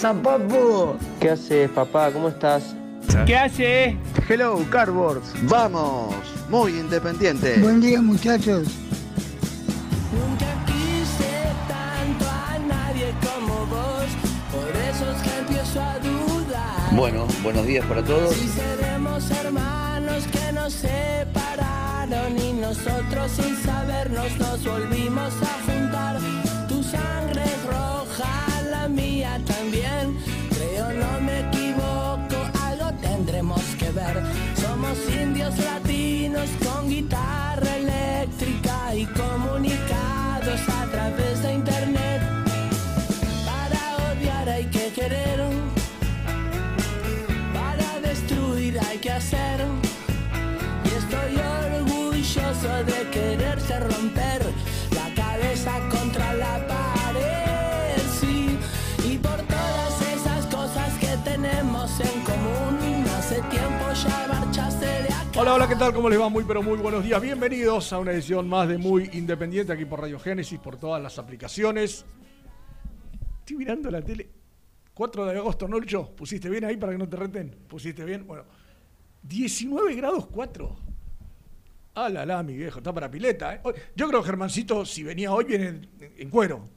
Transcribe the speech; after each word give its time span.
Pasa, 0.00 0.14
papu? 0.14 0.96
¿Qué 1.20 1.30
haces, 1.30 1.70
papá? 1.70 2.10
¿Cómo 2.10 2.28
estás? 2.28 2.74
¿Qué 3.26 3.36
hace? 3.36 3.98
Hello, 4.28 4.64
Cardboards. 4.70 5.32
Vamos, 5.42 6.14
muy 6.48 6.78
independiente. 6.78 7.58
Buen 7.60 7.80
día, 7.80 8.00
muchachos. 8.00 8.68
Nunca 10.12 10.46
quise 10.64 11.52
tanto 11.68 12.24
a 12.30 12.58
nadie 12.66 13.12
como 13.20 13.66
vos, 13.66 14.06
por 14.52 14.70
eso 14.76 15.10
es 15.10 15.22
que 15.22 15.38
empiezo 15.38 15.80
a 15.82 15.98
dudar. 15.98 16.94
Bueno, 16.96 17.26
buenos 17.42 17.66
días 17.66 17.84
para 17.84 18.02
todos. 18.02 18.34
Si 18.34 18.48
seremos 18.48 19.30
hermanos 19.30 20.24
que 20.32 20.52
nos 20.52 20.72
separaron 20.72 22.38
y 22.38 22.52
nosotros 22.54 23.32
sin 23.32 23.56
sabernos 23.56 24.38
nos 24.38 24.64
volvimos 24.64 25.32
a 25.42 25.70
juntar. 25.70 26.18
Tu 26.68 26.82
sangre 26.84 27.42
mía 28.90 29.40
también. 29.46 30.16
Creo 30.50 30.92
no 30.92 31.20
me 31.20 31.40
equivoco, 31.48 32.38
algo 32.62 32.92
tendremos 33.00 33.62
que 33.78 33.90
ver. 33.90 34.22
Somos 34.56 34.98
indios 35.08 35.56
latinos 35.58 36.48
con 36.64 36.88
guitarra 36.88 37.76
eléctrica 37.76 38.94
y 38.94 39.06
comunicados 39.06 39.49
¿qué 65.70 65.76
tal? 65.76 65.94
¿Cómo 65.94 66.08
les 66.08 66.20
va? 66.20 66.28
Muy, 66.28 66.42
pero 66.44 66.62
muy 66.62 66.78
buenos 66.78 67.04
días. 67.04 67.22
Bienvenidos 67.22 67.92
a 67.92 67.98
una 67.98 68.10
edición 68.12 68.48
más 68.48 68.66
de 68.68 68.76
Muy 68.76 69.08
Independiente 69.12 69.72
aquí 69.72 69.84
por 69.84 70.00
Radio 70.00 70.18
Génesis, 70.18 70.58
por 70.58 70.76
todas 70.76 71.00
las 71.00 71.16
aplicaciones. 71.18 72.04
Estoy 73.40 73.56
mirando 73.56 73.88
la 73.90 74.02
tele. 74.02 74.28
4 74.94 75.26
de 75.26 75.38
agosto, 75.38 75.68
¿no, 75.68 75.78
Lucho? 75.78 76.10
¿Pusiste 76.16 76.48
bien 76.50 76.64
ahí 76.64 76.76
para 76.76 76.92
que 76.92 76.98
no 76.98 77.08
te 77.08 77.16
reten? 77.16 77.50
¿Pusiste 77.68 78.04
bien? 78.04 78.26
Bueno, 78.26 78.44
19 79.22 79.94
grados 79.94 80.26
4. 80.26 80.76
Ah, 81.94 82.08
la 82.08 82.42
mi 82.42 82.54
viejo, 82.54 82.78
está 82.78 82.92
para 82.92 83.10
pileta. 83.10 83.54
¿eh? 83.54 83.60
Yo 83.94 84.08
creo 84.08 84.22
que 84.22 84.26
Germancito, 84.26 84.84
si 84.84 85.04
venía 85.04 85.32
hoy, 85.32 85.44
viene 85.44 85.88
en, 86.18 86.30
cuero. 86.30 86.68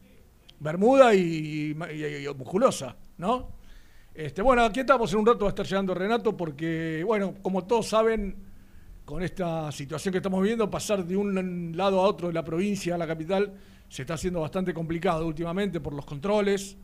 Bermuda 0.60 1.16
y, 1.16 1.76
y- 1.76 2.28
y 2.28 2.34
musculosa, 2.36 2.96
¿no? 3.18 3.50
Este, 4.14 4.42
bueno, 4.44 4.64
aquí 4.64 4.82
estamos 4.82 5.12
en 5.14 5.20
un 5.20 5.26
rato, 5.26 5.40
va 5.40 5.48
a 5.48 5.50
estar 5.50 5.66
llegando 5.66 5.94
Renato, 5.96 6.38
porque, 6.38 7.04
bueno, 7.06 7.34
como 7.42 7.66
todos 7.66 7.88
saben, 7.88 8.53
con 9.06 9.22
esta 9.22 9.72
situación 9.72 10.12
que 10.12 10.20
estamos 10.20 10.42
viviendo, 10.42 10.70
pasar 10.70 11.06
de 11.06 11.18
un 11.18 11.76
lado 11.76 12.00
a 12.00 12.08
otro 12.08 12.28
de 12.28 12.34
la 12.34 12.44
provincia 12.44 12.96
a 12.96 12.98
la 12.98 13.08
capital 13.08 13.54
se 13.90 14.04
está 14.04 14.16
haciendo 14.16 14.42
bastante 14.42 14.74
complicado 14.74 15.28
últimamente 15.28 15.80
por 15.80 15.94
los 15.94 16.06
controles, 16.06 16.78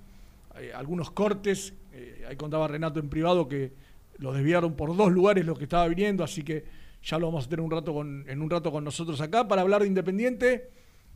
eh, 0.60 0.72
algunos 0.76 1.12
cortes. 1.12 1.74
eh, 1.94 2.26
ahí 2.30 2.36
contaba 2.36 2.68
Renato 2.68 3.00
en 3.00 3.10
privado 3.10 3.48
que 3.48 3.74
los 4.18 4.36
desviaron 4.36 4.76
por 4.76 4.96
dos 4.96 5.12
lugares 5.12 5.46
los 5.46 5.58
que 5.58 5.64
estaba 5.64 5.88
viniendo, 5.88 6.24
así 6.24 6.44
que 6.44 6.66
ya 7.02 7.18
lo 7.18 7.28
vamos 7.28 7.46
a 7.46 7.50
tener 7.50 7.64
un 7.64 7.72
rato 7.72 7.94
con, 7.94 8.30
en 8.30 8.42
un 8.42 8.50
rato 8.50 8.72
con 8.72 8.84
nosotros 8.84 9.20
acá 9.22 9.48
para 9.48 9.62
hablar 9.62 9.82
de 9.82 9.88
Independiente, 9.88 10.70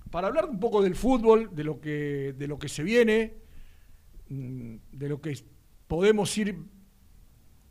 para 0.09 0.27
hablar 0.27 0.45
un 0.49 0.59
poco 0.59 0.81
del 0.81 0.95
fútbol, 0.95 1.49
de 1.53 1.63
lo 1.63 1.81
que, 1.81 2.33
de 2.37 2.47
lo 2.47 2.57
que 2.57 2.69
se 2.69 2.81
viene, 2.81 3.33
mm, 4.29 4.75
de 4.93 5.09
lo 5.09 5.19
que 5.19 5.37
podemos 5.87 6.35
ir 6.37 6.55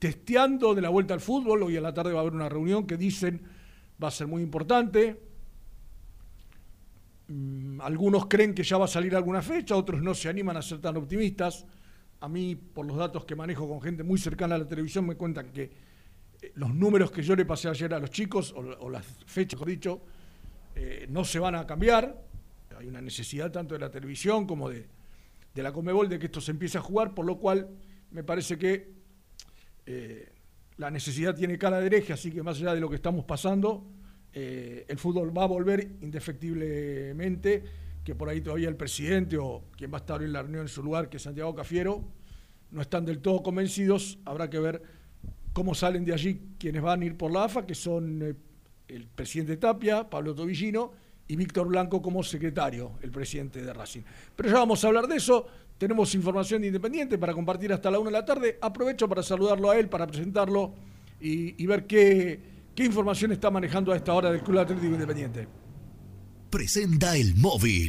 testeando 0.02 0.74
de 0.74 0.82
la 0.82 0.88
vuelta 0.88 1.14
al 1.14 1.20
fútbol. 1.20 1.62
Hoy 1.62 1.76
a 1.76 1.80
la 1.80 1.94
tarde 1.94 2.12
va 2.12 2.18
a 2.18 2.22
haber 2.22 2.32
una 2.32 2.48
reunión 2.48 2.88
que 2.88 2.96
dicen 2.96 3.40
va 4.02 4.08
a 4.08 4.10
ser 4.10 4.26
muy 4.26 4.42
importante. 4.42 5.16
Mm, 7.28 7.80
Algunos 7.80 8.26
creen 8.26 8.52
que 8.52 8.64
ya 8.64 8.78
va 8.78 8.86
a 8.86 8.88
salir 8.88 9.14
alguna 9.14 9.42
fecha, 9.42 9.76
otros 9.76 10.02
no 10.02 10.12
se 10.12 10.28
animan 10.28 10.56
a 10.56 10.62
ser 10.62 10.80
tan 10.80 10.96
optimistas. 10.96 11.64
A 12.18 12.28
mí, 12.28 12.56
por 12.56 12.84
los 12.84 12.96
datos 12.96 13.24
que 13.24 13.36
manejo 13.36 13.68
con 13.68 13.80
gente 13.80 14.02
muy 14.02 14.18
cercana 14.18 14.56
a 14.56 14.58
la 14.58 14.66
televisión, 14.66 15.06
me 15.06 15.14
cuentan 15.14 15.52
que 15.52 15.70
eh, 16.42 16.50
los 16.56 16.74
números 16.74 17.12
que 17.12 17.22
yo 17.22 17.36
le 17.36 17.44
pasé 17.44 17.68
ayer 17.68 17.94
a 17.94 18.00
los 18.00 18.10
chicos, 18.10 18.52
o, 18.56 18.90
las 18.90 19.06
fechas, 19.26 19.60
mejor 19.60 19.68
dicho, 19.68 20.02
eh, 20.74 21.06
no 21.10 21.24
se 21.24 21.38
van 21.38 21.54
a 21.54 21.64
cambiar. 21.64 22.20
Hay 22.76 22.88
una 22.88 23.00
necesidad 23.00 23.52
tanto 23.52 23.74
de 23.74 23.78
la 23.78 23.90
televisión 23.92 24.48
como 24.48 24.68
de, 24.68 24.84
de 25.54 25.62
la 25.62 25.72
Comebol 25.72 26.08
de 26.08 26.18
que 26.18 26.26
esto 26.26 26.40
se 26.40 26.50
empiece 26.50 26.76
a 26.76 26.80
jugar, 26.80 27.14
por 27.14 27.24
lo 27.24 27.38
cual 27.38 27.68
me 28.10 28.24
parece 28.24 28.58
que 28.58 29.01
eh, 29.86 30.32
la 30.76 30.90
necesidad 30.90 31.34
tiene 31.34 31.58
cara 31.58 31.80
de 31.80 31.86
hereje, 31.86 32.12
así 32.12 32.30
que 32.30 32.42
más 32.42 32.58
allá 32.58 32.74
de 32.74 32.80
lo 32.80 32.88
que 32.88 32.96
estamos 32.96 33.24
pasando, 33.24 33.84
eh, 34.32 34.84
el 34.88 34.98
fútbol 34.98 35.36
va 35.36 35.44
a 35.44 35.46
volver 35.46 35.96
indefectiblemente, 36.00 37.64
que 38.02 38.14
por 38.14 38.28
ahí 38.28 38.40
todavía 38.40 38.68
el 38.68 38.76
presidente 38.76 39.36
o 39.36 39.64
quien 39.76 39.92
va 39.92 39.98
a 39.98 40.00
estar 40.00 40.22
en 40.22 40.32
la 40.32 40.42
reunión 40.42 40.62
en 40.62 40.68
su 40.68 40.82
lugar, 40.82 41.08
que 41.08 41.18
es 41.18 41.22
Santiago 41.22 41.54
Cafiero, 41.54 42.02
no 42.70 42.80
están 42.80 43.04
del 43.04 43.18
todo 43.18 43.42
convencidos, 43.42 44.18
habrá 44.24 44.48
que 44.48 44.58
ver 44.58 44.82
cómo 45.52 45.74
salen 45.74 46.04
de 46.04 46.14
allí 46.14 46.40
quienes 46.58 46.82
van 46.82 47.02
a 47.02 47.04
ir 47.04 47.16
por 47.16 47.30
la 47.30 47.44
AFA, 47.44 47.66
que 47.66 47.74
son 47.74 48.22
eh, 48.22 48.34
el 48.88 49.06
presidente 49.06 49.56
Tapia, 49.58 50.08
Pablo 50.08 50.34
Tobillino 50.34 50.92
y 51.28 51.36
Víctor 51.36 51.68
Blanco 51.68 52.02
como 52.02 52.22
secretario, 52.22 52.92
el 53.02 53.10
presidente 53.10 53.62
de 53.62 53.72
Racing. 53.72 54.02
Pero 54.34 54.48
ya 54.48 54.56
vamos 54.56 54.82
a 54.84 54.88
hablar 54.88 55.06
de 55.06 55.16
eso. 55.16 55.46
Tenemos 55.78 56.14
información 56.14 56.62
de 56.62 56.68
Independiente 56.68 57.18
para 57.18 57.32
compartir 57.32 57.72
hasta 57.72 57.90
la 57.90 57.98
una 57.98 58.10
de 58.10 58.18
la 58.18 58.24
tarde. 58.24 58.58
Aprovecho 58.60 59.08
para 59.08 59.22
saludarlo 59.22 59.70
a 59.70 59.78
él, 59.78 59.88
para 59.88 60.06
presentarlo 60.06 60.72
y, 61.20 61.62
y 61.62 61.66
ver 61.66 61.86
qué, 61.86 62.40
qué 62.74 62.84
información 62.84 63.32
está 63.32 63.50
manejando 63.50 63.92
a 63.92 63.96
esta 63.96 64.12
hora 64.12 64.30
del 64.30 64.42
Club 64.42 64.60
Atlético 64.60 64.94
Independiente. 64.94 65.48
Presenta 66.50 67.16
el 67.16 67.34
móvil. 67.36 67.88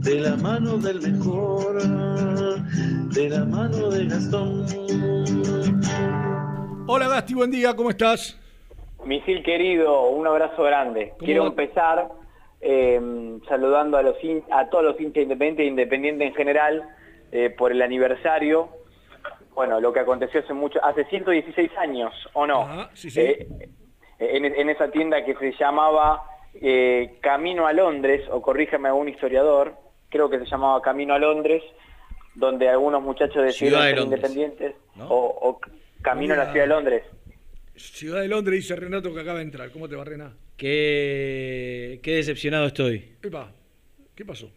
de 0.00 0.20
la 0.20 0.36
mano 0.36 0.78
del 0.78 1.00
mejor, 1.00 1.82
de 1.82 3.28
la 3.28 3.44
mano 3.44 3.90
de 3.90 4.06
Gastón. 4.06 4.64
Hola 6.86 7.08
Gasti, 7.08 7.34
buen 7.34 7.50
día, 7.50 7.74
¿cómo 7.74 7.90
estás? 7.90 8.38
Misil 9.04 9.42
querido, 9.42 10.08
un 10.08 10.26
abrazo 10.26 10.62
grande. 10.62 11.10
¿Cómo 11.10 11.18
Quiero 11.26 11.42
va? 11.42 11.48
empezar 11.48 12.08
eh, 12.60 13.38
saludando 13.48 13.96
a, 13.96 14.02
los 14.02 14.16
a 14.50 14.68
todos 14.68 14.84
los 14.84 15.00
hinchas 15.00 15.22
independientes 15.22 15.64
e 15.64 15.68
independientes 15.68 16.28
en 16.28 16.34
general 16.34 16.88
eh, 17.32 17.50
por 17.50 17.72
el 17.72 17.82
aniversario. 17.82 18.68
Bueno, 19.54 19.80
lo 19.80 19.92
que 19.92 20.00
aconteció 20.00 20.40
hace 20.40 20.52
mucho, 20.52 20.82
hace 20.84 21.04
116 21.06 21.70
años, 21.78 22.12
¿o 22.34 22.46
no? 22.46 22.62
Ajá, 22.62 22.90
sí, 22.94 23.10
sí. 23.10 23.20
Eh, 23.20 23.48
en, 24.20 24.44
en 24.44 24.68
esa 24.70 24.90
tienda 24.90 25.24
que 25.24 25.34
se 25.34 25.52
llamaba 25.58 26.22
eh, 26.54 27.18
Camino 27.20 27.66
a 27.66 27.72
Londres, 27.72 28.22
o 28.30 28.40
corríjame 28.42 28.88
algún 28.88 29.08
historiador, 29.08 29.74
creo 30.08 30.28
que 30.30 30.38
se 30.38 30.46
llamaba 30.46 30.80
Camino 30.82 31.14
a 31.14 31.18
Londres, 31.18 31.62
donde 32.34 32.68
algunos 32.68 33.02
muchachos 33.02 33.42
decidieron 33.44 33.80
de 33.82 33.86
ser 33.88 33.96
Londres, 33.98 34.18
independientes, 34.20 34.74
¿no? 34.96 35.08
o, 35.08 35.48
o 35.50 35.60
Camino 36.02 36.34
a 36.34 36.36
la. 36.38 36.52
Ciudad 36.52 36.64
de 36.64 36.68
Londres. 36.68 37.02
Ciudad 37.76 38.20
de 38.22 38.28
Londres, 38.28 38.60
dice 38.62 38.76
Renato 38.76 39.12
que 39.14 39.20
acaba 39.20 39.38
de 39.38 39.44
entrar. 39.44 39.70
¿Cómo 39.70 39.88
te 39.88 39.96
va, 39.96 40.04
Rena? 40.04 40.32
Qué, 40.56 42.00
qué 42.02 42.16
decepcionado 42.16 42.66
estoy. 42.66 43.04
Epa, 43.22 43.52
¿qué 44.14 44.24
pasó? 44.24 44.50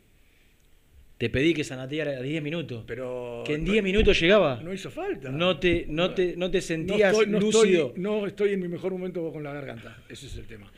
Te 1.17 1.29
pedí 1.29 1.53
que 1.53 1.63
sanateara 1.63 2.11
a 2.17 2.21
10 2.21 2.41
minutos. 2.41 2.83
Pero... 2.87 3.43
que 3.45 3.53
en 3.53 3.63
no- 3.65 3.71
10 3.73 3.83
minutos 3.83 4.19
llegaba. 4.19 4.59
No 4.63 4.73
hizo 4.73 4.89
falta. 4.89 5.29
No 5.29 5.59
te, 5.59 5.85
no 5.87 6.15
te, 6.15 6.35
no 6.35 6.49
te 6.49 6.57
No 6.57 6.61
sentías 6.63 7.11
estoy, 7.11 7.27
no 7.27 7.39
lúcido. 7.39 7.87
estoy- 7.89 8.01
no 8.01 8.25
estoy 8.25 8.53
en 8.53 8.59
mi 8.61 8.67
mejor 8.67 8.91
momento 8.91 9.31
con 9.31 9.43
la 9.43 9.53
garganta. 9.53 9.97
Ese 10.09 10.25
es 10.25 10.35
el 10.37 10.47
tema. 10.47 10.71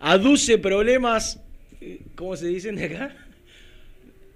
Aduce 0.00 0.58
problemas, 0.58 1.40
eh, 1.80 2.00
¿cómo 2.16 2.34
se 2.34 2.48
dicen 2.48 2.74
de 2.74 2.86
acá? 2.86 3.16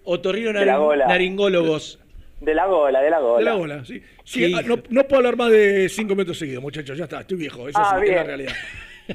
Otorrino 0.05 0.53
De 0.53 0.67
la 0.67 0.79
gola. 0.79 1.07
naringólogos. 1.07 1.99
De 2.41 2.55
la 2.55 2.67
gola, 2.67 3.01
de 3.01 3.11
la 3.11 3.21
gola. 3.21 3.39
De 3.39 3.45
la 3.45 3.55
bola, 3.55 3.85
sí. 3.85 4.03
Sí, 4.25 4.53
ah, 4.55 4.63
no, 4.65 4.83
no 4.89 5.05
puedo 5.05 5.19
hablar 5.19 5.37
más 5.37 5.51
de 5.53 5.89
cinco 5.89 6.17
metros 6.17 6.39
seguidos, 6.39 6.61
muchachos. 6.63 6.99
Ya 6.99 7.05
está, 7.05 7.21
estoy 7.21 7.39
viejo. 7.39 7.69
Esa 7.69 7.81
Ah, 7.97 8.01
es, 8.05 8.11
la 8.11 8.25
realidad. 8.25 8.53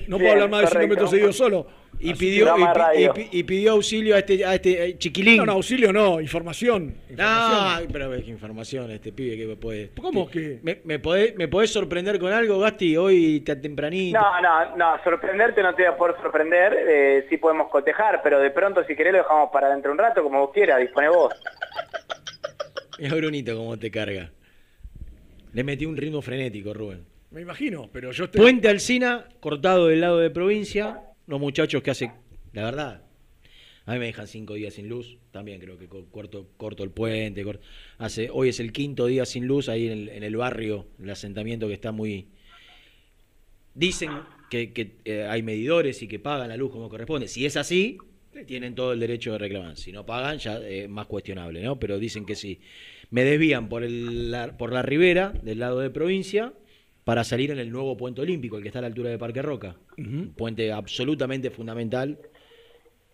No 0.07 0.17
Bien, 0.17 0.19
puedo 0.19 0.31
hablar 0.31 0.49
más 0.49 0.61
de 0.61 0.67
cinco 0.67 0.73
correcto. 0.73 0.93
metros 0.95 1.09
seguidos 1.09 1.35
solo. 1.37 1.67
Y 1.99 2.13
pidió, 2.13 2.53
y, 3.31 3.43
pidió 3.43 3.71
auxilio 3.71 4.15
a 4.15 4.19
este, 4.19 4.45
a 4.45 4.53
este 4.53 4.85
eh, 4.85 4.97
chiquilín. 4.99 5.37
No, 5.37 5.45
no, 5.47 5.51
auxilio 5.53 5.91
no, 5.91 6.21
información. 6.21 6.95
No, 7.09 7.81
información. 7.81 7.87
pero 7.91 8.11
qué 8.11 8.29
información 8.29 8.91
este 8.91 9.11
pibe 9.11 9.35
que 9.35 9.47
me 9.47 9.55
puede. 9.55 9.91
¿Cómo 9.99 10.29
que? 10.29 10.59
¿Me, 10.61 10.79
me, 10.83 10.99
podés, 10.99 11.35
¿Me 11.35 11.47
podés 11.47 11.71
sorprender 11.71 12.19
con 12.19 12.31
algo, 12.31 12.59
Gasti, 12.59 12.95
hoy 12.97 13.39
tan 13.41 13.61
tempranito? 13.61 14.19
No, 14.19 14.41
no, 14.41 14.75
no, 14.75 15.03
sorprenderte 15.03 15.63
no 15.63 15.73
te 15.73 15.83
voy 15.83 15.93
a 15.93 15.97
poder 15.97 16.15
sorprender, 16.21 16.73
eh, 16.87 17.25
sí 17.29 17.37
podemos 17.37 17.69
cotejar, 17.71 18.21
pero 18.21 18.39
de 18.39 18.51
pronto 18.51 18.83
si 18.83 18.95
querés 18.95 19.13
lo 19.13 19.19
dejamos 19.19 19.49
para 19.51 19.69
dentro 19.69 19.89
de 19.89 19.93
un 19.93 19.97
rato, 19.97 20.21
como 20.21 20.39
vos 20.41 20.51
quieras, 20.53 20.79
dispone 20.79 21.09
vos. 21.09 21.33
Mira, 22.99 23.15
Brunito, 23.15 23.55
cómo 23.55 23.77
te 23.77 23.89
carga. 23.89 24.29
Le 25.53 25.63
metí 25.63 25.85
un 25.85 25.97
ritmo 25.97 26.21
frenético, 26.21 26.73
Rubén. 26.73 27.16
Me 27.31 27.41
imagino, 27.41 27.89
pero 27.91 28.11
yo 28.11 28.25
estoy. 28.25 28.39
Puente 28.41 28.67
Alcina, 28.69 29.27
cortado 29.39 29.87
del 29.87 30.01
lado 30.01 30.17
de 30.19 30.29
provincia. 30.29 31.01
Los 31.27 31.39
muchachos 31.39 31.83
que 31.83 31.91
hace, 31.91 32.11
la 32.53 32.63
verdad, 32.63 33.03
a 33.85 33.93
mí 33.93 33.99
me 33.99 34.05
dejan 34.05 34.27
cinco 34.27 34.53
días 34.53 34.75
sin 34.75 34.87
luz. 34.87 35.17
También 35.31 35.59
creo 35.59 35.77
que 35.77 35.87
co- 35.87 36.05
corto, 36.09 36.47
corto 36.55 36.83
el 36.83 36.91
puente. 36.91 37.43
cor- 37.43 37.59
hace, 37.97 38.29
hoy 38.31 38.49
es 38.49 38.59
el 38.61 38.71
quinto 38.71 39.05
día 39.07 39.25
sin 39.25 39.45
luz 39.45 39.67
ahí 39.67 39.87
en 39.87 39.91
el, 39.93 40.09
en 40.09 40.23
el 40.23 40.37
barrio, 40.37 40.87
el 41.01 41.09
asentamiento 41.09 41.67
que 41.67 41.73
está 41.73 41.91
muy... 41.91 42.27
Dicen 43.75 44.09
que, 44.49 44.71
eh, 45.05 45.27
hay 45.29 45.43
medidores 45.43 46.01
y 46.01 46.07
que 46.07 46.19
pagan 46.19 46.47
la 46.49 46.57
luz 46.57 46.71
como 46.71 46.89
corresponde. 46.89 47.27
Si 47.27 47.45
es 47.45 47.57
así, 47.57 47.97
tienen 48.47 48.73
todo 48.73 48.93
el 48.93 48.99
derecho 48.99 49.33
de 49.33 49.37
reclamar. 49.37 49.77
Si 49.77 49.91
no 49.91 50.05
pagan, 50.05 50.37
ya 50.39 50.57
es 50.59 50.89
más 50.89 51.05
cuestionable, 51.07 51.61
¿no? 51.61 51.77
Pero 51.77 51.99
dicen 51.99 52.25
que 52.25 52.35
sí. 52.35 52.61
Me 53.11 53.23
desvían 53.23 53.69
por, 53.69 53.83
el, 53.83 54.33
por 54.57 54.71
la 54.73 54.81
ribera, 54.81 55.33
del 55.43 55.59
lado 55.59 55.79
de 55.79 55.89
provincia, 55.91 56.53
para 57.07 57.23
salir 57.23 57.51
en 57.51 57.59
el 57.59 57.71
nuevo 57.71 57.95
puente 57.95 58.19
olímpico, 58.19 58.57
el 58.57 58.63
que 58.63 58.67
está 58.67 58.79
a 58.79 58.81
la 58.81 58.89
altura 58.89 59.09
de 59.09 59.17
Parque 59.17 59.41
Roca. 59.41 59.77
Un 59.97 60.33
puente 60.35 60.73
absolutamente 60.73 61.49
fundamental 61.49 62.19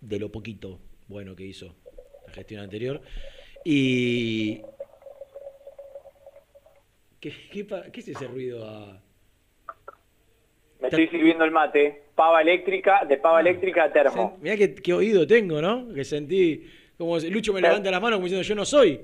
de 0.00 0.18
lo 0.18 0.32
poquito 0.32 0.80
bueno 1.06 1.36
que 1.36 1.44
hizo 1.46 1.76
la 2.26 2.32
gestión 2.32 2.60
anterior. 2.60 3.00
Y. 3.64 4.62
¿Qué, 7.20 7.32
qué, 7.52 7.64
pa- 7.64 7.84
qué 7.92 8.00
es 8.00 8.08
ese 8.08 8.26
ruido 8.26 8.66
a.? 8.68 9.00
Me 10.80 10.88
estoy 10.88 11.06
sirviendo 11.06 11.44
el 11.44 11.52
mate, 11.52 12.02
pava 12.16 12.42
eléctrica, 12.42 13.04
de 13.04 13.14
Ah. 13.14 13.22
pava 13.22 13.40
eléctrica 13.42 13.84
a 13.84 13.92
termo. 13.92 14.36
Mirá 14.42 14.56
qué, 14.56 14.74
qué 14.74 14.92
oído 14.92 15.24
tengo, 15.24 15.62
¿no? 15.62 15.86
Que 15.94 16.04
sentí. 16.04 16.66
Como 16.98 17.16
Lucho 17.20 17.52
me 17.52 17.60
levanta 17.60 17.92
la 17.92 18.00
mano 18.00 18.16
como 18.16 18.24
diciendo 18.26 18.42
yo 18.42 18.56
no 18.56 18.64
soy. 18.64 19.00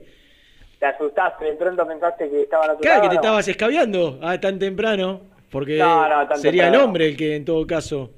Te 0.81 0.87
asustaste, 0.87 1.44
de 1.44 1.53
pronto 1.53 1.87
pensaste 1.87 2.29
que 2.29 2.43
estaban 2.43 2.71
a 2.71 2.75
tu 2.75 2.81
Claro, 2.81 3.03
que 3.03 3.09
te 3.11 3.15
estabas 3.17 3.47
escabeando 3.47 4.19
ah, 4.23 4.41
tan 4.41 4.59
temprano. 4.59 5.21
Porque 5.50 5.77
No, 5.79 6.09
no, 6.09 6.27
tan 6.27 6.38
sería 6.38 6.69
el 6.69 6.75
hombre 6.77 7.09
el 7.09 7.17
que 7.17 7.37
en 7.37 7.44
todo 7.44 7.67
caso 7.67 8.11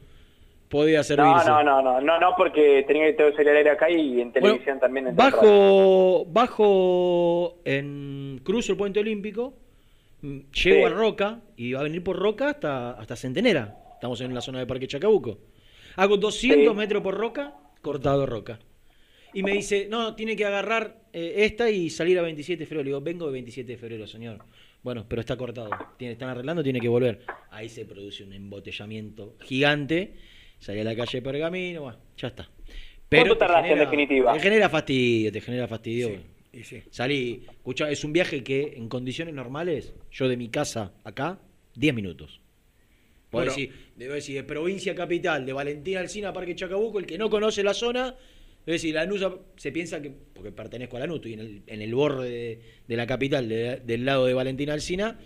podía 0.69 1.03
servirse. 1.03 1.49
no, 1.49 1.63
no, 1.63 1.83
no, 1.83 2.01
no, 2.01 2.19
no, 2.21 2.35
porque 2.37 2.85
tenía 2.87 3.07
que 3.07 3.13
tener 3.15 3.49
el 3.49 3.57
aire 3.59 3.71
acá 3.71 3.91
y 3.91 4.21
en 4.21 4.31
Bueno, 4.31 4.49
televisión 4.49 4.79
también. 4.81 5.09
en 5.09 5.17
bajo, 5.17 6.25
bajo 6.27 7.57
en 7.65 8.41
cruzo 8.45 8.73
el 8.73 8.79
puente 8.79 9.01
olímpico, 9.01 9.55
mm, 10.23 10.39
llego 10.53 10.53
Sí. 10.53 10.83
a 10.85 10.89
Roca 10.91 11.41
y 11.57 11.73
va 11.73 11.81
a 11.81 11.83
venir 11.85 12.03
por 12.05 12.17
Roca 12.19 12.51
hasta, 12.51 12.93
hasta 12.93 13.17
Centenera. 13.17 13.77
Estamos 13.95 14.21
en 14.21 14.33
la 14.35 14.41
zona 14.41 14.61
de 14.61 14.67
Parque 14.67 14.87
Chacabuco. 14.87 15.39
Hago 15.97 16.17
200 16.17 16.73
Sí. 16.73 16.79
metros 16.79 17.03
por 17.03 17.15
Roca, 17.17 17.55
cortado 17.83 18.25
Roca. 18.27 18.59
Y 19.35 19.43
me 19.43 19.53
dice, 19.53 19.87
no, 19.89 20.15
tiene 20.15 20.37
que 20.37 20.45
agarrar 20.45 21.03
eh, 21.13 21.35
esta 21.39 21.71
y 21.71 21.89
salir 21.91 22.19
a 22.19 22.23
27 22.23 22.61
de 22.61 22.67
febrero. 22.67 22.85
Le 22.85 22.89
digo, 22.91 23.01
vengo 23.01 23.27
de 23.27 23.33
27 23.33 23.73
de 23.73 23.79
febrero, 23.79 24.07
señor. 24.07 24.39
Bueno, 24.83 25.07
pero 25.09 25.21
está 25.21 25.37
cortado. 25.37 25.71
Tiene, 25.97 26.13
están 26.13 26.29
arreglando, 26.29 26.63
tiene 26.63 26.81
que 26.81 26.89
volver. 26.89 27.21
Ahí 27.51 27.69
se 27.69 27.85
produce 27.85 28.25
un 28.25 28.33
embotellamiento 28.33 29.37
gigante. 29.41 30.15
Salí 30.59 30.81
a 30.81 30.85
la 30.85 30.95
calle 30.95 31.19
de 31.19 31.23
Pergamino, 31.23 31.83
bueno, 31.83 31.99
ya 32.17 32.29
está. 32.29 32.49
¿Cuánto 33.09 33.35
te 33.35 33.39
tardaste 33.41 33.73
en 33.73 33.79
definitiva? 33.79 34.33
Te 34.35 34.41
genera 34.41 34.69
fastidio, 34.69 35.33
te 35.33 35.41
genera 35.41 35.69
fastidio. 35.69 36.09
Sí, 36.09 36.17
y 36.53 36.65
sí. 36.65 36.83
Salí, 36.91 37.45
escucha, 37.51 37.91
es 37.91 38.05
un 38.05 38.13
viaje 38.13 38.43
que 38.43 38.75
en 38.77 38.89
condiciones 38.89 39.35
normales, 39.35 39.93
yo 40.11 40.29
de 40.29 40.37
mi 40.37 40.49
casa 40.49 40.93
acá, 41.05 41.39
10 41.75 41.95
minutos. 41.95 42.41
Puedo 43.31 43.47
Bueno. 43.47 43.51
decir, 43.53 43.73
debo 43.97 44.15
decir, 44.15 44.37
de 44.37 44.45
provincia 44.45 44.93
a 44.93 44.95
capital, 44.95 45.45
de 45.47 45.53
Valentina 45.53 46.01
Alcina 46.01 46.29
a 46.29 46.33
Parque 46.33 46.55
Chacabuco, 46.55 46.99
el 46.99 47.07
que 47.07 47.19
no 47.19 47.29
conoce 47.29 47.63
la 47.63 47.75
zona, 47.75 48.15
es 48.65 48.73
decir, 48.75 48.95
Lanús 48.95 49.23
a- 49.23 49.35
se 49.57 49.73
piensa 49.73 50.01
que, 50.01 50.13
porque 50.35 50.53
pertenezco 50.53 50.97
a 50.97 51.01
Lanús, 51.01 51.17
estoy 51.17 51.33
en 51.35 51.41
el, 51.41 51.63
en 51.67 51.83
el 51.83 51.95
borde 51.95 52.29
de, 52.31 52.61
de 52.89 52.97
la 52.97 53.07
capital, 53.07 53.49
de- 53.49 53.81
del 53.85 54.05
lado 54.05 54.27
de 54.27 54.35
Valentina 54.35 54.73
Alcina, 54.73 55.19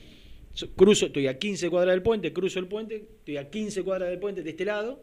so- 0.55 0.73
cruzo, 0.75 1.07
estoy 1.07 1.27
a 1.27 1.39
15 1.39 1.69
cuadras 1.71 1.95
del 1.95 2.03
puente, 2.03 2.33
cruzo 2.33 2.59
el 2.59 2.67
puente, 2.67 2.97
estoy 3.19 3.37
a 3.37 3.51
15 3.51 3.83
cuadras 3.83 4.11
del 4.11 4.19
puente 4.19 4.43
de 4.43 4.51
este 4.51 4.65
lado, 4.65 5.03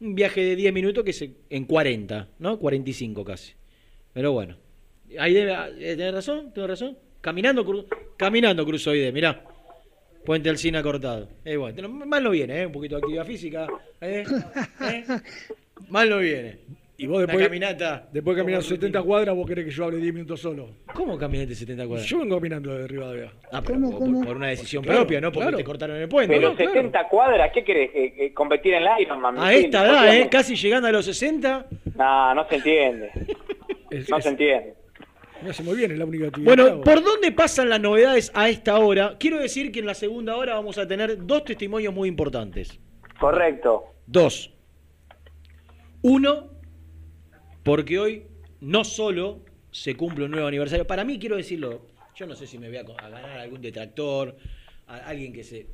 un 0.00 0.14
viaje 0.14 0.42
de 0.44 0.56
10 0.56 0.72
minutos 0.72 1.04
que 1.04 1.12
se, 1.12 1.30
en 1.50 1.64
40, 1.64 2.28
¿no? 2.40 2.58
45 2.58 3.24
casi. 3.24 3.52
Pero 4.12 4.32
bueno, 4.32 4.56
ahí 5.18 5.32
debe, 5.32 5.52
eh, 5.78 5.96
¿tenés 5.96 6.12
razón? 6.14 6.52
¿Tenés 6.52 6.70
razón? 6.70 6.98
Caminando, 7.20 7.64
cru- 7.64 7.86
caminando 8.16 8.64
cruzo 8.66 8.90
ahí 8.90 8.98
de, 9.00 9.12
mirá. 9.12 9.44
Puente 10.24 10.48
Alcina 10.48 10.82
cortado. 10.82 11.28
Eh, 11.44 11.56
bueno, 11.58 11.86
mal 11.88 12.22
no 12.24 12.30
viene, 12.30 12.62
¿eh? 12.62 12.66
Un 12.66 12.72
poquito 12.72 12.94
de 12.96 13.00
actividad 13.00 13.26
física. 13.26 13.66
¿eh? 14.00 14.24
¿eh? 14.80 15.04
Mal 15.90 16.08
no 16.08 16.18
viene. 16.18 16.58
Y 16.96 17.06
vos 17.08 17.16
Una 17.18 17.26
después, 17.26 17.44
caminata. 17.46 18.08
después 18.12 18.36
de 18.36 18.42
caminar 18.42 18.60
como 18.60 18.68
70 18.68 18.86
rutina. 18.98 19.02
cuadras, 19.02 19.34
vos 19.34 19.46
querés 19.48 19.64
que 19.64 19.70
yo 19.72 19.84
hable 19.84 19.96
10 19.96 20.14
minutos 20.14 20.40
solo. 20.40 20.68
¿Cómo 20.94 21.18
caminaste 21.18 21.56
70 21.56 21.86
cuadras? 21.88 22.06
Yo 22.08 22.18
vengo 22.20 22.36
caminando 22.36 22.72
de 22.72 22.86
Rivadavia. 22.86 23.32
Ah, 23.50 23.60
pero 23.62 23.74
¿Cómo, 23.74 23.90
por, 23.90 23.98
cómo? 23.98 24.24
por 24.24 24.36
una 24.36 24.46
decisión 24.48 24.84
Claro, 24.84 25.00
propia, 25.00 25.20
¿no? 25.20 25.32
Porque 25.32 25.40
claro. 25.42 25.56
te 25.56 25.64
cortaron 25.64 25.96
el 25.96 26.08
puente. 26.08 26.36
Pero 26.36 26.50
¿no? 26.50 26.56
claro. 26.56 26.72
70 26.72 27.08
cuadras, 27.08 27.50
¿qué 27.52 27.64
querés? 27.64 27.90
Eh, 27.94 28.14
eh, 28.16 28.32
¿Competir 28.32 28.74
en 28.74 28.84
la 28.84 29.00
Ironman? 29.00 29.38
A 29.40 29.52
esta 29.52 29.84
¿No 29.84 29.92
edad, 29.92 30.14
¿eh? 30.16 30.28
Casi 30.30 30.54
llegando 30.54 30.86
a 30.86 30.92
los 30.92 31.04
60. 31.04 31.66
No, 31.96 32.34
no 32.34 32.48
se 32.48 32.54
entiende. 32.56 33.10
Es- 33.90 34.08
No 34.08 34.18
es- 34.18 34.24
se 34.24 34.30
entiende. 34.30 34.74
me 35.42 35.50
hace 35.50 35.62
muy 35.64 35.76
bien, 35.76 35.90
es 35.90 35.98
la 35.98 36.04
única 36.04 36.28
actividad. 36.28 36.56
Bueno. 36.56 36.80
¿por 36.80 37.02
dónde 37.02 37.32
pasan 37.32 37.68
las 37.70 37.80
novedades 37.80 38.30
a 38.34 38.48
esta 38.48 38.78
hora? 38.78 39.16
Quiero 39.18 39.38
decir 39.40 39.72
que 39.72 39.80
en 39.80 39.86
la 39.86 39.94
segunda 39.94 40.36
hora 40.36 40.54
vamos 40.54 40.78
a 40.78 40.86
tener 40.86 41.26
dos 41.26 41.44
testimonios 41.44 41.92
muy 41.92 42.08
importantes. 42.08 42.78
Correcto. 43.18 43.84
Dos. 44.06 44.52
Uno, 46.02 46.50
porque 47.64 47.98
hoy 47.98 48.26
no 48.60 48.84
solo 48.84 49.40
se 49.72 49.96
cumple 49.96 50.26
un 50.26 50.30
nuevo 50.30 50.46
aniversario. 50.46 50.86
Para 50.86 51.04
mí, 51.04 51.18
quiero 51.18 51.36
decirlo, 51.36 51.82
yo 52.14 52.26
no 52.26 52.36
sé 52.36 52.46
si 52.46 52.58
me 52.58 52.68
voy 52.68 52.76
a, 52.76 52.80
a 52.80 53.08
ganar 53.08 53.40
algún 53.40 53.60
detractor, 53.60 54.36
a 54.86 54.96
alguien 54.98 55.32
que 55.32 55.42
se... 55.42 55.66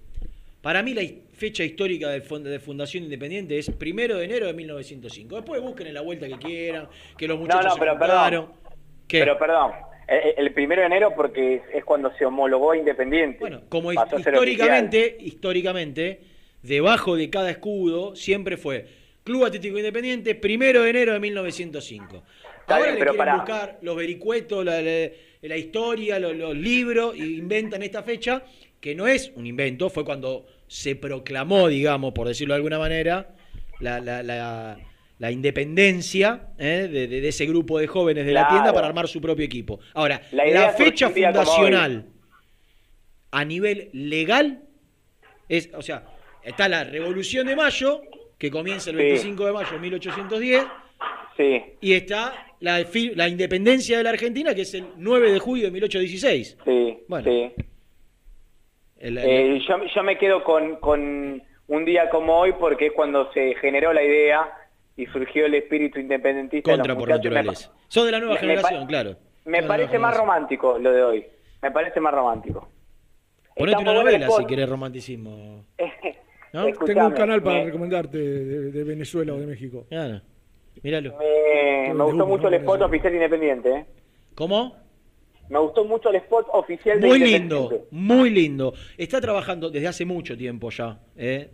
Para 0.62 0.82
mí 0.82 0.92
la 0.94 1.02
fecha 1.32 1.64
histórica 1.64 2.10
de 2.10 2.20
Fundación 2.20 3.04
Independiente 3.04 3.58
es 3.58 3.70
primero 3.70 4.18
de 4.18 4.26
enero 4.26 4.46
de 4.46 4.52
1905. 4.52 5.36
Después 5.36 5.60
busquen 5.62 5.86
en 5.86 5.94
la 5.94 6.02
vuelta 6.02 6.28
que 6.28 6.36
quieran, 6.36 6.86
que 7.16 7.26
los 7.26 7.38
muchachos 7.38 7.64
no, 7.64 7.72
se 7.72 7.80
pero 7.80 7.92
juntaron. 7.92 8.46
perdón. 8.46 8.60
Pero 9.08 9.38
perdón, 9.38 9.72
el, 10.06 10.34
el 10.46 10.52
primero 10.52 10.82
de 10.82 10.86
enero 10.86 11.12
porque 11.16 11.62
es, 11.72 11.84
cuando 11.84 12.14
se 12.16 12.26
homologó 12.26 12.74
Independiente. 12.74 13.38
Bueno, 13.40 13.62
como 13.70 13.90
históricamente, 13.92 15.16
históricamente, 15.18 16.20
debajo 16.62 17.16
de 17.16 17.30
cada 17.30 17.50
escudo 17.50 18.14
siempre 18.14 18.58
fue 18.58 18.86
Club 19.24 19.44
Atlético 19.44 19.76
Independiente, 19.78 20.34
primero 20.34 20.82
de 20.82 20.90
enero 20.90 21.12
de 21.12 21.20
1905. 21.20 22.22
Está 22.60 22.76
Ahora 22.76 22.86
bien, 22.86 22.94
le 22.94 22.98
pero 23.00 23.14
quieren 23.14 23.36
buscar 23.36 23.78
los 23.82 23.96
vericuetos, 23.96 24.64
la, 24.64 24.80
la- 24.80 25.10
la 25.42 25.56
historia, 25.56 26.18
los, 26.18 26.36
los 26.36 26.54
libros, 26.56 27.16
y 27.16 27.38
inventan 27.38 27.82
esta 27.82 28.02
fecha, 28.02 28.42
que 28.80 28.94
no 28.94 29.06
es 29.06 29.32
un 29.36 29.46
invento, 29.46 29.88
fue 29.90 30.04
cuando 30.04 30.46
se 30.66 30.96
proclamó, 30.96 31.68
digamos, 31.68 32.12
por 32.12 32.28
decirlo 32.28 32.52
de 32.54 32.56
alguna 32.56 32.78
manera, 32.78 33.34
la, 33.80 34.00
la- 34.00 34.22
la- 34.22 34.78
la 35.18 35.30
independencia 35.30 36.48
¿eh? 36.58 36.88
de, 36.90 37.06
de- 37.08 37.20
de 37.20 37.28
ese 37.28 37.44
grupo 37.46 37.78
de 37.78 37.86
jóvenes 37.86 38.24
de 38.26 38.32
la 38.32 38.48
tienda 38.48 38.72
para 38.72 38.86
armar 38.86 39.06
su 39.08 39.20
propio 39.20 39.44
equipo. 39.44 39.80
Ahora, 39.94 40.22
La 40.32 40.72
fecha 40.72 41.10
fundacional 41.10 42.06
a 43.30 43.44
nivel 43.44 43.90
legal 43.92 44.62
es, 45.48 45.70
o 45.74 45.82
sea, 45.82 46.06
está 46.42 46.68
la 46.68 46.84
Revolución 46.84 47.46
de 47.46 47.56
Mayo, 47.56 48.02
que 48.40 48.50
comienza 48.50 48.90
el 48.90 48.96
Sí. 48.96 49.02
25 49.04 49.44
de 49.46 49.52
mayo 49.52 49.70
de 49.70 49.78
1810, 49.78 50.64
Sí, 51.36 51.62
y 51.80 51.92
está 51.94 52.34
la, 52.60 52.84
la 53.14 53.28
independencia 53.28 53.98
de 53.98 54.04
la 54.04 54.10
Argentina, 54.10 54.54
que 54.54 54.62
es 54.62 54.74
el 54.74 54.86
9 54.96 55.30
de 55.30 55.38
julio 55.38 55.66
de 55.66 55.70
1816. 55.70 56.58
sí, 56.64 56.98
Bueno. 57.06 57.30
sí. 57.30 57.52
El- 58.98 59.18
Eh, 59.18 59.60
yo, 59.66 59.76
yo 59.94 60.02
me 60.02 60.18
quedo 60.18 60.42
con, 60.44 60.76
con 60.76 61.42
un 61.68 61.84
día 61.84 62.10
como 62.10 62.38
hoy 62.38 62.52
porque 62.58 62.86
es 62.86 62.92
cuando 62.92 63.32
se 63.32 63.54
generó 63.56 63.92
la 63.92 64.02
idea 64.02 64.50
y 64.96 65.06
surgió 65.06 65.46
el 65.46 65.54
espíritu 65.54 65.98
independentista. 66.00 66.70
de 66.70 66.76
los 66.76 66.86
contra 66.86 66.98
por 66.98 67.08
naturaleza. 67.08 67.72
Sos 67.88 68.04
de 68.04 68.12
la 68.12 68.18
nueva 68.18 68.34
me- 68.34 68.40
generación, 68.40 68.86
claro. 68.86 69.16
Me 69.46 69.62
parece 69.62 69.98
más 69.98 70.16
romántico 70.16 70.78
lo 70.78 70.92
de 70.92 71.02
hoy. 71.02 71.26
Me 71.62 71.70
parece 71.70 72.00
más 72.00 72.12
romántico. 72.12 72.68
Ponete 73.56 73.82
una 73.82 73.94
novela 73.94 74.28
si 74.30 74.44
querés 74.46 74.68
romanticismo. 74.68 75.64
¿No? 76.52 76.66
Tengo 76.84 77.06
un 77.06 77.12
canal 77.12 77.42
para 77.42 77.58
me- 77.60 77.64
recomendarte 77.66 78.18
de, 78.18 78.70
de 78.72 78.84
Venezuela 78.84 79.34
o 79.34 79.38
de 79.38 79.46
México. 79.46 79.86
Claro. 79.88 80.20
Míralo. 80.82 81.16
Me, 81.18 81.88
gustó 82.04 82.24
humo, 82.24 82.26
mucho 82.26 82.42
¿no? 82.44 82.48
el 82.48 82.54
spot 82.54 82.82
oficial 82.82 83.12
de 83.12 83.16
Independiente. 83.18 83.70
¿eh? 83.70 83.86
¿Cómo? 84.34 84.76
Me 85.48 85.58
gustó 85.58 85.84
mucho 85.84 86.10
el 86.10 86.16
spot 86.16 86.46
oficial 86.52 87.00
de 87.00 87.06
Muy 87.06 87.16
Independiente. 87.18 87.54
lindo, 87.56 87.86
muy 87.90 88.30
lindo. 88.30 88.74
Está 88.96 89.20
trabajando 89.20 89.68
desde 89.70 89.88
hace 89.88 90.04
mucho 90.04 90.36
tiempo 90.36 90.70
ya. 90.70 91.00
¿eh? 91.16 91.50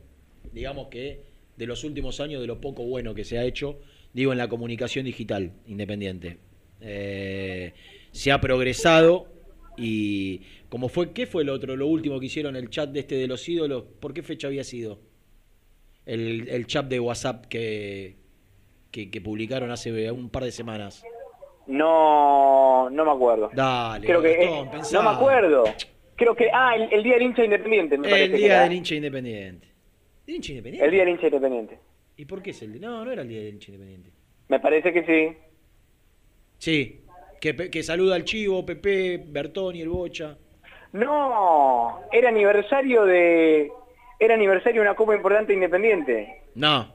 Digamos 0.53 0.89
que 0.89 1.23
de 1.57 1.67
los 1.67 1.83
últimos 1.85 2.21
años, 2.21 2.41
de 2.41 2.47
lo 2.47 2.61
poco 2.61 2.85
bueno 2.85 3.15
que 3.15 3.25
se 3.25 3.39
ha 3.39 3.45
hecho, 3.45 3.79
digo, 4.13 4.33
en 4.33 4.39
la 4.39 4.49
comunicación 4.49 5.07
digital 5.07 5.53
independiente. 5.67 6.37
Eh, 6.81 7.73
se 8.13 8.31
ha 8.33 8.41
progresado 8.41 9.29
y 9.79 10.43
como 10.69 10.89
fue, 10.89 11.13
¿qué 11.13 11.27
fue 11.27 11.43
el 11.43 11.49
otro? 11.49 11.77
Lo 11.77 11.87
último 11.87 12.19
que 12.21 12.27
hicieron, 12.27 12.57
el 12.57 12.71
chat 12.71 12.91
de 12.91 13.01
este 13.01 13.15
de 13.17 13.27
los 13.27 13.49
ídolos, 13.49 13.85
¿por 14.01 14.13
qué 14.13 14.23
fecha 14.23 14.49
había 14.49 14.65
sido? 14.65 15.01
El, 16.05 16.49
el 16.49 16.67
chat 16.67 16.87
de 16.87 17.01
WhatsApp 17.01 17.47
que, 17.47 18.17
que, 18.91 19.11
que 19.11 19.21
publicaron 19.21 19.71
hace 19.71 20.11
un 20.11 20.31
par 20.31 20.45
de 20.45 20.53
semanas. 20.53 21.05
No, 21.67 22.89
no 22.91 23.05
me 23.05 23.11
acuerdo. 23.11 23.51
Dale, 23.53 24.07
Creo 24.07 24.23
que 24.23 24.37
Gastón, 24.37 24.69
eh, 24.69 24.83
no 24.93 25.03
me 25.03 25.09
acuerdo. 25.11 25.65
Creo 26.15 26.35
que 26.35 26.49
ah, 26.53 26.77
el, 26.77 26.93
el 26.93 27.03
día 27.03 27.15
del 27.15 27.23
hincha 27.23 27.45
independiente. 27.45 27.99
Me 27.99 28.25
El 28.25 28.33
día 28.33 28.63
del 28.63 28.73
hincha 28.73 28.95
independiente. 28.95 29.69
¿El 30.27 30.35
hincha 30.37 30.53
independiente? 30.53 30.85
El 30.85 30.91
día 30.93 31.01
del 31.01 31.09
hincha 31.11 31.27
independiente. 31.27 31.79
¿Y 32.17 32.25
por 32.25 32.43
qué 32.43 32.51
es 32.51 32.63
el? 32.63 32.81
No, 32.81 33.05
no 33.05 33.13
era 33.13 33.23
el 33.23 33.29
día 33.29 33.41
del 33.41 33.55
hincha 33.55 33.73
independiente. 33.73 34.11
Me 34.49 34.61
parece 34.61 34.93
que 34.93 35.05
sí. 35.05 35.37
Sí, 36.59 37.05
que, 37.41 37.55
que 37.71 37.83
saluda 37.83 38.15
al 38.15 38.25
Chivo, 38.25 38.65
Pepe, 38.65 39.23
Bertoni, 39.27 39.83
el 39.83 39.89
Bocha. 39.89 40.39
No, 40.97 42.01
era 42.13 42.29
aniversario 42.31 43.05
de 43.05 43.71
era 44.19 44.35
aniversario 44.35 44.81
de 44.83 44.89
una 44.89 44.97
copa 44.97 45.15
importante 45.15 45.53
independiente. 45.53 46.43
No, 46.55 46.95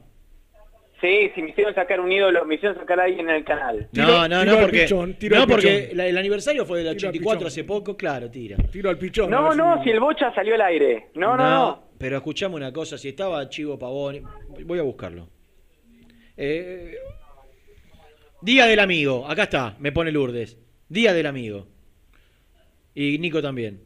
Sí, 1.00 1.32
sí, 1.34 1.42
me 1.42 1.50
hicieron 1.50 1.74
sacar 1.74 1.98
un 1.98 2.12
ídolo, 2.12 2.44
me 2.44 2.54
hicieron 2.54 2.78
sacar 2.78 3.00
a 3.00 3.04
alguien 3.04 3.28
en 3.28 3.34
el 3.34 3.44
canal. 3.44 3.88
no, 3.92 4.04
Tiro- 4.06 4.28
no, 4.28 4.44
no, 4.44 4.60
porque, 4.60 4.82
pichón, 4.82 5.14
tiro 5.14 5.34
no 5.34 5.42
al 5.42 5.48
porque 5.48 5.90
la- 5.94 6.06
el 6.06 6.16
aniversario 6.16 6.64
fue 6.64 6.78
del 6.84 6.96
Tiro 6.96 7.08
al 7.08 7.10
84 7.10 7.38
pichón. 7.40 7.46
hace 7.48 7.64
poco, 7.64 7.96
claro, 7.96 8.30
tira. 8.30 8.56
Tiro 8.70 8.88
al 8.88 8.98
pichón. 8.98 9.28
No, 9.28 9.52
no, 9.52 9.82
si 9.82 9.90
el 9.90 9.98
bocha 9.98 10.32
salió 10.32 10.54
al 10.54 10.60
aire. 10.60 11.08
No, 11.14 11.36
no, 11.36 11.42
no. 11.50 11.82
Pero 11.98 12.18
escuchame 12.18 12.54
una 12.54 12.72
cosa, 12.72 12.96
si 12.98 13.08
estaba 13.08 13.48
Chivo 13.48 13.76
Pavón, 13.80 14.22
voy 14.64 14.78
a 14.78 14.82
buscarlo. 14.82 15.28
Eh, 16.36 16.94
Día 18.40 18.66
del 18.66 18.78
amigo, 18.78 19.26
acá 19.28 19.44
está, 19.44 19.74
me 19.80 19.90
pone 19.90 20.12
Lourdes. 20.12 20.56
Día 20.88 21.12
del 21.12 21.26
amigo. 21.26 21.66
Y 22.94 23.18
Nico 23.18 23.42
también. 23.42 23.80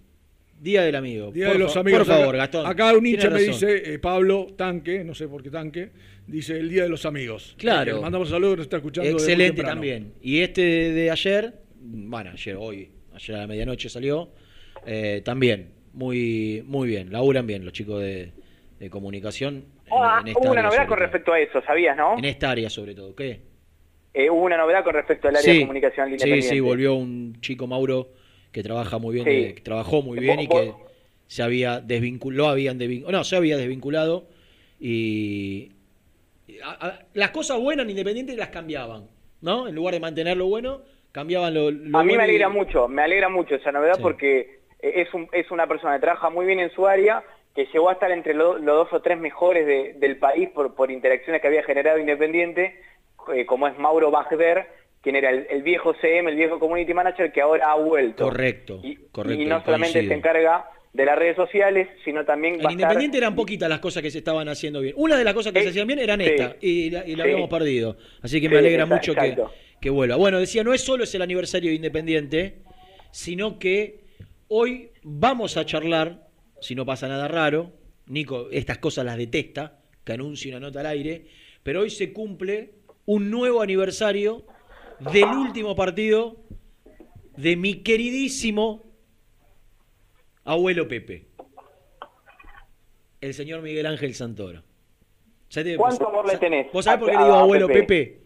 Día 0.58 0.82
del 0.82 0.94
amigo. 0.96 1.30
Día 1.32 1.46
Por 1.46 1.52
de 1.54 1.58
los 1.62 1.76
amigos. 1.76 2.06
Por 2.06 2.16
favor, 2.16 2.28
acá, 2.34 2.38
Gastón. 2.38 2.66
Acá 2.66 2.92
un 2.96 3.06
hincha 3.06 3.28
me 3.28 3.34
razón. 3.38 3.46
dice, 3.52 3.94
eh, 3.94 3.98
Pablo 3.98 4.48
Tanque, 4.56 5.04
no 5.04 5.14
sé 5.14 5.28
por 5.28 5.42
qué 5.42 5.50
Tanque, 5.50 5.90
dice 6.26 6.58
el 6.58 6.70
Día 6.70 6.84
de 6.84 6.88
los 6.88 7.04
Amigos. 7.06 7.54
Claro. 7.58 7.92
Eh, 7.92 7.94
le 7.96 8.00
mandamos 8.00 8.30
saludos, 8.30 8.56
nos 8.58 8.66
está 8.66 8.78
escuchando. 8.78 9.10
Excelente 9.10 9.62
también. 9.62 10.14
Y 10.22 10.40
este 10.40 10.62
de, 10.62 10.92
de 10.92 11.10
ayer, 11.10 11.54
bueno, 11.78 12.30
ayer, 12.32 12.56
hoy, 12.58 12.90
ayer 13.14 13.36
a 13.36 13.40
la 13.40 13.46
medianoche 13.46 13.88
salió, 13.88 14.30
eh, 14.86 15.20
también, 15.24 15.72
muy, 15.92 16.62
muy 16.66 16.88
bien, 16.88 17.12
laburan 17.12 17.46
bien 17.46 17.64
los 17.64 17.72
chicos 17.74 18.00
de, 18.02 18.32
de 18.80 18.90
comunicación. 18.90 19.56
en- 19.56 19.76
Ah, 19.92 20.18
en 20.22 20.28
esta 20.28 20.40
hubo 20.40 20.50
una 20.52 20.62
novedad 20.62 20.86
con 20.86 20.96
todo. 20.96 21.04
respecto 21.04 21.32
a 21.32 21.38
eso, 21.40 21.62
¿sabías, 21.66 21.96
no? 21.96 22.18
En 22.18 22.24
esta 22.24 22.50
área 22.50 22.68
sobre 22.70 22.94
todo, 22.94 23.14
¿qué? 23.14 23.40
Eh, 24.14 24.30
hubo 24.30 24.42
una 24.44 24.56
novedad 24.56 24.82
con 24.82 24.94
respecto 24.94 25.28
al 25.28 25.36
área 25.36 25.52
de 25.52 25.60
comunicación 25.60 26.10
del 26.10 26.18
sí, 26.18 26.42
sí, 26.42 26.60
volvió 26.60 26.94
un 26.94 27.38
chico 27.42 27.66
Mauro 27.66 28.08
que 28.56 28.62
trabaja 28.62 28.96
muy 28.96 29.12
bien, 29.16 29.26
Sí. 29.26 29.30
eh, 29.32 29.54
que 29.54 29.60
trabajó 29.60 30.00
muy 30.00 30.18
bien 30.18 30.40
y 30.40 30.48
que 30.48 30.72
se 31.26 31.42
había 31.42 31.78
desvinculado, 31.78 32.48
habían 32.48 32.78
desvinculado, 32.78 33.18
no, 33.18 33.22
se 33.22 33.36
había 33.36 33.58
desvinculado 33.58 34.24
y 34.80 35.72
a- 36.64 36.86
a- 36.86 36.98
las 37.12 37.32
cosas 37.32 37.60
buenas 37.60 37.84
en 37.84 37.90
Independiente 37.90 38.34
las 38.34 38.48
cambiaban, 38.48 39.08
¿no? 39.42 39.68
En 39.68 39.74
lugar 39.74 39.92
de 39.92 40.00
mantener 40.00 40.38
lo 40.38 40.46
bueno, 40.46 40.80
cambiaban 41.12 41.52
lo, 41.52 41.70
lo 41.70 41.98
A 41.98 42.02
mí 42.02 42.12
me 42.16 42.22
y- 42.22 42.24
alegra 42.24 42.48
mucho, 42.48 42.88
me 42.88 43.02
alegra 43.02 43.28
mucho 43.28 43.56
esa 43.56 43.72
novedad 43.72 43.96
Sí. 43.96 44.02
porque 44.02 44.56
eh, 44.80 45.02
es, 45.02 45.12
un- 45.12 45.28
es 45.32 45.50
una 45.50 45.66
persona 45.66 45.94
que 45.96 46.00
trabaja 46.00 46.30
muy 46.30 46.46
bien 46.46 46.60
en 46.60 46.70
su 46.70 46.86
área, 46.86 47.22
que 47.54 47.66
llegó 47.66 47.90
a 47.90 47.92
estar 47.92 48.10
entre 48.10 48.32
lo- 48.32 48.56
los 48.56 48.76
dos 48.88 48.92
o 48.94 49.02
tres 49.02 49.18
mejores 49.18 49.66
de- 49.66 49.92
del 49.98 50.16
país 50.16 50.48
por, 50.48 50.74
por 50.74 50.90
interacciones 50.90 51.42
que 51.42 51.48
había 51.48 51.62
generado 51.62 51.98
Independiente, 51.98 52.80
eh, 53.34 53.44
como 53.44 53.68
es 53.68 53.78
Mauro 53.78 54.10
Bajder, 54.10 54.66
quien 55.06 55.14
era 55.14 55.30
el, 55.30 55.46
el 55.48 55.62
viejo 55.62 55.94
CM, 56.00 56.28
el 56.32 56.36
viejo 56.36 56.58
Community 56.58 56.92
Manager, 56.92 57.30
que 57.30 57.40
ahora 57.40 57.70
ha 57.70 57.76
vuelto. 57.76 58.24
Correcto, 58.24 58.80
Y, 58.82 58.96
correcto. 59.12 59.40
y 59.40 59.46
no 59.46 59.64
solamente 59.64 59.92
coincido. 59.92 60.08
se 60.08 60.18
encarga 60.18 60.68
de 60.92 61.04
las 61.04 61.16
redes 61.16 61.36
sociales, 61.36 61.86
sino 62.04 62.24
también 62.24 62.54
va 62.54 62.56
En 62.56 62.60
estar- 62.62 62.72
Independiente 62.72 63.18
eran 63.18 63.36
poquitas 63.36 63.68
las 63.68 63.78
cosas 63.78 64.02
que 64.02 64.10
se 64.10 64.18
estaban 64.18 64.48
haciendo 64.48 64.80
bien. 64.80 64.94
Una 64.96 65.16
de 65.16 65.22
las 65.22 65.32
cosas 65.32 65.52
que 65.52 65.60
se 65.60 65.66
Eh, 65.66 65.70
hacían 65.70 65.86
bien 65.86 66.00
eran 66.00 66.18
sí. 66.18 66.26
estas 66.26 66.56
y 66.60 66.90
la, 66.90 67.06
y 67.06 67.14
la 67.14 67.22
Sí. 67.22 67.30
habíamos 67.30 67.48
perdido. 67.48 67.96
Así 68.20 68.40
que 68.40 68.48
Sí, 68.48 68.52
me 68.52 68.58
alegra 68.58 68.84
mucho 68.84 69.14
que, 69.14 69.36
que 69.80 69.90
vuelva. 69.90 70.16
Bueno, 70.16 70.40
decía, 70.40 70.64
no 70.64 70.74
es 70.74 70.80
solo 70.80 71.04
es 71.04 71.14
el 71.14 71.22
aniversario 71.22 71.70
de 71.70 71.76
Independiente, 71.76 72.56
sino 73.12 73.60
que 73.60 74.00
hoy 74.48 74.90
vamos 75.04 75.56
a 75.56 75.64
charlar, 75.64 76.26
si 76.60 76.74
no 76.74 76.84
pasa 76.84 77.06
nada 77.06 77.28
raro, 77.28 77.70
Nico 78.08 78.48
estas 78.50 78.78
cosas 78.78 79.04
las 79.04 79.16
detesta, 79.18 79.78
que 80.04 80.14
anuncie 80.14 80.50
una 80.50 80.58
nota 80.60 80.80
al 80.80 80.86
aire, 80.86 81.26
pero 81.62 81.82
hoy 81.82 81.90
se 81.90 82.12
cumple 82.12 82.70
un 83.04 83.30
nuevo 83.30 83.62
aniversario 83.62 84.44
del 85.00 85.24
último 85.24 85.74
partido 85.76 86.36
de 87.36 87.56
mi 87.56 87.82
queridísimo 87.82 88.84
abuelo 90.44 90.88
Pepe 90.88 91.26
el 93.20 93.34
señor 93.34 93.62
Miguel 93.62 93.86
Ángel 93.86 94.14
Santoro. 94.14 94.62
Te- 95.52 95.76
¿Cuánto 95.76 96.04
vos- 96.04 96.08
amor 96.12 96.26
le 96.28 96.38
tenés 96.38 96.72
¿Vos 96.72 96.84
sabés 96.84 97.00
por 97.00 97.10
qué 97.10 97.16
le 97.16 97.22
digo 97.24 97.34
abuelo 97.36 97.66
Pepe? 97.66 97.80
Pepe? 97.82 98.20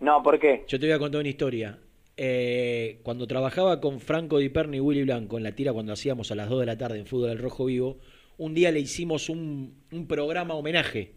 No, 0.00 0.22
¿por 0.22 0.38
qué? 0.38 0.64
Yo 0.68 0.78
te 0.78 0.86
voy 0.86 0.94
a 0.94 0.98
contar 0.98 1.20
una 1.20 1.28
historia. 1.28 1.78
Eh, 2.16 3.00
cuando 3.02 3.26
trabajaba 3.26 3.80
con 3.80 4.00
Franco 4.00 4.38
Di 4.38 4.48
Perno 4.48 4.76
y 4.76 4.80
Willy 4.80 5.02
Blanco 5.02 5.36
en 5.36 5.42
la 5.42 5.52
tira 5.52 5.72
cuando 5.72 5.92
hacíamos 5.92 6.30
a 6.30 6.34
las 6.34 6.48
2 6.48 6.60
de 6.60 6.66
la 6.66 6.78
tarde 6.78 6.98
en 6.98 7.06
Fútbol 7.06 7.28
del 7.30 7.38
Rojo 7.38 7.66
Vivo, 7.66 7.98
un 8.38 8.54
día 8.54 8.70
le 8.70 8.80
hicimos 8.80 9.28
un, 9.28 9.82
un 9.90 10.06
programa 10.06 10.54
homenaje 10.54 11.14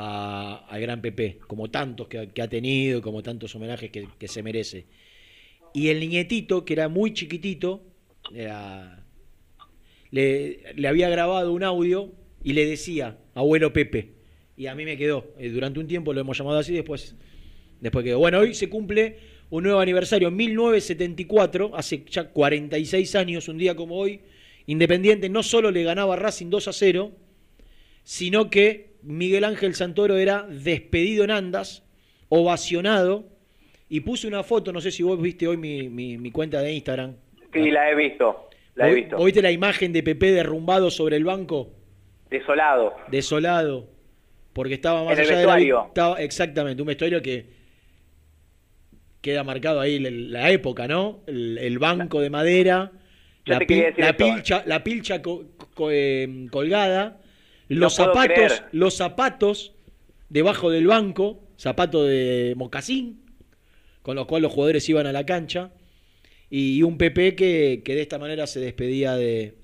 a- 0.00 0.64
al 0.68 0.80
gran 0.80 1.00
Pepe, 1.02 1.38
como 1.48 1.70
tantos 1.70 2.06
que, 2.06 2.18
ha- 2.40 2.48
tenido, 2.48 3.02
como 3.02 3.20
tantos 3.22 3.54
homenajes 3.56 3.90
que, 3.90 4.28
se 4.28 4.42
merece. 4.44 4.86
Y 5.74 5.88
el 5.88 6.08
nietito, 6.08 6.64
que 6.64 6.72
era 6.74 6.88
muy 6.88 7.12
chiquitito, 7.12 7.82
le, 10.10 10.88
había 10.88 11.08
grabado 11.08 11.52
un 11.52 11.64
audio 11.64 12.12
y 12.44 12.52
le 12.52 12.64
decía, 12.64 13.18
abuelo 13.34 13.72
Pepe. 13.72 14.12
Y 14.56 14.66
a 14.66 14.74
mí 14.76 14.84
me 14.84 14.96
quedó. 14.96 15.32
Eh, 15.36 15.50
durante 15.50 15.80
un 15.80 15.88
tiempo 15.88 16.12
lo 16.12 16.20
hemos 16.20 16.38
llamado 16.38 16.58
así, 16.58 16.72
después, 16.74 17.16
después 17.80 18.04
quedó. 18.04 18.18
Bueno, 18.18 18.38
hoy 18.38 18.54
se 18.54 18.68
cumple 18.68 19.18
un 19.50 19.64
nuevo 19.64 19.80
aniversario. 19.80 20.28
En 20.28 20.36
1974, 20.36 21.72
hace 21.74 22.04
ya 22.08 22.28
46 22.30 23.14
años, 23.16 23.48
un 23.48 23.58
día 23.58 23.74
como 23.74 23.96
hoy, 23.96 24.20
Independiente 24.66 25.30
no 25.30 25.42
solo 25.42 25.70
le 25.70 25.82
ganaba 25.82 26.12
a 26.14 26.18
Racing 26.18 26.50
2 26.50 26.68
a 26.68 26.72
0, 26.74 27.10
sino 28.04 28.50
que 28.50 28.87
Miguel 29.02 29.44
Ángel 29.44 29.74
Santoro 29.74 30.16
era 30.18 30.42
despedido 30.48 31.24
en 31.24 31.30
andas, 31.30 31.84
ovacionado, 32.28 33.28
y 33.88 34.00
puse 34.00 34.26
una 34.26 34.42
foto, 34.42 34.72
no 34.72 34.80
sé 34.80 34.90
si 34.90 35.02
vos 35.02 35.20
viste 35.20 35.46
hoy 35.48 35.56
mi, 35.56 35.88
mi- 35.88 36.18
mi 36.18 36.30
cuenta 36.30 36.60
de 36.60 36.72
Instagram. 36.74 37.14
Sí, 37.52 37.70
la 37.70 37.90
he 37.90 37.94
visto. 37.94 38.48
La 38.74 38.86
he 38.86 38.90
¿Vos- 38.90 38.96
visto. 38.96 39.16
vos 39.16 39.24
¿Viste 39.24 39.42
la 39.42 39.50
imagen 39.50 39.92
de 39.92 40.02
Pepe 40.02 40.30
derrumbado 40.32 40.90
sobre 40.90 41.16
el 41.16 41.24
banco? 41.24 41.70
Desolado. 42.30 42.94
Desolado. 43.10 43.88
Porque 44.52 44.74
estaba 44.74 45.04
más 45.04 45.14
En 45.18 45.24
el 45.24 45.30
allá 45.30 45.38
de 45.40 45.46
la 45.46 45.56
vi- 45.56 45.62
vestuario. 45.64 45.88
estaba- 45.88 46.20
exactamente, 46.22 46.82
un 46.82 46.86
vestuario 46.88 47.22
que 47.22 47.46
queda 49.20 49.42
marcado 49.44 49.80
ahí 49.80 49.98
la, 49.98 50.10
la 50.10 50.50
época, 50.50 50.86
¿no? 50.86 51.20
El, 51.26 51.58
el 51.58 51.78
banco 51.78 52.20
de 52.20 52.30
madera, 52.30 52.92
Yo 53.44 53.54
la, 53.54 53.60
pil- 53.60 53.94
la 53.96 54.16
pilcha, 54.16 54.62
la 54.66 54.84
pilcha 54.84 55.22
co- 55.22 55.46
co- 55.74 55.90
eh, 55.90 56.46
colgada, 56.50 57.20
los 57.68 57.94
zapatos, 57.94 58.24
creer. 58.34 58.64
los 58.72 58.94
zapatos 58.94 59.74
debajo 60.28 60.70
del 60.70 60.86
banco, 60.86 61.44
zapato 61.58 62.04
de 62.04 62.54
mocasín, 62.56 63.22
con 64.02 64.16
los 64.16 64.26
cuales 64.26 64.44
los 64.44 64.52
jugadores 64.52 64.88
iban 64.88 65.06
a 65.06 65.12
la 65.12 65.24
cancha, 65.26 65.72
y 66.50 66.82
un 66.82 66.96
PP 66.98 67.34
que, 67.34 67.82
que 67.84 67.94
de 67.94 68.02
esta 68.02 68.18
manera 68.18 68.46
se 68.46 68.60
despedía 68.60 69.16
de, 69.16 69.58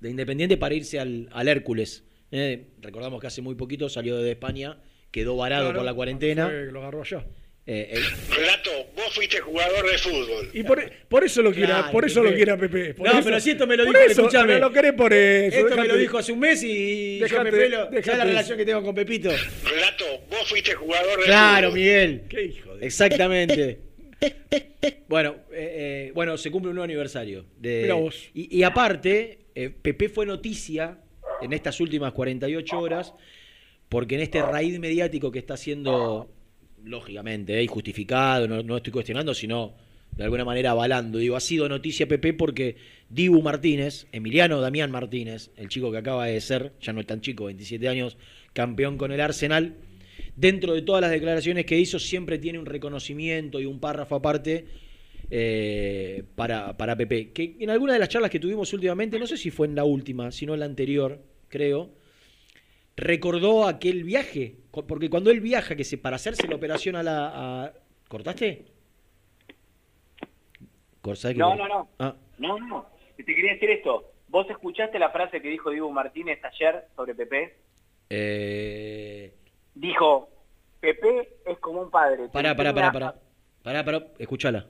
de 0.00 0.10
Independiente 0.10 0.56
para 0.56 0.74
irse 0.74 0.98
al, 0.98 1.28
al 1.32 1.48
Hércules. 1.48 2.04
Eh, 2.30 2.68
recordamos 2.80 3.20
que 3.20 3.26
hace 3.26 3.42
muy 3.42 3.54
poquito 3.54 3.88
salió 3.88 4.16
de 4.16 4.30
España, 4.30 4.78
quedó 5.10 5.36
varado 5.36 5.64
Claro, 5.66 5.78
por 5.80 5.84
la 5.84 5.94
cuarentena. 5.94 6.46
fue 6.46 6.72
lo 6.72 6.80
agarró 6.80 7.02
allá. 7.02 7.26
Eh, 7.72 7.88
el- 7.92 8.34
Relato, 8.34 8.70
vos 8.96 9.14
fuiste 9.14 9.38
jugador 9.38 9.88
de 9.88 9.96
fútbol. 9.98 10.50
Y 10.52 10.64
por, 10.64 10.90
por 11.08 11.22
eso 11.22 11.40
lo 11.40 11.52
quiera, 11.52 11.76
Claro, 11.76 11.92
por 11.92 12.04
eso 12.04 12.20
Pepe. 12.20 12.30
lo 12.30 12.36
quiera 12.36 12.56
Pepe. 12.56 12.94
por 12.94 13.06
No, 13.06 13.12
eso- 13.12 13.24
pero 13.24 13.38
si 13.38 13.50
esto 13.50 13.64
me 13.68 13.76
lo 13.76 13.84
dijo, 13.84 13.96
eso, 13.98 14.10
escuchame. 14.22 14.58
lo 14.58 14.72
querés 14.72 14.92
por 14.94 15.12
eso. 15.12 15.56
Esto 15.56 15.76
me 15.76 15.86
lo 15.86 15.96
dijo 15.96 16.18
hace 16.18 16.32
un 16.32 16.40
mes 16.40 16.60
y 16.64 17.18
yo 17.20 17.26
Dejate- 17.26 17.44
me 17.44 17.50
pelo. 17.52 17.76
¿Sabes 17.84 17.90
dejate 17.94 18.18
la 18.18 18.24
relación 18.24 18.58
que 18.58 18.64
tengo 18.64 18.82
con 18.82 18.92
Pepito? 18.96 19.30
Relato, 19.64 20.04
vos 20.28 20.48
fuiste 20.48 20.74
jugador 20.74 21.20
de 21.20 21.24
Claro, 21.26 21.68
fútbol. 21.68 21.78
Miguel. 21.78 22.22
Qué 22.28 22.42
hijo 22.42 22.76
de... 22.76 22.86
Exactamente. 22.86 23.78
Bueno, 25.08 25.36
eh, 25.52 26.08
eh, 26.08 26.12
bueno, 26.12 26.36
se 26.38 26.50
cumple 26.50 26.70
un 26.70 26.74
nuevo 26.74 26.84
aniversario. 26.84 27.44
De, 27.56 27.82
Mirá 27.82 27.94
vos. 27.94 28.28
Y, 28.34 28.58
y 28.58 28.62
aparte, 28.64 29.38
eh, 29.54 29.70
Pepe 29.70 30.08
fue 30.08 30.26
noticia 30.26 30.98
en 31.40 31.52
estas 31.52 31.80
últimas 31.80 32.12
48 32.12 32.78
horas, 32.78 33.14
porque 33.88 34.16
en 34.16 34.22
este 34.22 34.42
raíz 34.42 34.78
mediático 34.80 35.30
que 35.30 35.38
está 35.38 35.54
haciendo, 35.54 36.30
lógicamente, 36.84 37.58
eh, 37.58 37.62
y 37.62 37.66
justificado, 37.66 38.48
no, 38.48 38.62
no 38.62 38.76
estoy 38.76 38.92
cuestionando, 38.92 39.34
sino 39.34 39.74
de 40.16 40.24
alguna 40.24 40.44
manera 40.44 40.72
avalando. 40.72 41.18
Digo, 41.18 41.36
ha 41.36 41.40
sido 41.40 41.68
noticia 41.68 42.08
Pepe 42.08 42.32
porque 42.32 42.76
Dibu 43.08 43.42
Martínez, 43.42 44.06
Emiliano 44.12 44.60
Damián 44.60 44.90
Martínez, 44.90 45.50
el 45.56 45.68
chico 45.68 45.90
que 45.90 45.98
acaba 45.98 46.26
de 46.26 46.40
ser, 46.40 46.72
ya 46.80 46.92
no 46.92 47.00
es 47.00 47.06
tan 47.06 47.20
chico, 47.20 47.44
27 47.46 47.88
años, 47.88 48.16
campeón 48.52 48.98
con 48.98 49.12
el 49.12 49.20
Arsenal, 49.20 49.76
dentro 50.36 50.74
de 50.74 50.82
todas 50.82 51.00
las 51.00 51.10
declaraciones 51.10 51.64
que 51.66 51.78
hizo, 51.78 51.98
siempre 51.98 52.38
tiene 52.38 52.58
un 52.58 52.66
reconocimiento 52.66 53.60
y 53.60 53.66
un 53.66 53.80
párrafo 53.80 54.16
aparte 54.16 54.66
eh, 55.30 56.24
para, 56.34 56.76
para 56.76 56.96
Pepe. 56.96 57.30
Que 57.32 57.56
en 57.60 57.70
alguna 57.70 57.92
de 57.92 57.98
las 57.98 58.08
charlas 58.08 58.30
que 58.30 58.40
tuvimos 58.40 58.72
últimamente, 58.72 59.18
no 59.18 59.26
sé 59.26 59.36
si 59.36 59.50
fue 59.50 59.66
en 59.66 59.74
la 59.74 59.84
última, 59.84 60.32
sino 60.32 60.54
en 60.54 60.60
la 60.60 60.66
anterior, 60.66 61.22
creo, 61.48 61.90
recordó 63.00 63.66
aquel 63.66 64.04
viaje. 64.04 64.56
Porque 64.70 65.10
cuando 65.10 65.30
él 65.30 65.40
viaja, 65.40 65.74
que 65.76 65.84
se 65.84 65.98
para 65.98 66.16
hacerse 66.16 66.46
la 66.46 66.56
operación 66.56 66.96
a 66.96 67.02
la. 67.02 67.64
a- 67.64 67.72
¿Cortaste? 68.08 68.66
Cor- 71.00 71.16
¿sabés 71.16 71.36
que 71.36 71.40
No, 71.40 71.54
no, 71.56 71.66
no. 71.68 71.88
Ah, 71.98 72.14
No, 72.38 72.58
no. 72.58 72.86
Te 73.16 73.24
quería 73.24 73.52
decir 73.54 73.70
esto. 73.70 74.12
¿Vos 74.28 74.48
escuchaste 74.48 74.98
la 74.98 75.10
frase 75.10 75.40
que 75.42 75.48
dijo 75.48 75.70
Dibu 75.70 75.90
Martínez 75.90 76.38
ayer 76.44 76.84
sobre 76.96 77.14
Pepe? 77.14 77.56
eh, 78.08 79.34
Dijo, 79.74 80.28
Pepe 80.80 81.28
es 81.46 81.58
como 81.58 81.82
un 81.82 81.90
padre. 81.90 82.28
pará, 82.32 82.54
pará, 82.54 82.72
pará, 82.74 82.92
pará. 82.92 83.14
Pará, 83.62 83.84
pará, 83.84 84.06
escuchala. 84.18 84.66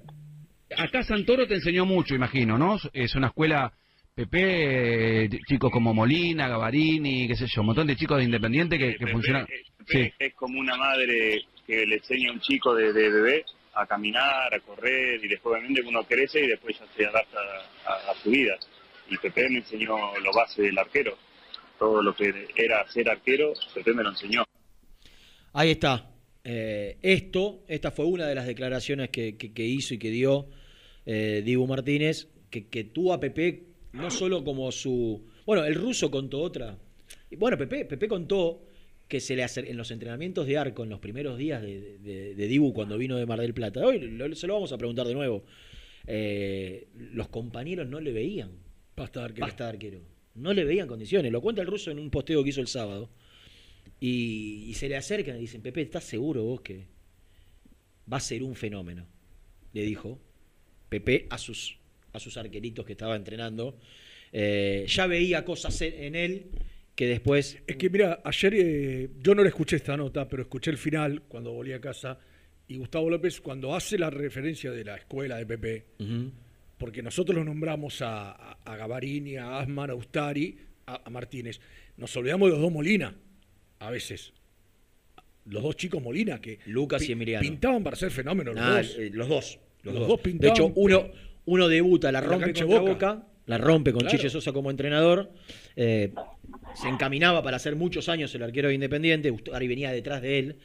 Acá 0.76 1.02
Santoro 1.02 1.46
te 1.46 1.54
enseñó 1.54 1.84
mucho, 1.86 2.14
imagino, 2.14 2.58
¿no? 2.58 2.76
Es 2.92 3.14
una 3.14 3.28
escuela 3.28 3.72
PP, 4.14 5.24
eh, 5.24 5.28
chicos 5.48 5.70
como 5.70 5.94
Molina, 5.94 6.48
Gavarini, 6.48 7.26
qué 7.28 7.36
sé 7.36 7.46
yo, 7.46 7.60
un 7.62 7.68
montón 7.68 7.86
de 7.86 7.96
chicos 7.96 8.18
de 8.18 8.24
Independiente 8.24 8.76
que, 8.78 8.96
que 8.96 9.06
funcionan. 9.06 9.46
Sí. 9.88 10.10
Es 10.18 10.34
como 10.34 10.58
una 10.60 10.76
madre 10.76 11.42
que 11.66 11.86
le 11.86 11.96
enseña 11.96 12.30
a 12.30 12.32
un 12.32 12.40
chico 12.40 12.74
de, 12.74 12.92
de 12.92 13.08
bebé 13.10 13.44
a 13.74 13.86
caminar, 13.86 14.52
a 14.52 14.60
correr 14.60 15.24
y 15.24 15.28
después 15.28 15.56
obviamente 15.56 15.82
uno 15.86 16.02
crece 16.04 16.44
y 16.44 16.48
después 16.48 16.78
ya 16.78 16.86
se 16.96 17.06
adapta 17.06 17.38
a, 17.86 18.10
a 18.10 18.14
su 18.22 18.30
vida. 18.30 18.58
Y 19.08 19.16
Pepe 19.16 19.48
me 19.48 19.58
enseñó 19.58 19.96
lo 20.18 20.32
base 20.32 20.62
del 20.62 20.78
arquero. 20.78 21.16
Todo 21.78 22.02
lo 22.02 22.14
que 22.14 22.48
era 22.56 22.86
ser 22.90 23.08
arquero, 23.08 23.54
Pepe 23.74 23.94
me 23.94 24.02
lo 24.02 24.10
enseñó. 24.10 24.44
Ahí 25.52 25.70
está. 25.70 26.10
Eh, 26.44 26.98
esto, 27.02 27.60
esta 27.68 27.90
fue 27.90 28.04
una 28.06 28.26
de 28.26 28.34
las 28.34 28.46
declaraciones 28.46 29.10
que, 29.10 29.36
que- 29.36 29.52
que 29.52 29.64
hizo 29.64 29.94
y 29.94 29.98
que 29.98 30.10
dio 30.10 30.46
eh, 31.06 31.42
Dibu 31.44 31.66
Martínez, 31.66 32.28
que, 32.50 32.68
que 32.68 32.84
tuvo 32.84 33.12
a 33.14 33.20
Pepe 33.20 33.64
no 33.92 34.10
solo 34.10 34.44
como 34.44 34.70
su... 34.72 35.26
Bueno, 35.46 35.64
el 35.64 35.74
ruso 35.74 36.10
contó 36.10 36.40
otra. 36.40 36.78
Y 37.30 37.36
Bueno, 37.36 37.56
Pepe, 37.58 37.84
Pepe 37.84 38.08
contó 38.08 38.62
que 39.08 39.20
se 39.20 39.34
le 39.34 39.42
acer- 39.42 39.68
en 39.68 39.76
los 39.76 39.90
entrenamientos 39.90 40.46
de 40.46 40.56
arco, 40.58 40.84
en 40.84 40.90
los 40.90 41.00
primeros 41.00 41.36
días 41.36 41.60
de, 41.62 41.98
de- 41.98 42.34
de 42.34 42.46
Dibu 42.46 42.72
cuando 42.72 42.96
vino 42.96 43.16
de 43.16 43.26
Mar 43.26 43.40
del 43.40 43.54
Plata, 43.54 43.84
hoy 43.84 43.98
lo- 44.00 44.34
se 44.34 44.46
lo 44.46 44.54
vamos 44.54 44.72
a 44.72 44.78
preguntar 44.78 45.06
de 45.06 45.14
nuevo, 45.14 45.44
eh, 46.06 46.88
los 46.94 47.28
compañeros 47.28 47.88
no 47.88 48.00
le 48.00 48.12
veían. 48.12 48.50
Pasta 48.94 49.20
de 49.20 49.26
arquero. 49.26 49.46
Pasta 49.46 49.64
de 49.64 49.70
arquero. 49.70 50.00
No 50.34 50.52
le 50.52 50.64
veían 50.64 50.86
condiciones. 50.86 51.32
Lo 51.32 51.40
cuenta 51.40 51.60
el 51.62 51.66
ruso 51.66 51.90
en 51.90 51.98
un 51.98 52.10
posteo 52.10 52.42
que 52.44 52.50
hizo 52.50 52.60
el 52.60 52.68
sábado. 52.68 53.10
Y, 53.98 54.64
y 54.68 54.74
se 54.74 54.88
le 54.88 54.96
acercan 54.96 55.36
y 55.36 55.40
dicen, 55.40 55.60
Pepe, 55.62 55.82
¿estás 55.82 56.04
seguro 56.04 56.44
vos 56.44 56.60
que 56.60 56.86
va 58.10 58.16
a 58.18 58.20
ser 58.20 58.42
un 58.42 58.54
fenómeno? 58.54 59.06
Le 59.72 59.82
dijo 59.82 60.18
Pepe 60.88 61.26
a 61.30 61.36
sus, 61.38 61.78
a 62.12 62.18
sus 62.20 62.36
arqueritos 62.36 62.84
que 62.84 62.92
estaba 62.92 63.16
entrenando. 63.16 63.76
Eh, 64.32 64.84
ya 64.88 65.06
veía 65.06 65.44
cosas 65.44 65.80
en 65.82 66.14
él 66.14 66.46
que 66.94 67.06
después... 67.06 67.58
Es 67.66 67.76
que 67.76 67.88
mira, 67.90 68.20
ayer 68.24 68.54
eh, 68.56 69.10
yo 69.20 69.34
no 69.34 69.42
le 69.42 69.48
escuché 69.48 69.76
esta 69.76 69.96
nota, 69.96 70.28
pero 70.28 70.42
escuché 70.42 70.70
el 70.70 70.78
final 70.78 71.22
cuando 71.28 71.52
volví 71.52 71.72
a 71.72 71.80
casa 71.80 72.18
y 72.68 72.76
Gustavo 72.76 73.10
López 73.10 73.40
cuando 73.40 73.74
hace 73.74 73.98
la 73.98 74.10
referencia 74.10 74.70
de 74.70 74.84
la 74.84 74.96
escuela 74.96 75.36
de 75.38 75.46
Pepe, 75.46 75.84
porque 76.78 77.02
nosotros 77.02 77.36
los 77.36 77.44
nombramos 77.44 78.00
a, 78.02 78.30
a, 78.30 78.58
a 78.64 78.76
Gavarini, 78.76 79.36
a 79.36 79.58
Asman, 79.58 79.90
a 79.90 79.94
Ustari, 79.94 80.56
a, 80.86 81.02
a 81.04 81.10
Martínez. 81.10 81.60
Nos 81.96 82.16
olvidamos 82.16 82.48
de 82.48 82.52
los 82.52 82.60
dos 82.62 82.72
Molina, 82.72 83.14
a 83.80 83.90
veces. 83.90 84.32
Los 85.46 85.62
dos 85.62 85.74
chicos 85.76 86.00
Molina 86.02 86.40
que 86.40 86.58
Lucas 86.66 87.08
y 87.08 87.12
Emiliano. 87.12 87.42
pintaban 87.42 87.82
para 87.82 87.96
ser 87.96 88.10
fenómenos 88.12 88.54
los 88.54 88.64
Ah, 88.64 88.76
dos. 88.76 88.96
eh, 88.98 89.10
los 89.12 89.28
dos. 89.28 89.58
Los, 89.82 89.94
Los 89.94 90.00
dos. 90.00 90.08
dos 90.08 90.16
de 90.18 90.22
pintaban, 90.30 90.54
hecho, 90.54 90.72
uno, 90.76 91.10
uno 91.46 91.68
debuta, 91.68 92.12
la 92.12 92.20
la 92.20 92.26
rompe 92.26 92.44
cancha 92.46 92.64
contra 92.66 92.80
Boca. 92.80 92.92
Boca. 93.14 93.26
la 93.46 93.58
rompe 93.58 93.92
con 93.92 94.00
Claro. 94.02 94.16
Chiche 94.16 94.30
Sosa 94.30 94.52
como 94.52 94.70
entrenador. 94.70 95.30
eh, 95.76 96.12
se 96.80 96.88
encaminaba 96.88 97.42
para 97.42 97.56
hacer 97.56 97.74
muchos 97.76 98.08
años 98.08 98.34
el 98.34 98.42
arquero 98.42 98.68
de 98.68 98.74
Independiente. 98.74 99.30
Ustari 99.30 99.66
venía 99.68 99.90
detrás 99.92 100.22
de 100.22 100.38
él. 100.38 100.56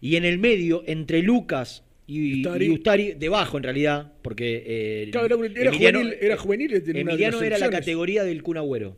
Y 0.00 0.16
en 0.16 0.24
el 0.24 0.38
medio, 0.38 0.82
entre 0.86 1.22
Lucas 1.22 1.84
y 2.06 2.40
Ustari. 2.42 2.66
y 2.66 2.70
Ustari, 2.70 3.12
debajo 3.14 3.56
en 3.56 3.62
realidad, 3.62 4.12
porque 4.22 4.62
eh, 4.66 5.08
Claro, 5.12 5.26
era, 5.26 5.36
era 5.60 5.70
Emiliano- 5.70 5.98
juvenil, 5.98 6.16
era 6.20 6.36
juvenil 6.36 6.74
Emiliano 6.96 7.42
era 7.42 7.58
la 7.58 7.70
categoría 7.70 8.24
del 8.24 8.42
Kun 8.42 8.56
Agüero. 8.58 8.96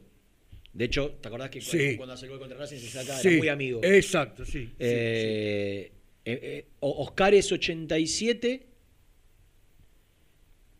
De 0.72 0.84
hecho, 0.86 1.10
¿te 1.20 1.28
acordás 1.28 1.48
que 1.50 1.60
cuando, 1.60 1.84
Sí. 1.84 1.96
cuando 1.96 2.12
hace 2.14 2.24
el 2.26 2.30
gol 2.30 2.38
contra 2.40 2.58
Racing 2.58 2.76
se 2.78 2.88
saca? 2.88 3.16
Sí, 3.18 3.28
Era 3.28 3.38
muy 3.38 3.48
amigo. 3.48 3.80
Exacto, 3.82 4.44
sí. 4.44 4.52
sí, 4.52 4.68
Eh, 4.78 5.92
eh, 6.24 6.40
eh, 6.42 6.66
O- 6.80 7.02
Oscar 7.04 7.32
es 7.34 7.50
87, 7.52 8.66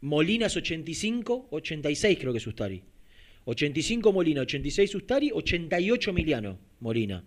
Molina 0.00 0.46
es 0.46 0.56
85, 0.56 1.48
86 1.50 2.18
creo 2.18 2.32
que 2.32 2.38
es 2.38 2.46
Ustari. 2.46 2.82
85 3.44 4.12
Molina, 4.12 4.40
86 4.42 4.94
Ustari, 4.94 5.30
88 5.32 6.11
Emiliano 6.11 6.59
Molina. 6.80 7.24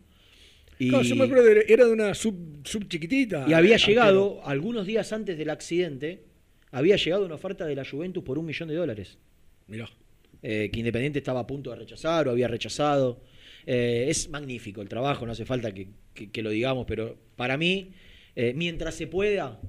Y, 0.77 0.89
Claro, 0.89 1.03
yo 1.03 1.15
me 1.15 1.23
acuerdo, 1.25 1.43
de- 1.43 1.65
era 1.67 1.85
de 1.85 1.91
una 1.91 2.13
sub, 2.13 2.35
sub 2.63 2.87
chiquitita. 2.87 3.45
y 3.47 3.53
había 3.53 3.75
arquero. 3.75 3.87
llegado, 3.89 4.41
algunos 4.45 4.85
días 4.85 5.11
antes 5.11 5.37
del 5.37 5.49
accidente, 5.49 6.23
había 6.71 6.95
llegado 6.95 7.25
una 7.25 7.35
oferta 7.35 7.65
de 7.65 7.75
la 7.75 7.83
Juventus 7.85 8.23
por 8.23 8.37
un 8.37 8.45
millón 8.45 8.69
de 8.69 8.75
dólares. 8.75 9.17
Mirá. 9.67 9.89
eh, 10.41 10.69
que 10.71 10.79
Independiente 10.79 11.19
estaba 11.19 11.41
a 11.41 11.47
punto 11.47 11.69
de 11.69 11.75
rechazar 11.75 12.27
o 12.29 12.31
había 12.31 12.47
rechazado. 12.47 13.21
Eh, 13.65 14.05
es 14.07 14.29
magnífico 14.29 14.81
el 14.81 14.87
trabajo, 14.87 15.25
no 15.25 15.33
hace 15.33 15.45
falta 15.45 15.73
que, 15.73 15.89
que- 16.13 16.31
que 16.31 16.41
lo 16.41 16.49
digamos, 16.49 16.85
pero 16.87 17.17
para 17.35 17.57
mí, 17.57 17.89
eh, 18.37 18.53
mientras 18.55 18.95
se 18.95 19.05
pueda, 19.07 19.59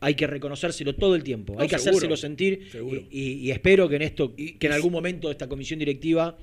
hay 0.00 0.14
que 0.14 0.26
reconocérselo 0.26 0.94
todo 0.94 1.14
el 1.14 1.22
tiempo, 1.22 1.54
No, 1.54 1.60
hay 1.60 1.68
que 1.68 1.78
seguro, 1.78 1.90
hacérselo 1.98 2.16
sentir 2.16 2.68
seguro. 2.70 3.02
y, 3.10 3.32
y- 3.46 3.50
espero 3.50 3.88
que 3.88 3.96
en 3.96 4.02
esto, 4.02 4.34
que 4.34 4.56
en 4.60 4.72
algún 4.72 4.92
momento 4.92 5.30
esta 5.30 5.48
comisión 5.48 5.78
directiva 5.78 6.36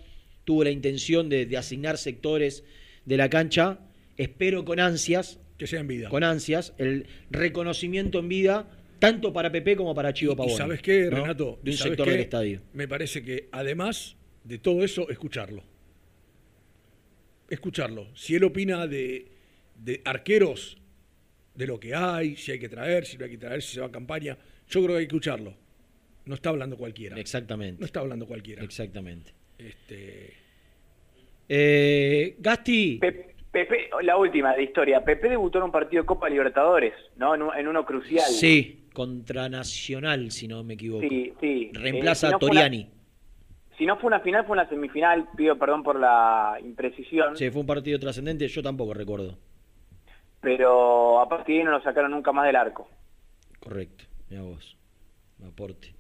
tuvo 0.46 0.64
la 0.64 0.72
intención 0.72 1.30
de, 1.30 1.46
de 1.46 1.58
asignar 1.58 1.98
sectores 1.98 2.64
de 3.06 3.18
la 3.18 3.30
cancha, 3.30 3.80
espero 4.18 4.64
con 4.66 4.80
ansias 4.80 5.40
Que 5.58 5.68
sea 5.68 5.82
en 5.82 5.88
vida. 5.88 6.10
con 6.10 6.24
ansias 6.24 6.74
el 6.78 7.06
reconocimiento 7.32 8.20
en 8.20 8.30
vida 8.30 8.70
tanto 9.00 9.34
para 9.34 9.52
Pepe 9.52 9.76
como 9.76 9.94
para 9.94 10.14
Chivo 10.14 10.36
Pavón. 10.38 10.54
¿Y 10.54 10.56
sabes 10.58 10.82
qué, 10.82 11.10
¿no? 11.12 11.18
Renato? 11.18 11.60
De 11.62 11.72
un 11.72 11.78
¿Sabes 11.78 11.92
sector 11.92 12.06
qué? 12.06 12.12
del 12.14 12.22
estadio. 12.22 12.62
Me 12.74 12.88
parece 12.88 13.22
que 13.22 13.50
además 13.52 14.16
de 14.46 14.58
todo 14.60 14.82
eso, 14.86 15.10
escucharlo. 15.10 15.62
Escucharlo. 17.50 18.08
Si 18.16 18.36
él 18.36 18.44
opina 18.46 18.88
de, 18.88 19.28
de 19.84 20.02
arqueros, 20.06 20.78
de 21.56 21.68
lo 21.68 21.80
que 21.80 21.94
hay, 21.94 22.36
si 22.36 22.52
hay 22.52 22.60
que 22.60 22.70
traer, 22.70 23.06
si 23.06 23.18
no 23.18 23.26
hay 23.26 23.32
que 23.32 23.38
traer, 23.38 23.62
si 23.62 23.76
se 23.76 23.82
va 23.82 23.88
a 23.88 23.92
campaña, 23.92 24.38
yo 24.68 24.82
creo 24.84 24.96
que 24.96 25.00
hay 25.02 25.08
que 25.08 25.16
escucharlo. 25.16 25.54
No 26.26 26.36
está 26.36 26.50
hablando 26.50 26.78
cualquiera. 26.78 27.18
Exactamente. 27.20 27.80
No 27.80 27.86
está 27.86 28.00
hablando 28.00 28.26
cualquiera. 28.26 28.64
Exactamente. 28.64 29.32
Este, 29.58 30.34
Eh, 31.50 32.36
Gasti, 32.40 32.98
Pe- 33.00 33.36
Pepe, 33.52 33.90
la 34.02 34.18
última 34.18 34.56
de 34.56 34.64
historia. 34.64 35.04
Pepe 35.04 35.30
debutó 35.30 35.58
en 35.60 35.66
un 35.66 35.72
partido 35.72 36.02
de 36.04 36.08
Copa 36.08 36.30
Libertadores, 36.30 36.94
¿no? 37.18 37.36
En, 37.36 37.42
un- 37.44 37.56
en 37.56 37.68
uno 37.68 37.86
crucial. 37.86 38.26
sí, 38.26 38.86
contra 38.94 39.50
Nacional, 39.50 40.32
si 40.32 40.48
no 40.48 40.64
me 40.64 40.74
equivoco. 40.76 41.08
Sí, 41.08 41.34
sí. 41.42 41.70
Reemplaza 41.74 42.28
Eh, 42.28 42.30
si 42.30 42.32
no 42.32 42.38
a 42.38 42.40
fue 42.40 42.50
una- 42.50 42.62
Toriani. 42.62 42.90
si 43.78 43.86
no 43.86 43.98
fue 43.98 44.08
una 44.08 44.20
final, 44.22 44.46
fue 44.46 44.54
una 44.54 44.70
semifinal. 44.70 45.28
Pido 45.36 45.60
perdón 45.60 45.84
por 45.84 46.00
la 46.00 46.58
imprecisión. 46.64 47.36
Sí, 47.38 47.50
fue 47.52 47.62
un 47.62 47.68
partido 47.68 48.00
trascendente, 48.00 48.48
yo 48.48 48.64
tampoco 48.64 48.94
recuerdo. 48.94 49.38
Pero 50.44 51.20
a 51.22 51.28
partir 51.28 51.56
de 51.56 51.60
ahí 51.62 51.66
no 51.66 51.72
lo 51.72 51.82
sacaron 51.82 52.12
nunca 52.12 52.32
más 52.32 52.46
del 52.46 52.56
arco. 52.58 52.88
Correcto, 53.60 54.04
mira 54.30 54.44
vos. 54.44 54.78
Aporte. 55.48 55.96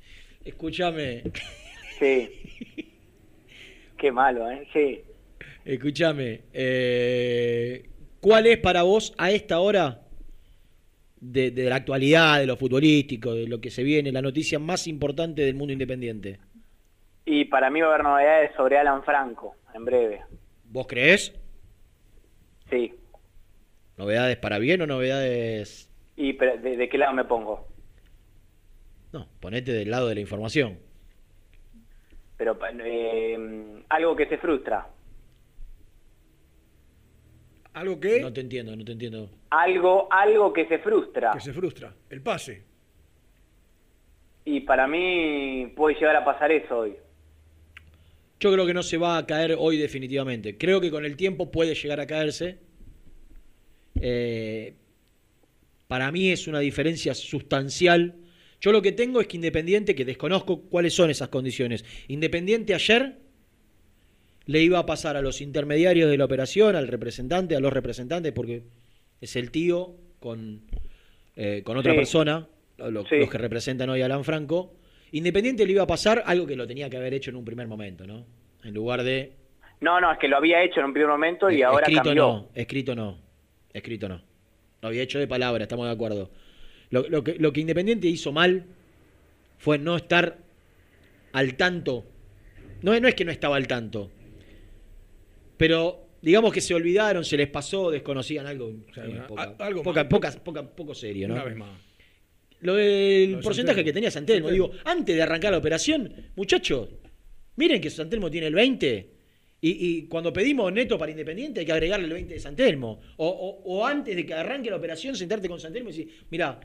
Escúchame, 0.46 1.24
Sí. 2.00 2.30
Qué 3.98 4.12
malo, 4.12 4.50
¿eh? 4.52 4.68
Sí. 4.74 5.02
escúchame. 5.66 6.42
eh, 6.54 7.90
¿Cuál 8.20 8.48
es 8.48 8.58
para 8.60 8.84
vos 8.84 9.14
a 9.18 9.32
esta 9.32 9.60
hora 9.60 10.02
de, 11.20 11.52
de 11.52 11.64
la 11.70 11.76
actualidad, 11.78 12.40
de 12.40 12.46
lo 12.46 12.58
futbolístico, 12.58 13.34
de 13.34 13.48
lo 13.48 13.60
que 13.62 13.70
se 13.70 13.84
viene, 13.84 14.12
la 14.12 14.22
noticia 14.22 14.60
más 14.60 14.88
importante 14.88 15.42
del 15.44 15.56
mundo 15.56 15.72
independiente? 15.74 16.40
Y 17.26 17.46
para 17.46 17.70
mí 17.70 17.80
va 17.80 17.88
a 17.88 17.90
haber 17.94 18.04
novedades 18.04 18.52
sobre 18.58 18.78
Alan 18.78 19.04
Franco, 19.04 19.56
en 19.74 19.86
breve. 19.86 20.22
¿Vos 20.66 20.88
creés? 20.88 21.34
Sí. 22.70 22.94
¿Novedades 23.98 24.38
para 24.38 24.60
bien 24.60 24.82
o 24.82 24.88
novedades.? 24.88 25.90
¿Y 26.16 26.34
pero, 26.34 26.58
de, 26.58 26.78
de 26.78 26.90
qué 26.90 26.98
lado 26.98 27.14
me 27.14 27.26
pongo? 27.26 27.68
No, 29.12 29.28
ponete 29.40 29.72
del 29.72 29.92
lado 29.92 30.08
de 30.08 30.16
la 30.16 30.22
información. 30.22 30.80
Pero 32.38 32.58
eh, 32.84 33.84
algo 33.90 34.16
que 34.16 34.28
se 34.28 34.38
frustra. 34.38 34.88
¿Algo 37.74 38.00
que? 38.00 38.22
No 38.22 38.34
te 38.34 38.42
entiendo, 38.42 38.76
no 38.76 38.84
te 38.84 38.92
entiendo. 38.92 39.30
Algo, 39.50 40.08
algo 40.12 40.52
que 40.54 40.68
se 40.68 40.80
frustra. 40.80 41.32
Que 41.34 41.40
se 41.40 41.54
frustra. 41.54 41.94
El 42.10 42.22
pase. 42.22 42.64
Y 44.46 44.62
para 44.62 44.88
mí 44.88 45.72
puede 45.76 45.96
llegar 45.96 46.16
a 46.16 46.26
pasar 46.26 46.52
eso 46.52 46.80
hoy. 46.80 46.96
Yo 48.40 48.52
creo 48.52 48.66
que 48.66 48.74
no 48.74 48.84
se 48.84 48.98
va 48.98 49.18
a 49.18 49.26
caer 49.26 49.56
hoy 49.58 49.78
definitivamente. 49.78 50.58
Creo 50.58 50.82
que 50.82 50.92
con 50.92 51.06
el 51.06 51.16
tiempo 51.16 51.50
puede 51.50 51.76
llegar 51.76 52.00
a 52.00 52.08
caerse. 52.08 52.60
Eh, 54.06 54.74
para 55.88 56.12
mí 56.12 56.30
es 56.32 56.48
una 56.48 56.60
diferencia 56.60 57.13
sustancial. 57.13 58.16
Yo 58.60 58.72
lo 58.72 58.82
que 58.82 58.92
tengo 58.92 59.22
es 59.22 59.28
que 59.28 59.38
Independiente, 59.38 59.96
que 59.96 60.04
desconozco 60.06 60.62
cuáles 60.63 60.94
son 60.94 61.10
esas 61.10 61.30
condiciones. 61.30 61.86
Independiente 62.10 62.74
ayer 62.74 63.18
le 64.46 64.62
iba 64.62 64.78
a 64.80 64.86
pasar 64.86 65.16
a 65.16 65.22
los 65.22 65.39
intermediarios 65.39 66.10
de 66.10 66.18
la 66.18 66.26
operación, 66.26 66.76
al 66.76 66.88
representante, 66.89 67.56
a 67.56 67.60
los 67.62 67.72
representantes, 67.72 68.34
porque 68.34 68.63
es 69.22 69.36
el 69.38 69.52
tío 69.52 69.96
con, 70.20 70.62
eh, 71.38 71.62
con 71.63 71.78
otra 71.78 71.94
Sí. 71.94 71.98
persona, 71.98 72.48
los, 72.78 73.08
Sí. 73.08 73.16
los 73.20 73.30
que 73.30 73.38
representan 73.38 73.89
hoy 73.89 74.02
a 74.02 74.06
Alan 74.06 74.24
Franco. 74.26 74.74
Independiente 75.13 75.66
le 75.66 75.72
iba 75.74 75.84
a 75.84 75.88
pasar 75.88 76.24
algo 76.26 76.46
que 76.46 76.56
lo 76.58 76.68
tenía 76.68 76.89
que 76.89 76.98
haber 76.98 77.13
hecho 77.13 77.30
en 77.30 77.38
un 77.38 77.46
primer 77.46 77.68
momento, 77.68 78.06
¿no? 78.06 78.26
En 78.63 78.74
lugar 78.74 79.04
de 79.04 79.32
No, 79.80 80.00
no, 80.02 80.12
es 80.12 80.18
que 80.20 80.28
lo 80.28 80.38
había 80.38 80.62
hecho 80.63 80.80
en 80.80 80.88
un 80.88 80.94
primer 80.94 81.10
momento 81.10 81.50
y 81.52 81.62
eh, 81.62 81.66
ahora 81.66 81.82
escrito 81.84 82.04
cambió. 82.04 82.24
no, 82.24 82.50
escrito 82.56 82.96
no, 82.96 83.18
escrito 83.74 84.08
no. 84.10 84.22
Lo 84.82 84.88
había 84.90 85.02
hecho 85.04 85.20
de 85.20 85.28
palabra, 85.28 85.64
estamos 85.64 85.86
de 85.88 85.94
acuerdo. 85.94 86.30
Lo, 86.90 87.08
lo 87.10 87.24
que, 87.24 87.36
lo 87.36 87.52
que 87.54 87.62
Independiente 87.62 88.08
hizo 88.08 88.32
mal 88.32 88.66
fue 89.58 89.78
no 89.78 89.96
estar 89.98 90.38
al 91.32 91.56
tanto. 91.56 92.06
No, 92.82 93.00
no 93.00 93.08
es 93.08 93.16
que 93.16 93.26
no 93.26 93.32
estaba 93.32 93.56
al 93.56 93.68
tanto, 93.68 94.12
pero 95.58 96.08
digamos 96.22 96.52
que 96.54 96.62
se 96.62 96.74
olvidaron, 96.74 97.24
se 97.24 97.38
les 97.38 97.48
pasó, 97.50 97.92
desconocían 97.92 98.46
algo, 98.48 98.74
sea, 98.94 99.06
una- 99.06 99.28
poca- 99.28 99.56
a- 99.60 99.66
algo 99.66 99.84
poca- 99.84 100.04
más. 100.04 100.10
poca- 100.12 100.32
poca- 100.44 100.76
poco 100.76 100.94
serio, 100.96 101.28
¿no? 101.28 101.36
Una 101.36 101.44
vez 101.46 101.56
más. 101.56 101.70
Lo 102.62 102.76
del 102.76 103.34
Lo 103.34 103.42
porcentaje 103.42 103.76
Santelmo. 103.78 103.86
que 103.86 103.94
tenía 103.94 104.12
Santelmo, 104.12 104.48
Santelmo. 104.50 104.68
digo, 104.74 104.82
antes 104.86 105.16
de 105.16 105.22
arrancar 105.22 105.52
la 105.52 105.58
operación, 105.58 106.14
muchachos, 106.36 106.90
miren 107.58 107.82
que 107.82 107.90
Santelmo 107.90 108.32
tiene 108.32 108.48
el 108.48 108.54
20 108.56 109.10
y, 109.69 109.88
y 109.97 110.08
cuando 110.08 110.32
pedimos 110.34 110.71
neto 110.73 110.97
para 110.97 111.12
Independiente 111.12 111.62
hay 111.62 111.65
que 111.65 111.71
agregarle 111.71 112.06
el 112.06 112.13
20 112.13 112.34
de 112.34 112.39
Santelmo. 112.39 112.99
O, 113.17 113.28
o- 113.28 113.62
o 113.78 113.86
antes 113.86 114.15
de 114.15 114.26
que 114.26 114.34
arranque 114.34 114.69
la 114.69 114.76
operación, 114.76 115.15
sentarte 115.15 115.47
con 115.47 115.60
Santelmo 115.60 115.89
y 115.89 115.93
decir, 115.93 116.26
mira, 116.30 116.60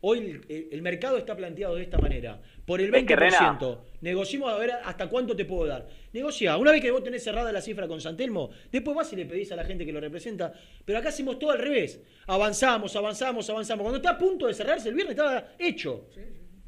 hoy 0.00 0.40
el, 0.48 0.80
mercado 0.82 1.18
está 1.18 1.36
planteado 1.36 1.74
de 1.74 1.82
esta 1.82 1.98
manera. 1.98 2.40
Por 2.64 2.80
el 2.80 2.94
Es 2.94 3.04
que, 3.04 3.16
20%, 3.16 3.78
negociemos 4.02 4.52
a 4.52 4.56
ver 4.56 4.70
hasta 4.84 5.08
cuánto 5.08 5.34
te 5.34 5.44
puedo 5.44 5.66
dar. 5.66 5.88
Negocia, 6.12 6.56
una 6.56 6.72
vez 6.72 6.80
que 6.80 6.90
vos 6.90 7.02
tenés 7.02 7.22
cerrada 7.24 7.50
la 7.52 7.60
cifra 7.60 7.86
con 7.88 8.00
Santelmo, 8.00 8.50
después 8.70 8.96
vas 8.96 9.12
y 9.12 9.16
le 9.16 9.26
pedís 9.26 9.50
a 9.52 9.56
la 9.56 9.64
gente 9.64 9.84
que 9.84 9.92
lo 9.92 10.00
representa. 10.00 10.52
Pero 10.84 10.98
acá 10.98 11.08
hacemos 11.10 11.38
todo 11.38 11.50
al 11.50 11.58
revés. 11.58 12.00
Avanzamos, 12.28 12.94
avanzamos, 12.96 13.48
avanzamos. 13.50 13.82
Cuando 13.82 13.96
está 13.98 14.10
a 14.10 14.18
punto 14.18 14.46
de 14.46 14.54
cerrarse 14.54 14.88
el 14.88 14.94
viernes 14.94 15.16
estaba 15.16 15.48
hecho. 15.58 16.08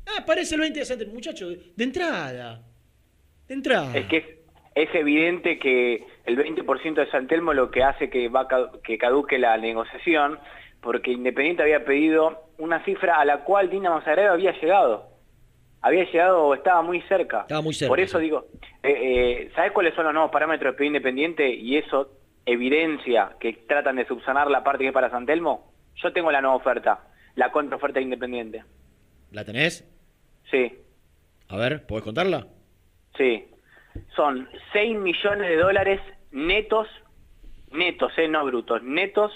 Ah, 0.07 0.21
aparece 0.23 0.55
el 0.57 0.61
20 0.63 0.79
de 0.81 0.85
Santelmo. 0.85 1.15
Muchachos, 1.15 1.57
de 1.77 1.85
entrada. 1.85 2.67
De 3.47 3.55
entrada. 3.55 3.97
Es 3.97 4.07
que 4.07 4.40
es, 4.83 4.95
evidente 4.95 5.59
que 5.59 6.07
el 6.25 6.37
20% 6.37 6.95
de 6.95 7.11
Santelmo 7.11 7.53
lo 7.53 7.71
que 7.71 7.83
hace 7.83 8.11
que, 8.11 8.29
va, 8.29 8.47
que 8.83 8.99
caduque 8.99 9.39
la 9.39 9.57
negociación, 9.57 10.39
porque 10.81 11.13
Independiente 11.13 11.63
había 11.63 11.85
pedido 11.85 12.45
una 12.59 12.85
cifra 12.85 13.21
a 13.21 13.25
la 13.25 13.45
cual 13.45 13.71
Dinamo 13.71 14.01
Zagreb 14.03 14.33
había 14.33 14.53
llegado. 14.61 15.09
Había 15.83 16.05
llegado 16.05 16.45
o 16.45 16.55
estaba 16.55 16.83
muy 16.83 17.01
cerca. 17.03 17.43
Estaba 17.43 17.63
muy 17.63 17.75
cerca, 17.75 17.89
Por 17.89 18.01
eso 18.01 18.19
sí. 18.19 18.25
digo, 18.25 18.47
eh, 18.83 18.91
eh, 18.93 19.51
¿sabes 19.55 19.73
cuáles 19.73 19.95
son 19.95 20.05
los 20.05 20.13
nuevos 20.13 20.31
parámetros 20.31 20.73
de 20.73 20.77
pedido 20.77 20.97
Independiente? 20.97 21.49
Y 21.49 21.77
eso 21.77 22.11
evidencia 22.45 23.37
que 23.39 23.53
tratan 23.53 23.97
de 23.97 24.07
subsanar 24.07 24.51
la 24.51 24.63
parte 24.63 24.85
que 24.85 24.89
es 24.89 24.95
para 24.95 25.11
Santelmo. 25.11 25.73
Yo 25.97 26.13
tengo 26.13 26.31
la 26.31 26.41
nueva 26.41 26.57
oferta, 26.57 27.01
la 27.35 27.51
contraoferta 27.51 27.99
de 27.99 28.05
Independiente. 28.05 28.65
¿La 29.33 29.45
tenés? 29.45 29.87
Sí. 30.51 30.73
A 31.49 31.57
ver, 31.57 31.87
¿podés 31.87 32.05
contarla? 32.05 32.47
Sí, 33.17 33.50
son 34.17 34.49
6 34.73 34.99
millones 34.99 35.49
de 35.49 35.57
dólares 35.57 36.01
netos, 36.31 36.89
netos, 37.71 38.13
eh, 38.17 38.29
no 38.29 38.45
brutos, 38.45 38.83
netos, 38.83 39.33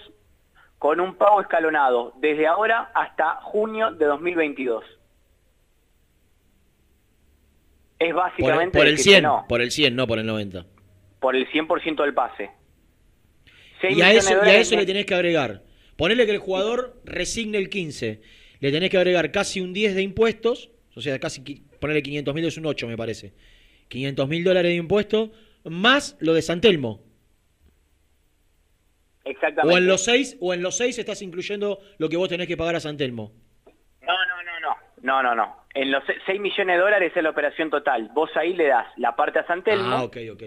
con 0.79 1.01
un 1.01 1.17
pago 1.17 1.41
escalonado 1.41 2.13
desde 2.21 2.47
ahora 2.47 2.91
hasta 2.95 3.37
junio 3.43 3.93
de 3.93 4.05
2022. 4.07 4.85
Es 7.99 8.15
básicamente 8.15 8.79
por 8.79 8.87
el 8.87 8.97
decir 8.97 9.13
que 9.13 9.21
100, 9.21 9.23
no, 9.23 9.45
por 9.49 9.61
el 9.61 9.71
100, 9.71 9.97
no 9.97 10.07
por 10.07 10.19
el 10.19 10.27
90. 10.27 10.67
por 11.21 11.37
el 11.37 11.49
100% 11.49 12.03
del 12.03 12.13
pase. 12.13 12.51
Y 13.83 14.01
a 14.03 14.13
eso, 14.13 14.35
y 14.45 14.49
a 14.49 14.57
eso 14.57 14.77
le 14.77 14.87
tenés 14.87 15.07
que 15.07 15.15
agregar. 15.15 15.63
Ponele 15.97 16.27
que 16.27 16.33
el 16.33 16.39
jugador 16.39 17.01
resigne 17.05 17.59
el 17.59 17.69
15. 17.69 18.21
Le 18.61 18.73
tenés 18.73 18.91
que 18.91 18.97
agregar 18.97 19.31
casi 19.31 19.61
un 19.61 19.73
10 19.73 19.95
de 19.95 20.03
impuestos. 20.03 20.71
O 20.95 21.01
sea, 21.01 21.19
casi 21.19 21.41
ponerle 21.81 22.03
500 22.03 22.35
mil 22.35 22.45
es 22.45 22.57
un 22.57 22.67
8, 22.67 22.89
me 22.89 22.97
parece. 22.97 23.33
500 23.89 24.29
mil 24.29 24.45
dólares 24.45 24.71
de 24.71 24.77
impuestos. 24.77 25.31
Más 25.65 26.17
lo 26.21 26.35
de 26.35 26.43
Santelmo. 26.43 27.01
Exactamente. 29.25 29.75
O 29.75 29.79
en 29.79 29.87
los 29.87 30.05
6, 30.05 30.37
o 30.41 30.53
en 30.53 30.63
los 30.63 30.77
6 30.77 30.99
estás 30.99 31.23
incluyendo 31.23 31.79
lo 31.99 32.09
que 32.09 32.17
vos 32.17 32.29
tenés 32.29 32.47
que 32.47 32.57
pagar 32.57 32.77
a 32.77 32.81
Santelmo. 32.81 33.33
No, 34.03 34.13
no, 34.13 34.43
no, 34.43 34.61
no. 34.61 34.77
No, 35.03 35.23
no, 35.23 35.35
no. 35.35 35.57
En 35.75 35.91
los 35.91 36.03
6 36.27 36.41
millones 36.41 36.77
de 36.77 36.83
dólares 36.83 37.13
es 37.15 37.23
la 37.23 37.31
operación 37.31 37.71
total. 37.71 38.11
Vos 38.15 38.31
ahí 38.37 38.55
le 38.55 38.67
das 38.69 38.87
la 38.97 39.17
parte 39.17 39.39
a 39.39 39.47
Santelmo. 39.47 39.87
Ah, 39.87 40.05
ok, 40.05 40.17
ok. 40.33 40.43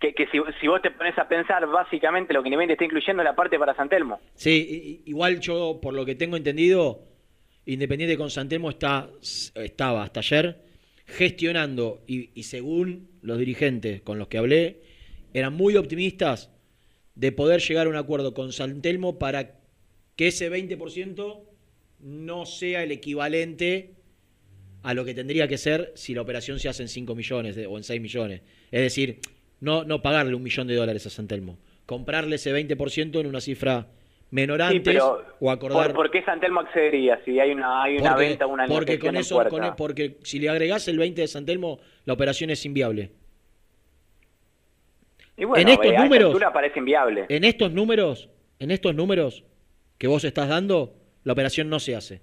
que, 0.00 0.14
que 0.14 0.26
si, 0.28 0.38
si 0.60 0.66
vos 0.66 0.80
te 0.82 0.90
pones 0.90 1.16
a 1.18 1.28
pensar, 1.28 1.66
básicamente 1.66 2.32
lo 2.34 2.42
que 2.42 2.48
Independiente 2.48 2.72
está 2.74 2.84
incluyendo 2.84 3.22
es 3.22 3.24
la 3.28 3.36
parte 3.36 3.58
para 3.58 3.74
Santelmo. 3.76 4.18
Sí, 4.34 4.50
i- 4.50 4.90
i- 4.90 5.02
igual 5.10 5.38
yo, 5.40 5.78
por 5.80 5.94
lo 5.94 6.04
que 6.04 6.14
tengo 6.14 6.36
entendido, 6.36 7.04
Independiente 7.66 8.16
con 8.18 8.28
Santelmo 8.30 8.70
está, 8.70 9.08
estaba 9.54 10.02
hasta 10.02 10.18
ayer 10.20 10.58
gestionando, 11.06 12.02
y, 12.06 12.42
según 12.42 13.08
los 13.22 13.38
dirigentes 13.38 14.02
con 14.02 14.18
los 14.18 14.28
que 14.28 14.38
hablé, 14.38 14.80
eran 15.34 15.54
muy 15.54 15.76
optimistas 15.76 16.50
de 17.14 17.32
poder 17.32 17.60
llegar 17.60 17.86
a 17.86 17.90
un 17.90 17.96
acuerdo 17.96 18.34
con 18.34 18.52
Santelmo 18.52 19.18
para 19.18 19.60
que 20.16 20.28
ese 20.28 20.50
20% 20.50 21.44
no 22.00 22.46
sea 22.46 22.82
el 22.82 22.92
equivalente 22.92 23.94
a 24.82 24.94
lo 24.94 25.04
que 25.04 25.14
tendría 25.14 25.46
que 25.46 25.58
ser 25.58 25.92
si 25.94 26.14
la 26.14 26.22
operación 26.22 26.58
se 26.58 26.68
hace 26.68 26.82
en 26.82 26.88
5 26.88 27.14
millones 27.14 27.54
de- 27.54 27.66
o 27.66 27.76
en 27.76 27.84
6 27.84 28.00
millones. 28.00 28.40
Es 28.70 28.80
decir, 28.80 29.20
no, 29.60 29.84
no 29.84 30.02
pagarle 30.02 30.34
un 30.34 30.42
millón 30.42 30.66
de 30.66 30.74
dólares 30.74 31.06
a 31.06 31.10
Santelmo, 31.10 31.58
comprarle 31.86 32.36
ese 32.36 32.52
20% 32.52 33.20
en 33.20 33.26
una 33.26 33.40
cifra 33.40 33.88
menor 34.32 34.58
Sí, 34.58 34.64
antes 34.76 34.82
pero 34.94 35.24
o 35.38 35.50
acordar. 35.50 35.86
¿por, 35.88 35.94
por 35.94 36.10
qué 36.10 36.24
Santelmo 36.24 36.60
accedería 36.60 37.20
si 37.24 37.38
hay 37.38 37.52
una, 37.52 37.84
hay 37.84 37.98
una 37.98 38.10
porque, 38.14 38.28
venta, 38.28 38.46
una 38.46 38.66
porque 38.66 38.98
con 38.98 39.14
eso, 39.16 39.44
con- 39.48 39.76
porque 39.76 40.16
si 40.24 40.40
le 40.40 40.48
agregás 40.48 40.88
el 40.88 40.98
20 40.98 41.20
de 41.20 41.28
San 41.28 41.46
Telmo, 41.46 41.78
la 42.06 42.14
operación 42.14 42.50
es 42.50 42.64
inviable. 42.66 43.12
Y 45.36 45.44
bueno, 45.44 45.62
en 45.62 45.68
estos 45.68 45.92
números- 45.94 46.38
parece 46.52 46.78
inviable. 46.78 47.26
En 47.28 47.44
estos 47.44 47.72
números, 47.72 48.28
en 48.58 48.70
estos 48.70 48.94
números 48.94 49.44
que 49.98 50.06
vos 50.06 50.24
estás 50.24 50.48
dando, 50.48 50.94
la 51.24 51.32
operación 51.32 51.68
no 51.68 51.78
se 51.78 51.94
hace. 51.96 52.20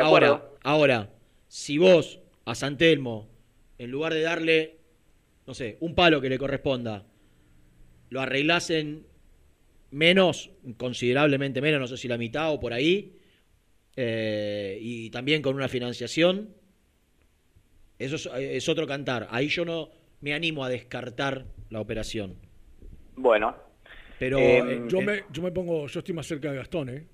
Ahora, 0.00 0.42
ahora, 0.62 1.10
si 1.48 1.78
vos 1.78 2.20
a 2.44 2.54
San 2.54 2.76
Telmo, 2.76 3.28
en 3.78 3.90
lugar 3.90 4.12
de 4.12 4.20
darle, 4.22 4.76
no 5.46 5.54
sé, 5.54 5.76
un 5.80 5.94
palo 5.94 6.20
que 6.20 6.28
le 6.28 6.38
corresponda, 6.38 7.04
lo 8.10 8.20
arreglás 8.20 8.70
en 8.70 9.06
menos, 9.90 10.50
considerablemente 10.76 11.60
menos, 11.60 11.80
no 11.80 11.86
sé 11.86 11.96
si 11.96 12.08
la 12.08 12.18
mitad 12.18 12.52
o 12.52 12.60
por 12.60 12.72
ahí, 12.72 13.16
eh, 13.96 14.78
y 14.80 15.10
también 15.10 15.42
con 15.42 15.54
una 15.54 15.68
financiación, 15.68 16.54
eso 17.98 18.16
es, 18.16 18.26
es 18.34 18.68
otro 18.68 18.86
cantar. 18.86 19.26
Ahí 19.30 19.48
yo 19.48 19.64
no 19.64 19.90
me 20.20 20.34
animo 20.34 20.64
a 20.64 20.68
descartar 20.68 21.44
la 21.70 21.80
operación. 21.80 22.36
Bueno. 23.16 23.56
Pero 24.18 24.38
Eh, 24.38 24.58
eh, 24.58 24.84
Yo 24.88 24.98
eh, 24.98 25.04
me, 25.04 25.24
yo 25.30 25.42
me 25.42 25.52
pongo, 25.52 25.86
yo 25.86 26.00
estoy 26.00 26.14
más 26.14 26.26
cerca 26.26 26.50
de 26.50 26.56
Gastón, 26.56 26.88
¿eh? 26.88 27.06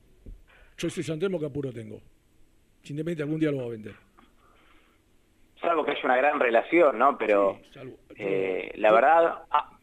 Yo 0.77 0.91
soy 0.91 1.03
Santelmo 1.03 1.39
que 1.39 1.47
apuro 1.47 1.73
tengo. 1.73 2.01
Si 2.83 2.93
Independiente 2.93 3.23
algún 3.23 3.41
día 3.41 3.51
lo 3.51 3.59
va 3.59 3.65
a 3.65 3.69
vender. 3.69 3.95
Salvo 5.61 5.85
que 5.85 5.93
haya 5.93 6.01
una 6.05 6.17
gran 6.17 6.41
relación, 6.41 6.99
¿no? 6.99 7.17
Pero 7.17 7.61
eh, 8.17 8.73
la 8.77 8.93
verdad, 8.93 9.45
ah, 9.51 9.74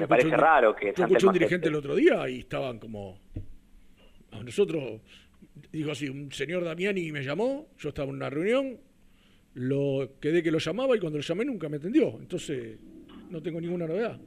me 0.00 0.08
parece 0.08 0.28
un- 0.28 0.34
raro 0.34 0.74
que 0.74 0.92
Yo 0.96 1.04
escuché 1.04 1.26
un 1.26 1.32
dirigente 1.32 1.68
el 1.68 1.74
otro 1.74 1.94
día 1.94 2.28
y 2.28 2.40
estaban 2.40 2.78
como. 2.78 3.20
A 4.32 4.42
nosotros, 4.42 5.00
digo 5.70 5.92
así, 5.92 6.08
un 6.08 6.30
señor 6.32 6.64
Damiani 6.64 7.12
me 7.12 7.22
llamó, 7.22 7.68
yo 7.78 7.90
estaba 7.90 8.08
en 8.08 8.16
una 8.16 8.28
reunión, 8.30 8.78
lo 9.54 10.14
quedé 10.20 10.42
que 10.42 10.50
lo 10.50 10.58
llamaba 10.58 10.96
y 10.96 11.00
cuando 11.00 11.18
lo 11.18 11.22
llamé 11.24 11.44
nunca 11.44 11.68
me 11.68 11.76
atendió. 11.76 12.18
Entonces, 12.20 12.76
no 13.30 13.40
tengo 13.42 13.60
ninguna 13.60 13.86
novedad. 13.86 14.18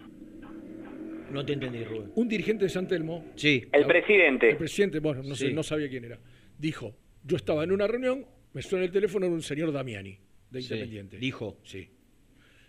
no 1.30 1.46
te 1.46 1.52
entendí, 1.54 1.84
Rubén. 1.84 2.12
Un 2.16 2.28
dirigente 2.30 2.64
de 2.64 2.70
San 2.70 2.88
Telmo, 2.88 3.26
Sí. 3.36 3.62
El 3.74 3.86
presidente. 3.86 4.52
el 4.52 4.58
presidente, 4.58 5.00
bueno, 5.00 5.22
no, 5.24 5.36
sé, 5.36 5.52
no 5.52 5.62
sabía 5.62 5.90
quién 5.90 6.06
era, 6.06 6.18
dijo: 6.58 6.96
Yo 7.26 7.36
estaba 7.36 7.66
en 7.66 7.74
una 7.74 7.86
reunión, 7.86 8.26
me 8.54 8.62
suena 8.62 8.86
el 8.86 8.92
teléfono, 8.92 9.26
era 9.26 9.36
un 9.36 9.42
señor 9.42 9.74
Damiani, 9.74 10.18
de 10.50 10.62
Sí, 10.62 10.74
Independiente. 10.74 11.18
Dijo. 11.18 11.58
Sí. 11.64 11.90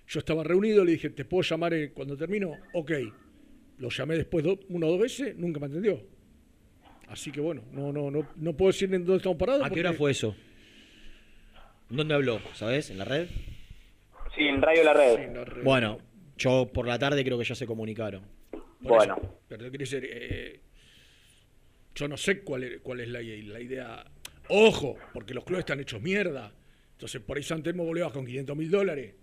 Yo 0.08 0.20
estaba 0.20 0.42
reunido, 0.42 0.84
le 0.84 0.92
dije, 0.92 1.10
¿te 1.10 1.24
puedo 1.24 1.42
llamar 1.42 1.74
eh, 1.74 1.92
cuando 1.92 2.16
termino? 2.16 2.52
Ok. 2.72 2.92
Lo 3.78 3.90
llamé 3.90 4.16
después 4.16 4.44
do- 4.44 4.58
una 4.70 4.86
o 4.86 4.90
dos 4.92 5.00
veces, 5.00 5.36
nunca 5.36 5.60
me 5.60 5.66
atendió. 5.66 6.02
Así 7.08 7.30
que 7.30 7.40
bueno, 7.40 7.62
no, 7.72 7.92
no, 7.92 8.10
no, 8.10 8.28
no 8.36 8.56
puedo 8.56 8.70
decir 8.70 8.92
en 8.94 9.04
dónde 9.04 9.18
estamos 9.18 9.38
parados. 9.38 9.64
¿A 9.66 9.70
qué 9.70 9.80
hora 9.80 9.92
fue 9.92 10.10
eso? 10.10 10.34
¿Dónde 11.88 12.14
habló? 12.14 12.40
¿Sabes? 12.54 12.90
¿En 12.90 12.98
la 12.98 13.04
red? 13.04 13.28
Sí, 14.36 14.42
en 14.44 14.60
Radio 14.60 14.84
La 14.84 14.92
Red. 14.92 15.62
Bueno, 15.64 15.98
yo 16.36 16.70
por 16.72 16.86
la 16.86 16.98
tarde 16.98 17.24
creo 17.24 17.38
que 17.38 17.44
ya 17.44 17.54
se 17.54 17.66
comunicaron. 17.66 18.22
Por 18.50 18.62
Bueno. 18.80 19.16
eso, 19.18 19.40
pero 19.48 19.60
quiere 19.70 19.78
decir, 19.78 20.06
eh, 20.10 20.60
yo 21.94 22.08
no 22.08 22.16
sé 22.16 22.40
cuál 22.42 22.62
es, 22.64 22.80
cuál 22.80 23.00
es 23.00 23.08
la, 23.08 23.20
la 23.20 23.60
idea. 23.60 24.04
Ojo, 24.48 24.96
porque 25.12 25.34
los 25.34 25.44
clubes 25.44 25.60
están 25.60 25.80
hechos 25.80 26.00
mierda. 26.00 26.52
Entonces 26.92 27.20
por 27.22 27.36
ahí 27.36 27.42
San 27.42 27.62
Telmo 27.62 27.86
vas 27.92 28.12
con 28.12 28.26
500 28.26 28.56
mil 28.56 28.70
dólares 28.70 29.14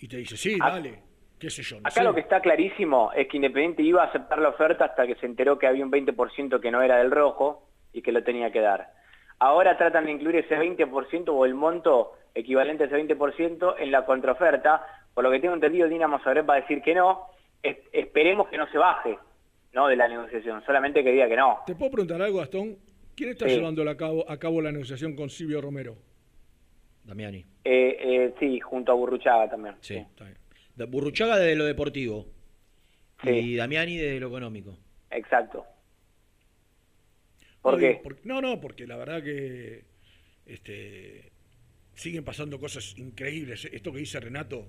y 0.00 0.08
te 0.08 0.16
dice, 0.18 0.36
sí, 0.36 0.58
Ah. 0.60 0.70
dale, 0.70 1.00
qué 1.38 1.50
sé 1.50 1.62
yo. 1.62 1.76
No 1.76 1.82
Acá 1.88 1.90
sé. 2.00 2.04
lo 2.04 2.14
que 2.14 2.20
está 2.20 2.40
clarísimo 2.40 3.10
es 3.12 3.28
que 3.28 3.36
Independiente 3.36 3.82
iba 3.82 4.02
a 4.02 4.06
aceptar 4.06 4.38
la 4.38 4.50
oferta 4.50 4.86
hasta 4.86 5.06
que 5.06 5.14
se 5.16 5.26
enteró 5.26 5.58
que 5.58 5.66
había 5.66 5.84
un 5.84 5.90
20% 5.90 6.60
que 6.60 6.70
no 6.70 6.82
era 6.82 6.98
del 6.98 7.10
rojo 7.10 7.68
y 7.92 8.02
que 8.02 8.12
lo 8.12 8.22
tenía 8.22 8.50
que 8.52 8.60
dar. 8.60 8.92
Ahora 9.40 9.76
tratan 9.76 10.06
de 10.06 10.12
incluir 10.12 10.36
ese 10.36 10.56
20% 10.56 11.28
o 11.34 11.44
el 11.44 11.54
monto 11.54 12.12
equivalente 12.34 12.84
a 12.84 12.86
ese 12.86 12.96
20% 12.96 13.76
en 13.78 13.90
la 13.92 14.04
contraoferta. 14.04 14.84
Por 15.14 15.24
lo 15.24 15.30
que 15.30 15.40
tengo 15.40 15.54
entendido, 15.54 15.88
Dinamo 15.88 16.18
Zagreb 16.20 16.48
va 16.48 16.54
a 16.54 16.60
decir 16.60 16.82
que 16.82 16.94
no. 16.94 17.22
Es- 17.62 17.78
esperemos 17.92 18.48
que 18.48 18.56
no 18.58 18.68
se 18.68 18.78
baje 18.78 19.18
no 19.72 19.86
de 19.88 19.96
la 19.96 20.08
negociación, 20.08 20.62
solamente 20.64 21.04
que 21.04 21.12
diga 21.12 21.28
que 21.28 21.36
no. 21.36 21.58
¿Te 21.66 21.74
puedo 21.74 21.90
preguntar 21.90 22.20
algo, 22.22 22.38
Gastón? 22.38 22.76
¿Quién 23.14 23.30
está 23.30 23.48
Sí. 23.48 23.56
llevando 23.56 23.88
a 23.88 23.96
cabo, 23.96 24.24
a 24.28 24.38
cabo 24.38 24.60
la 24.62 24.70
negociación 24.72 25.14
con 25.14 25.28
Silvio 25.28 25.60
Romero? 25.60 25.96
Damiani. 27.08 27.38
Eh, 27.64 27.96
eh, 28.00 28.34
sí, 28.38 28.60
junto 28.60 28.92
a 28.92 28.94
Burruchaga 28.94 29.48
también. 29.48 29.76
Sí. 29.80 30.04
Da- 30.76 30.84
Burruchaga 30.84 31.38
desde 31.38 31.56
lo 31.56 31.64
deportivo. 31.64 32.26
Sí. 33.24 33.30
Y 33.30 33.56
Damiani 33.56 33.96
desde 33.96 34.20
lo 34.20 34.28
económico. 34.28 34.78
Exacto. 35.10 35.64
¿Por 37.62 37.72
no, 37.74 37.78
qué? 37.80 38.00
porque- 38.02 38.20
no, 38.24 38.40
no, 38.40 38.60
porque 38.60 38.86
la 38.86 38.96
verdad 38.96 39.22
que 39.22 39.84
este, 40.46 41.32
siguen 41.94 42.24
pasando 42.24 42.60
cosas 42.60 42.96
increíbles. 42.98 43.64
Esto 43.72 43.90
que 43.92 43.98
dice 44.00 44.20
Renato, 44.20 44.66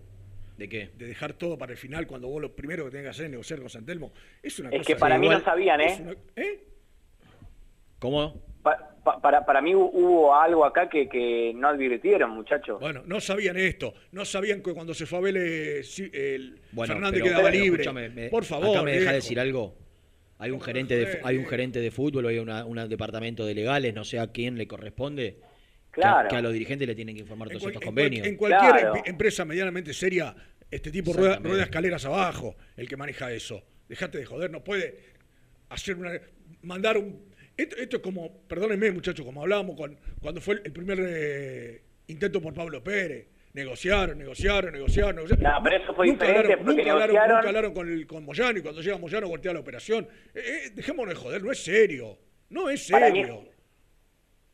¿De 0.58 0.68
qué? 0.68 0.90
de 0.98 1.08
dejar 1.08 1.34
todo 1.34 1.58
para 1.58 1.72
el 1.74 1.78
final 1.78 2.08
cuando 2.08 2.28
vos 2.28 2.42
lo 2.42 2.54
primero 2.56 2.86
que 2.86 2.92
tengas 2.92 3.04
que 3.06 3.10
hacer 3.12 3.26
es 3.26 3.32
negociar 3.32 3.60
con 3.60 3.70
Santelmo, 3.70 4.12
es 4.44 4.60
una 4.60 4.70
Es 4.70 4.78
cosa... 4.80 4.88
que 4.88 4.96
para 5.00 5.18
mí 5.18 5.26
igual- 5.28 5.40
no 5.40 5.46
sabían, 5.46 5.80
es 5.82 6.00
¿eh? 6.00 6.02
una- 6.04 6.16
¿eh? 6.36 6.64
¿Cómo? 8.00 8.42
Pa- 8.62 8.96
pa- 9.04 9.22
para, 9.22 9.46
para 9.46 9.62
mí 9.62 9.72
hu- 9.74 9.90
hubo 9.94 10.36
algo 10.36 10.66
acá 10.66 10.90
que, 10.90 11.08
que 11.08 11.54
no 11.56 11.70
advirtieron, 11.70 12.32
muchachos. 12.32 12.80
Bueno, 12.80 13.04
no 13.06 13.20
sabían 13.22 13.56
esto, 13.58 13.94
no 14.12 14.26
sabían 14.26 14.62
que 14.62 14.74
cuando 14.74 14.94
se 14.94 15.06
fue 15.06 15.20
a 15.20 15.22
Vélez, 15.22 15.90
sí, 15.90 16.10
el 16.14 16.60
Bueno, 16.72 16.94
Fernández 16.94 17.22
pero- 17.22 17.26
quedaba 17.36 17.50
pero 17.52 17.64
libre. 17.64 18.10
me- 18.10 18.30
Por 18.30 18.44
favor, 18.44 18.76
Acá 18.76 18.84
me 18.84 18.92
deja 19.00 19.14
decir 19.14 19.40
algo. 19.40 19.76
Hay 20.38 20.52
un 20.52 20.62
gerente 20.62 20.96
de, 20.96 21.20
hay 21.24 21.38
un 21.38 21.46
gerente 21.46 21.80
de 21.80 21.92
fútbol, 21.92 22.28
hay 22.28 22.40
una- 22.40 22.66
un 22.66 22.88
departamento 22.90 23.46
de 23.46 23.54
legales, 23.56 23.94
no 23.94 24.04
sé 24.04 24.20
a 24.20 24.28
quién 24.32 24.58
le 24.58 24.68
corresponde. 24.68 25.38
que 25.92 26.02
a- 26.02 26.04
Claro. 26.04 26.30
Que 26.30 26.36
a, 26.36 26.42
los 26.44 26.54
dirigentes 26.54 26.88
le 26.88 26.94
tienen 26.94 27.16
que 27.16 27.22
informar 27.22 27.48
todos 27.50 27.64
cual- 27.64 27.74
estos 27.74 27.82
en 27.82 27.94
cual- 27.96 28.04
convenios. 28.06 28.28
en 28.28 28.36
cualquier 28.38 28.72
Claro. 28.74 28.96
em- 28.98 29.02
empresa 29.08 29.44
medianamente 29.44 29.92
seria, 29.94 30.36
este 30.70 30.92
tipo 30.92 31.14
rueda, 31.14 31.40
rueda 31.40 31.64
escaleras 31.64 32.06
abajo, 32.06 32.56
el 32.78 32.88
que 32.88 32.96
maneja 32.96 33.32
eso. 33.32 33.64
Dejate 33.88 34.20
de 34.20 34.26
joder, 34.26 34.52
no 34.52 34.64
puede 34.64 35.00
hacer 35.70 35.96
una. 35.96 36.12
mandar 36.62 36.98
un. 37.00 37.29
Esto, 37.62 37.76
esto 37.76 37.98
es 37.98 38.02
como, 38.04 38.32
perdónenme, 38.48 38.90
muchachos, 38.92 39.26
como 39.26 39.42
hablábamos 39.42 39.76
con, 39.76 39.98
cuando 40.22 40.40
fue 40.40 40.62
el, 40.64 40.72
primer 40.72 40.98
eh, 41.02 41.82
intento 42.08 42.42
por 42.42 42.54
Pablo 42.54 42.82
Pérez. 42.82 43.28
Negociaron, 43.52 44.18
negociaron, 44.18 44.72
negociaron, 44.72 45.16
negociaron. 45.16 45.44
No, 45.44 45.60
pero 45.64 45.76
eso 45.84 45.94
fue 45.94 46.08
nunca 46.08 46.26
diferente 46.26 46.54
hablaron, 46.54 46.66
porque 46.66 46.82
nunca 46.82 46.92
hablaron, 46.94 47.16
negociaron- 47.16 47.36
nunca 47.36 47.48
hablaron 47.50 47.74
con, 47.74 47.92
el, 47.92 48.08
con 48.08 48.24
Moyano 48.24 48.60
y 48.60 48.62
cuando 48.62 48.82
llega 48.82 48.98
Moyano 48.98 49.28
voltea 49.28 49.54
la 49.54 49.60
operación. 49.60 50.08
Eh, 50.34 50.40
eh, 50.68 50.70
dejémonos 50.74 51.14
de 51.16 51.20
joder, 51.20 51.44
no 51.44 51.52
es 51.52 51.64
serio. 51.64 52.18
No 52.50 52.70
es 52.70 52.88
serio. 52.88 53.44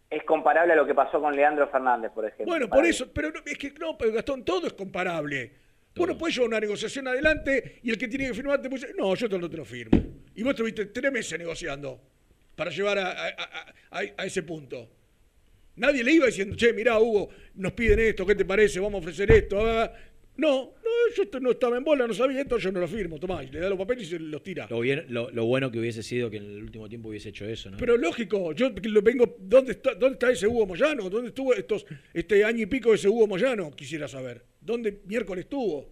es 0.09 0.23
comparable 0.23 0.73
a 0.73 0.75
lo 0.77 0.85
que 0.87 0.95
pasó 0.95 1.19
con 1.21 1.35
Leandro 1.35 1.67
Fernández, 1.69 2.11
por 2.11 2.25
ejemplo. 2.25 2.45
Bueno, 2.47 2.69
por 2.69 2.83
mí. 2.83 2.89
eso, 2.89 3.11
pero 3.13 3.31
no, 3.31 3.41
es 3.45 3.57
que 3.57 3.71
no, 3.79 3.97
pero 3.97 4.13
Gastón, 4.13 4.43
todo 4.43 4.65
es 4.67 4.73
comparable. 4.73 5.51
Vos 5.95 6.07
no 6.07 6.17
podés 6.17 6.35
llevar 6.35 6.49
una 6.49 6.59
negociación 6.59 7.07
adelante 7.07 7.79
y 7.83 7.89
el 7.91 7.97
que 7.97 8.07
tiene 8.07 8.27
que 8.27 8.33
firmar 8.33 8.61
te 8.61 8.69
puede 8.69 8.81
decir, 8.81 8.95
no, 8.97 9.13
yo 9.13 9.29
te 9.29 9.37
lo, 9.37 9.49
te 9.49 9.57
lo 9.57 9.65
firmo. 9.65 10.01
Y 10.35 10.41
vos 10.43 10.51
estuviste 10.51 10.87
tres 10.87 11.11
meses 11.11 11.37
negociando 11.37 12.01
para 12.55 12.71
llevar 12.71 12.97
a, 12.99 13.11
a- 13.11 13.67
a- 13.91 14.25
ese 14.25 14.43
punto. 14.43 14.89
Nadie 15.77 16.03
le 16.03 16.13
iba 16.13 16.25
diciendo, 16.27 16.55
che, 16.55 16.71
mirá, 16.73 16.99
Hugo, 16.99 17.29
nos 17.55 17.73
piden 17.73 17.99
esto, 17.99 18.25
¿qué 18.25 18.35
te 18.35 18.45
parece? 18.45 18.79
Vamos 18.79 18.95
a 18.95 18.97
ofrecer 18.99 19.29
esto. 19.31 19.59
ah, 19.65 19.83
ah". 19.83 19.93
No, 20.37 20.73
no, 20.83 21.15
yo 21.15 21.23
esto 21.23 21.39
no 21.39 21.51
estaba 21.51 21.77
en 21.77 21.83
bola, 21.85 22.05
no 22.07 22.13
sabía 22.13 22.41
esto, 22.41 22.57
yo 22.57 22.69
no 22.71 22.81
lo 22.81 22.87
firmo. 22.89 23.17
Tomá, 23.19 23.41
y 23.43 23.47
le 23.47 23.59
da 23.59 23.69
los 23.69 23.77
papeles 23.77 24.03
y 24.03 24.09
se 24.11 24.19
los 24.19 24.43
tira. 24.43 24.67
Lo, 24.69 24.81
bien- 24.81 25.05
lo- 25.07 25.29
lo 25.31 25.45
bueno 25.45 25.71
que 25.71 25.79
hubiese 25.79 26.03
sido 26.03 26.29
que 26.29 26.37
en 26.37 26.43
el 26.43 26.63
último 26.63 26.89
tiempo 26.89 27.07
hubiese 27.07 27.29
hecho 27.29 27.45
eso, 27.45 27.71
¿no? 27.71 27.77
Pero 27.77 27.95
lógico, 27.95 28.51
yo 28.51 28.69
lo 28.83 29.01
vengo, 29.01 29.37
¿dónde 29.39 29.71
está, 29.73 29.93
dónde 29.95 30.13
está 30.15 30.31
ese 30.31 30.45
Hugo 30.47 30.65
Moyano? 30.65 31.09
¿Dónde 31.09 31.29
estuvo 31.29 31.53
estos, 31.53 31.85
este 32.13 32.43
año 32.43 32.63
y 32.63 32.65
pico 32.65 32.89
de 32.89 32.95
ese 32.95 33.07
Hugo 33.07 33.27
Moyano? 33.27 33.71
Quisiera 33.71 34.09
saber. 34.09 34.43
¿Dónde 34.59 34.99
miércoles 35.05 35.45
estuvo? 35.45 35.89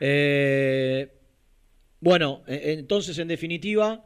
Eh, 0.00 1.08
bueno, 2.00 2.42
e- 2.46 2.72
entonces 2.72 3.18
en 3.18 3.28
definitiva, 3.28 4.05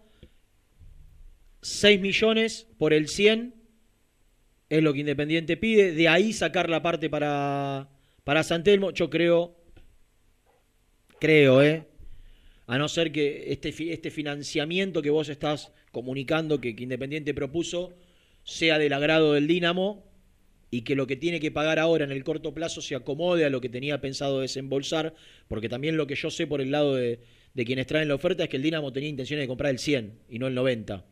6 1.62 2.00
millones 2.00 2.66
por 2.78 2.92
el 2.92 3.08
100 3.08 3.54
es 4.68 4.82
lo 4.82 4.92
que 4.92 5.00
Independiente 5.00 5.56
pide. 5.56 5.92
De 5.92 6.08
ahí 6.08 6.32
sacar 6.32 6.70
la 6.70 6.82
parte 6.82 7.10
para, 7.10 7.90
para 8.24 8.42
San 8.42 8.62
Telmo. 8.64 8.92
Yo 8.92 9.10
creo, 9.10 9.56
creo, 11.18 11.62
¿eh? 11.62 11.86
A 12.66 12.78
no 12.78 12.88
ser 12.88 13.10
que 13.10 13.52
este, 13.52 13.74
este 13.92 14.10
financiamiento 14.10 15.02
que 15.02 15.10
vos 15.10 15.28
estás 15.28 15.72
comunicando 15.90 16.60
que, 16.60 16.76
que 16.76 16.84
Independiente 16.84 17.34
propuso 17.34 17.94
sea 18.44 18.78
del 18.78 18.92
agrado 18.92 19.32
del 19.32 19.48
Dínamo 19.48 20.08
y 20.70 20.82
que 20.82 20.94
lo 20.94 21.08
que 21.08 21.16
tiene 21.16 21.40
que 21.40 21.50
pagar 21.50 21.80
ahora 21.80 22.04
en 22.04 22.12
el 22.12 22.22
corto 22.22 22.54
plazo 22.54 22.80
se 22.80 22.94
acomode 22.94 23.44
a 23.44 23.50
lo 23.50 23.60
que 23.60 23.68
tenía 23.68 24.00
pensado 24.00 24.40
desembolsar, 24.40 25.14
porque 25.48 25.68
también 25.68 25.96
lo 25.96 26.06
que 26.06 26.14
yo 26.14 26.30
sé 26.30 26.46
por 26.46 26.60
el 26.60 26.70
lado 26.70 26.94
de, 26.94 27.18
de 27.54 27.64
quienes 27.64 27.88
traen 27.88 28.06
la 28.06 28.14
oferta 28.14 28.44
es 28.44 28.48
que 28.48 28.56
el 28.56 28.62
Dinamo 28.62 28.92
tenía 28.92 29.08
intenciones 29.08 29.42
de 29.42 29.48
comprar 29.48 29.72
el 29.72 29.80
100 29.80 30.20
y 30.28 30.38
no 30.38 30.46
el 30.46 30.54
90. 30.54 31.04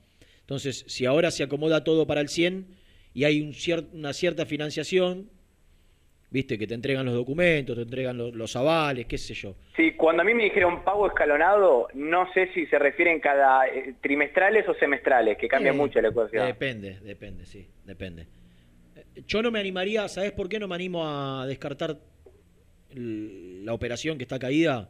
Entonces, 0.48 0.82
si 0.88 1.04
ahora 1.04 1.30
se 1.30 1.42
acomoda 1.42 1.84
todo 1.84 2.06
para 2.06 2.22
el 2.22 2.30
100 2.30 2.68
y 3.12 3.24
hay 3.24 3.42
un 3.42 3.52
cier- 3.52 3.86
una 3.92 4.14
cierta 4.14 4.46
financiación, 4.46 5.28
Viste, 6.30 6.58
que 6.58 6.66
te 6.66 6.74
entregan 6.74 7.06
los 7.06 7.14
documentos, 7.14 7.74
te 7.74 7.80
entregan 7.82 8.18
los, 8.18 8.34
los 8.34 8.54
avales, 8.54 9.06
qué 9.06 9.16
sé 9.16 9.32
yo. 9.32 9.54
Sí, 9.74 9.92
cuando 9.92 10.20
a 10.20 10.26
mí 10.26 10.34
me 10.34 10.44
dijeron 10.44 10.84
pago 10.84 11.06
escalonado, 11.06 11.88
no 11.94 12.30
sé 12.34 12.50
si 12.52 12.66
se 12.66 12.78
refieren 12.78 13.18
cada 13.18 13.66
eh, 13.66 13.94
trimestrales 14.02 14.68
o 14.68 14.74
semestrales, 14.74 15.38
que 15.38 15.48
cambia 15.48 15.70
Eh, 15.72 15.74
mucho 15.74 16.02
la 16.02 16.08
ecuación. 16.08 16.46
Depende, 16.46 16.98
depende, 17.00 17.46
sí, 17.46 17.66
depende. 17.86 18.26
Eh, 18.94 19.22
Yo 19.26 19.40
no 19.42 19.50
me 19.50 19.58
animaría, 19.58 20.06
¿sabes 20.08 20.32
por 20.32 20.50
qué 20.50 20.58
no 20.58 20.68
me 20.68 20.74
animo 20.74 21.02
a 21.08 21.46
descartar 21.46 21.96
la 22.94 23.72
operación 23.72 24.18
que 24.18 24.24
está 24.24 24.38
caída? 24.38 24.86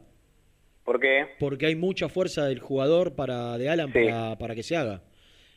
¿Por 0.83 0.99
qué? 0.99 1.25
Porque 1.39 1.67
hay 1.67 1.75
mucha 1.75 2.09
fuerza 2.09 2.47
del 2.47 2.59
jugador 2.59 3.15
para 3.15 3.57
de 3.57 3.69
Alan 3.69 3.93
Sí. 3.93 3.99
para, 4.03 4.37
para 4.37 4.55
que 4.55 4.63
se 4.63 4.75
haga. 4.75 5.03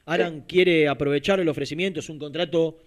Alan 0.05 0.43
quiere 0.43 0.89
aprovechar 0.89 1.41
el 1.41 1.49
ofrecimiento, 1.49 2.01
es 2.01 2.09
un 2.09 2.19
contrato 2.19 2.79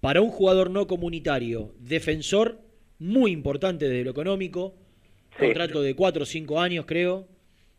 para 0.00 0.20
un 0.20 0.30
jugador 0.30 0.70
no 0.70 0.86
comunitario, 0.86 1.74
defensor, 1.78 2.58
muy 2.98 3.30
importante 3.32 3.88
desde 3.88 4.04
lo 4.04 4.10
económico, 4.10 4.74
Sí. 5.38 5.46
contrato 5.46 5.80
de 5.82 5.94
4 5.94 6.22
o 6.22 6.26
5 6.26 6.60
años 6.60 6.84
creo, 6.86 7.28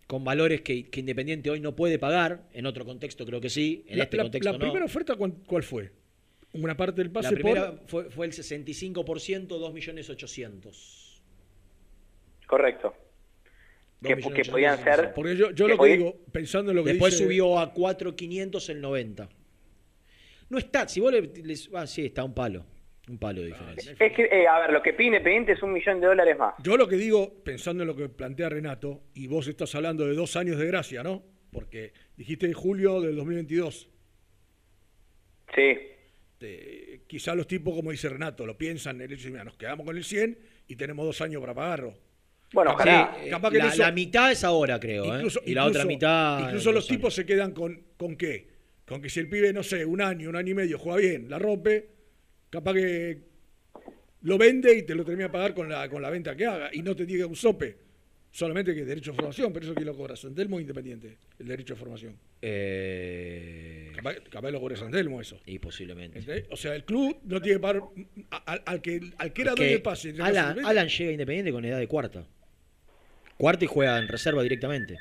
con 0.07 0.23
valores 0.23 0.61
que, 0.61 0.89
que 0.89 0.99
Independiente 1.01 1.49
hoy 1.49 1.59
no 1.59 1.75
puede 1.75 1.99
pagar, 1.99 2.47
en 2.53 2.65
otro 2.65 2.85
contexto 2.85 3.25
creo 3.25 3.41
que 3.41 3.49
sí, 3.49 3.83
en 3.87 3.97
La, 3.97 4.05
este 4.05 4.17
la- 4.17 4.23
contexto 4.23 4.51
la 4.51 4.57
no. 4.57 4.59
primera 4.63 4.85
oferta, 4.85 5.15
¿cuál, 5.15 5.33
cuál 5.45 5.63
fue? 5.63 5.91
Una 6.53 6.75
parte 6.75 6.97
del 7.01 7.07
La 7.07 7.13
pase 7.13 7.33
primera 7.35 7.71
por... 7.71 7.87
fue, 7.87 8.09
fue 8.09 8.25
el 8.25 8.31
65%, 8.33 9.47
2 9.47 9.73
millones 9.73 10.09
800. 10.09 11.21
Correcto. 12.47 12.93
Que, 14.03 14.15
podían 14.17 14.83
ser... 14.83 15.13
Porque 15.13 15.35
yo, 15.35 15.51
yo 15.51 15.67
que 15.67 15.73
lo 15.75 15.83
que 15.83 15.89
digo, 15.89 16.15
pensando 16.31 16.71
en 16.71 16.77
lo 16.77 16.83
que 16.83 16.91
Después 16.91 17.13
dice... 17.13 17.23
subió 17.23 17.59
a 17.59 17.71
4.500 17.73 18.69
el 18.69 18.81
90. 18.81 19.29
No 20.49 20.57
está, 20.57 20.87
si 20.87 20.99
vos 20.99 21.11
le... 21.11 21.21
les- 21.21 21.69
ah, 21.73 21.85
sí, 21.85 22.05
está 22.07 22.23
un 22.23 22.33
palo. 22.33 22.65
Un 23.09 23.17
palo 23.17 23.41
de 23.41 23.47
diferencia. 23.47 23.95
Es 23.99 24.13
que, 24.13 24.23
eh, 24.23 24.47
a 24.47 24.59
ver, 24.59 24.71
lo 24.71 24.81
que 24.81 24.93
pide 24.93 25.07
Independiente 25.07 25.51
es 25.53 25.61
un 25.63 25.73
millón 25.73 25.99
de 25.99 26.07
dólares 26.07 26.37
más. 26.37 26.53
Yo 26.63 26.77
lo 26.77 26.87
que 26.87 26.95
digo, 26.95 27.43
pensando 27.43 27.83
en 27.83 27.87
lo 27.87 27.95
que 27.95 28.09
plantea 28.09 28.49
Renato, 28.49 29.01
y 29.13 29.27
vos 29.27 29.47
estás 29.47 29.73
hablando 29.75 30.05
de 30.07 30.13
dos 30.15 30.35
años 30.35 30.57
de 30.57 30.65
gracia, 30.67 31.03
¿no? 31.03 31.23
Porque 31.51 31.93
dijiste 32.15 32.51
julio 32.53 33.01
del 33.01 33.15
2022. 33.17 33.89
Sí. 35.55 35.77
Te- 36.37 37.01
quizá 37.07 37.35
los 37.35 37.47
tipos, 37.47 37.75
como 37.75 37.91
dice 37.91 38.09
Renato, 38.09 38.45
lo 38.45 38.57
piensan, 38.57 38.99
el 39.01 39.11
hecho 39.11 39.25
de, 39.25 39.31
mira, 39.31 39.43
nos 39.43 39.57
quedamos 39.57 39.85
con 39.85 39.97
el 39.97 40.03
100 40.03 40.39
y 40.67 40.75
tenemos 40.75 41.05
dos 41.05 41.21
años 41.21 41.41
para 41.41 41.53
pagarlo. 41.53 41.93
Bueno, 42.53 42.71
ojalá. 42.71 43.15
Eh, 43.23 43.29
capaz 43.29 43.51
que 43.51 43.57
la, 43.59 43.67
eso- 43.69 43.81
la 43.81 43.91
mitad 43.91 44.31
es 44.31 44.43
ahora, 44.43 44.79
creo. 44.79 45.05
¿eh? 45.05 45.17
Incluso, 45.17 45.41
y 45.45 45.53
la 45.53 45.61
incluso- 45.61 45.79
otra 45.79 45.85
mitad. 45.87 46.39
Incluso 46.47 46.71
los 46.71 46.87
tipos 46.87 47.05
años. 47.05 47.13
se 47.15 47.25
quedan 47.25 47.51
con, 47.53 47.81
con 47.97 48.15
qué? 48.17 48.47
Con 48.85 49.01
que 49.01 49.09
si 49.09 49.19
el 49.21 49.29
pibe, 49.29 49.53
no 49.53 49.63
sé, 49.63 49.85
un 49.85 50.01
año, 50.01 50.29
un 50.29 50.35
año 50.35 50.51
y 50.51 50.55
medio 50.55 50.77
juega 50.77 50.97
bien, 50.99 51.29
la 51.29 51.39
rompe, 51.39 51.87
capaz 52.49 52.73
que 52.73 53.21
lo 54.23 54.37
vende 54.37 54.75
y 54.77 54.83
te 54.83 54.93
lo 54.95 55.05
termina 55.05 55.27
de 55.27 55.31
pagar 55.33 55.53
con 55.53 55.69
la, 55.69 55.87
con 55.89 56.01
la 56.01 56.09
venta 56.09 56.35
que 56.35 56.45
haga 56.45 56.69
y 56.73 56.81
no 56.81 56.95
te 56.95 57.05
diga 57.05 57.25
un 57.25 57.35
sope. 57.35 57.77
Solamente 58.33 58.73
que 58.73 58.85
derecho 58.85 59.11
de 59.11 59.15
formación, 59.17 59.51
pero 59.51 59.65
eso 59.65 59.75
que 59.75 59.83
lo 59.83 59.93
cobra 59.95 60.15
Santelmo 60.15 60.57
Independiente, 60.59 61.17
el 61.39 61.47
derecho 61.47 61.73
de 61.73 61.79
formación. 61.81 62.15
Eh, 62.41 63.91
Capaz, 63.95 64.15
capaz 64.29 64.51
lo 64.51 64.59
cobra 64.61 64.75
Santelmo 64.77 65.19
eso. 65.19 65.39
y 65.45 65.59
posiblemente. 65.59 66.19
¿entendés? 66.19 66.45
O 66.49 66.55
sea, 66.55 66.73
el 66.75 66.85
club 66.85 67.17
no 67.25 67.41
tiene 67.41 67.57
que 67.57 67.61
pagar 67.61 67.83
a- 68.31 68.37
al, 68.53 68.63
al 68.65 68.81
que, 68.81 69.01
al 69.17 69.33
que 69.33 69.41
era 69.41 69.51
dueño 69.51 69.65
Que 69.67 69.73
del 69.73 69.81
pase. 69.81 70.13
Alan, 70.19 70.87
llega 70.87 71.09
a 71.09 71.11
Independiente 71.13 71.51
con 71.51 71.65
edad 71.65 71.79
de 71.79 71.87
cuarta. 71.87 72.25
Cuarta 73.41 73.65
y 73.65 73.67
juega 73.67 73.97
en 73.97 74.07
reserva 74.07 74.43
directamente. 74.43 74.99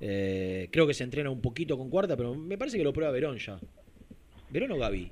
Eh, 0.00 0.68
creo 0.70 0.86
que 0.86 0.94
se 0.94 1.02
entrena 1.02 1.28
un 1.28 1.40
poquito 1.40 1.76
con 1.76 1.90
cuarta, 1.90 2.16
pero 2.16 2.36
me 2.36 2.56
parece 2.56 2.78
que 2.78 2.84
lo 2.84 2.92
prueba 2.92 3.10
Verón 3.10 3.36
ya. 3.38 3.58
¿Verón 4.48 4.70
o 4.70 4.78
Gaby? 4.78 5.10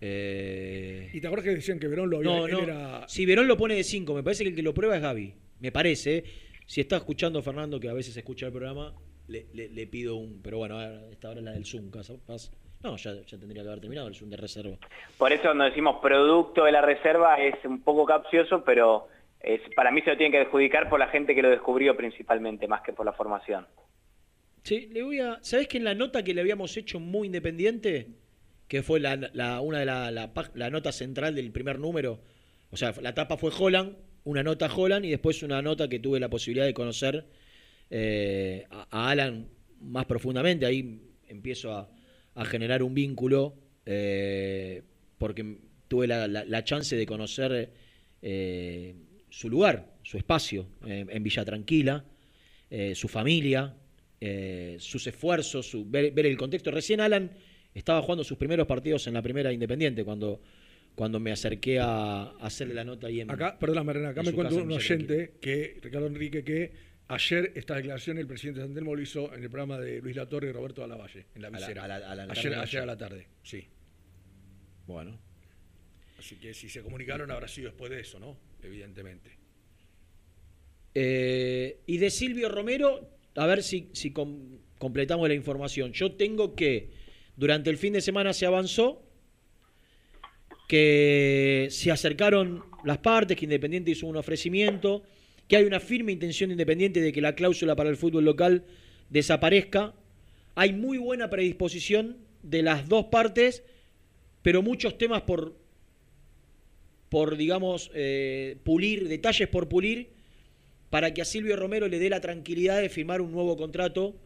Eh, 0.00 1.08
Y 1.12 1.20
te 1.20 1.26
acuerdas 1.28 1.44
que 1.44 1.54
decían 1.54 1.78
que 1.78 1.86
Verón 1.86 2.10
lo 2.10 2.16
había 2.18 2.30
no, 2.30 2.48
no. 2.48 2.60
era- 2.60 3.08
Si 3.08 3.24
Verón 3.26 3.46
lo 3.46 3.56
pone 3.56 3.74
de 3.76 3.84
5, 3.84 4.12
me 4.12 4.24
parece 4.24 4.42
que 4.42 4.50
el 4.50 4.56
que 4.56 4.62
lo 4.62 4.74
prueba 4.74 4.96
es 4.96 5.02
Gaby. 5.02 5.34
Me 5.60 5.70
parece. 5.70 6.24
Si 6.66 6.80
está 6.80 6.96
escuchando 6.96 7.40
Fernando, 7.42 7.78
que 7.78 7.88
a 7.88 7.92
veces 7.92 8.16
escucha 8.16 8.46
el 8.46 8.52
programa, 8.52 8.92
le, 9.28 9.46
le- 9.54 9.68
le 9.68 9.86
pido 9.86 10.16
un. 10.16 10.40
Pero 10.42 10.58
bueno, 10.58 10.80
esta 11.12 11.30
hora 11.30 11.38
es 11.38 11.44
la 11.44 11.52
del 11.52 11.64
Zoom, 11.64 11.90
capaz. 11.90 12.50
No, 12.82 12.96
ya, 12.96 13.14
ya 13.24 13.38
tendría 13.38 13.62
que 13.62 13.68
haber 13.68 13.80
terminado 13.80 14.08
el 14.08 14.14
Zoom 14.14 14.30
de 14.30 14.36
reserva. 14.36 14.76
Por 15.16 15.32
eso 15.32 15.42
cuando 15.44 15.64
decimos 15.64 15.96
producto 16.02 16.64
de 16.64 16.72
la 16.72 16.82
reserva 16.82 17.36
es 17.40 17.54
un 17.64 17.80
poco 17.82 18.04
capcioso, 18.04 18.62
pero 18.64 19.08
es, 19.46 19.60
para 19.76 19.92
mí 19.92 20.02
se 20.02 20.10
lo 20.10 20.16
tienen 20.16 20.32
que 20.32 20.46
adjudicar 20.46 20.88
por 20.90 20.98
la 20.98 21.06
gente 21.06 21.34
que 21.34 21.40
lo 21.40 21.48
descubrió 21.48 21.96
principalmente, 21.96 22.66
más 22.66 22.82
que 22.82 22.92
por 22.92 23.06
la 23.06 23.12
formación. 23.12 23.64
Sí, 24.64 24.88
le 24.90 25.02
voy 25.04 25.20
a. 25.20 25.38
¿Sabés 25.42 25.68
que 25.68 25.78
en 25.78 25.84
la 25.84 25.94
nota 25.94 26.24
que 26.24 26.34
le 26.34 26.40
habíamos 26.40 26.76
hecho 26.76 26.98
muy 26.98 27.28
independiente, 27.28 28.08
que 28.66 28.82
fue 28.82 28.98
la, 28.98 29.60
una 29.60 29.78
de 29.78 29.86
la, 29.86 30.10
la, 30.10 30.70
nota 30.70 30.90
central 30.90 31.36
del 31.36 31.52
primer 31.52 31.78
número, 31.78 32.20
o 32.70 32.76
sea, 32.76 32.92
la 33.00 33.14
tapa 33.14 33.36
fue 33.36 33.52
Holland, 33.56 33.96
una 34.24 34.42
nota 34.42 34.68
Holland 34.74 35.04
y 35.04 35.10
después 35.10 35.44
una 35.44 35.62
nota 35.62 35.88
que 35.88 36.00
tuve 36.00 36.18
la 36.18 36.28
posibilidad 36.28 36.66
de 36.66 36.74
conocer 36.74 37.26
eh, 37.88 38.66
a, 38.68 39.10
Alan 39.10 39.48
más 39.80 40.06
profundamente. 40.06 40.66
Ahí 40.66 41.00
empiezo 41.28 41.72
a, 41.72 41.88
a 42.34 42.44
generar 42.44 42.82
un 42.82 42.94
vínculo 42.94 43.54
eh, 43.84 44.82
porque 45.18 45.58
tuve 45.86 46.08
la 46.08 46.64
chance 46.64 46.96
de 46.96 47.06
conocer 47.06 47.70
eh, 48.28 48.94
su 49.36 49.50
lugar, 49.50 49.92
su 50.02 50.16
espacio 50.16 50.66
eh, 50.86 51.04
en 51.10 51.22
Villa 51.22 51.44
Tranquila, 51.44 52.02
eh, 52.70 52.94
su 52.94 53.06
familia, 53.06 53.74
eh, 54.18 54.76
sus 54.80 55.06
esfuerzos, 55.06 55.68
su- 55.68 55.84
ver, 55.84 56.10
ver 56.12 56.24
el 56.24 56.38
contexto. 56.38 56.70
Recién 56.70 57.02
Alan 57.02 57.30
estaba 57.74 58.00
jugando 58.00 58.24
sus 58.24 58.38
primeros 58.38 58.66
partidos 58.66 59.06
en 59.08 59.12
la 59.12 59.20
primera 59.20 59.52
Independiente 59.52 60.04
cuando, 60.06 60.40
cuando 60.94 61.20
me 61.20 61.32
acerqué 61.32 61.78
a, 61.78 62.22
a 62.22 62.46
hacerle 62.46 62.72
la 62.72 62.84
nota 62.84 63.08
ahí 63.08 63.20
en 63.20 63.30
Acá, 63.30 63.58
perdón, 63.58 63.84
Mariana, 63.84 64.08
acá 64.08 64.22
me 64.22 64.34
casa 64.34 64.54
un 64.56 64.72
oyente 64.72 65.34
que, 65.38 65.80
Ricardo 65.82 66.06
Enrique, 66.06 66.42
que 66.42 66.72
ayer 67.08 67.52
esta 67.56 67.74
declaración 67.74 68.16
el 68.16 68.26
presidente 68.26 68.60
de 68.60 68.66
Santelmo 68.68 68.94
lo 68.96 69.02
hizo 69.02 69.34
en 69.34 69.42
el 69.42 69.50
programa 69.50 69.78
de 69.78 70.00
Luis 70.00 70.16
Latorre 70.16 70.48
y 70.48 70.52
Roberto 70.52 70.82
Alavalle, 70.82 71.26
en 71.34 71.42
la 71.42 71.48
A 71.48 71.50
la- 71.50 71.58
visera. 71.58 71.84
a 71.84 71.88
la- 71.88 71.96
a 72.10 72.14
la 72.14 72.22
ayer, 72.32 72.54
ayer 72.54 72.80
a 72.82 72.86
la 72.86 72.96
tarde, 72.96 73.26
sí. 73.42 73.68
Bueno. 74.86 75.18
Así 76.18 76.36
que 76.36 76.54
si 76.54 76.70
se 76.70 76.80
comunicaron 76.80 77.30
habrá 77.30 77.48
sido 77.48 77.68
después 77.68 77.90
de 77.90 78.00
eso, 78.00 78.18
¿no? 78.18 78.45
Evidentemente. 78.66 79.30
Eh, 80.94 81.80
y 81.86 81.98
de 81.98 82.10
Silvio 82.10 82.48
Romero, 82.48 83.08
a 83.36 83.46
ver 83.46 83.62
si, 83.62 83.90
si 83.92 84.10
com- 84.12 84.58
completamos 84.78 85.28
la 85.28 85.34
información. 85.34 85.92
Yo 85.92 86.12
tengo 86.12 86.54
que 86.54 86.90
durante 87.36 87.70
el 87.70 87.76
fin 87.76 87.92
de 87.92 88.00
semana 88.00 88.32
se 88.32 88.46
avanzó, 88.46 89.02
que 90.68 91.68
se 91.70 91.90
acercaron 91.92 92.64
las 92.84 92.98
partes, 92.98 93.36
que 93.36 93.44
Independiente 93.44 93.92
hizo 93.92 94.06
un 94.06 94.16
ofrecimiento, 94.16 95.02
que 95.46 95.56
hay 95.56 95.64
una 95.64 95.80
firme 95.80 96.12
intención 96.12 96.48
de 96.48 96.54
Independiente 96.54 97.00
de 97.00 97.12
que 97.12 97.20
la 97.20 97.34
cláusula 97.34 97.76
para 97.76 97.90
el 97.90 97.96
fútbol 97.96 98.24
local 98.24 98.64
desaparezca. 99.10 99.94
Hay 100.56 100.72
muy 100.72 100.98
buena 100.98 101.30
predisposición 101.30 102.16
de 102.42 102.62
las 102.62 102.88
dos 102.88 103.06
partes, 103.06 103.62
pero 104.42 104.62
muchos 104.62 104.98
temas 104.98 105.22
por, 105.22 105.56
por 107.08 107.36
digamos, 107.36 107.90
eh, 107.94 108.56
pulir, 108.64 109.08
detalles 109.08 109.48
por 109.48 109.68
pulir, 109.68 110.10
para 110.90 111.12
que 111.14 111.22
a 111.22 111.24
Silvio 111.24 111.56
Romero 111.56 111.88
le 111.88 111.98
dé 111.98 112.08
la 112.10 112.20
tranquilidad 112.20 112.80
de 112.80 112.88
firmar 112.88 113.20
un 113.20 113.32
nuevo 113.32 113.56
contrato 113.56 114.16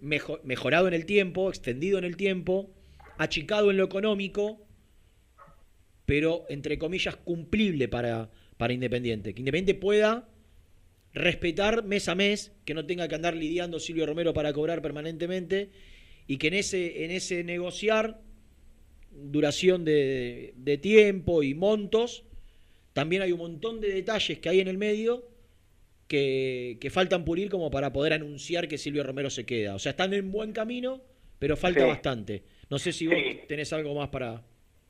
mejo- 0.00 0.40
mejorado 0.44 0.88
en 0.88 0.94
el 0.94 1.06
tiempo, 1.06 1.48
extendido 1.48 1.98
en 1.98 2.04
el 2.04 2.16
tiempo, 2.16 2.70
achicado 3.18 3.70
en 3.70 3.76
lo 3.76 3.84
económico, 3.84 4.66
pero 6.06 6.44
entre 6.48 6.78
comillas 6.78 7.16
cumplible 7.16 7.88
para, 7.88 8.30
para 8.56 8.72
Independiente. 8.72 9.34
Que 9.34 9.40
Independiente 9.40 9.80
pueda 9.80 10.28
respetar 11.14 11.84
mes 11.84 12.08
a 12.08 12.14
mes, 12.14 12.52
que 12.64 12.74
no 12.74 12.86
tenga 12.86 13.06
que 13.08 13.14
andar 13.14 13.34
lidiando 13.36 13.78
Silvio 13.80 14.06
Romero 14.06 14.32
para 14.32 14.52
cobrar 14.52 14.82
permanentemente 14.82 15.70
y 16.26 16.38
que 16.38 16.48
en 16.48 16.54
ese, 16.54 17.04
en 17.04 17.10
ese 17.10 17.44
negociar 17.44 18.20
duración 19.14 19.84
de, 19.84 20.52
de 20.56 20.78
tiempo 20.78 21.42
y 21.42 21.54
montos, 21.54 22.24
también 22.92 23.22
hay 23.22 23.32
un 23.32 23.38
montón 23.38 23.80
de 23.80 23.88
detalles 23.88 24.38
que 24.38 24.48
hay 24.48 24.60
en 24.60 24.68
el 24.68 24.78
medio 24.78 25.24
que, 26.08 26.76
que 26.80 26.90
faltan 26.90 27.24
pulir 27.24 27.48
como 27.50 27.70
para 27.70 27.92
poder 27.92 28.12
anunciar 28.12 28.68
que 28.68 28.78
Silvio 28.78 29.02
Romero 29.02 29.30
se 29.30 29.46
queda. 29.46 29.74
O 29.74 29.78
sea, 29.78 29.90
están 29.90 30.12
en 30.12 30.30
buen 30.30 30.52
camino, 30.52 31.00
pero 31.38 31.56
falta 31.56 31.80
Sí. 31.82 31.86
bastante. 31.86 32.42
No 32.68 32.78
sé 32.78 32.92
si 32.92 33.06
vos 33.06 33.16
Sí. 33.16 33.40
tenés 33.48 33.72
algo 33.72 33.94
más 33.94 34.08
para... 34.08 34.42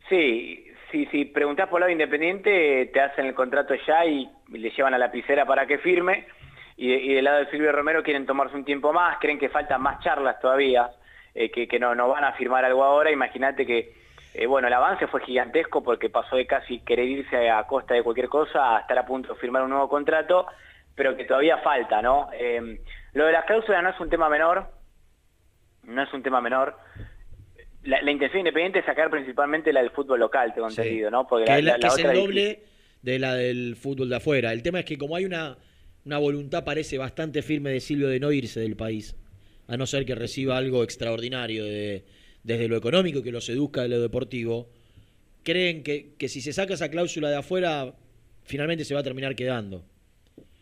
Sí, 0.08 0.64
sí, 0.90 1.06
si 1.12 1.24
preguntás 1.26 1.68
por 1.68 1.80
lado 1.80 1.92
independiente, 1.92 2.86
te 2.92 3.00
hacen 3.00 3.26
el 3.26 3.34
contrato 3.34 3.74
ya 3.86 4.04
y 4.04 4.28
le 4.52 4.70
llevan 4.70 4.94
a 4.94 4.98
la 4.98 5.06
lapicera 5.06 5.46
para 5.46 5.66
que 5.66 5.78
firme. 5.78 6.26
Y, 6.76 6.88
de- 6.88 7.02
y 7.02 7.14
del 7.14 7.24
lado 7.24 7.44
de 7.44 7.50
Silvio 7.50 7.70
Romero 7.70 8.02
quieren 8.02 8.26
tomarse 8.26 8.56
un 8.56 8.64
tiempo 8.64 8.92
más, 8.92 9.18
creen 9.20 9.38
que 9.38 9.48
faltan 9.48 9.80
más 9.82 10.02
charlas 10.02 10.40
todavía, 10.40 10.90
eh, 11.34 11.50
que, 11.50 11.68
que 11.68 11.78
no, 11.78 11.94
no 11.94 12.08
van 12.08 12.24
a 12.24 12.32
firmar 12.32 12.64
algo 12.64 12.82
ahora. 12.82 13.12
Imagínate 13.12 13.64
que, 13.64 13.92
eh, 14.34 14.46
bueno, 14.46 14.68
el 14.68 14.74
avance 14.74 15.06
fue 15.08 15.24
gigantesco 15.24 15.82
porque 15.82 16.08
pasó 16.10 16.36
de 16.36 16.46
casi 16.46 16.80
querer 16.80 17.06
irse 17.06 17.50
a 17.50 17.64
costa 17.66 17.94
de 17.94 18.02
cualquier 18.02 18.28
cosa 18.28 18.76
a 18.76 18.80
estar 18.80 18.98
a 18.98 19.04
punto 19.06 19.34
de 19.34 19.40
firmar 19.40 19.62
un 19.62 19.70
nuevo 19.70 19.88
contrato, 19.88 20.46
pero 20.94 21.16
que 21.16 21.24
todavía 21.24 21.58
falta, 21.58 22.00
¿no? 22.02 22.28
Eh, 22.32 22.80
lo 23.14 23.26
de 23.26 23.32
las 23.32 23.44
cláusulas 23.44 23.82
no 23.82 23.90
es 23.90 24.00
un 24.00 24.08
tema 24.10 24.28
menor, 24.28 24.66
no 25.84 26.02
es 26.02 26.12
un 26.14 26.22
tema 26.22 26.40
menor 26.40 26.76
la, 27.84 28.00
la 28.00 28.12
intención 28.12 28.38
independiente 28.40 28.78
es 28.78 28.84
sacar 28.86 29.10
principalmente 29.10 29.72
la 29.72 29.80
del 29.80 29.90
fútbol 29.90 30.20
local, 30.20 30.52
tengo 30.54 30.70
Sí. 30.70 30.80
entendido, 30.80 31.10
¿no? 31.10 31.26
Porque 31.26 31.46
que, 31.46 31.50
la, 31.50 31.58
es 31.58 31.64
la- 31.64 31.70
la- 31.72 31.76
que 31.78 31.82
la 31.82 31.88
es 31.88 31.94
otra 31.94 32.12
el 32.12 32.18
doble 32.20 32.40
difícil. 32.42 32.68
de 33.02 33.18
la 33.18 33.34
del 33.34 33.76
fútbol 33.76 34.08
de 34.08 34.16
afuera. 34.16 34.52
El 34.52 34.62
tema 34.62 34.78
es 34.78 34.84
que 34.84 34.96
como 34.96 35.16
hay 35.16 35.24
una, 35.24 35.56
una 36.04 36.18
voluntad 36.18 36.64
parece 36.64 36.96
bastante 36.96 37.42
firme 37.42 37.70
de 37.70 37.80
Silvio 37.80 38.06
de 38.08 38.20
no 38.20 38.30
irse 38.30 38.60
del 38.60 38.76
país, 38.76 39.16
a 39.66 39.76
no 39.76 39.86
ser 39.86 40.04
que 40.06 40.14
reciba 40.14 40.56
algo 40.56 40.84
extraordinario 40.84 41.64
de- 41.64 42.04
desde 42.42 42.68
lo 42.68 42.76
económico 42.76 43.22
que 43.22 43.32
lo 43.32 43.40
seduzca 43.40 43.82
de 43.82 43.88
lo 43.88 44.00
deportivo, 44.00 44.66
creen 45.42 45.82
que, 45.82 46.14
que 46.18 46.28
si 46.28 46.40
se 46.40 46.52
saca 46.52 46.74
esa 46.74 46.90
cláusula 46.90 47.30
de 47.30 47.36
afuera, 47.36 47.94
finalmente 48.44 48.84
se 48.84 48.94
va 48.94 49.00
a 49.00 49.04
terminar 49.04 49.34
quedando. 49.34 49.82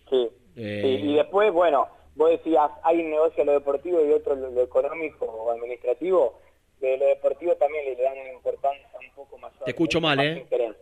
Sí. 0.09 0.29
Eh, 0.57 0.99
Sí, 1.01 1.09
y 1.11 1.15
después, 1.15 1.53
bueno, 1.53 1.89
vos 2.17 2.31
decías, 2.31 2.71
hay 2.83 3.01
un 3.01 3.11
negocio 3.11 3.43
a 3.43 3.47
lo 3.47 3.53
deportivo 3.53 4.05
y 4.05 4.13
otro 4.13 4.35
lo, 4.35 4.51
lo 4.51 4.63
económico 4.63 5.25
o 5.25 5.51
administrativo. 5.51 6.39
De 6.81 6.97
lo 6.97 7.07
deportivo 7.07 7.55
también 7.57 7.85
le 7.85 8.03
dan 8.03 8.19
una 8.19 8.33
importancia 8.33 8.89
un 8.99 9.15
poco 9.15 9.37
mayor. 9.39 9.65
Te 9.65 9.71
escucho 9.71 10.01
mal, 10.01 10.19
¿eh? 10.21 10.39
interés. 10.39 10.75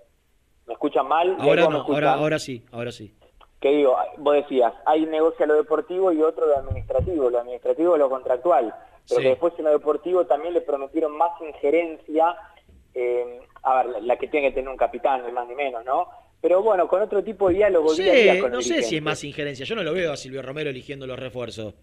¿Me 0.67 0.75
escuchan 0.75 1.09
mal? 1.09 1.37
ahora 1.41 1.65
¿Vos 1.65 1.73
me 1.73 1.79
no, 1.79 1.85
ahora, 1.85 2.13
ahora 2.15 2.39
sí, 2.39 2.65
ahora 2.71 2.93
sí. 2.93 3.15
Que 3.61 3.71
digo, 3.71 3.97
vos 4.19 4.35
decías, 4.35 4.73
hay 4.87 5.03
un 5.03 5.11
negocio 5.11 5.45
a 5.45 5.49
lo 5.49 5.55
deportivo 5.55 6.13
y 6.13 6.23
otro 6.23 6.47
lo 6.47 6.57
administrativo. 6.59 7.29
Lo 7.31 7.41
administrativo 7.41 7.95
es 7.95 7.99
lo 7.99 8.09
contractual. 8.09 8.73
Pero 9.09 9.17
Sí. 9.21 9.23
que 9.23 9.29
después 9.31 9.55
en 9.59 9.65
lo 9.65 9.71
deportivo 9.73 10.27
también 10.27 10.55
le 10.55 10.61
prometieron 10.61 11.17
más 11.17 11.31
injerencia. 11.41 12.37
eh, 12.95 13.41
a 13.63 13.83
ver, 13.85 14.03
la, 14.03 14.17
que 14.17 14.27
tiene 14.29 14.49
que 14.49 14.55
tener 14.55 14.69
un 14.71 14.77
capitán, 14.77 15.25
ni 15.25 15.31
más 15.31 15.47
ni 15.47 15.55
menos, 15.55 15.85
¿no? 15.85 16.09
Pero 16.41 16.63
bueno, 16.63 16.89
con 16.89 17.01
otro 17.03 17.23
tipo 17.23 17.49
de 17.49 17.55
diálogo 17.57 17.91
Sí, 17.91 18.03
día 18.03 18.13
a 18.13 18.17
día 18.17 18.41
con 18.41 18.51
no 18.51 18.59
el 18.59 18.65
sé 18.65 18.83
si 18.83 18.97
es 18.97 19.03
más 19.03 19.23
injerencia. 19.23 19.65
Yo 19.67 19.77
no 19.77 19.83
lo 19.85 19.93
veo 19.93 20.13
a 20.13 20.17
Silvio 20.17 20.43
Romero 20.43 20.71
eligiendo 20.71 21.07
los 21.07 21.17
refuerzos. 21.19 21.75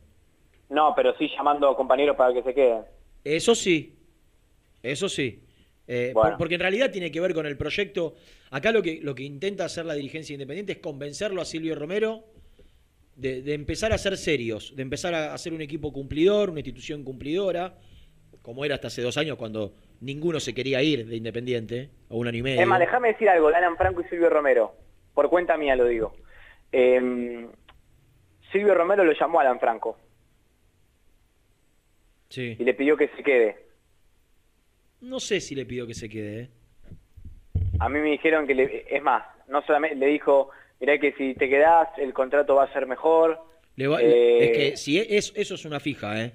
No, 0.70 0.94
pero 0.96 1.16
sí 1.18 1.30
llamando 1.30 1.70
a 1.70 1.76
compañeros 1.78 2.18
para 2.18 2.34
que 2.34 2.44
se 2.44 2.54
queden. 2.54 2.84
Eso 3.24 3.56
sí, 3.56 3.96
eso 4.84 5.08
sí. 5.08 5.45
Eh, 5.88 6.12
Bueno. 6.14 6.32
por- 6.32 6.38
porque 6.40 6.56
en 6.56 6.62
realidad 6.62 6.92
tiene 6.92 7.12
que 7.12 7.20
ver 7.22 7.34
con 7.34 7.46
el 7.46 7.58
proyecto. 7.58 8.16
Acá 8.52 8.72
lo 8.72 8.82
que, 8.82 9.00
lo 9.02 9.14
que 9.16 9.24
intenta 9.24 9.66
hacer 9.66 9.86
la 9.86 9.94
dirigencia 9.94 10.34
independiente 10.34 10.74
es 10.74 10.78
convencerlo 10.80 11.42
a 11.42 11.46
Silvio 11.46 11.76
Romero 11.76 12.24
de, 13.16 13.42
de 13.42 13.54
empezar 13.54 13.94
a 13.94 13.98
ser 13.98 14.18
serios, 14.18 14.76
de 14.76 14.82
empezar 14.82 15.14
a 15.14 15.34
hacer 15.34 15.54
un 15.54 15.62
equipo 15.62 15.94
cumplidor, 15.94 16.50
una 16.50 16.60
institución 16.60 17.04
cumplidora, 17.04 17.76
como 18.42 18.66
era 18.66 18.76
hasta 18.76 18.88
hace 18.88 19.02
dos 19.02 19.18
años 19.18 19.38
cuando 19.38 19.74
ninguno 20.02 20.40
se 20.40 20.54
quería 20.54 20.82
ir 20.84 21.06
de 21.08 21.16
Independiente, 21.16 21.90
o 22.10 22.18
un 22.18 22.28
año 22.28 22.40
y 22.40 22.44
medio. 22.44 22.66
Más, 22.68 22.80
déjame 22.80 23.10
decir 23.10 23.30
algo, 23.30 23.48
Alan 23.48 23.78
Franco 23.78 24.02
y 24.02 24.06
Silvio 24.10 24.30
Romero. 24.30 24.76
Por 25.14 25.30
cuenta 25.30 25.56
mía 25.58 25.76
lo 25.76 25.86
digo. 25.86 26.14
Eh, 26.72 27.48
Silvio 28.52 28.74
Romero 28.76 29.04
lo 29.04 29.14
llamó 29.14 29.40
a 29.40 29.44
Alan 29.44 29.60
Franco 29.60 29.98
Sí. 32.30 32.56
y 32.60 32.64
le 32.64 32.74
pidió 32.74 32.98
que 32.98 33.08
se 33.16 33.24
quede. 33.24 33.65
No 35.06 35.20
sé 35.20 35.40
si 35.40 35.54
le 35.54 35.66
pido 35.66 35.86
que 35.86 35.94
se 35.94 36.10
quede. 36.10 36.42
¿eh? 36.42 36.50
A 37.80 37.90
mí 37.90 38.00
me 38.00 38.10
dijeron 38.12 38.48
que, 38.48 38.56
le- 38.56 38.86
es 38.90 39.04
más, 39.04 39.24
no 39.48 39.62
solamente 39.66 39.96
le 39.98 40.08
dijo, 40.08 40.50
mirá 40.80 40.98
que 41.00 41.14
si 41.14 41.36
te 41.36 41.48
quedás 41.48 41.90
el 41.98 42.12
contrato 42.12 42.56
va 42.56 42.64
a 42.64 42.74
ser 42.74 42.88
mejor. 42.88 43.38
Le 43.76 43.88
va- 43.88 44.02
Eh, 44.02 44.46
Es 44.46 44.58
que 44.58 44.78
si 44.78 44.98
es, 44.98 45.32
eso 45.36 45.56
es 45.56 45.66
una 45.66 45.80
fija, 45.80 46.24
¿eh? 46.24 46.34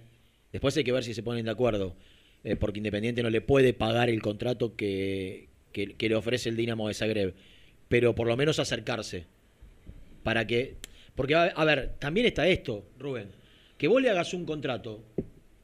Después 0.53 0.77
hay 0.77 0.85
que 0.85 0.93
ver 0.93 1.03
si 1.03 1.15
se 1.15 1.23
ponen 1.23 1.45
de 1.45 1.51
acuerdo. 1.51 1.97
eh, 2.43 2.57
porque 2.57 2.79
Independiente 2.79 3.23
no 3.23 3.29
le 3.29 3.43
puede 3.43 3.75
pagar 3.75 4.09
el 4.09 4.23
contrato 4.23 4.75
que, 4.75 5.49
que- 5.73 5.95
que 5.97 6.09
le 6.09 6.15
ofrece 6.15 6.49
el 6.49 6.57
Dinamo 6.57 6.89
de 6.89 6.95
Zagreb. 6.95 7.35
Pero 7.89 8.15
por 8.15 8.27
lo 8.27 8.35
menos 8.35 8.59
acercarse. 8.59 9.27
Para 10.23 10.47
que. 10.47 10.77
Porque, 11.17 11.35
a, 11.35 11.43
a 11.45 11.65
ver, 11.67 11.97
también 11.99 12.25
está 12.27 12.47
esto, 12.49 12.87
Rubén. 12.99 13.29
Que 13.77 13.89
vos 13.89 14.01
le 14.01 14.09
hagas 14.09 14.33
un 14.33 14.47
contrato 14.47 15.03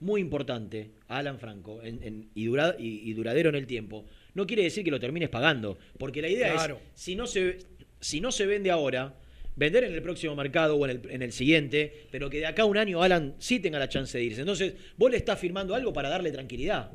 muy 0.00 0.20
importante 0.20 0.90
a 1.08 1.18
Alan 1.18 1.38
Franco 1.38 1.82
en- 1.82 2.02
en- 2.02 2.30
y, 2.34 2.44
dura- 2.46 2.76
y- 2.78 3.08
y 3.08 3.12
duradero 3.14 3.48
en 3.48 3.54
el 3.56 3.66
tiempo, 3.66 4.04
no 4.34 4.46
quiere 4.46 4.62
decir 4.62 4.84
que 4.84 4.90
lo 4.90 5.00
termines 5.00 5.28
pagando. 5.28 5.78
Porque 5.98 6.20
la 6.22 6.28
idea 6.28 6.52
Claro. 6.52 6.80
es, 6.94 7.00
si 7.00 7.16
no, 7.16 7.26
se, 7.26 7.58
si 8.00 8.20
no 8.20 8.30
se 8.32 8.46
vende 8.46 8.70
ahora, 8.70 9.14
vender 9.56 9.84
en 9.84 9.94
el 9.94 10.02
próximo 10.02 10.36
mercado 10.36 10.76
o 10.76 10.84
en 10.86 10.90
el, 11.02 11.10
en 11.10 11.22
el 11.22 11.32
siguiente, 11.32 12.06
pero 12.10 12.28
que 12.28 12.38
de 12.38 12.46
acá 12.46 12.62
a 12.62 12.66
un 12.66 12.76
año 12.76 13.02
Alan 13.02 13.34
sí 13.38 13.58
tenga 13.58 13.78
la 13.78 13.88
chance 13.88 14.18
de 14.18 14.24
irse. 14.24 14.40
Entonces, 14.40 14.74
vos 14.98 15.10
le 15.10 15.16
estás 15.16 15.38
firmando 15.38 15.74
algo 15.74 15.92
para 15.94 16.10
darle 16.10 16.30
tranquilidad, 16.30 16.90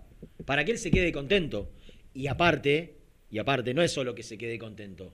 para 0.46 0.64
que 0.64 0.72
él 0.72 0.78
se 0.78 0.92
quede 0.92 1.12
contento. 1.12 1.72
Y 2.14 2.28
aparte, 2.28 2.98
y 3.32 3.40
aparte, 3.40 3.74
no 3.74 3.82
es 3.82 3.92
solo 3.92 4.14
que 4.14 4.22
se 4.22 4.38
quede 4.38 4.60
contento, 4.60 5.12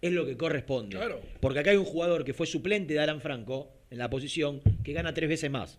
es 0.00 0.12
lo 0.12 0.24
que 0.24 0.36
corresponde. 0.38 0.96
Claro. 0.96 1.20
Porque 1.40 1.58
acá 1.58 1.70
hay 1.72 1.76
un 1.76 1.84
jugador 1.84 2.24
que 2.24 2.32
fue 2.32 2.46
suplente 2.46 2.94
de 2.94 3.00
Alan 3.00 3.20
Franco 3.20 3.70
en 3.90 3.98
la 3.98 4.08
posición 4.08 4.62
que 4.82 4.94
gana 4.94 5.12
tres 5.12 5.28
veces 5.28 5.50
más, 5.50 5.78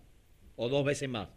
o 0.56 0.68
dos 0.68 0.84
veces 0.84 1.08
más. 1.08 1.28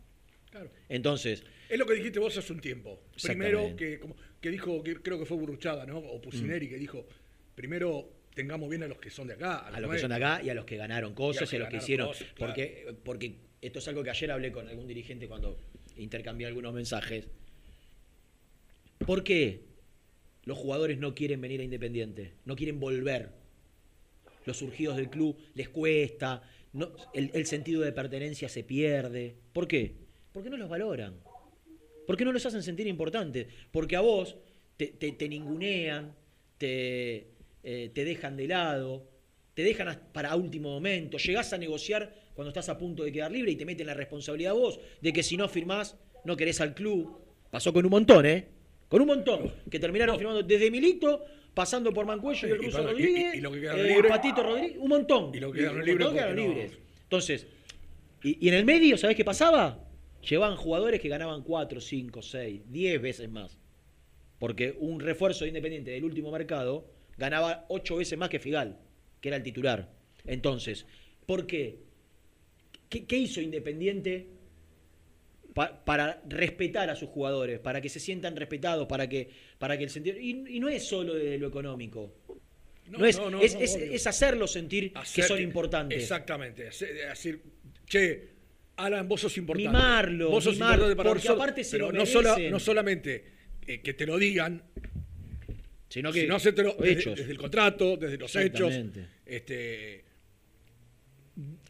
Claro. 0.51 0.69
Entonces, 0.89 1.43
Es 1.69 1.77
lo 1.77 1.85
que 1.85 1.95
dijiste 1.95 2.19
vos 2.19 2.37
hace 2.37 2.53
un 2.53 2.59
tiempo. 2.61 3.01
Primero, 3.21 3.75
que, 3.75 3.99
como- 3.99 4.15
que 4.39 4.49
dijo, 4.49 4.83
que 4.83 4.95
creo 5.01 5.19
que 5.19 5.25
fue 5.25 5.37
Burruchaga, 5.37 5.85
¿no? 5.85 5.97
O 5.97 6.21
Pusineri, 6.21 6.69
que 6.69 6.77
dijo, 6.77 7.05
primero 7.55 8.09
tengamos 8.33 8.69
bien 8.69 8.83
a 8.83 8.87
los 8.87 8.99
que 8.99 9.09
son 9.09 9.27
de 9.27 9.33
acá. 9.33 9.57
a 9.67 9.79
los 9.79 9.91
que 9.91 9.99
son 9.99 10.09
de 10.09 10.15
acá 10.15 10.41
y 10.43 10.49
a 10.49 10.53
los 10.53 10.65
que 10.65 10.77
ganaron 10.77 11.13
cosas 11.13 11.51
y 11.51 11.55
a 11.55 11.59
los 11.59 11.69
que, 11.69 11.77
hicieron. 11.77 12.07
cosas, 12.07 12.27
claro. 12.33 12.53
porque, 12.53 12.95
porque 13.03 13.35
esto 13.61 13.79
es 13.79 13.87
algo 13.87 14.03
que 14.03 14.11
ayer 14.11 14.31
hablé 14.31 14.51
con 14.51 14.67
algún 14.67 14.87
dirigente 14.87 15.27
cuando 15.27 15.57
intercambié 15.97 16.47
algunos 16.47 16.73
mensajes. 16.73 17.27
¿Por 19.05 19.23
qué 19.23 19.61
los 20.45 20.57
jugadores 20.57 20.97
no 20.97 21.13
quieren 21.15 21.41
venir 21.41 21.61
a 21.61 21.63
Independiente? 21.63 22.33
No 22.45 22.55
quieren 22.55 22.79
volver. 22.79 23.31
Los 24.45 24.57
surgidos 24.57 24.95
del 24.95 25.09
club 25.09 25.37
les 25.55 25.67
cuesta, 25.69 26.41
no, 26.73 26.91
el, 27.13 27.31
el 27.33 27.45
sentido 27.45 27.81
de 27.81 27.91
pertenencia 27.91 28.49
se 28.49 28.63
pierde. 28.63 29.35
¿Por 29.53 29.67
qué? 29.67 29.95
Porque 30.31 30.49
no 30.49 30.57
los 30.57 30.69
valoran. 30.69 31.15
¿Por 32.05 32.15
qué 32.17 32.25
no 32.25 32.31
los 32.31 32.45
hacen 32.45 32.63
sentir 32.63 32.87
importantes? 32.87 33.47
Porque 33.71 33.95
a 33.95 34.01
vos 34.01 34.37
te, 34.77 34.87
te- 34.87 35.11
te 35.11 35.27
ningunean, 35.27 36.15
te, 36.57 37.27
eh, 37.63 37.91
te 37.93 38.05
dejan 38.05 38.37
de 38.37 38.47
lado, 38.47 39.09
te 39.53 39.63
dejan 39.63 39.99
para 40.13 40.35
último 40.35 40.69
momento, 40.69 41.17
llegás 41.17 41.51
a 41.53 41.57
negociar 41.57 42.13
cuando 42.33 42.49
estás 42.49 42.69
a 42.69 42.77
punto 42.77 43.03
de 43.03 43.11
quedar 43.11 43.31
libre 43.31 43.51
y 43.51 43.55
te 43.55 43.65
meten 43.65 43.87
la 43.87 43.93
responsabilidad 43.95 44.51
a 44.51 44.55
vos 44.55 44.79
de 45.01 45.11
que 45.11 45.23
si 45.23 45.35
no 45.35 45.49
firmás, 45.49 45.97
no 46.23 46.37
querés 46.37 46.61
al 46.61 46.73
club. 46.75 47.17
Pasó 47.49 47.73
con 47.73 47.83
un 47.85 47.91
montón, 47.91 48.25
¿eh? 48.25 48.47
Con 48.87 49.01
un 49.01 49.07
montón. 49.07 49.51
Que 49.69 49.79
terminaron 49.79 50.17
firmando 50.17 50.43
desde 50.43 50.69
Milito, 50.71 51.25
pasando 51.57 51.91
por 51.91 52.05
Mancuello 52.05 52.47
y 52.47 52.51
el 52.51 52.57
Ruso 52.59 52.81
y- 52.81 52.85
Rodríguez, 52.85 53.33
y- 53.33 53.37
y 53.39 53.41
lo 53.41 53.51
que 53.51 53.61
quedaron 53.61 53.85
eh. 53.87 54.03
Patito 54.07 54.43
Rodríguez, 54.43 54.77
un 54.79 54.89
montón. 54.89 55.31
Y 55.33 55.39
lo 55.39 55.51
que 55.51 55.59
quedaron 55.59 55.79
montón 55.79 56.13
quedaron 56.13 56.35
no- 56.35 56.41
libres. 56.43 56.77
Entonces, 57.03 57.47
y, 58.23 58.45
y 58.45 58.49
en 58.49 58.53
el 58.53 58.63
medio, 58.65 58.95
¿sabés 58.97 59.15
qué 59.17 59.25
pasaba? 59.25 59.83
Llevaban 60.21 60.55
jugadores 60.55 61.01
que 61.01 61.09
ganaban 61.09 61.41
4, 61.43 61.81
5, 61.81 62.21
6, 62.21 62.61
10 62.69 63.01
veces 63.01 63.29
más. 63.29 63.57
Porque 64.39 64.75
un 64.79 64.99
refuerzo 64.99 65.45
de 65.45 65.49
Independiente 65.49 65.89
del 65.91 66.03
último 66.03 66.31
mercado 66.31 66.85
ganaba 67.17 67.65
8 67.69 67.95
veces 67.97 68.17
más 68.19 68.29
que 68.29 68.37
Figal, 68.39 68.77
que 69.19 69.29
era 69.29 69.37
el 69.37 69.43
titular. 69.43 69.91
Entonces, 70.25 70.85
¿por 71.25 71.47
qué? 71.47 71.79
¿Qué, 72.89 73.05
qué 73.05 73.17
hizo 73.17 73.41
Independiente 73.41 74.27
pa- 75.57 75.83
para 75.83 76.21
respetar 76.29 76.87
a 76.91 76.95
sus 76.95 77.09
jugadores, 77.09 77.59
para 77.59 77.81
que 77.81 77.89
se 77.89 77.99
sientan 77.99 78.35
respetados, 78.35 78.87
para 78.87 79.09
que, 79.09 79.27
para 79.57 79.75
que 79.77 79.83
el 79.85 79.89
sentido... 79.89 80.15
Y, 80.19 80.45
y 80.55 80.59
no 80.59 80.69
es 80.69 80.83
solo 80.87 81.15
desde 81.15 81.39
lo 81.39 81.47
económico. 81.47 82.13
No, 82.89 83.03
es, 83.03 83.17
no, 83.17 83.31
no, 83.31 83.41
es, 83.41 83.55
no, 83.55 83.61
es- 83.61 83.75
es 83.75 84.05
hacerlos 84.07 84.51
sentir 84.51 84.93
que 85.15 85.23
son 85.23 85.41
importantes. 85.41 85.99
Exactamente. 86.01 86.65
Decir, 86.65 87.41
che, 87.87 88.29
Alan, 88.75 89.07
vos 89.07 89.21
sos 89.21 89.35
importante. 89.37 89.67
Mimarlo, 89.69 90.29
Vos 90.29 90.43
sos 90.43 90.53
mimar, 90.53 90.73
importante 90.75 90.95
para 90.95 91.09
porque 91.09 91.23
nosotros, 91.23 91.43
aparte 91.43 91.63
se 91.63 91.71
pero 91.77 91.91
lo 91.91 91.97
no, 91.99 92.05
sola- 92.05 92.37
no 92.51 92.59
solamente 92.59 93.23
eh, 93.65 93.81
que 93.81 93.93
te 93.95 94.05
lo 94.05 94.17
digan, 94.17 94.61
Sino 95.89 96.11
que 96.11 96.21
sino 96.21 96.35
hacértelo 96.35 96.75
desde, 96.79 97.13
el 97.31 97.37
contrato, 97.37 97.95
desde 97.97 98.17
los 98.17 98.35
hechos. 98.35 98.73
Este, 99.25 100.03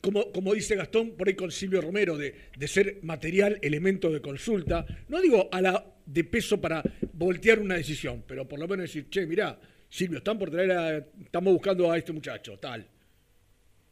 como, 0.07 0.31
como 0.31 0.53
dice 0.53 0.75
Gastón 0.77 1.11
por 1.17 1.27
ahí 1.27 1.33
con 1.35 1.51
Silvio 1.51 1.81
Romero, 1.81 2.15
de, 2.17 2.33
de 2.57 2.67
ser 2.69 2.99
material, 3.01 3.59
elemento 3.61 4.09
de 4.09 4.21
consulta. 4.21 4.85
No 5.09 5.19
digo 5.21 5.49
a 5.51 5.61
la 5.61 5.85
de 6.05 6.23
peso 6.23 6.61
para 6.61 6.81
voltear 7.11 7.59
una 7.59 7.75
decisión, 7.75 8.23
pero 8.25 8.47
por 8.47 8.57
lo 8.57 8.67
menos 8.69 8.83
decir, 8.85 9.09
che, 9.09 9.25
mirá, 9.25 9.59
Silvio, 9.89 10.19
están 10.19 10.39
por 10.39 10.49
traer 10.49 10.71
a, 10.71 10.97
estamos 10.97 11.51
buscando 11.51 11.91
a 11.91 11.97
este 11.97 12.13
muchacho, 12.13 12.57
tal. 12.57 12.87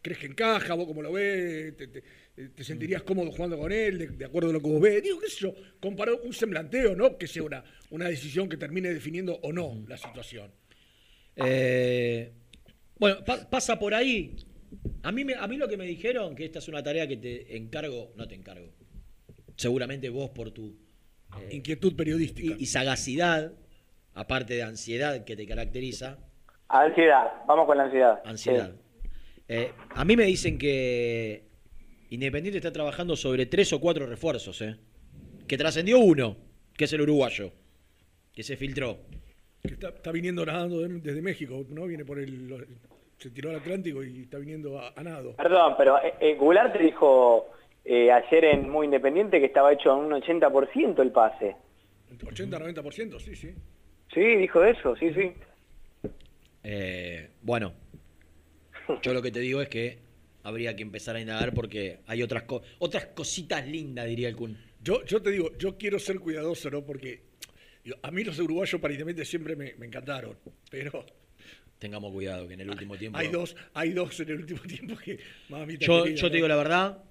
¿Crees 0.01 0.19
que 0.19 0.27
encaja? 0.27 0.73
¿Vos 0.75 0.87
cómo 0.87 1.01
lo 1.01 1.11
ves? 1.11 1.75
¿Te, 1.75 1.87
te- 1.87 2.03
te 2.49 2.63
sentirías 2.63 3.03
cómodo 3.03 3.31
jugando 3.31 3.57
con 3.57 3.71
él, 3.71 3.97
de, 3.97 4.07
de 4.07 4.25
acuerdo 4.25 4.51
a 4.51 4.53
lo 4.53 4.61
que 4.61 4.67
vos 4.69 4.79
ves? 4.81 5.03
Digo, 5.03 5.19
qué 5.19 5.27
sé 5.29 5.39
yo, 5.41 5.55
comparar 5.81 6.15
un 6.23 6.31
semblanteo, 6.33 6.95
¿no? 6.95 7.17
Que 7.17 7.27
sea 7.27 7.43
una, 7.43 7.61
una 7.89 8.07
decisión 8.07 8.47
que 8.47 8.55
termine 8.55 8.93
definiendo 8.93 9.35
o 9.41 9.51
no 9.51 9.83
la 9.87 9.97
situación. 9.97 10.49
Eh, 11.35 12.31
bueno, 12.99 13.23
pa- 13.25 13.49
pasa 13.49 13.77
por 13.77 13.93
ahí. 13.93 14.35
A 15.05 15.11
mí, 15.11 15.23
me- 15.23 15.35
a 15.35 15.47
mí 15.47 15.55
lo 15.57 15.67
que 15.67 15.77
me 15.77 15.85
dijeron, 15.85 16.35
que 16.35 16.45
esta 16.45 16.59
es 16.59 16.67
una 16.67 16.81
tarea 16.81 17.07
que 17.07 17.17
te 17.17 17.55
encargo, 17.55 18.11
no 18.15 18.27
te 18.27 18.33
encargo, 18.35 18.67
seguramente 19.55 20.09
vos 20.09 20.31
por 20.31 20.49
tu 20.51 20.75
eh, 21.39 21.49
Inquietud 21.55 21.95
periodística. 21.95 22.55
y, 22.57 22.63
y 22.63 22.65
sagacidad, 22.65 23.53
aparte 24.13 24.55
de 24.55 24.63
ansiedad 24.63 25.23
que 25.23 25.35
te 25.35 25.45
caracteriza, 25.45 26.17
Ansiedad, 26.67 27.27
vamos 27.47 27.67
con 27.67 27.77
la 27.77 27.83
ansiedad. 27.83 28.21
ansiedad. 28.25 28.71
Sí. 28.73 29.09
Eh, 29.47 29.71
a 29.91 30.03
mí 30.03 30.15
me 30.17 30.25
dicen 30.25 30.57
que 30.57 31.43
Independiente 32.09 32.57
está 32.57 32.71
trabajando 32.71 33.15
sobre 33.15 33.45
tres 33.45 33.71
o 33.73 33.79
cuatro 33.79 34.07
refuerzos, 34.07 34.59
¿eh? 34.61 34.75
que 35.47 35.57
trascendió 35.57 35.99
uno. 35.99 36.37
que 36.77 36.85
es 36.85 36.93
el 36.93 37.01
uruguayo, 37.01 37.51
que 38.33 38.43
se 38.43 38.57
filtró. 38.57 38.99
Que 39.61 39.73
está, 39.75 39.89
está 39.89 40.11
viniendo 40.11 40.45
nadando 40.45 40.81
de- 40.81 40.99
desde 40.99 41.21
México, 41.21 41.65
¿no? 41.69 41.85
Viene 41.85 42.03
por 42.03 42.19
el. 42.19 42.67
Se 43.17 43.29
tiró 43.31 43.49
al 43.49 43.57
Atlántico 43.57 44.03
y 44.03 44.23
está 44.23 44.37
viniendo 44.37 44.77
a, 44.79 44.93
a 44.95 45.03
nado. 45.03 45.35
Perdón, 45.35 45.75
pero 45.77 45.97
eh, 46.03 46.13
eh, 46.19 46.35
Goulart 46.35 46.73
te 46.73 46.83
dijo 46.83 47.49
eh, 47.83 48.11
ayer 48.11 48.45
en 48.45 48.69
Muy 48.69 48.85
Independiente 48.85 49.39
que 49.39 49.45
estaba 49.47 49.71
hecho 49.73 49.91
a 49.91 49.95
un 49.95 50.11
80% 50.11 51.01
el 51.01 51.11
pase. 51.11 51.55
80-90%, 52.11 53.19
sí, 53.19 53.35
sí. 53.35 53.53
Sí, 54.13 54.21
dijo 54.21 54.63
eso, 54.63 54.95
sí, 54.95 55.13
sí. 55.13 55.33
Eh, 56.63 57.29
bueno, 57.41 57.73
yo 59.01 59.13
lo 59.13 59.21
que 59.21 59.31
te 59.31 59.39
digo 59.39 59.61
es 59.61 59.69
que 59.69 59.99
habría 60.43 60.75
que 60.75 60.83
empezar 60.83 61.15
a 61.15 61.19
indagar 61.21 61.53
porque 61.53 61.99
hay 62.07 62.21
otras, 62.23 62.43
co- 62.43 62.61
otras 62.79 63.07
cositas 63.07 63.65
lindas, 63.67 64.05
diría 64.07 64.27
el 64.29 64.35
Kun. 64.35 64.57
Yo, 64.81 65.03
yo 65.05 65.21
te 65.21 65.31
digo, 65.31 65.51
yo 65.57 65.77
quiero 65.77 65.99
ser 65.99 66.19
cuidadoso, 66.19 66.69
¿no? 66.69 66.83
Porque 66.85 67.21
digo, 67.83 67.97
a 68.01 68.11
mí 68.11 68.23
los 68.23 68.39
uruguayos 68.39 68.79
paritamente 68.79 69.25
siempre 69.25 69.55
me, 69.55 69.73
me 69.75 69.85
encantaron. 69.87 70.37
Pero 70.69 71.05
Tengamos 71.79 72.11
cuidado, 72.11 72.47
que 72.47 72.53
en 72.53 72.61
el 72.61 72.69
último 72.69 72.95
tiempo... 72.95 73.17
hay 73.17 73.27
dos, 73.27 73.55
hay 73.73 73.91
dos 73.91 74.17
en 74.21 74.29
el 74.29 74.35
último 74.37 74.61
tiempo 74.67 74.95
que. 74.97 75.19
Mamita 75.49 75.85
Yo, 75.85 76.03
querida, 76.03 76.15
yo 76.21 76.27
te 76.27 76.29
¿no? 76.29 76.35
digo 76.35 76.47
la 76.47 76.55
verdad, 76.55 77.03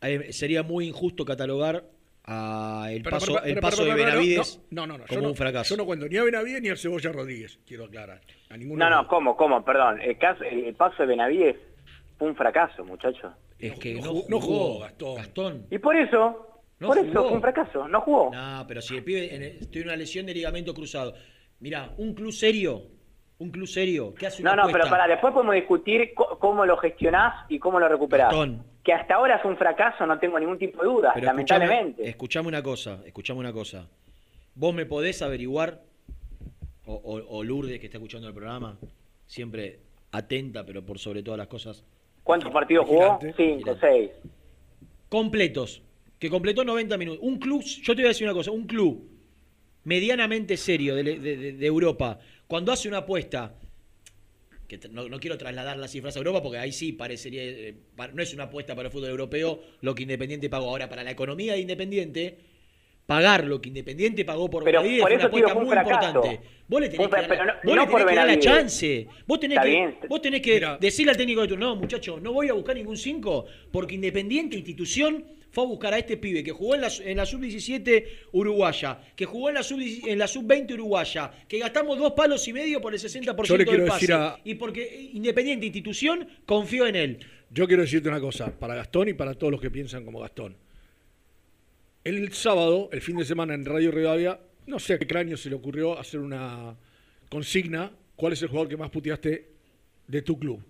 eh, 0.00 0.32
sería 0.32 0.62
muy 0.62 0.86
injusto 0.86 1.24
catalogar 1.24 1.84
a 2.24 2.86
el 2.92 3.02
Pero, 3.02 3.16
paso, 3.18 3.34
pero, 3.34 3.44
el 3.46 3.58
paso 3.60 3.82
pero, 3.82 3.96
de 3.96 4.04
Benavides 4.04 4.60
No, 4.70 4.86
no, 4.86 4.96
no. 4.96 5.04
yo 5.04 5.08
como 5.08 5.22
no- 5.22 5.28
un 5.30 5.34
fracaso. 5.36 5.74
Yo 5.74 5.76
no 5.76 5.86
cuento 5.86 6.06
ni 6.08 6.16
a 6.16 6.22
Benavides 6.22 6.62
ni 6.62 6.68
al 6.68 6.78
Cebolla 6.78 7.10
Rodríguez, 7.10 7.58
quiero 7.66 7.84
aclarar. 7.86 8.20
A 8.48 8.56
ninguno 8.56 8.88
No, 8.88 9.02
no, 9.02 9.08
¿cómo, 9.08 9.36
cómo? 9.36 9.64
Perdón, 9.64 10.00
el, 10.00 10.16
caso, 10.18 10.44
el, 10.44 10.66
el 10.66 10.74
paso 10.74 11.02
de 11.02 11.08
Benavides 11.08 11.56
fue 12.18 12.28
un 12.28 12.36
fracaso, 12.36 12.84
muchacho. 12.84 13.34
Es 13.58 13.76
que 13.78 13.94
no 13.94 14.02
no, 14.02 14.10
jugó- 14.12 14.26
no 14.28 14.40
jugó, 14.40 14.58
jugó, 14.66 14.78
Gastón. 14.80 15.16
Gastón. 15.16 15.66
Y 15.70 15.78
por 15.78 15.96
eso, 15.96 16.62
No 16.78 16.86
por 16.88 16.98
eso 16.98 17.12
fue 17.12 17.32
un 17.32 17.40
fracaso, 17.40 17.88
no 17.88 18.00
jugó. 18.02 18.30
No, 18.32 18.64
pero 18.68 18.80
si 18.80 18.96
el 18.96 19.02
pibe 19.04 19.34
en 19.34 19.42
el- 19.42 19.68
tiene 19.68 19.88
una 19.88 19.96
lesión 19.96 20.24
de 20.26 20.34
ligamento 20.34 20.72
cruzado. 20.74 21.14
Mira, 21.58 21.92
un 21.98 22.14
club 22.14 22.30
serio, 22.32 22.82
un 23.42 23.50
club 23.50 23.66
serio, 23.66 24.14
¿qué 24.14 24.26
hace 24.28 24.42
una 24.42 24.54
No, 24.56 24.66
no, 24.66 24.72
pero 24.72 24.88
para 24.88 25.06
después 25.06 25.32
podemos 25.32 25.54
discutir 25.54 26.12
cómo 26.14 26.64
lo 26.64 26.76
gestionás 26.76 27.44
y 27.48 27.58
cómo 27.58 27.78
lo 27.80 27.88
recuperás. 27.88 28.34
Que 28.84 28.92
hasta 28.92 29.14
ahora 29.14 29.36
es 29.36 29.44
un 29.44 29.56
fracaso, 29.56 30.06
no 30.06 30.18
tengo 30.18 30.38
ningún 30.40 30.58
tipo 30.58 30.82
de 30.82 30.88
duda, 30.88 31.10
Pero 31.14 31.26
lamentablemente. 31.26 32.08
Escuchame, 32.08 32.48
una 32.48 32.62
cosa, 32.62 33.00
escuchame 33.06 33.38
una 33.40 33.52
cosa. 33.52 33.88
¿Vos 34.54 34.74
me 34.74 34.86
podés 34.86 35.22
averiguar, 35.22 35.80
o, 36.86 36.94
o- 36.94 37.38
o 37.38 37.44
Lourdes 37.44 37.78
que 37.78 37.86
está 37.86 37.98
escuchando 37.98 38.26
el 38.28 38.34
programa, 38.34 38.76
siempre 39.26 39.78
atenta, 40.10 40.64
pero 40.66 40.84
por 40.84 40.98
sobre 40.98 41.22
todas 41.22 41.38
las 41.38 41.46
cosas, 41.46 41.84
¿Cuántos 42.24 42.52
partidos 42.52 42.86
jugó? 42.86 43.18
Cinco, 43.36 43.76
seis. 43.80 44.10
completos, 45.08 45.82
que 46.18 46.30
completó 46.30 46.64
90 46.64 46.96
minutos. 46.96 47.20
Un 47.22 47.38
club, 47.38 47.62
yo 47.62 47.94
te 47.94 48.02
voy 48.02 48.06
a 48.06 48.08
decir 48.08 48.26
una 48.26 48.34
cosa, 48.34 48.50
un 48.50 48.66
club 48.66 49.08
medianamente 49.84 50.56
serio 50.56 50.94
de, 50.94 51.02
de- 51.02 51.18
de- 51.36 51.52
de 51.52 51.66
Europa, 51.66 52.18
cuando 52.52 52.70
hace 52.70 52.86
una 52.86 52.98
apuesta, 52.98 53.54
que 54.68 54.78
no, 54.90 55.08
no 55.08 55.18
quiero 55.18 55.38
trasladar 55.38 55.78
las 55.78 55.90
cifras 55.90 56.14
a 56.16 56.18
Europa 56.18 56.42
porque 56.42 56.58
ahí 56.58 56.70
sí 56.70 56.92
parecería, 56.92 57.42
eh, 57.42 57.74
no 58.12 58.22
es 58.22 58.34
una 58.34 58.42
apuesta 58.44 58.74
para 58.76 58.88
el 58.88 58.92
fútbol 58.92 59.08
europeo 59.08 59.58
lo 59.80 59.94
que 59.94 60.02
Independiente 60.02 60.50
pagó. 60.50 60.68
Ahora, 60.68 60.86
para 60.86 61.02
la 61.02 61.12
economía 61.12 61.54
de 61.54 61.60
Independiente, 61.60 62.36
pagar 63.06 63.44
lo 63.46 63.58
que 63.58 63.70
Independiente 63.70 64.26
pagó 64.26 64.50
por 64.50 64.64
Pero 64.64 64.82
Benavides 64.82 65.00
por 65.00 65.08
fue 65.08 65.16
una 65.16 65.30
tío, 65.30 65.46
apuesta 65.48 65.54
muy 65.60 65.70
fracaso. 65.70 66.08
importante. 66.18 66.48
Vos 66.68 66.80
le 66.82 66.88
tenés 66.90 67.06
que 67.08 67.10
dar, 67.14 67.22
la- 67.22 67.28
pero 67.28 67.44
no- 67.46 67.52
vos 67.54 67.64
le 67.64 67.74
no 67.74 67.80
tenés 67.86 67.90
por 67.90 68.00
que 68.00 68.04
dar 68.04 68.14
la 68.26 68.32
Benavides. 68.32 68.44
chance. 68.44 69.06
Vos 69.26 69.40
tenés 69.40 69.56
Está 69.56 69.64
que, 69.64 69.70
bien. 69.70 69.96
vos 70.10 70.20
tenés 70.20 70.42
que 70.42 70.66
decirle 70.78 71.10
al 71.12 71.16
técnico 71.16 71.40
de 71.40 71.48
turno, 71.48 71.66
no, 71.74 71.76
muchacho, 71.76 72.20
no 72.20 72.34
voy 72.34 72.50
a 72.50 72.52
buscar 72.52 72.76
ningún 72.76 72.98
5 72.98 73.46
porque 73.70 73.94
Independiente 73.94 74.56
institución 74.56 75.24
fue 75.52 75.62
a 75.64 75.66
buscar 75.68 75.94
a 75.94 75.98
este 75.98 76.16
pibe 76.16 76.42
que 76.42 76.50
jugó 76.50 76.74
en 76.74 76.80
la, 76.80 76.88
en 77.04 77.16
la 77.16 77.24
sub-17 77.26 78.04
uruguaya, 78.32 78.98
que 79.14 79.24
jugó 79.26 79.50
en 79.50 79.54
la 79.54 79.62
sub 79.62 79.78
en 79.80 80.18
la 80.18 80.26
sub-20 80.26 80.72
uruguaya, 80.74 81.30
que 81.46 81.58
gastamos 81.58 81.98
dos 81.98 82.12
palos 82.12 82.46
y 82.48 82.52
medio 82.52 82.80
por 82.80 82.92
el 82.92 82.98
60% 82.98 83.44
Yo 83.44 83.56
le 83.56 83.64
quiero 83.64 83.82
del 83.84 83.88
pase. 83.88 84.00
decir 84.06 84.14
a- 84.14 84.40
Y 84.44 84.54
porque 84.56 85.10
Independiente 85.12 85.66
institución 85.66 86.26
confió 86.46 86.86
en 86.86 86.96
él. 86.96 87.18
Yo 87.50 87.66
quiero 87.68 87.82
decirte 87.82 88.08
una 88.08 88.20
cosa, 88.20 88.58
para 88.58 88.74
Gastón 88.74 89.08
y 89.10 89.12
para 89.14 89.34
todos 89.34 89.50
los 89.52 89.60
que 89.60 89.70
piensan 89.70 90.04
como 90.06 90.20
Gastón. 90.20 90.56
El 92.04 92.32
sábado, 92.32 92.88
el 92.92 93.00
fin 93.00 93.16
de 93.18 93.24
semana 93.24 93.54
en 93.54 93.64
Radio 93.64 93.90
Rivadavia, 93.92 94.40
no 94.66 94.78
sé 94.78 94.94
a 94.94 94.98
qué 94.98 95.06
cráneo 95.06 95.36
se 95.36 95.50
le 95.50 95.54
ocurrió 95.56 95.98
hacer 95.98 96.18
una 96.20 96.74
consigna, 97.28 97.92
¿cuál 98.16 98.32
es 98.32 98.42
el 98.42 98.48
jugador 98.48 98.68
que 98.68 98.76
más 98.76 98.90
puteaste 98.90 99.48
de 100.08 100.22
tu 100.22 100.38
club? 100.38 100.64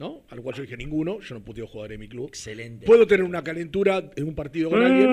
¿No? 0.00 0.22
Al 0.30 0.40
cual 0.40 0.56
yo 0.56 0.62
dije 0.62 0.78
ninguno, 0.78 1.20
yo 1.20 1.34
no 1.34 1.44
puteo 1.44 1.66
jugadores 1.66 1.98
de 1.98 1.98
mi 1.98 2.08
club. 2.08 2.28
Excelente. 2.28 2.86
Puedo 2.86 3.06
tener 3.06 3.22
una 3.22 3.44
calentura 3.44 4.10
en 4.16 4.26
un 4.26 4.34
partido 4.34 4.70
con 4.70 4.82
alguien, 4.82 5.06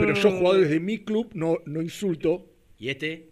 pero 0.00 0.12
yo 0.12 0.30
jugadores 0.32 0.68
de 0.70 0.80
mi 0.80 0.98
club 1.04 1.30
no, 1.34 1.58
no 1.66 1.80
insulto. 1.80 2.44
¿Y 2.78 2.88
este? 2.88 3.30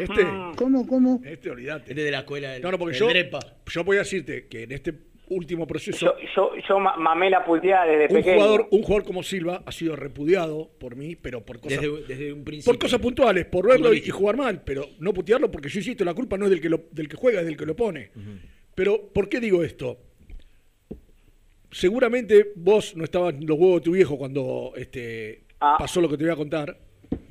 Este, 0.00 0.26
¿Cómo, 0.56 0.86
cómo? 0.86 1.20
este, 1.24 1.50
olvídate. 1.50 1.90
Este 1.92 2.02
de 2.02 2.10
la 2.10 2.18
escuela 2.20 2.50
del, 2.52 2.62
No, 2.62 2.72
no, 2.72 2.78
porque 2.78 2.94
del 2.94 3.00
yo, 3.00 3.08
Drepa. 3.08 3.38
yo 3.66 3.84
voy 3.84 3.96
a 3.96 4.00
decirte 4.00 4.46
que 4.48 4.64
en 4.64 4.72
este 4.72 4.92
último 5.28 5.66
proceso 5.66 6.04
Yo, 6.06 6.14
yo, 6.36 6.50
yo 6.68 6.78
ma- 6.78 6.96
mamé 6.96 7.30
la 7.30 7.44
puteada 7.44 7.84
desde 7.86 8.06
un 8.14 8.20
pequeño. 8.22 8.34
jugador, 8.36 8.68
un 8.70 8.82
jugador 8.82 9.04
como 9.04 9.22
Silva 9.24 9.62
ha 9.66 9.72
sido 9.72 9.96
repudiado 9.96 10.70
por 10.78 10.94
mí, 10.96 11.16
pero 11.16 11.44
por 11.44 11.60
cosas, 11.60 11.80
Desde, 11.80 12.02
desde 12.06 12.32
un 12.32 12.44
principio. 12.44 12.72
por 12.72 12.80
cosas 12.80 13.00
puntuales, 13.00 13.44
por 13.46 13.66
verlo 13.68 13.92
y, 13.92 14.00
jugar 14.08 14.36
mal, 14.36 14.62
pero 14.64 14.84
no 15.00 15.12
putearlo 15.12 15.50
porque 15.50 15.68
yo 15.68 15.78
insisto, 15.80 16.04
la 16.04 16.14
culpa 16.14 16.36
no 16.38 16.44
es 16.46 16.50
del 16.50 16.60
que, 16.60 16.68
lo- 16.68 16.88
del 16.92 17.08
que 17.08 17.16
juega, 17.16 17.40
es 17.40 17.46
del 17.46 17.56
que 17.56 17.66
lo 17.66 17.74
pone. 17.74 18.10
Pero, 18.76 19.08
¿por 19.12 19.28
qué 19.28 19.40
digo 19.40 19.64
esto? 19.64 19.98
Seguramente 21.72 22.52
vos 22.54 22.94
no 22.96 23.04
estabas 23.04 23.34
en 23.34 23.46
los 23.46 23.58
huevos 23.58 23.80
de 23.80 23.84
tu 23.84 23.92
viejo 23.92 24.16
cuando 24.16 24.72
este, 24.76 25.44
Ah. 25.60 25.76
pasó 25.78 26.00
lo 26.00 26.08
que 26.08 26.16
te 26.16 26.24
voy 26.24 26.32
a 26.32 26.36
contar. 26.36 26.78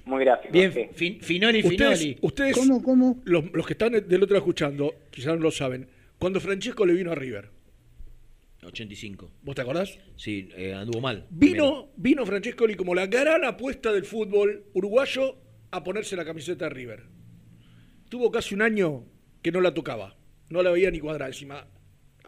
Muy 0.06 0.24
gráfico. 0.26 0.52
Bien, 0.52 0.72
sí. 0.74 0.86
fin- 0.94 1.22
Finoli, 1.22 1.60
Ustedes, 1.64 2.00
Finoli. 2.00 2.18
ustedes 2.22 2.58
¿Cómo, 2.58 2.82
cómo? 2.84 3.22
Los, 3.26 3.46
los 3.54 3.66
que 3.66 3.74
están 3.74 3.92
del 3.94 4.04
otro 4.24 4.34
lado 4.34 4.38
escuchando, 4.38 4.94
quizás 5.10 5.36
no 5.36 5.42
lo 5.42 5.52
saben, 5.52 5.88
cuando 6.20 6.40
Francesco 6.40 6.86
le 6.86 6.94
vino 6.94 7.12
a 7.12 7.16
River, 7.16 7.50
85. 8.64 9.32
¿vos 9.44 9.56
te 9.56 9.62
acordás? 9.62 9.98
Sí, 10.16 10.50
eh, 10.58 10.74
anduvo 10.74 11.02
mal. 11.02 11.26
Vino, 11.30 11.90
vino 11.98 12.26
Francescoli 12.26 12.76
como 12.76 12.94
la 12.96 13.08
gran 13.08 13.46
apuesta 13.46 13.92
del 13.94 14.06
fútbol 14.06 14.66
uruguayo 14.74 15.38
a 15.72 15.84
ponerse 15.84 16.16
la 16.16 16.26
camiseta 16.26 16.66
de 16.66 16.70
River. 16.72 17.04
Tuvo 18.10 18.32
casi 18.32 18.54
un 18.56 18.62
año 18.64 19.06
que 19.42 19.52
no 19.52 19.62
la 19.62 19.74
tocaba. 19.74 20.16
No 20.50 20.62
la 20.62 20.72
veía 20.72 20.92
ni 20.92 21.00
cuadrada. 21.00 21.28
Encima, 21.30 21.66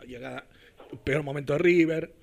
llegaba 0.08 0.44
el 0.92 0.98
peor 1.00 1.24
momento 1.24 1.54
de 1.54 1.60
River. 1.60 2.14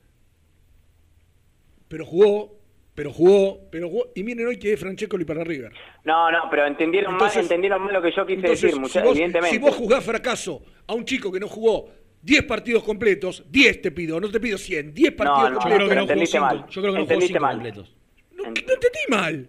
Pero 1.89 2.05
jugó, 2.07 2.59
pero 2.95 3.13
jugó, 3.13 3.69
pero 3.71 3.89
jugó. 3.89 4.11
Y 4.15 4.23
miren 4.25 4.47
hoy 4.49 4.59
que 4.59 4.73
es 4.73 4.81
Francescoli 4.81 5.25
para 5.25 5.45
River. 5.45 5.73
No, 6.05 6.31
no, 6.31 6.49
pero 6.51 6.67
entendieron 6.67 7.13
Entonces- 7.13 7.37
mal, 7.37 7.45
entendieron 7.45 7.83
mal 7.83 7.93
lo 7.93 8.03
que 8.03 8.11
yo 8.11 8.27
quise 8.27 8.41
Entonces, 8.41 8.63
decir, 8.63 8.75
si, 8.75 8.81
muchachos, 8.81 9.03
vos, 9.09 9.17
evidentemente. 9.17 9.57
si 9.57 9.63
vos 9.63 9.75
jugás 9.77 10.05
fracaso 10.05 10.63
a 10.87 10.95
un 10.95 11.05
chico 11.05 11.31
que 11.31 11.41
no 11.41 11.49
jugó 11.49 11.91
10 12.23 12.43
partidos 12.45 12.83
completos, 12.83 13.45
10 13.51 13.83
te 13.83 13.91
pido, 13.93 14.19
no 14.19 14.31
te 14.31 14.41
pido 14.41 14.59
100, 14.59 14.95
10 14.95 15.13
partidos 15.13 15.51
no, 15.53 15.57
Yo 15.57 15.61
creo 15.61 15.79
que 15.79 15.79
no 15.79 15.85
jugó 16.01 16.01
entendiste 16.03 16.39
cinco. 16.39 16.45
mal. 16.47 16.67
Yo 16.69 16.83
creo 16.83 16.83
que 16.83 16.87
no 16.87 16.93
jugó 16.93 17.01
Entendiste 17.03 17.33
cinco 17.35 17.43
mal. 17.43 17.55
completos. 17.55 17.97
No, 18.33 18.43
no 18.43 18.49
entendí 18.49 18.99
mal. 19.09 19.49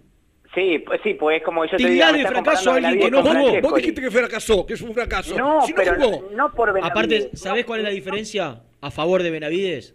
Sí, 0.55 0.79
pues 0.79 1.01
sí, 1.03 1.13
pues 1.15 1.37
es 1.37 1.43
como 1.43 1.65
yo 1.65 1.75
te 1.77 1.87
diga, 1.87 2.13
de 2.13 2.25
fracaso 2.25 2.71
a 2.71 2.75
alguien 2.75 2.97
que 2.99 3.11
no 3.11 3.21
jugó. 3.21 3.61
Vos 3.61 3.75
dijiste 3.75 4.01
que 4.01 4.09
fracasó, 4.09 4.65
que 4.65 4.73
es 4.75 4.81
un 4.81 4.93
fracaso. 4.93 5.37
No, 5.37 5.61
si 5.65 5.73
no 5.73 5.75
pero 5.75 5.95
jugó, 5.95 6.29
no, 6.31 6.51
por 6.53 6.73
Benavides. 6.73 6.91
Aparte, 6.91 7.29
¿sabés 7.37 7.65
cuál 7.65 7.81
es 7.81 7.83
la 7.83 7.89
diferencia 7.91 8.61
a 8.81 8.89
favor 8.91 9.21
de 9.21 9.31
Benavides? 9.31 9.93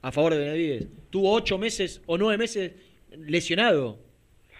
A 0.00 0.10
favor 0.10 0.32
de 0.32 0.40
Benavides. 0.40 0.88
Tuvo 1.10 1.32
ocho 1.32 1.58
meses 1.58 2.02
o 2.06 2.16
nueve 2.18 2.38
meses 2.38 2.72
lesionado. 3.10 3.98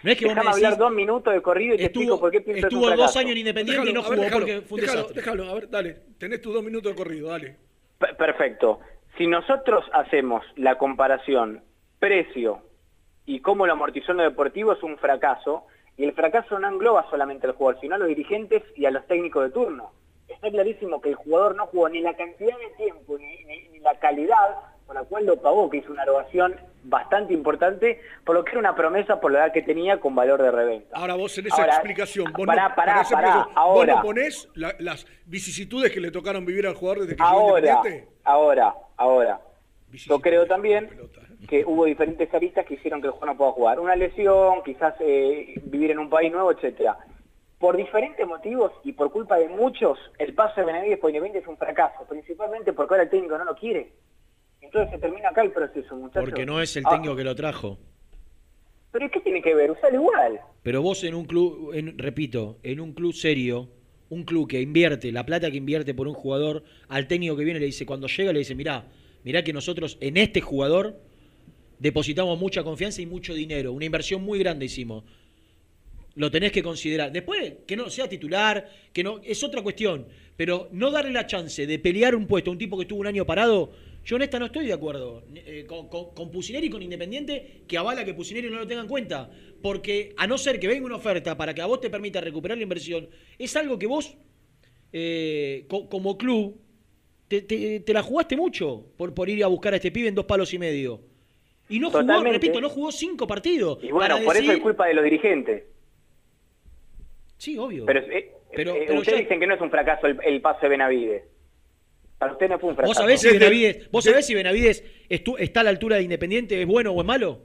No 0.03 0.11
es 0.11 0.17
que 0.19 0.25
vos 0.25 0.35
me 0.35 0.41
decís, 0.41 0.53
hablar 0.55 0.77
dos 0.77 0.91
minutos 0.91 1.33
de 1.33 1.41
corrido 1.41 1.73
y 1.73 1.77
te 1.77 1.83
explico 1.85 2.13
estuvo, 2.13 2.19
por 2.19 2.31
qué 2.31 2.41
pienso 2.41 2.53
que 2.53 2.67
es 2.67 2.73
un 2.73 2.79
estuvo 2.83 2.95
dos 2.95 3.15
años 3.17 3.31
en 3.31 3.37
Independiente 3.39 3.89
y 3.89 3.93
no 3.93 4.01
ver, 4.03 4.09
jugó 4.11 4.21
déjalo, 4.21 4.39
porque 4.45 4.61
fue 4.61 4.75
un 4.75 4.81
déjalo, 4.81 4.99
desastre. 5.01 5.21
déjalo, 5.21 5.49
a 5.49 5.53
ver, 5.55 5.69
dale. 5.69 5.97
Tenés 6.19 6.41
tus 6.41 6.53
dos 6.53 6.63
minutos 6.63 6.91
de 6.91 6.95
corrido, 6.95 7.29
dale. 7.29 7.55
P- 7.97 8.13
Perfecto. 8.13 8.79
Si 9.17 9.25
nosotros 9.25 9.83
hacemos 9.93 10.43
la 10.57 10.77
comparación 10.77 11.63
precio 11.97 12.61
y 13.25 13.39
cómo 13.39 13.65
lo 13.65 13.73
amortizó 13.73 14.11
en 14.11 14.17
lo 14.17 14.23
deportivo 14.23 14.73
es 14.73 14.83
un 14.83 14.97
fracaso, 14.97 15.65
y 15.97 16.03
el 16.03 16.13
fracaso 16.13 16.59
no 16.59 16.67
engloba 16.67 17.09
solamente 17.09 17.47
al 17.47 17.53
jugador, 17.53 17.79
sino 17.81 17.95
a 17.95 17.97
los 17.97 18.07
dirigentes 18.07 18.63
y 18.75 18.85
a 18.85 18.91
los 18.91 19.05
técnicos 19.07 19.43
de 19.45 19.49
turno. 19.51 19.91
Está 20.27 20.49
clarísimo 20.49 20.99
que 21.01 21.09
el 21.09 21.15
jugador 21.15 21.55
no 21.55 21.67
jugó 21.67 21.87
ni 21.89 22.01
la 22.01 22.15
cantidad 22.15 22.57
de 22.57 22.83
tiempo 22.83 23.17
ni, 23.17 23.43
ni- 23.45 23.69
ni 23.69 23.79
la 23.79 23.97
calidad 23.99 24.55
por 24.85 24.93
la 24.95 25.03
cual 25.03 25.25
lo 25.25 25.37
pagó, 25.41 25.67
que 25.69 25.77
hizo 25.77 25.91
una 25.91 26.03
erogación 26.03 26.55
bastante 26.83 27.33
importante, 27.33 27.99
por 28.23 28.35
lo 28.35 28.43
que 28.43 28.51
era 28.51 28.59
una 28.59 28.75
promesa 28.75 29.19
por 29.19 29.31
la 29.31 29.39
edad 29.45 29.53
que 29.53 29.63
tenía 29.63 29.99
con 29.99 30.13
valor 30.13 30.39
de 30.43 30.51
reventa. 30.51 30.95
Ahora 30.95 31.15
vos 31.15 31.35
en 31.39 31.47
esa 31.47 31.55
Ahora, 31.55 31.73
explicación, 31.73 32.31
vos 32.37 32.45
pará, 32.45 32.69
no, 32.69 32.75
pará, 32.75 32.99
explicación, 33.01 33.47
ahora. 33.55 33.93
vos 33.95 34.01
no 34.01 34.01
ponés 34.07 34.49
la- 34.53 34.75
las 34.77 35.07
vicisitudes 35.25 35.91
que 35.91 35.99
le 35.99 36.11
tocaron 36.11 36.45
vivir 36.45 36.67
al 36.67 36.75
jugador 36.75 37.01
desde 37.03 37.15
que 37.15 37.23
Ahora, 37.23 37.67
Independiente. 37.67 38.09
ahora, 38.25 38.75
ahora. 38.97 39.39
Yo 39.91 40.19
creo 40.19 40.45
también. 40.45 40.89
Que 41.47 41.63
hubo 41.65 41.85
diferentes 41.85 42.33
aristas 42.33 42.65
que 42.65 42.75
hicieron 42.75 43.01
que 43.01 43.07
el 43.07 43.11
jugador 43.13 43.33
no 43.35 43.37
pueda 43.37 43.51
jugar. 43.51 43.79
Una 43.79 43.95
lesión, 43.95 44.63
quizás 44.63 44.95
eh, 44.99 45.59
vivir 45.65 45.91
en 45.91 45.99
un 45.99 46.09
país 46.09 46.31
nuevo, 46.31 46.51
etcétera. 46.51 46.97
Por 47.59 47.77
diferentes 47.77 48.25
motivos 48.27 48.71
y 48.83 48.91
por 48.93 49.11
culpa 49.11 49.37
de 49.37 49.47
muchos, 49.49 49.97
el 50.19 50.33
paso 50.33 50.59
de 50.61 50.67
Benavides 50.67 50.99
por 50.99 51.09
Independiente 51.09 51.39
es 51.45 51.47
un 51.47 51.57
fracaso, 51.57 52.05
principalmente 52.07 52.73
porque 52.73 52.93
ahora 52.93 53.03
el 53.03 53.09
técnico 53.09 53.37
no 53.37 53.45
lo 53.45 53.55
quiere. 53.55 53.93
Entonces 54.61 54.91
se 54.91 54.97
termina 54.99 55.29
acá 55.29 55.41
el 55.41 55.51
proceso, 55.51 55.95
muchachos. 55.95 56.23
Porque 56.29 56.45
no 56.45 56.61
es 56.61 56.75
el 56.75 56.83
Ah, 56.85 56.89
técnico 56.91 57.15
que 57.15 57.23
lo 57.23 57.35
trajo. 57.35 57.77
¿Pero 58.91 59.09
qué 59.11 59.19
tiene 59.21 59.41
que 59.41 59.53
ver? 59.53 59.71
Usalo 59.71 59.95
igual. 59.95 60.39
Pero 60.63 60.81
vos 60.81 61.03
en 61.03 61.15
un 61.15 61.25
club, 61.25 61.71
en- 61.73 61.97
repito, 61.97 62.57
en 62.63 62.79
un 62.79 62.93
club 62.93 63.13
serio, 63.13 63.69
un 64.09 64.23
club 64.23 64.47
que 64.49 64.61
invierte, 64.61 65.11
la 65.11 65.25
plata 65.25 65.51
que 65.51 65.57
invierte 65.57 65.93
por 65.93 66.07
un 66.07 66.13
jugador, 66.13 66.63
al 66.87 67.07
técnico 67.07 67.35
que 67.35 67.43
viene 67.43 67.59
le 67.59 67.65
dice, 67.67 67.85
cuando 67.85 68.07
llega 68.07 68.31
le 68.33 68.39
dice, 68.39 68.55
mirá, 68.55 68.85
mirá 69.23 69.43
que 69.43 69.53
nosotros 69.53 69.97
en 70.01 70.17
este 70.17 70.41
jugador 70.41 70.95
depositamos 71.79 72.39
mucha 72.39 72.63
confianza 72.63 73.01
y 73.01 73.05
mucho 73.05 73.33
dinero, 73.33 73.71
una 73.73 73.85
inversión 73.85 74.23
muy 74.23 74.39
grande 74.39 74.65
hicimos. 74.65 75.03
Lo 76.15 76.31
tenés 76.31 76.53
que 76.53 76.63
considerar. 76.63 77.11
Después, 77.11 77.55
que 77.67 77.75
no 77.75 77.89
sea 77.89 78.07
titular, 78.07 78.69
que 78.93 79.03
no, 79.03 79.19
es 79.21 79.43
otra 79.43 79.61
cuestión. 79.61 80.07
Pero 80.37 80.69
no 80.71 80.89
darle 80.89 81.11
la 81.11 81.27
chance 81.27 81.67
de 81.67 81.77
pelear 81.79 82.15
un 82.15 82.25
puesto 82.25 82.49
a 82.49 82.53
un 82.53 82.57
tipo 82.57 82.77
que 82.77 82.83
estuvo 82.83 82.99
un 83.01 83.07
año 83.07 83.25
parado, 83.25 83.71
yo 84.05 84.15
en 84.15 84.21
esta 84.21 84.39
no 84.39 84.45
estoy 84.45 84.65
de 84.65 84.71
acuerdo. 84.73 85.25
Eh, 85.35 85.65
con, 85.67 85.89
con, 85.89 86.31
Pusineri 86.31 86.67
y 86.67 86.69
con 86.69 86.81
Independiente, 86.81 87.63
que 87.67 87.77
avala 87.77 88.05
que 88.05 88.13
Pusineri 88.13 88.49
no 88.49 88.59
lo 88.59 88.67
tenga 88.67 88.81
en 88.81 88.87
cuenta. 88.87 89.29
Porque 89.61 90.13
a 90.15 90.25
no 90.25 90.37
ser 90.37 90.57
que 90.59 90.67
venga 90.69 90.85
una 90.85 90.95
oferta 90.95 91.35
para 91.35 91.53
que 91.53 91.61
a 91.61 91.65
vos 91.65 91.81
te 91.81 91.89
permita 91.89 92.21
recuperar 92.21 92.57
la 92.57 92.63
inversión, 92.63 93.09
es 93.37 93.53
algo 93.57 93.77
que 93.77 93.87
vos, 93.87 94.15
eh, 94.93 95.65
co- 95.67 95.89
como 95.89 96.17
club, 96.17 96.61
te, 97.27 97.41
te- 97.41 97.81
te 97.81 97.93
la 97.93 98.03
jugaste 98.03 98.37
mucho 98.37 98.85
por, 98.95 99.13
por 99.13 99.27
ir 99.29 99.43
a 99.43 99.47
buscar 99.47 99.73
a 99.73 99.77
este 99.77 99.91
pibe 99.91 100.07
en 100.07 100.15
dos 100.15 100.25
palos 100.25 100.53
y 100.53 100.59
medio. 100.59 101.01
Y 101.69 101.79
no 101.79 101.87
jugó, 101.89 102.01
Totalmente. 102.01 102.33
repito, 102.39 102.61
no 102.61 102.69
jugó 102.69 102.91
cinco 102.91 103.25
partidos. 103.27 103.79
Y 103.83 103.91
bueno, 103.91 104.17
por 104.23 104.37
eso 104.37 104.51
es 104.51 104.59
culpa 104.59 104.85
de 104.87 104.93
los 104.93 105.03
dirigentes. 105.03 105.63
Sí, 107.37 107.57
obvio. 107.57 107.85
Pero, 107.85 107.99
eh, 108.01 108.31
Pero- 108.55 108.75
eh, 108.75 108.83
pero 108.87 108.99
ustedes 108.99 109.19
dicen 109.21 109.39
que 109.39 109.47
no 109.47 109.55
es 109.55 109.61
un 109.61 109.69
fracaso 109.69 110.07
el, 110.07 110.17
el 110.23 110.41
paso 110.41 110.61
de 110.61 110.69
Benavides. 110.69 111.23
Para 112.17 112.31
usted 112.31 112.47
no 112.49 112.59
fue 112.59 112.69
un 112.69 112.75
fracaso. 112.75 112.91
¿Vos 112.91 112.97
sabés 112.97 113.21
si 113.21 113.29
Benavides, 113.37 113.91
¿vos 113.91 114.03
sabés 114.05 114.25
si 114.25 114.33
Benavides 114.33 114.83
está 115.09 115.59
a 115.59 115.63
la 115.63 115.69
altura 115.69 115.97
de 115.97 116.03
Independiente, 116.03 116.61
es 116.61 116.67
bueno 116.67 116.91
o 116.91 117.01
es 117.01 117.05
malo? 117.07 117.41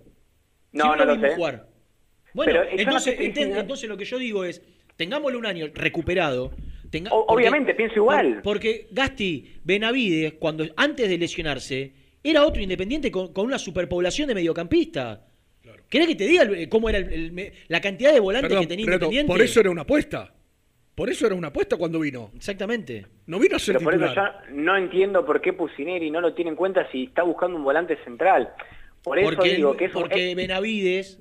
No, 0.73 0.95
no 0.95 1.05
lo 1.05 1.15
vimos 1.15 1.31
sé. 1.31 1.37
jugar. 1.37 1.67
Bueno, 2.33 2.53
Pero, 2.53 2.65
yo 2.71 2.77
no 2.77 2.83
entonces, 2.83 3.19
enten- 3.19 3.59
entonces 3.59 3.89
lo 3.89 3.97
que 3.97 4.05
yo 4.05 4.19
digo 4.19 4.45
es, 4.45 4.63
tengámosle 4.97 5.37
un 5.39 5.47
año 5.47 5.67
recuperado. 5.75 6.53
tenga- 6.91 7.11
obviamente, 7.13 7.75
pienso 7.75 7.97
igual. 7.97 8.35
por- 8.35 8.43
porque 8.55 8.87
Gasti, 8.93 9.57
Benavides, 9.65 10.35
cuando 10.35 10.65
antes 10.77 11.09
de 11.09 11.19
lesionarse, 11.19 11.93
era 12.23 12.45
otro 12.47 12.63
Independiente 12.63 13.11
con, 13.11 13.33
con 13.33 13.47
una 13.47 13.59
superpoblación 13.59 14.29
de 14.29 14.35
mediocampista. 14.35 15.27
¿Querés 15.89 16.07
que 16.09 16.15
te 16.15 16.27
diga 16.27 16.49
cómo 16.69 16.89
era 16.89 16.99
el- 16.99 17.53
la 17.69 17.81
cantidad 17.81 18.13
de 18.13 18.21
volantes 18.21 18.49
Perdón, 18.49 18.63
que 18.65 18.69
tenía 18.69 18.87
Renato, 18.87 19.05
Independiente? 19.07 19.33
por 19.33 19.43
eso 19.43 19.61
era 19.61 19.71
una 19.71 19.83
apuesta. 19.83 20.33
Por 20.95 21.09
eso 21.11 21.27
era 21.27 21.35
una 21.35 21.49
apuesta 21.49 21.77
cuando 21.77 22.01
vino. 22.01 22.31
Exactamente. 22.37 23.07
No 23.27 23.39
vino 23.39 23.57
a 23.57 23.59
ser 23.59 23.77
Pero 23.79 23.85
por 23.91 23.95
eso 23.95 24.15
yo 24.15 24.23
no 24.55 24.77
entiendo 24.77 25.25
por 25.25 25.41
qué 25.41 25.53
Pusineri 25.53 26.11
no 26.11 26.21
lo 26.21 26.35
tiene 26.35 26.51
en 26.51 26.57
cuenta 26.57 26.89
si 26.93 27.05
está 27.05 27.23
buscando 27.23 27.57
un 27.57 27.65
volante 27.65 27.97
central. 28.05 28.51
Por 29.03 29.19
eso 29.19 29.31
porque 29.31 29.55
digo 29.55 29.77
que 29.77 29.87
es 29.87 29.95
un- 29.95 30.03
porque 30.03 30.35
Benavides, 30.35 31.21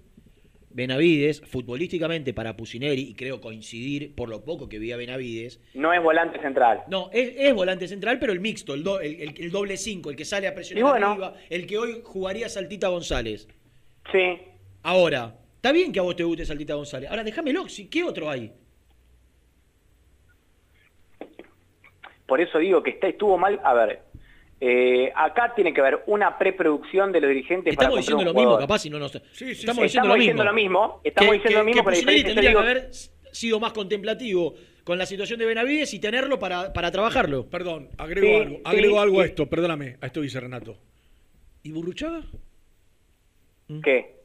Benavides, 0.71 1.41
futbolísticamente 1.41 2.33
para 2.33 2.55
Pusineri, 2.55 3.01
y 3.01 3.13
creo 3.15 3.41
coincidir 3.41 4.13
por 4.15 4.29
lo 4.29 4.43
poco 4.43 4.69
que 4.69 4.77
vi 4.79 4.91
a 4.91 4.97
Benavides, 4.97 5.59
no 5.73 5.91
es 5.93 6.01
volante 6.01 6.39
central. 6.41 6.83
no, 6.89 7.09
es, 7.11 7.33
es 7.37 7.53
volante 7.53 7.87
central, 7.87 8.19
pero 8.19 8.33
el 8.33 8.39
mixto, 8.39 8.73
el, 8.75 8.83
do- 8.83 8.99
el, 9.01 9.15
el- 9.21 9.35
el 9.37 9.51
doble 9.51 9.77
cinco, 9.77 10.09
el 10.11 10.15
que 10.15 10.25
sale 10.25 10.47
a 10.47 10.53
presionar 10.53 10.91
bueno. 10.91 11.11
arriba, 11.11 11.33
el 11.49 11.65
que 11.65 11.77
hoy 11.77 12.01
jugaría 12.03 12.47
Saltita 12.49 12.87
González. 12.89 13.47
Sí. 14.11 14.37
Ahora, 14.83 15.35
está 15.55 15.71
bien 15.71 15.91
que 15.91 15.99
a 15.99 16.03
vos 16.03 16.15
te 16.15 16.23
guste 16.23 16.45
Saltita 16.45 16.75
González. 16.75 17.09
Ahora, 17.09 17.23
déjamelo, 17.23 17.65
¿qué 17.89 18.03
otro 18.03 18.29
hay? 18.29 18.51
Por 22.27 22.39
eso 22.41 22.59
digo 22.59 22.83
que 22.83 22.91
está, 22.91 23.07
estuvo 23.07 23.37
mal. 23.37 23.59
A 23.63 23.73
ver, 23.73 24.03
eh, 24.61 25.11
acá 25.15 25.53
tiene 25.55 25.73
que 25.73 25.79
haber 25.81 26.03
una 26.07 26.37
preproducción 26.37 27.11
de 27.11 27.21
los 27.21 27.29
dirigentes 27.29 27.75
para 27.75 27.87
Estamos 27.87 27.99
diciendo 27.99 28.23
lo 28.25 28.33
mismo, 28.33 28.57
capaz, 28.57 28.79
si 28.79 28.89
no 28.89 28.99
nos... 28.99 29.11
sí, 29.11 29.19
estamos 29.21 29.53
sí. 29.53 29.53
diciendo, 29.53 29.75
lo, 29.77 29.85
Estamos 29.85 30.17
mismo. 30.17 30.17
diciendo 30.17 30.43
lo 30.43 30.53
mismo, 30.53 31.01
estamos 31.03 31.33
diciendo 31.33 31.59
lo 31.59 31.65
mismo, 31.65 31.83
pero 31.83 31.97
tendría 31.97 32.33
que 32.33 32.47
digo- 32.47 32.59
haber 32.59 32.89
sido 33.31 33.59
más 33.59 33.71
contemplativo 33.73 34.55
con 34.83 34.97
la 34.97 35.05
situación 35.05 35.39
de 35.39 35.45
Benavides 35.45 35.93
y 35.93 35.99
tenerlo 35.99 36.39
para, 36.39 36.73
para 36.73 36.91
trabajarlo. 36.91 37.45
Perdón, 37.47 37.89
agrego 37.97 38.27
Sí, 38.27 38.33
algo, 38.35 38.55
sí, 38.57 38.61
agrego 38.65 38.99
algo 38.99 39.21
a 39.21 39.25
esto, 39.25 39.47
perdóname, 39.47 39.97
a 40.01 40.05
esto 40.07 40.21
dice 40.21 40.39
Renato. 40.39 40.77
¿Y 41.63 41.71
Burruchaga? 41.71 42.23
¿Qué? 43.83 44.15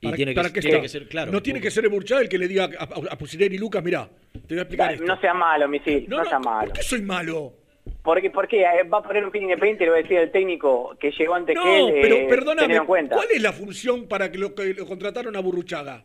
Y 0.00 0.06
¿Para, 0.06 0.16
tiene 0.16 0.32
que- 0.32 0.36
para 0.36 0.50
tiene 0.52 0.80
que 0.82 0.88
ser, 0.88 1.08
claro. 1.08 1.30
No 1.32 1.42
tiene 1.42 1.60
que 1.60 1.70
ser 1.70 1.84
el 1.84 1.90
Burruchaga 1.90 2.20
el 2.22 2.28
que 2.28 2.36
le 2.38 2.48
diga 2.48 2.64
a, 2.78 2.82
a, 2.84 2.86
a 3.12 3.18
Pusineri, 3.18 3.56
Lucas, 3.56 3.82
mirá, 3.82 4.08
te 4.32 4.54
voy 4.54 4.58
a 4.58 4.62
explicar 4.62 4.92
esto. 4.94 5.04
No 5.06 5.18
sea 5.20 5.32
malo, 5.32 5.68
misil, 5.68 6.06
no, 6.08 6.24
sea 6.24 6.38
malo. 6.38 6.66
¿Por 6.68 6.76
qué 6.76 6.82
soy 6.82 7.02
malo? 7.02 7.54
Porque, 8.02 8.30
porque 8.30 8.62
eh, 8.62 8.82
va 8.92 8.98
a 8.98 9.02
poner 9.02 9.24
un 9.24 9.30
pin 9.30 9.42
independiente 9.44 9.84
y 9.84 9.86
le 9.86 9.90
va 9.92 9.98
a 9.98 10.02
decir 10.02 10.18
al 10.18 10.32
técnico 10.32 10.96
que 10.98 11.12
llegó 11.12 11.34
antes 11.34 11.54
No, 11.54 11.62
que 11.62 11.78
él. 11.78 11.88
eh, 11.90 11.98
pero 12.02 12.28
perdóname, 12.28 12.60
tenerlo 12.62 12.82
en 12.82 12.86
cuenta. 12.86 13.14
¿cuál 13.16 13.28
es 13.32 13.40
la 13.42 13.52
función 13.52 14.08
para 14.08 14.30
que 14.32 14.38
lo, 14.38 14.54
que 14.54 14.74
lo 14.74 14.86
contrataron 14.86 15.36
a 15.36 15.40
Burruchaga? 15.40 16.04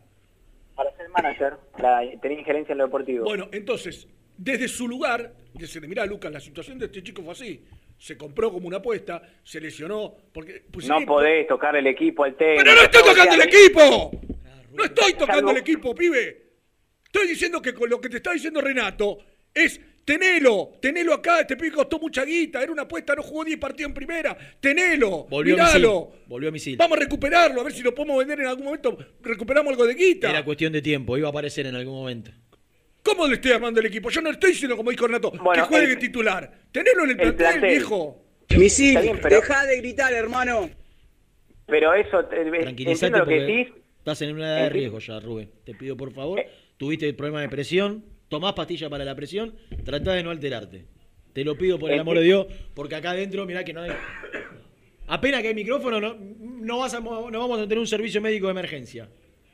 Para 0.76 0.96
ser 0.96 1.08
manager, 1.08 1.54
la, 1.78 2.02
tener 2.20 2.38
injerencia 2.38 2.72
en 2.72 2.78
lo 2.78 2.84
deportivo. 2.84 3.24
Bueno, 3.24 3.48
entonces, 3.50 4.06
desde 4.36 4.68
su 4.68 4.86
lugar, 4.86 5.32
dice, 5.54 5.80
mira 5.80 6.06
Lucas, 6.06 6.30
la 6.30 6.38
situación 6.38 6.78
de 6.78 6.86
este 6.86 7.02
chico 7.02 7.22
fue 7.22 7.32
así. 7.32 7.64
Se 7.98 8.16
compró 8.16 8.52
como 8.52 8.68
una 8.68 8.76
apuesta, 8.76 9.20
se 9.42 9.60
lesionó, 9.60 10.14
porque 10.32 10.62
no 10.66 10.70
Pusineri- 10.78 11.04
podés 11.06 11.48
tocar 11.48 11.74
el 11.74 11.88
equipo 11.88 12.22
al 12.22 12.36
técnico. 12.36 12.62
¡Pero 12.62 12.76
no 12.76 12.82
estoy 12.82 13.02
tocando 13.02 13.34
el 13.34 13.40
equipo! 13.42 14.10
¡No 14.72 14.84
estoy 14.84 15.12
tocando 15.14 15.50
el 15.50 15.56
equipo, 15.56 15.94
pibe! 15.96 16.42
Estoy 17.06 17.26
diciendo 17.26 17.60
que 17.60 17.74
con 17.74 17.90
lo 17.90 18.00
que 18.00 18.08
te 18.08 18.18
está 18.18 18.32
diciendo 18.32 18.60
Renato 18.60 19.18
es 19.52 19.80
tenelo, 20.12 20.72
tenelo 20.80 21.12
acá, 21.12 21.40
este 21.40 21.54
pibe 21.54 21.72
costó 21.72 21.98
mucha 21.98 22.24
guita, 22.24 22.62
era 22.62 22.72
una 22.72 22.82
apuesta, 22.82 23.14
no 23.14 23.22
jugó 23.22 23.44
10 23.44 23.58
partidos 23.58 23.90
en 23.90 23.94
primera, 23.94 24.36
tenelo, 24.58 25.24
Volvió 25.28 25.62
a 25.62 25.66
misil. 25.66 25.86
Volvió 26.26 26.48
a 26.48 26.52
misil. 26.52 26.76
Vamos 26.78 26.96
a 26.96 27.00
recuperarlo, 27.02 27.60
a 27.60 27.64
ver 27.64 27.74
si 27.74 27.82
lo 27.82 27.94
podemos 27.94 28.18
vender 28.18 28.40
en 28.40 28.46
algún 28.46 28.64
momento, 28.64 28.96
recuperamos 29.20 29.70
algo 29.72 29.86
de 29.86 29.94
guita. 29.94 30.30
Era 30.30 30.42
cuestión 30.44 30.72
de 30.72 30.80
tiempo, 30.80 31.18
iba 31.18 31.28
a 31.28 31.30
aparecer 31.30 31.66
en 31.66 31.74
algún 31.76 31.94
momento. 31.94 32.30
¿Cómo 33.02 33.26
le 33.26 33.34
estoy 33.34 33.52
armando 33.52 33.80
el 33.80 33.86
equipo? 33.86 34.08
Yo 34.08 34.22
no 34.22 34.28
le 34.30 34.34
estoy 34.34 34.50
diciendo, 34.52 34.76
como 34.78 34.90
dijo 34.90 35.06
Renato, 35.06 35.30
que 35.30 35.38
Bueno, 35.38 35.66
juegue 35.66 35.92
el- 35.92 35.98
titular. 35.98 36.52
Tenelo 36.72 37.04
en 37.04 37.10
el, 37.10 37.10
el 37.10 37.16
plantel, 37.34 37.36
plantel. 37.60 37.70
viejo. 37.70 38.24
Misil, 38.56 38.98
bien, 39.02 39.18
pero- 39.22 39.36
deja 39.36 39.66
de 39.66 39.76
gritar, 39.76 40.12
hermano. 40.14 40.70
Pero 41.66 41.92
eso, 41.92 42.20
eh, 42.32 42.50
Tranquilízate 42.62 43.06
entiendo 43.06 43.18
lo 43.18 43.26
que 43.26 43.40
decís. 43.40 43.68
estás 43.98 44.22
en 44.22 44.34
una 44.34 44.46
edad 44.48 44.62
de 44.64 44.68
riesgo 44.70 44.98
ya, 45.00 45.20
Rubén. 45.20 45.50
Te 45.64 45.74
pido 45.74 45.96
por 45.98 46.12
favor, 46.14 46.40
Eh. 46.40 46.48
tuviste 46.78 47.12
problema 47.12 47.42
de 47.42 47.48
presión, 47.50 48.04
tomás 48.28 48.52
pastillas 48.54 48.90
para 48.90 49.04
la 49.04 49.14
presión, 49.14 49.54
tratá 49.84 50.12
de 50.14 50.22
no 50.22 50.30
alterarte. 50.30 50.84
Te 51.32 51.44
lo 51.44 51.56
pido 51.56 51.78
por 51.78 51.90
el 51.90 52.00
amor 52.00 52.18
de 52.18 52.24
Dios, 52.24 52.46
porque 52.74 52.96
acá 52.96 53.10
adentro, 53.10 53.46
mirá 53.46 53.64
que 53.64 53.72
no 53.72 53.82
hay... 53.82 53.90
Apenas 55.06 55.40
que 55.40 55.48
hay 55.48 55.54
micrófono, 55.54 56.00
no, 56.00 56.16
no, 56.18 56.78
vas 56.78 56.94
a- 56.94 57.00
no 57.00 57.30
vamos 57.30 57.58
a 57.58 57.62
tener 57.62 57.78
un 57.78 57.86
servicio 57.86 58.20
médico 58.20 58.46
de 58.46 58.50
emergencia. 58.52 59.08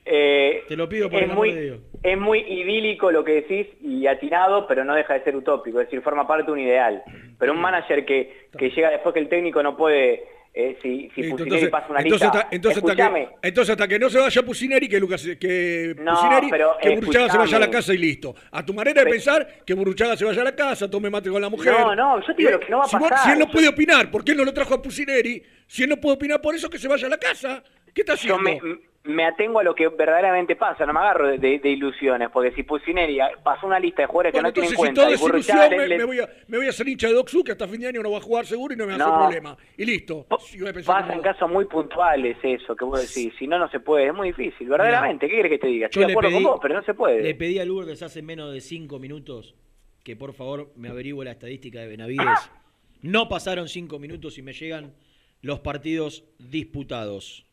Eh, 0.04 0.64
Te 0.68 0.76
lo 0.76 0.88
pido 0.88 1.08
por 1.08 1.18
el 1.22 1.30
amor 1.30 1.46
muy, 1.46 1.54
de 1.54 1.62
Dios. 1.62 1.78
Es 2.02 2.18
muy 2.18 2.40
idílico 2.40 3.10
lo 3.12 3.24
que 3.24 3.32
decís 3.42 3.68
y 3.80 4.06
atinado, 4.06 4.66
pero 4.66 4.84
no 4.84 4.94
deja 4.94 5.14
de 5.14 5.22
ser 5.24 5.36
utópico, 5.36 5.80
es 5.80 5.86
decir, 5.86 6.02
forma 6.02 6.26
parte 6.26 6.46
de 6.46 6.52
un 6.52 6.58
ideal. 6.60 7.02
Pero 7.38 7.52
un 7.52 7.60
manager 7.60 8.04
que, 8.04 8.48
que 8.58 8.70
llega 8.70 8.90
después 8.90 9.12
que 9.14 9.20
el 9.20 9.28
técnico 9.28 9.62
no 9.62 9.76
puede, 9.76 10.24
eh, 10.56 10.78
si, 10.80 11.10
si 11.14 11.22
Listo, 11.22 11.36
Pusineri 11.38 11.66
pasa 11.68 11.86
una 11.90 12.00
entonces, 12.00 12.26
lista, 12.26 12.38
hasta, 12.38 12.54
entonces, 12.54 12.82
hasta 12.84 12.94
que, 13.12 13.28
entonces 13.42 13.70
hasta 13.72 13.88
que 13.88 13.98
no 13.98 14.08
se 14.08 14.18
vaya 14.20 14.42
Pusineri, 14.44 14.88
que 14.88 15.00
Lucas, 15.00 15.28
que 15.40 15.96
No, 15.98 16.14
pero 16.48 16.76
que 16.80 16.94
Burruchaga 16.94 17.28
se 17.28 17.38
vaya 17.38 17.56
a 17.56 17.60
la 17.60 17.70
casa 17.70 17.92
y 17.92 17.98
listo. 17.98 18.34
A 18.52 18.64
tu 18.64 18.72
manera 18.72 19.00
de 19.00 19.06
Pe- 19.06 19.10
pensar, 19.12 19.48
que 19.66 19.74
Burruchaga 19.74 20.16
se 20.16 20.24
vaya 20.24 20.42
a 20.42 20.44
la 20.44 20.54
casa, 20.54 20.88
tome 20.88 21.10
mate 21.10 21.28
con 21.28 21.42
la 21.42 21.48
mujer. 21.50 21.72
No, 21.72 21.94
no, 21.96 22.20
yo 22.20 22.26
te 22.26 22.34
digo 22.34 22.50
Eh, 22.50 22.52
lo 22.52 22.60
que 22.60 22.68
no 22.70 22.78
va 22.78 22.84
a 22.84 22.88
si 22.88 22.96
vos- 22.96 23.08
pasar. 23.10 23.26
Si 23.26 23.32
él 23.32 23.38
no 23.40 23.50
puede 23.50 23.66
opinar, 23.68 24.10
¿por 24.10 24.24
qué 24.24 24.30
él 24.32 24.38
no 24.38 24.44
lo 24.44 24.54
trajo 24.54 24.74
a 24.74 24.80
Pusineri? 24.80 25.42
Si 25.66 25.82
él 25.82 25.88
no 25.88 25.96
puede 25.96 26.14
opinar 26.14 26.40
por 26.40 26.54
eso, 26.54 26.70
que 26.70 26.78
se 26.78 26.86
vaya 26.86 27.06
a 27.08 27.10
la 27.10 27.18
casa. 27.18 27.62
¿Qué 27.94 28.00
está 28.02 28.14
yo 28.16 28.36
haciendo? 28.36 28.64
me, 28.64 29.14
me 29.14 29.24
atengo 29.26 29.58
a 29.58 29.62
lo 29.62 29.74
que 29.74 29.86
verdaderamente 29.88 30.56
pasa, 30.56 30.86
no 30.86 30.92
me 30.94 30.98
agarro 31.00 31.28
de, 31.28 31.38
de- 31.38 31.58
de 31.58 31.68
ilusiones, 31.70 32.30
porque 32.32 32.52
si 32.52 32.62
Pusineri 32.62 33.18
pasó 33.42 33.66
una 33.66 33.78
lista 33.78 34.00
de 34.02 34.06
jugadores 34.08 34.32
Bueno, 34.32 34.52
que 34.52 34.60
no 34.60 34.66
tienen 34.66 34.70
si 34.70 34.74
todo 34.76 34.82
cuenta 35.04 35.10
es 35.10 35.22
ilusión, 35.22 35.70
le- 35.70 35.76
me, 35.76 35.88
le- 35.88 35.98
me 35.98 36.04
voy 36.04 36.20
a, 36.20 36.28
me 36.48 36.56
voy 36.56 36.66
a 36.66 36.70
hacer 36.70 36.88
hincha 36.88 37.08
de 37.08 37.12
Doxu, 37.14 37.44
que 37.44 37.52
hasta 37.52 37.68
fin 37.68 37.80
de 37.82 37.88
año 37.88 38.02
no 38.02 38.10
va 38.10 38.18
a 38.18 38.20
jugar 38.22 38.46
seguro 38.46 38.72
y 38.72 38.76
no 38.78 38.86
me 38.86 38.96
va 38.96 39.04
a 39.04 39.08
hacer 39.08 39.20
problema. 39.20 39.56
Y 39.76 39.84
listo. 39.84 40.26
Si 40.40 40.58
voy 40.58 40.70
a 40.70 40.72
pensar 40.72 40.94
pasa 40.94 41.06
como 41.08 41.12
en 41.12 41.18
vos. 41.18 41.32
casos 41.32 41.50
muy 41.50 41.64
puntuales 41.66 42.36
eso 42.42 42.74
que 42.74 42.84
vos 42.84 43.00
decís, 43.00 43.32
si 43.38 43.46
no, 43.46 43.58
no 43.58 43.68
se 43.70 43.78
puede, 43.80 44.06
es 44.06 44.14
muy 44.14 44.28
difícil, 44.28 44.68
verdaderamente, 44.68 45.28
¿qué 45.28 45.34
quieres 45.34 45.52
que 45.52 45.58
te 45.58 45.66
diga? 45.66 45.86
Estoy 45.86 46.00
Yo 46.02 46.06
de 46.08 46.12
le 46.12 46.12
acuerdo 46.14 46.30
pedí, 46.30 46.42
con 46.42 46.52
vos, 46.52 46.60
pero 46.62 46.74
no 46.74 46.82
se 46.84 46.94
puede. 46.94 47.22
Le 47.22 47.34
pedí 47.34 47.58
a 47.58 47.64
Lourdes 47.66 48.02
hace 48.02 48.22
menos 48.22 48.52
de 48.54 48.60
cinco 48.62 48.98
minutos 48.98 49.54
que 50.02 50.16
por 50.16 50.32
favor 50.32 50.72
me 50.76 50.88
averigüe 50.88 51.24
la 51.26 51.30
estadística 51.32 51.80
de 51.80 51.88
Benavides. 51.88 52.26
Ah. 52.26 52.60
No 53.02 53.28
pasaron 53.28 53.68
cinco 53.68 53.98
minutos 53.98 54.38
y 54.38 54.42
me 54.42 54.52
llegan 54.54 54.94
los 55.42 55.60
partidos 55.60 56.24
disputados. 56.38 57.43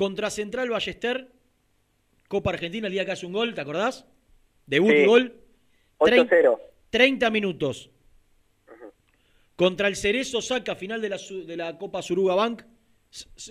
Contra 0.00 0.30
Central 0.30 0.70
Ballester, 0.70 1.28
Copa 2.26 2.48
Argentina, 2.48 2.86
el 2.86 2.92
día 2.94 3.04
que 3.04 3.10
hace 3.12 3.26
un 3.26 3.34
gol, 3.34 3.52
¿te 3.52 3.60
acordás? 3.60 4.06
Debut 4.64 4.92
y 4.94 5.00
Sí. 5.00 5.04
gol. 5.04 5.34
Trein- 5.98 6.26
8-0. 6.26 6.58
30 6.88 7.28
minutos. 7.28 7.90
Contra 9.56 9.88
el 9.88 9.96
Cerezo 9.96 10.40
saca 10.40 10.74
final 10.74 11.02
de 11.02 11.10
la, 11.10 11.18
de 11.18 11.54
la 11.54 11.76
Copa 11.76 12.00
Suruga 12.00 12.34
Bank. 12.34 12.62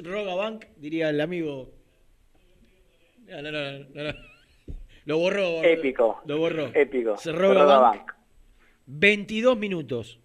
Roga 0.01 0.33
Bank, 0.33 0.65
diría 0.77 1.11
el 1.11 1.21
amigo. 1.21 1.71
No, 3.27 3.41
no, 3.43 3.51
no, 3.51 3.71
no, 3.93 4.03
no. 4.05 4.19
Lo 5.05 5.17
borró. 5.19 5.63
Épico. 5.63 6.19
Lo 6.25 6.39
borró. 6.39 6.71
Épico. 6.73 7.15
Se 7.19 7.31
roga 7.31 7.61
Roga 7.61 7.77
Bank. 7.77 7.97
Bank. 8.07 8.11
22 8.87 9.55
minutos. 9.55 10.19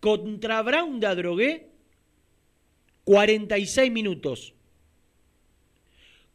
Contra 0.00 0.60
Brown 0.62 0.98
de 0.98 1.06
Adrogué, 1.06 1.70
46 3.04 3.92
minutos. 3.92 4.56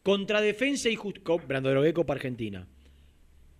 Contra 0.07 0.39
Defensa 0.39 0.87
y 0.87 0.95
Justicia. 0.95 1.35
Brandologué, 1.45 1.93
Copa 1.93 2.13
Argentina. 2.13 2.65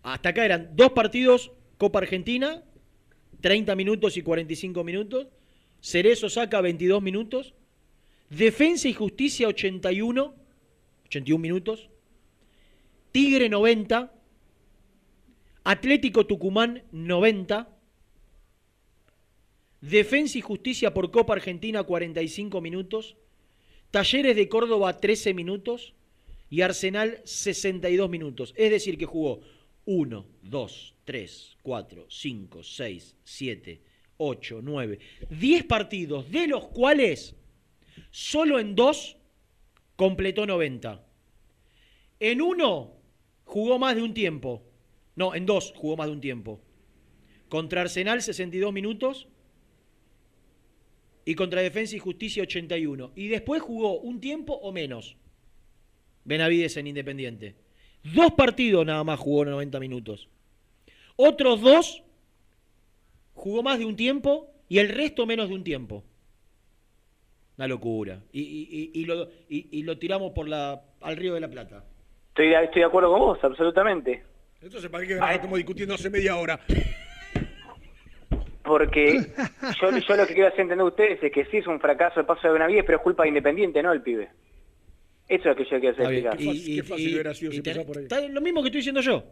Hasta 0.02 0.30
acá 0.30 0.45
eran 0.45 0.78
dos 0.78 0.93
partidos, 0.93 1.52
Copa 1.78 2.00
Argentina, 2.00 2.64
30 3.41 3.76
minutos 3.76 4.16
y 4.16 4.22
45 4.22 4.82
minutos. 4.86 5.28
Cerezo 5.82 6.30
saca 6.30 6.62
22 6.62 7.04
minutos. 7.04 7.54
Defensa 8.30 8.88
y 8.88 8.93
Justicia 8.93 9.50
81, 9.50 10.36
81 11.08 11.41
minutos. 11.41 11.89
Tigre 13.12 13.50
90. 13.50 14.14
Atlético 15.66 16.28
Tucumán 16.28 16.84
90. 16.93 17.68
Defensa 19.82 20.38
y 20.38 20.41
Justicia 20.41 20.93
por 20.93 21.12
Copa 21.12 21.34
Argentina 21.34 21.84
45 21.84 22.62
minutos. 22.62 23.18
Talleres 23.91 24.38
de 24.38 24.48
Córdoba 24.48 25.02
13 25.02 25.34
minutos. 25.34 25.93
Y 26.50 26.62
Arsenal 26.62 27.22
62 27.24 28.10
minutos. 28.10 28.54
Es 28.56 28.72
decir, 28.72 28.98
que 28.98 29.06
jugó 29.06 29.41
1, 29.86 30.26
2, 30.43 30.95
3, 31.06 31.58
4, 31.62 32.06
5, 32.10 32.64
6, 32.64 33.16
7, 33.24 33.82
8, 34.18 34.60
9, 34.64 35.00
10 35.30 35.64
partidos, 35.66 36.32
de 36.32 36.48
los 36.48 36.68
cuales 36.68 37.36
solo 38.12 38.60
en 38.60 38.76
dos 38.76 39.18
completó 39.95 40.45
90. 40.45 41.04
En 42.20 42.41
uno 42.41 42.93
jugó 43.43 43.80
más 43.80 43.95
de 43.95 44.02
un 44.02 44.14
tiempo. 44.14 44.64
No, 45.16 45.36
en 45.36 45.45
dos 45.45 45.74
jugó 45.76 45.98
más 45.98 46.08
de 46.08 46.14
un 46.14 46.22
tiempo. 46.22 46.62
Contra 47.50 47.82
Arsenal 47.82 48.22
62 48.22 48.74
minutos 48.74 49.28
y 51.26 51.36
contra 51.36 51.62
Defensa 51.62 51.95
y 51.95 52.00
Justicia 52.00 52.43
81. 52.43 53.12
Y 53.16 53.28
después 53.28 53.62
jugó 53.62 54.00
un 54.00 54.20
tiempo 54.20 54.54
o 54.54 54.72
menos. 54.72 55.18
Benavides 56.28 56.76
en 56.78 56.88
Independiente. 56.88 57.56
Dos 58.04 58.34
partidos 58.34 58.86
nada 58.86 59.04
más 59.04 59.18
jugó 59.20 59.46
90 59.46 59.80
minutos. 59.80 60.28
Otros 61.16 61.62
dos 61.62 62.04
jugó 63.34 63.64
más 63.64 63.80
de 63.80 63.86
un 63.86 63.96
tiempo 63.96 64.52
y 64.70 64.78
el 64.80 64.90
resto 64.90 65.26
menos 65.26 65.48
de 65.50 65.56
un 65.56 65.64
tiempo. 65.64 66.04
Una 67.58 67.68
locura. 67.68 68.20
Y, 68.32 68.42
y- 68.42 68.68
y- 68.94 69.02
y 69.02 69.06
lo, 69.06 69.30
y- 69.50 69.68
y 69.72 69.84
lo 69.84 69.98
tiramos 69.98 70.34
por 70.34 70.48
la, 70.48 70.82
al 71.02 71.16
Río 71.18 71.34
de 71.34 71.40
la 71.40 71.50
Plata. 71.50 71.84
Estoy, 72.30 72.50
de- 72.50 72.64
estoy 72.66 72.82
de 72.82 72.86
acuerdo 72.88 73.10
con 73.10 73.20
vos, 73.20 73.40
absolutamente. 73.42 74.24
Entonces, 74.62 74.90
¿para 74.90 75.08
qué 75.08 75.14
estamos 75.14 75.58
discutiendo 75.58 75.96
hace 75.96 76.10
media 76.10 76.36
hora? 76.36 76.60
Porque 78.64 79.14
yo, 79.82 79.98
yo 79.98 80.16
lo 80.16 80.28
que 80.28 80.34
quiero 80.34 80.50
hacer 80.50 80.62
entender 80.62 80.82
a 80.84 80.90
ustedes 80.90 81.24
es 81.24 81.32
que 81.32 81.46
sí 81.46 81.58
es 81.58 81.68
un 81.68 81.80
fracaso 81.80 82.20
el 82.20 82.26
paso 82.26 82.48
de 82.48 82.54
Benavides, 82.54 82.84
pero 82.86 82.98
es 82.98 83.04
culpa 83.04 83.24
de 83.24 83.30
Independiente, 83.30 83.82
no 83.82 83.92
el 83.94 84.02
pibe. 84.02 84.30
Eso 85.28 85.42
es 85.42 85.46
lo 85.46 85.56
que 85.56 85.64
yo 85.70 85.80
quiero 85.80 85.92
hacer. 86.32 86.42
Y- 86.42 86.50
y- 86.50 86.76
Qué 86.78 86.84
fácil 86.84 87.10
y- 87.10 87.14
hubiera 87.14 87.34
sido 87.34 87.54
y 87.54 87.62
ten- 87.62 87.86
por 87.86 87.98
ahí. 87.98 88.04
está 88.04 88.22
lo 88.28 88.42
mismo 88.42 88.62
que 88.62 88.68
estoy 88.70 88.80
diciendo 88.80 89.02
yo. 89.02 89.24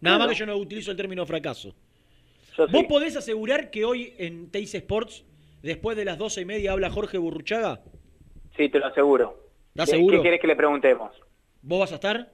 Nada 0.00 0.16
Claro. 0.16 0.18
más 0.18 0.28
que 0.28 0.34
yo 0.34 0.46
no 0.46 0.56
utilizo 0.56 0.90
el 0.90 0.96
término 0.96 1.24
fracaso. 1.26 1.74
Yo 2.56 2.66
¿Vos 2.68 2.80
sí. 2.82 2.86
podés 2.88 3.16
asegurar 3.16 3.70
que 3.70 3.84
hoy 3.84 4.14
en 4.18 4.50
Teis 4.50 4.74
Sports, 4.74 5.24
después 5.62 5.96
de 5.96 6.04
las 6.04 6.18
doce 6.18 6.42
y 6.42 6.44
media, 6.44 6.72
habla 6.72 6.90
Jorge 6.90 7.16
Burruchaga? 7.18 7.80
Sí, 8.56 8.68
te 8.68 8.78
lo 8.78 8.86
aseguro. 8.86 9.38
¿Estás 9.70 9.90
¿Qué- 9.90 9.96
seguro? 9.96 10.16
¿Qué 10.18 10.22
querés 10.24 10.40
que 10.40 10.46
le 10.46 10.56
preguntemos? 10.56 11.12
¿Vos 11.62 11.80
vas 11.80 11.92
a 11.92 11.94
estar? 11.96 12.32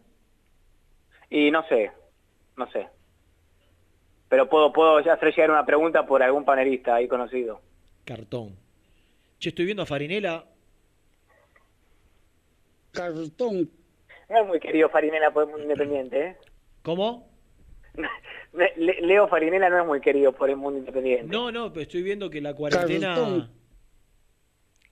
Y 1.31 1.51
no 1.51 1.67
sé, 1.69 1.91
no 2.57 2.71
sé. 2.71 2.87
Pero 4.29 4.49
puedo, 4.49 4.73
puedo 4.73 5.01
ya 5.01 5.13
hacer 5.15 5.29
llegar 5.31 5.51
una 5.51 5.65
pregunta 5.67 6.07
por 6.07 6.23
algún 6.23 6.45
panelista 6.45 6.97
ahí 6.97 7.07
conocido. 7.07 7.61
Cartón. 8.05 8.57
Che, 9.39 9.51
estoy 9.51 9.65
viendo 9.67 9.83
a 9.83 9.87
Farinela. 9.87 10.45
Cartón. 12.95 13.71
No 14.31 14.41
es 14.41 14.47
muy 14.47 14.61
querido 14.61 14.89
Farinela 14.89 15.31
por 15.33 15.43
el 15.45 15.49
mundo 15.51 15.63
independiente, 15.65 16.27
¿eh? 16.29 16.37
¿Cómo? 16.83 17.31
Le- 18.53 19.01
Leo 19.03 19.27
Farinela 19.29 19.69
no 19.69 19.81
es 19.81 19.87
muy 19.87 20.01
querido 20.01 20.33
por 20.33 20.49
el 20.49 20.57
mundo 20.57 20.79
independiente. 20.79 21.27
No, 21.27 21.51
no, 21.53 21.73
pero 21.73 21.83
estoy 21.83 22.03
viendo 22.03 22.31
que 22.31 22.41
la 22.41 22.55
cuarentena... 22.55 23.15
Cartón. 23.15 23.51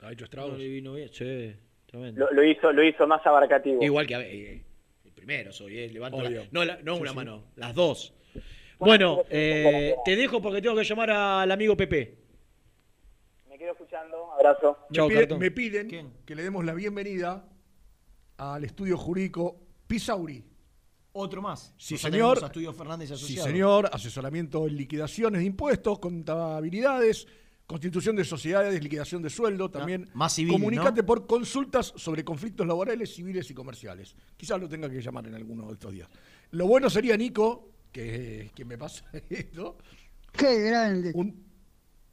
Ha 0.00 0.12
hecho 0.12 0.22
No 0.22 0.24
estragos. 0.24 0.58
le 0.58 0.68
vino 0.68 0.94
bien. 0.94 1.08
Sí, 1.12 1.54
tremendo. 1.86 2.26
Lo, 2.26 2.32
lo 2.32 2.44
hizo, 2.44 2.72
lo 2.72 2.82
hizo 2.82 3.06
más 3.06 3.24
abarcativo. 3.24 3.82
Igual 3.82 4.06
que 4.06 4.14
a 4.16 4.18
ver, 4.18 4.26
eh, 4.34 4.64
el 5.04 5.12
primero 5.12 5.52
soy, 5.52 5.78
eh, 5.78 5.88
levanto 5.90 6.20
la- 6.22 6.44
no, 6.50 6.64
la- 6.64 6.78
no 6.82 6.96
una 6.96 7.10
sí. 7.10 7.16
mano, 7.16 7.44
las 7.56 7.72
dos. 7.74 8.12
Bueno, 8.80 9.22
eh, 9.30 9.94
te 10.04 10.16
dejo 10.16 10.42
porque 10.42 10.60
tengo 10.60 10.74
que 10.74 10.82
llamar 10.82 11.10
al 11.12 11.50
amigo 11.52 11.76
Pepe. 11.76 12.16
Me 13.48 13.56
quedo 13.56 13.70
escuchando, 13.72 14.32
abrazo. 14.32 14.76
Me, 14.90 14.96
Chau, 14.96 15.08
pide- 15.08 15.18
Cartón. 15.20 15.38
me 15.38 15.50
piden 15.52 15.88
¿Quién? 15.88 16.12
que 16.26 16.34
le 16.34 16.42
demos 16.42 16.64
la 16.64 16.74
bienvenida 16.74 17.44
al 18.42 18.64
estudio 18.64 18.96
jurídico 18.96 19.56
Pisauri. 19.86 20.44
Otro 21.14 21.42
más. 21.42 21.74
Sí, 21.76 21.94
Nos 21.94 22.00
señor. 22.02 22.38
Estudio 22.42 22.72
Fernández 22.72 23.10
y 23.10 23.16
Sí, 23.16 23.36
señor. 23.36 23.88
Asesoramiento 23.92 24.66
en 24.66 24.76
liquidaciones 24.76 25.40
de 25.40 25.46
impuestos, 25.46 25.98
contabilidades, 25.98 27.26
constitución 27.66 28.16
de 28.16 28.24
sociedades, 28.24 28.82
liquidación 28.82 29.22
de 29.22 29.28
sueldo, 29.30 29.70
también. 29.70 30.08
más 30.14 30.32
civil, 30.34 30.52
Comunicate 30.52 31.02
¿no? 31.02 31.06
por 31.06 31.26
consultas 31.26 31.92
sobre 31.96 32.24
conflictos 32.24 32.66
laborales, 32.66 33.14
civiles 33.14 33.50
y 33.50 33.54
comerciales. 33.54 34.16
Quizás 34.36 34.58
lo 34.60 34.68
tenga 34.68 34.88
que 34.90 35.00
llamar 35.02 35.26
en 35.26 35.34
alguno 35.34 35.66
de 35.66 35.74
estos 35.74 35.92
días. 35.92 36.08
Lo 36.52 36.66
bueno 36.66 36.88
sería, 36.88 37.16
Nico, 37.16 37.68
que, 37.92 38.50
que 38.54 38.64
me 38.64 38.78
pasa 38.78 39.04
esto, 39.30 39.76
Qué 40.32 40.60
grande. 40.62 41.12
un- 41.14 41.52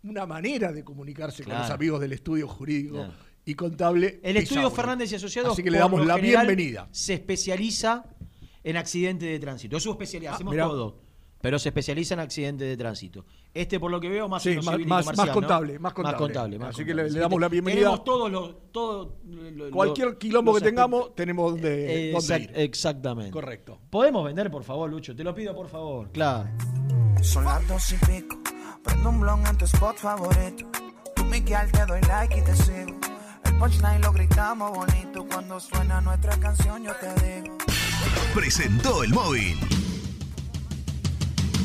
una 0.04 0.26
manera 0.26 0.72
de 0.72 0.84
comunicarse 0.84 1.44
con 1.44 1.58
los 1.58 1.70
amigos 1.70 2.00
del 2.00 2.14
estudio 2.14 2.48
jurídico 2.48 2.96
Claro. 2.96 3.14
Y 3.50 3.56
contable. 3.56 4.20
El 4.24 4.38
estudio 4.38 4.62
Pisauri. 4.64 4.76
Fernández 4.76 5.12
y 5.12 5.16
Asociados 5.16 5.54
Así 5.54 5.64
que 5.64 5.72
le 5.72 5.80
damos 5.80 6.06
la 6.06 6.16
general, 6.16 6.48
bienvenida. 6.48 6.88
Se 6.92 7.14
especializa 7.16 8.06
en 8.64 8.78
accidentes 8.78 9.28
de 9.30 9.40
tránsito. 9.40 9.78
Es 9.78 9.84
su 9.84 9.92
especialidad, 9.92 10.34
Ah, 10.34 10.36
hacemos 10.36 10.52
mirá. 10.54 10.66
todo. 10.66 10.98
Pero 11.42 11.58
se 11.58 11.70
especializa 11.70 12.16
en 12.16 12.20
accidentes 12.20 12.68
de 12.68 12.76
tránsito. 12.76 13.26
Este, 13.54 13.80
por 13.80 13.90
lo 13.90 14.02
que 14.02 14.10
veo, 14.10 14.28
más 14.28 14.44
Sí, 14.44 14.56
más- 14.58 14.66
más- 14.66 14.74
comercial, 14.76 15.06
más 15.16 15.28
¿no? 15.28 15.34
contable, 15.34 15.80
más 15.80 15.94
contable. 15.94 16.60
más 16.60 16.76
Así 16.76 16.84
que 16.84 16.94
le- 16.94 17.10
le 17.10 17.18
damos 17.20 17.40
la 17.40 17.48
bienvenida. 17.48 17.80
Tenemos 17.86 18.04
todos 18.04 18.30
los... 18.30 18.72
todo 18.74 19.16
lo- 19.26 19.50
lo- 19.52 19.72
Cualquier 19.72 20.10
lo- 20.10 20.18
quilombo 20.20 20.52
los 20.52 20.62
que 20.62 20.68
tengamos, 20.68 21.16
tenemos 21.16 21.52
donde, 21.54 22.14
Exact- 22.14 22.42
ir. 22.44 22.52
Exactamente. 22.56 23.32
Correcto. 23.32 23.80
¿Podemos 23.90 24.26
vender, 24.26 24.52
por 24.52 24.66
favor, 24.66 24.90
Lucho? 24.90 25.16
Te 25.16 25.24
lo 25.24 25.34
pido, 25.34 25.56
por 25.56 25.70
favor. 25.70 26.12
Claro. 26.12 26.50
Son 27.22 27.46
las 27.46 27.66
dos 27.70 27.90
y 27.94 27.96
pico. 28.06 28.38
Prendo 28.84 29.10
un 29.10 29.22
blon 29.22 29.46
en 29.48 29.58
tu 29.58 29.64
spot 29.64 29.96
favorito. 29.96 30.68
Tú, 31.16 31.24
Miguel, 31.24 31.72
te 31.72 31.86
doy 31.86 32.02
like 32.02 32.38
y 32.38 32.42
te 32.44 32.56
sigo. 32.56 33.00
Lo 34.02 34.14
gritamos 34.14 34.72
bonito. 34.72 35.26
Cuando 35.30 35.60
suena 35.60 36.00
nuestra 36.00 36.40
canción, 36.40 36.82
yo 36.84 36.94
te 36.96 37.08
digo. 37.26 37.58
Presentó 38.34 39.04
el 39.04 39.12
móvil. 39.12 39.60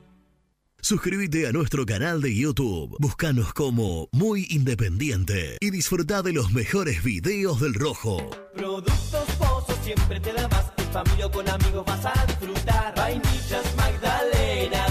Suscríbete 0.83 1.45
a 1.47 1.51
nuestro 1.51 1.85
canal 1.85 2.21
de 2.21 2.35
YouTube, 2.35 2.97
búscanos 2.99 3.53
como 3.53 4.09
Muy 4.11 4.47
Independiente 4.49 5.57
y 5.59 5.69
disfruta 5.69 6.23
de 6.23 6.33
los 6.33 6.51
mejores 6.53 7.03
videos 7.03 7.61
del 7.61 7.75
Rojo. 7.75 8.31
Productos 8.55 9.29
Pozos 9.37 9.77
siempre 9.83 10.19
te 10.19 10.33
da 10.33 10.47
más. 10.47 10.71
En 10.77 10.91
familia 10.91 11.29
con 11.29 11.47
amigos 11.47 11.85
vas 11.85 12.03
a 12.03 12.25
disfrutar. 12.25 12.95
Vainillas, 12.95 13.75
magdalenas, 13.77 14.90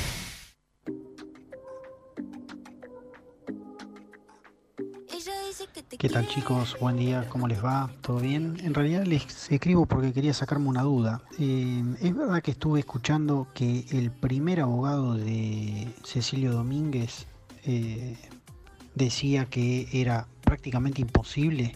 ¿Qué 5.89 6.09
tal 6.09 6.27
chicos? 6.27 6.77
Buen 6.79 6.97
día, 6.97 7.27
¿cómo 7.29 7.47
les 7.47 7.63
va? 7.63 7.89
¿Todo 8.01 8.19
bien? 8.19 8.57
En 8.63 8.73
realidad 8.73 9.05
les 9.05 9.51
escribo 9.51 9.85
porque 9.85 10.13
quería 10.13 10.33
sacarme 10.33 10.67
una 10.67 10.81
duda. 10.83 11.21
Eh, 11.39 11.83
es 12.01 12.15
verdad 12.15 12.41
que 12.41 12.51
estuve 12.51 12.79
escuchando 12.79 13.47
que 13.53 13.85
el 13.91 14.11
primer 14.11 14.59
abogado 14.59 15.15
de 15.15 15.87
Cecilio 16.03 16.51
Domínguez 16.51 17.27
eh, 17.65 18.17
decía 18.95 19.45
que 19.45 19.87
era 19.93 20.27
prácticamente 20.43 21.01
imposible 21.01 21.75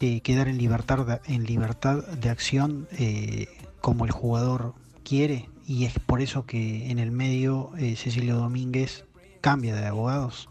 eh, 0.00 0.20
quedar 0.20 0.48
en 0.48 0.58
libertad, 0.58 1.06
de, 1.06 1.34
en 1.34 1.44
libertad 1.44 2.04
de 2.04 2.30
acción 2.30 2.88
eh, 2.92 3.48
como 3.80 4.04
el 4.04 4.10
jugador 4.10 4.74
quiere 5.04 5.48
y 5.66 5.84
es 5.84 5.98
por 5.98 6.20
eso 6.20 6.46
que 6.46 6.90
en 6.90 6.98
el 6.98 7.10
medio 7.10 7.70
Cecilio 7.96 8.36
Domínguez 8.36 9.04
cambia 9.40 9.74
de 9.74 9.86
abogados. 9.86 10.48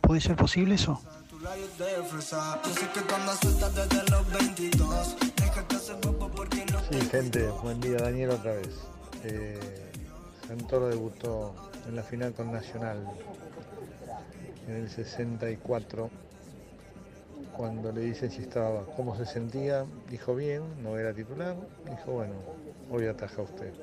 ¿Puede 0.00 0.20
ser 0.20 0.36
posible 0.36 0.74
eso? 0.74 1.00
Sí, 6.90 7.00
gente, 7.10 7.48
buen 7.62 7.80
día, 7.82 7.98
Daniel 7.98 8.30
otra 8.30 8.54
vez. 8.54 8.70
Eh, 9.24 9.60
Santoro 10.48 10.88
debutó 10.88 11.54
en 11.86 11.96
la 11.96 12.02
final 12.02 12.32
con 12.32 12.50
Nacional 12.50 13.06
en 14.68 14.74
el 14.74 14.88
64. 14.88 16.08
Cuando 17.54 17.92
le 17.92 18.00
dicen 18.00 18.30
si 18.30 18.40
estaba, 18.40 18.86
cómo 18.96 19.14
se 19.14 19.26
sentía, 19.26 19.84
dijo 20.08 20.34
bien, 20.34 20.62
no 20.82 20.96
era 20.96 21.12
titular. 21.12 21.56
Dijo, 21.84 22.12
bueno, 22.12 22.34
hoy 22.90 23.06
ataja 23.06 23.42
usted. 23.42 23.74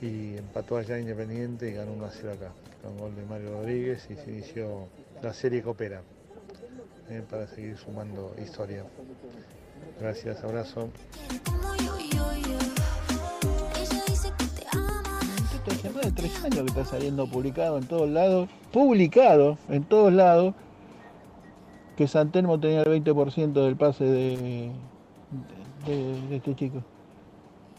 Y 0.00 0.36
empató 0.36 0.76
allá 0.76 1.00
Independiente 1.00 1.68
y 1.68 1.72
ganó 1.72 1.92
1 1.94 2.06
a 2.06 2.10
0 2.12 2.32
acá, 2.34 2.52
con 2.80 2.96
gol 2.96 3.16
de 3.16 3.24
Mario 3.24 3.50
Rodríguez 3.54 4.06
y 4.08 4.14
se 4.14 4.30
inició 4.30 4.86
la 5.22 5.32
serie 5.32 5.62
Coopera 5.62 6.02
eh, 7.08 7.22
para 7.28 7.46
seguir 7.46 7.76
sumando 7.76 8.34
historia. 8.42 8.84
Gracias, 10.00 10.42
abrazo. 10.42 10.88
Tres 16.16 16.44
años 16.44 16.60
que 16.62 16.66
está 16.66 16.84
saliendo 16.84 17.26
publicado 17.26 17.78
en 17.78 17.84
todos 17.84 18.10
lados, 18.10 18.48
publicado 18.72 19.56
en 19.68 19.84
todos 19.84 20.12
lados, 20.12 20.54
que 21.96 22.08
Santelmo 22.08 22.58
tenía 22.58 22.82
el 22.82 23.04
20% 23.04 23.52
del 23.52 23.76
pase 23.76 24.04
de, 24.04 24.72
este 26.30 26.54
chico. 26.54 26.82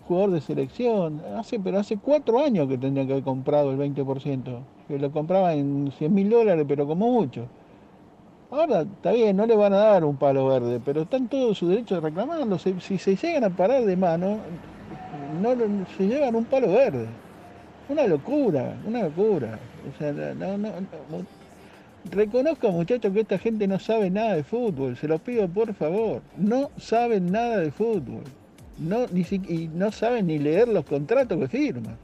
Jugador 0.08 0.32
de 0.32 0.42
selección, 0.42 1.22
hace, 1.38 1.60
pero 1.60 1.80
hace 1.80 1.98
cuatro 1.98 2.40
años 2.40 2.68
que 2.68 2.78
tendría 2.78 3.06
que 3.06 3.14
haber 3.14 3.24
comprado 3.24 3.72
el 3.72 3.78
20%, 3.78 4.60
lo 5.00 5.12
compraba 5.12 5.54
en 5.54 5.92
100 5.98 6.14
mil 6.14 6.30
dólares, 6.30 6.66
pero 6.68 6.86
como 6.88 7.12
mucho. 7.12 7.48
Ahora 8.52 8.82
está 8.82 9.12
bien, 9.12 9.36
no 9.36 9.46
le 9.48 9.56
van 9.56 9.74
a 9.74 9.78
dar 9.78 10.06
un 10.06 10.16
palo 10.16 10.48
verde, 10.48 10.80
pero 10.84 11.02
están 11.02 11.28
todos 11.28 11.58
su 11.58 11.68
derecho 11.68 11.96
de 11.96 12.02
reclamarlo. 12.02 12.60
Si, 12.60 13.00
se 13.00 13.16
llegan 13.16 13.44
a 13.46 13.50
parar 13.50 13.84
de 13.84 13.96
mano, 13.98 14.38
no 15.42 15.56
se 15.98 16.08
llevan 16.08 16.36
un 16.36 16.46
palo 16.46 16.72
verde. 16.72 17.08
Una 17.90 18.06
locura, 18.06 18.76
una 18.86 19.04
locura. 19.04 19.58
O 19.94 19.98
sea, 19.98 20.12
no- 20.12 20.58
reconozco 22.12 22.72
muchachos 22.72 23.12
que 23.14 23.22
esta 23.22 23.38
gente 23.40 23.68
no 23.68 23.80
sabe 23.80 24.10
nada 24.10 24.36
de 24.36 24.44
fútbol, 24.44 24.98
se 24.98 25.08
los 25.08 25.20
pido 25.22 25.48
por 25.48 25.74
favor. 25.74 26.22
No 26.38 26.70
saben 26.78 27.32
nada 27.32 27.58
de 27.58 27.72
fútbol. 27.72 28.24
No, 28.78 29.08
ni 29.12 29.24
si- 29.24 29.42
y 29.48 29.70
no 29.74 29.92
saben 29.92 30.28
ni 30.28 30.38
leer 30.40 30.68
los 30.68 30.86
contratos 30.86 31.40
que 31.40 31.48
firman. 31.48 31.98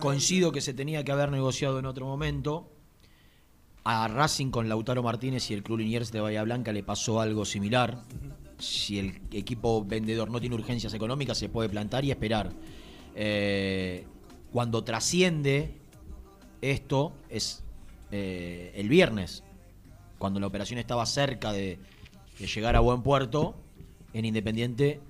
Coincido 0.00 0.52
que 0.52 0.60
se 0.60 0.72
tenía 0.72 1.04
que 1.04 1.12
haber 1.12 1.30
negociado 1.30 1.78
en 1.78 1.86
otro 1.86 2.06
momento. 2.06 2.70
A 3.82 4.08
Racing 4.08 4.50
con 4.50 4.68
Lautaro 4.68 5.02
Martínez 5.02 5.50
y 5.50 5.54
el 5.54 5.62
Club 5.62 5.78
Liniers 5.78 6.12
de 6.12 6.20
Bahía 6.20 6.42
Blanca 6.44 6.72
le 6.72 6.82
pasó 6.82 7.20
algo 7.20 7.44
similar. 7.44 8.02
Si 8.58 8.98
el 8.98 9.20
equipo 9.32 9.84
vendedor 9.84 10.30
no 10.30 10.38
tiene 10.38 10.54
urgencias 10.54 10.92
económicas, 10.94 11.38
se 11.38 11.48
puede 11.48 11.68
plantar 11.68 12.04
y 12.04 12.10
esperar. 12.10 12.52
Eh, 13.14 14.06
cuando 14.52 14.84
trasciende 14.84 15.74
esto 16.60 17.12
es 17.30 17.64
eh, 18.10 18.72
el 18.76 18.88
viernes, 18.88 19.42
cuando 20.18 20.38
la 20.38 20.46
operación 20.46 20.78
estaba 20.78 21.06
cerca 21.06 21.52
de, 21.52 21.78
de 22.38 22.46
llegar 22.46 22.76
a 22.76 22.80
buen 22.80 23.02
puerto, 23.02 23.56
en 24.12 24.24
Independiente 24.24 25.00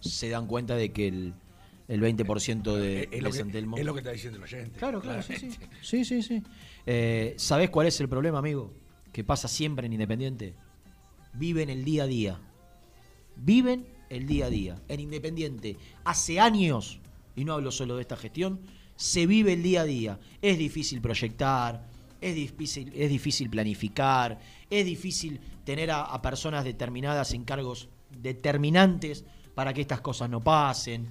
se 0.00 0.28
dan 0.28 0.46
cuenta 0.46 0.74
de 0.74 0.92
que 0.92 1.08
el, 1.08 1.34
el 1.88 2.00
20% 2.02 2.74
de, 2.76 3.08
Es 3.10 3.22
lo, 3.22 3.30
de 3.30 3.38
San 3.38 3.50
Telmo- 3.50 3.74
que, 3.74 3.80
es 3.80 3.86
lo 3.86 3.94
que 3.94 4.00
está 4.00 4.12
diciendo 4.12 4.36
el 4.36 4.44
oyente. 4.44 4.78
Claro, 4.78 5.00
claro, 5.00 5.22
sí, 5.22 5.34
sí. 5.36 5.50
Sí, 5.82 6.04
sí, 6.04 6.22
sí. 6.22 6.42
Eh, 6.86 7.34
¿Sabés 7.38 7.70
cuál 7.70 7.86
es 7.86 7.98
el 8.00 8.08
problema, 8.08 8.38
amigo? 8.38 8.74
Que 9.12 9.24
pasa 9.24 9.48
siempre 9.48 9.86
en 9.86 9.94
Independiente. 9.94 10.54
Viven 11.32 11.70
el 11.70 11.84
día 11.84 12.04
a 12.04 12.06
día. 12.06 12.40
Viven 13.36 13.86
el 14.10 14.26
día 14.26 14.46
a 14.46 14.50
día. 14.50 14.82
En 14.88 15.00
Independiente, 15.00 15.76
hace 16.04 16.40
años, 16.40 17.00
y 17.36 17.44
no 17.44 17.54
hablo 17.54 17.70
solo 17.70 17.96
de 17.96 18.02
esta 18.02 18.16
gestión, 18.16 18.60
se 18.96 19.26
vive 19.26 19.52
el 19.54 19.62
día 19.62 19.82
a 19.82 19.84
día. 19.84 20.18
Es 20.42 20.58
difícil 20.58 21.00
proyectar, 21.00 21.86
es 22.20 22.34
difícil, 22.34 22.92
es 22.94 23.08
difícil 23.08 23.48
planificar, 23.48 24.40
es 24.68 24.84
difícil 24.84 25.40
tener 25.64 25.90
a, 25.90 26.02
a 26.02 26.20
personas 26.20 26.64
determinadas 26.64 27.32
en 27.32 27.44
cargos 27.44 27.88
determinantes 28.20 29.24
para 29.54 29.72
que 29.72 29.80
estas 29.82 30.00
cosas 30.00 30.28
no 30.28 30.40
pasen. 30.40 31.06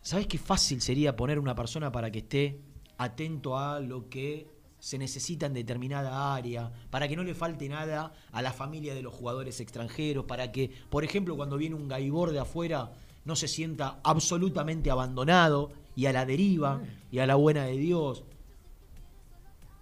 ¿Sabes 0.00 0.26
qué 0.26 0.38
fácil 0.38 0.80
sería 0.80 1.16
poner 1.16 1.38
una 1.38 1.54
persona 1.54 1.92
para 1.92 2.10
que 2.10 2.20
esté 2.20 2.60
atento 2.96 3.58
a 3.58 3.80
lo 3.80 4.08
que 4.08 4.48
se 4.78 4.98
necesita 4.98 5.46
en 5.46 5.54
determinada 5.54 6.34
área, 6.34 6.72
para 6.90 7.08
que 7.08 7.16
no 7.16 7.24
le 7.24 7.34
falte 7.34 7.68
nada 7.68 8.12
a 8.30 8.42
la 8.42 8.52
familia 8.52 8.94
de 8.94 9.02
los 9.02 9.12
jugadores 9.12 9.60
extranjeros, 9.60 10.24
para 10.24 10.52
que, 10.52 10.70
por 10.88 11.04
ejemplo, 11.04 11.36
cuando 11.36 11.56
viene 11.56 11.74
un 11.74 11.88
gaibor 11.88 12.30
de 12.30 12.38
afuera, 12.38 12.92
no 13.24 13.36
se 13.36 13.48
sienta 13.48 14.00
absolutamente 14.04 14.90
abandonado 14.90 15.72
y 15.96 16.06
a 16.06 16.12
la 16.12 16.24
deriva 16.24 16.80
y 17.10 17.18
a 17.18 17.26
la 17.26 17.34
buena 17.34 17.64
de 17.64 17.76
Dios? 17.76 18.24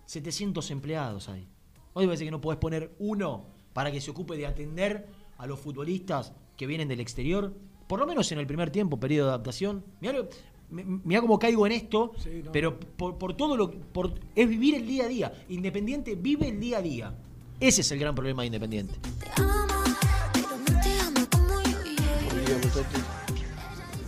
700 0.07 0.71
empleados 0.71 1.29
hay. 1.29 1.47
Hoy 1.93 2.07
parece 2.07 2.25
que 2.25 2.31
no 2.31 2.41
podés 2.41 2.59
poner 2.59 2.95
uno 2.99 3.47
para 3.73 3.93
que 3.93 4.01
se 4.01 4.11
ocupe 4.11 4.37
de 4.37 4.47
atender 4.47 5.07
a 5.37 5.47
los 5.47 5.61
futbolistas 5.61 6.33
que 6.57 6.67
vienen 6.67 6.89
del 6.89 7.01
exterior, 7.01 7.55
por 7.87 8.01
lo 8.01 8.07
menos 8.07 8.31
en 8.33 8.39
el 8.39 8.47
primer 8.47 8.71
tiempo, 8.71 8.99
periodo 8.99 9.29
de 9.29 9.35
adaptación. 9.35 9.85
Mirá, 10.01 10.15
lo- 10.15 10.29
mi- 10.71 10.85
mirá 10.85 11.21
cómo 11.21 11.39
caigo 11.39 11.67
en 11.67 11.73
esto, 11.73 12.13
no. 12.45 12.53
pero 12.53 12.79
por, 12.79 13.17
por 13.19 13.37
todo 13.37 13.57
lo 13.57 13.71
por, 13.71 14.15
es 14.35 14.49
vivir 14.49 14.75
el 14.75 14.87
día 14.87 15.05
a 15.05 15.09
día. 15.09 15.33
Independiente 15.49 16.15
vive 16.17 16.49
el 16.49 16.59
día 16.61 16.79
a 16.79 16.83
día. 16.83 17.15
Ese 17.61 17.81
es 17.83 17.91
el 17.93 17.99
gran 17.99 18.15
problema 18.15 18.43
de 18.43 18.47
Independiente. 18.47 18.95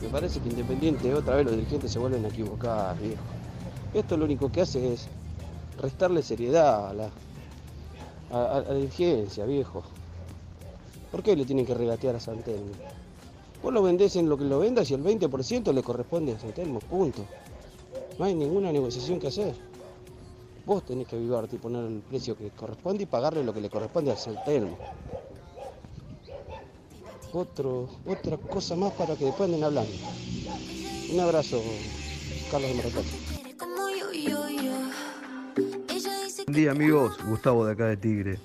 Me 0.03 0.09
parece 0.09 0.41
que 0.41 0.49
Independiente, 0.49 1.12
otra 1.14 1.37
vez 1.37 1.47
los 1.47 1.57
dirigentes 1.57 1.91
se 1.93 1.99
vuelven 1.99 2.24
a 2.24 2.29
equivocar, 2.29 2.99
viejo. 2.99 3.22
Esto 3.95 4.16
lo 4.16 4.24
único 4.24 4.51
que 4.51 4.61
hace 4.61 4.93
es 4.95 5.09
restarle 5.81 6.22
seriedad 6.22 6.89
a 6.91 6.95
la, 6.95 7.11
a 8.31 8.61
la 8.61 8.74
dirigencia, 8.74 9.45
viejo. 9.45 9.83
¿Por 11.11 11.22
qué 11.22 11.35
le 11.35 11.45
tienen 11.47 11.64
que 11.66 11.74
regatear 11.74 12.16
a 12.16 12.20
Santelmo? 12.20 12.72
Vos 13.63 13.73
lo 13.73 13.83
vendés 13.83 14.15
en 14.17 14.29
lo 14.29 14.39
que 14.39 14.45
lo 14.45 14.61
vendas 14.61 14.91
y 14.91 14.95
el 14.95 15.03
20% 15.03 15.73
le 15.73 15.83
corresponde 15.83 16.33
a 16.33 16.39
Santelmo, 16.39 16.79
punto. 16.81 17.25
No 18.19 18.25
hay 18.25 18.35
ninguna 18.35 18.73
negociación 18.73 19.19
que 19.19 19.29
hacer. 19.29 19.55
Vos 20.65 20.85
tenés 20.85 21.09
que 21.09 21.17
avivarte 21.17 21.57
y 21.57 21.59
poner 21.59 21.85
el 21.85 22.01
precio 22.01 22.37
que 22.37 22.51
corresponde 22.51 23.05
y 23.05 23.07
pagarle 23.07 23.43
lo 23.43 23.53
que 23.55 23.61
le 23.61 23.71
corresponde 23.71 24.13
a 24.13 24.17
Santelmo. 24.17 24.79
Otro, 27.33 27.89
otra 28.07 28.37
cosa 28.37 28.77
más 28.77 28.93
para 28.93 29.17
que 29.17 29.27
después 29.27 29.49
anden 29.49 29.65
hablando. 29.65 29.93
Un 31.13 31.21
abrazo, 31.21 31.61
Carlos 32.51 32.71
de 32.71 32.77
Maracate. 32.77 33.09
Buen 36.47 36.57
día 36.57 36.71
amigos, 36.71 37.19
Gustavo 37.27 37.67
de 37.67 37.73
acá 37.73 37.87
de 37.87 37.97
Tigre. 37.97 38.39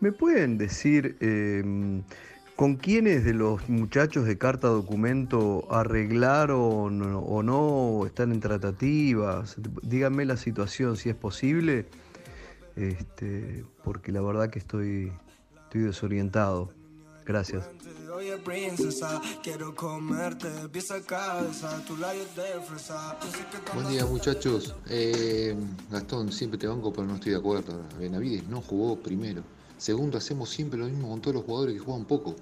¿Me 0.00 0.12
pueden 0.12 0.58
decir 0.58 1.16
eh, 1.20 2.02
con 2.62 2.76
quiénes 2.76 3.24
de 3.24 3.34
los 3.34 3.68
muchachos 3.68 4.24
de 4.24 4.38
carta 4.38 4.68
documento 4.68 5.66
arreglaron 5.68 7.02
o 7.02 7.42
no, 7.42 8.06
están 8.06 8.30
en 8.30 8.38
tratativas? 8.38 9.56
Díganme 9.82 10.24
la 10.26 10.36
situación 10.36 10.96
si 10.96 11.08
es 11.08 11.16
posible, 11.16 11.86
este, 12.76 13.64
porque 13.82 14.12
la 14.12 14.20
verdad 14.20 14.48
que 14.48 14.60
estoy, 14.60 15.12
estoy 15.64 15.80
desorientado. 15.80 16.72
Gracias. 17.26 17.68
Buen 23.74 23.88
día 23.88 24.06
muchachos. 24.06 24.76
Eh, 24.88 25.56
Gastón, 25.90 26.30
siempre 26.30 26.60
te 26.60 26.68
banco, 26.68 26.92
pero 26.92 27.08
no 27.08 27.16
estoy 27.16 27.32
de 27.32 27.38
acuerdo. 27.38 27.82
Benavides 27.98 28.46
no 28.46 28.60
jugó 28.60 28.96
primero. 29.00 29.42
Segundo, 29.78 30.16
hacemos 30.16 30.48
siempre 30.48 30.78
lo 30.78 30.86
mismo 30.86 31.08
con 31.08 31.20
todos 31.20 31.34
los 31.34 31.44
jugadores 31.44 31.74
que 31.74 31.80
juegan 31.80 32.04
poco. 32.04 32.36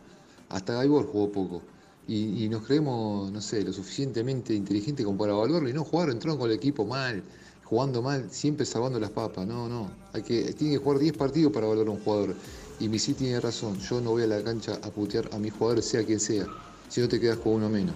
Hasta 0.51 0.74
Gaibor 0.74 1.07
jugó 1.07 1.32
poco. 1.32 1.62
Y, 2.07 2.48
nos 2.48 2.64
creemos, 2.64 3.30
no 3.30 3.40
sé, 3.40 3.62
lo 3.62 3.72
suficientemente 3.72 4.53
inteligentes 4.53 5.07
como 5.07 5.16
para 5.16 5.32
evaluarlo 5.32 5.68
y 5.68 5.72
no 5.72 5.84
jugar, 5.84 6.11
entraron 6.11 6.40
con 6.40 6.51
el 6.51 6.57
equipo 6.57 6.84
mal, 6.84 7.22
jugando 7.62 8.03
mal, 8.03 8.28
siempre 8.32 8.66
salvando 8.66 8.98
las 8.98 9.11
papas. 9.11 9.46
No, 9.46 9.68
no. 9.68 9.88
Hay 10.12 10.22
que, 10.22 10.53
tiene 10.55 10.74
que 10.74 10.82
jugar 10.82 10.98
10 10.98 11.16
partidos 11.16 11.53
para 11.53 11.66
evaluar 11.66 11.86
a 11.86 11.90
un 11.92 12.01
jugador. 12.01 12.34
Y 12.80 12.88
Missy 12.88 13.14
tiene 13.14 13.38
razón, 13.38 13.78
yo 13.78 14.01
no 14.01 14.11
voy 14.11 14.24
a 14.24 14.26
la 14.26 14.42
cancha 14.42 14.80
a 14.82 14.90
putear 14.90 15.30
a 15.32 15.38
mis 15.38 15.53
jugadores, 15.53 15.84
sea 15.84 16.05
quien 16.05 16.18
sea. 16.18 16.46
Si 16.88 17.01
no 17.01 17.07
te 17.07 17.20
quedas 17.20 17.38
con 17.38 17.53
uno 17.53 17.68
menos. 17.68 17.94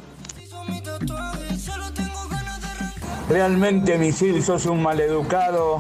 Realmente, 3.29 3.99
Misil, 3.99 4.43
sos 4.45 4.67
un 4.67 4.81
maleducado. 4.81 5.79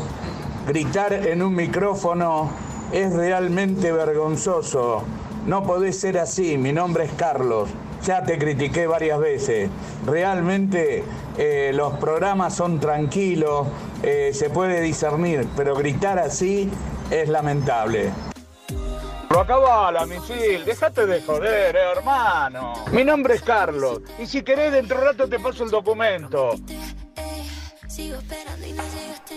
Gritar 0.66 1.12
en 1.12 1.42
un 1.42 1.54
micrófono 1.54 2.50
es 2.90 3.12
realmente 3.12 3.92
vergonzoso. 3.92 5.04
No 5.46 5.62
podés 5.62 6.00
ser 6.00 6.18
así. 6.18 6.56
Mi 6.56 6.72
nombre 6.72 7.04
es 7.04 7.12
Carlos. 7.12 7.68
Ya 8.04 8.24
te 8.24 8.38
critiqué 8.38 8.86
varias 8.86 9.18
veces. 9.18 9.70
Realmente 10.06 11.04
eh, 11.38 11.70
los 11.74 11.94
programas 11.94 12.54
son 12.54 12.80
tranquilos, 12.80 13.66
eh, 14.02 14.30
se 14.34 14.50
puede 14.50 14.80
discernir, 14.80 15.46
pero 15.56 15.74
gritar 15.74 16.18
así 16.18 16.70
es 17.10 17.28
lamentable. 17.28 18.10
Lo 19.30 19.40
acabala, 19.40 20.06
misil, 20.06 20.64
déjate 20.64 21.06
de 21.06 21.22
joder, 21.22 21.74
eh, 21.74 21.80
hermano. 21.96 22.74
Mi 22.92 23.04
nombre 23.04 23.34
es 23.34 23.42
Carlos, 23.42 24.00
y 24.18 24.26
si 24.26 24.42
querés 24.42 24.70
dentro 24.72 24.98
de 24.98 25.02
un 25.02 25.08
rato 25.08 25.28
te 25.28 25.40
paso 25.40 25.64
el 25.64 25.70
documento. 25.70 26.56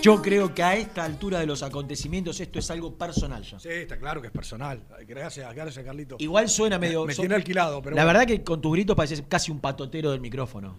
Yo 0.08 0.22
creo 0.22 0.54
que 0.56 0.64
a 0.64 0.76
esta 0.78 1.04
altura 1.04 1.40
de 1.40 1.46
los 1.46 1.64
acontecimientos 1.64 2.40
esto 2.40 2.60
es 2.60 2.72
algo 2.72 2.94
personal 2.98 3.44
ya. 3.44 3.60
Sí, 3.60 3.68
está 3.70 3.98
claro 3.98 4.22
que 4.22 4.28
es 4.28 4.34
personal. 4.34 4.82
Gracias, 5.06 5.54
gracias 5.54 5.84
Carlito. 5.86 6.16
Igual 6.20 6.48
suena 6.48 6.80
medio. 6.80 7.06
Me, 7.06 7.14
tiene 7.14 7.36
alquilado, 7.36 7.82
pero 7.82 7.96
La 7.96 8.04
bueno. 8.06 8.20
verdad 8.20 8.28
que 8.34 8.42
con 8.44 8.62
tus 8.62 8.72
gritos 8.72 8.96
pareces 8.96 9.24
casi 9.28 9.52
un 9.52 9.60
patotero 9.60 10.12
del 10.12 10.22
micrófono. 10.22 10.78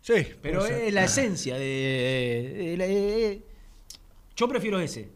Sí, 0.00 0.14
Pero 0.40 0.62
ser. 0.64 0.84
es 0.84 0.94
la 0.94 1.04
esencia 1.04 1.56
de. 1.56 3.42
yo 4.36 4.48
prefiero 4.48 4.78
ese. 4.78 5.08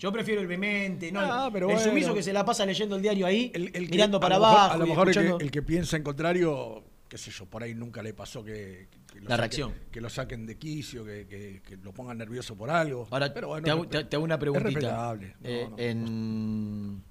Yo 0.00 0.12
prefiero 0.12 0.40
el 0.42 0.46
vehemente, 0.46 1.10
no 1.10 1.20
Ah, 1.20 1.48
pero 1.52 1.68
el 1.70 1.74
bueno. 1.74 1.90
sumiso 1.90 2.14
que 2.14 2.22
se 2.22 2.32
la 2.32 2.44
pasa 2.44 2.64
leyendo 2.66 2.94
el 2.96 3.02
diario 3.02 3.26
ahí, 3.26 3.50
El 3.54 3.88
mirando 3.90 4.18
a 4.18 4.20
para 4.20 4.38
mejor- 4.38 4.54
abajo. 4.56 4.74
A 4.74 4.76
lo 4.76 4.86
mejor 4.86 5.08
el 5.08 5.14
que, 5.14 5.20
escuchando- 5.20 5.44
el 5.44 5.50
que 5.50 5.62
piensa 5.62 5.96
en 5.96 6.02
contrario, 6.04 6.84
qué 7.08 7.18
sé 7.18 7.30
yo, 7.32 7.46
por 7.46 7.62
ahí 7.64 7.74
nunca 7.74 8.00
le 8.02 8.12
pasó 8.14 8.44
que, 8.44 8.86
que 9.18 9.24
lo 9.24 9.28
La 9.30 9.36
saquen- 9.36 9.38
reacción. 9.40 9.72
Que 9.90 10.00
lo 10.00 10.08
saquen 10.10 10.46
de 10.46 10.56
quicio, 10.58 11.04
que, 11.04 11.26
que- 11.26 11.62
que 11.64 11.76
lo 11.76 11.92
pongan 11.92 12.18
nervioso 12.18 12.56
por 12.56 12.70
algo. 12.70 13.06
Ahora, 13.10 13.32
pero 13.32 13.48
bueno, 13.48 13.64
te, 13.64 13.70
hago, 13.70 13.86
te- 14.08 14.16
una 14.16 14.38
preguntita. 14.38 15.14
No, 15.14 15.22
Eh, 15.44 15.66
no. 15.70 15.76
en, 15.78 17.02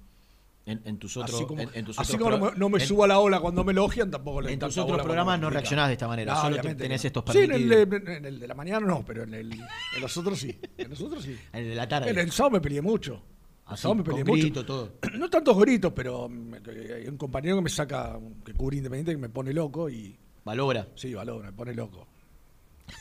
en, 0.66 0.82
en 0.84 0.98
tus 0.98 1.16
otros. 1.16 1.34
así 1.34 1.46
como, 1.46 1.62
en, 1.62 1.70
en 1.72 1.84
tus 1.86 1.98
así 1.98 2.14
otros 2.16 2.28
como 2.38 2.50
no 2.52 2.68
me, 2.68 2.78
no 2.78 2.84
subo 2.84 3.04
a 3.04 3.08
la 3.08 3.18
ola 3.20 3.40
cuando 3.40 3.64
me 3.64 3.72
elogian, 3.72 4.10
tampoco 4.10 4.42
le 4.42 4.52
En 4.52 4.58
tus 4.58 4.76
otros 4.76 5.00
programas 5.02 5.40
no 5.40 5.48
reaccionás 5.48 5.86
de 5.88 5.94
esta 5.94 6.06
manera, 6.08 6.36
solo 6.36 6.56
obviamente 6.56 6.82
tenés 6.84 7.02
no. 7.04 7.06
estos 7.06 7.24
Sí, 7.32 7.38
en 7.38 7.52
el, 7.52 7.68
de, 7.68 7.86
permitidos. 7.86 8.16
en 8.18 8.24
el 8.26 8.38
de 8.40 8.48
la 8.48 8.54
mañana 8.54 8.86
no, 8.86 9.04
pero 9.04 9.22
en, 9.22 9.32
el, 9.34 9.52
en 9.52 10.00
los 10.00 10.16
otros 10.18 10.38
sí. 10.38 10.58
En 10.76 10.90
los 10.90 11.00
otros 11.00 11.22
sí. 11.24 11.34
En 11.52 11.62
el 11.64 11.68
de 11.70 11.74
la 11.74 11.88
tarde. 11.88 12.10
En 12.10 12.18
el 12.18 12.30
sábado 12.30 12.52
me 12.54 12.60
peleé 12.60 12.82
mucho. 12.82 13.22
Así, 13.64 13.82
sábado 13.82 13.96
me 13.96 14.04
peleé 14.04 14.22
con 14.24 14.30
mucho. 14.30 14.42
grito, 14.42 14.66
todo. 14.66 14.92
No 15.14 15.30
tantos 15.30 15.58
gritos, 15.58 15.92
pero 15.94 16.28
mm, 16.28 16.52
que 16.62 16.94
hay 16.94 17.06
un 17.08 17.16
compañero 17.16 17.56
que 17.56 17.62
me 17.62 17.70
saca, 17.70 18.18
que 18.44 18.52
cubre 18.52 18.76
Independiente, 18.76 19.12
que 19.12 19.18
me 19.18 19.28
pone 19.30 19.52
loco 19.54 19.88
y... 19.88 20.18
Valora. 20.48 20.88
Sí, 20.94 21.12
valora, 21.12 21.50
me 21.50 21.52
pone 21.52 21.74
loco. 21.74 22.06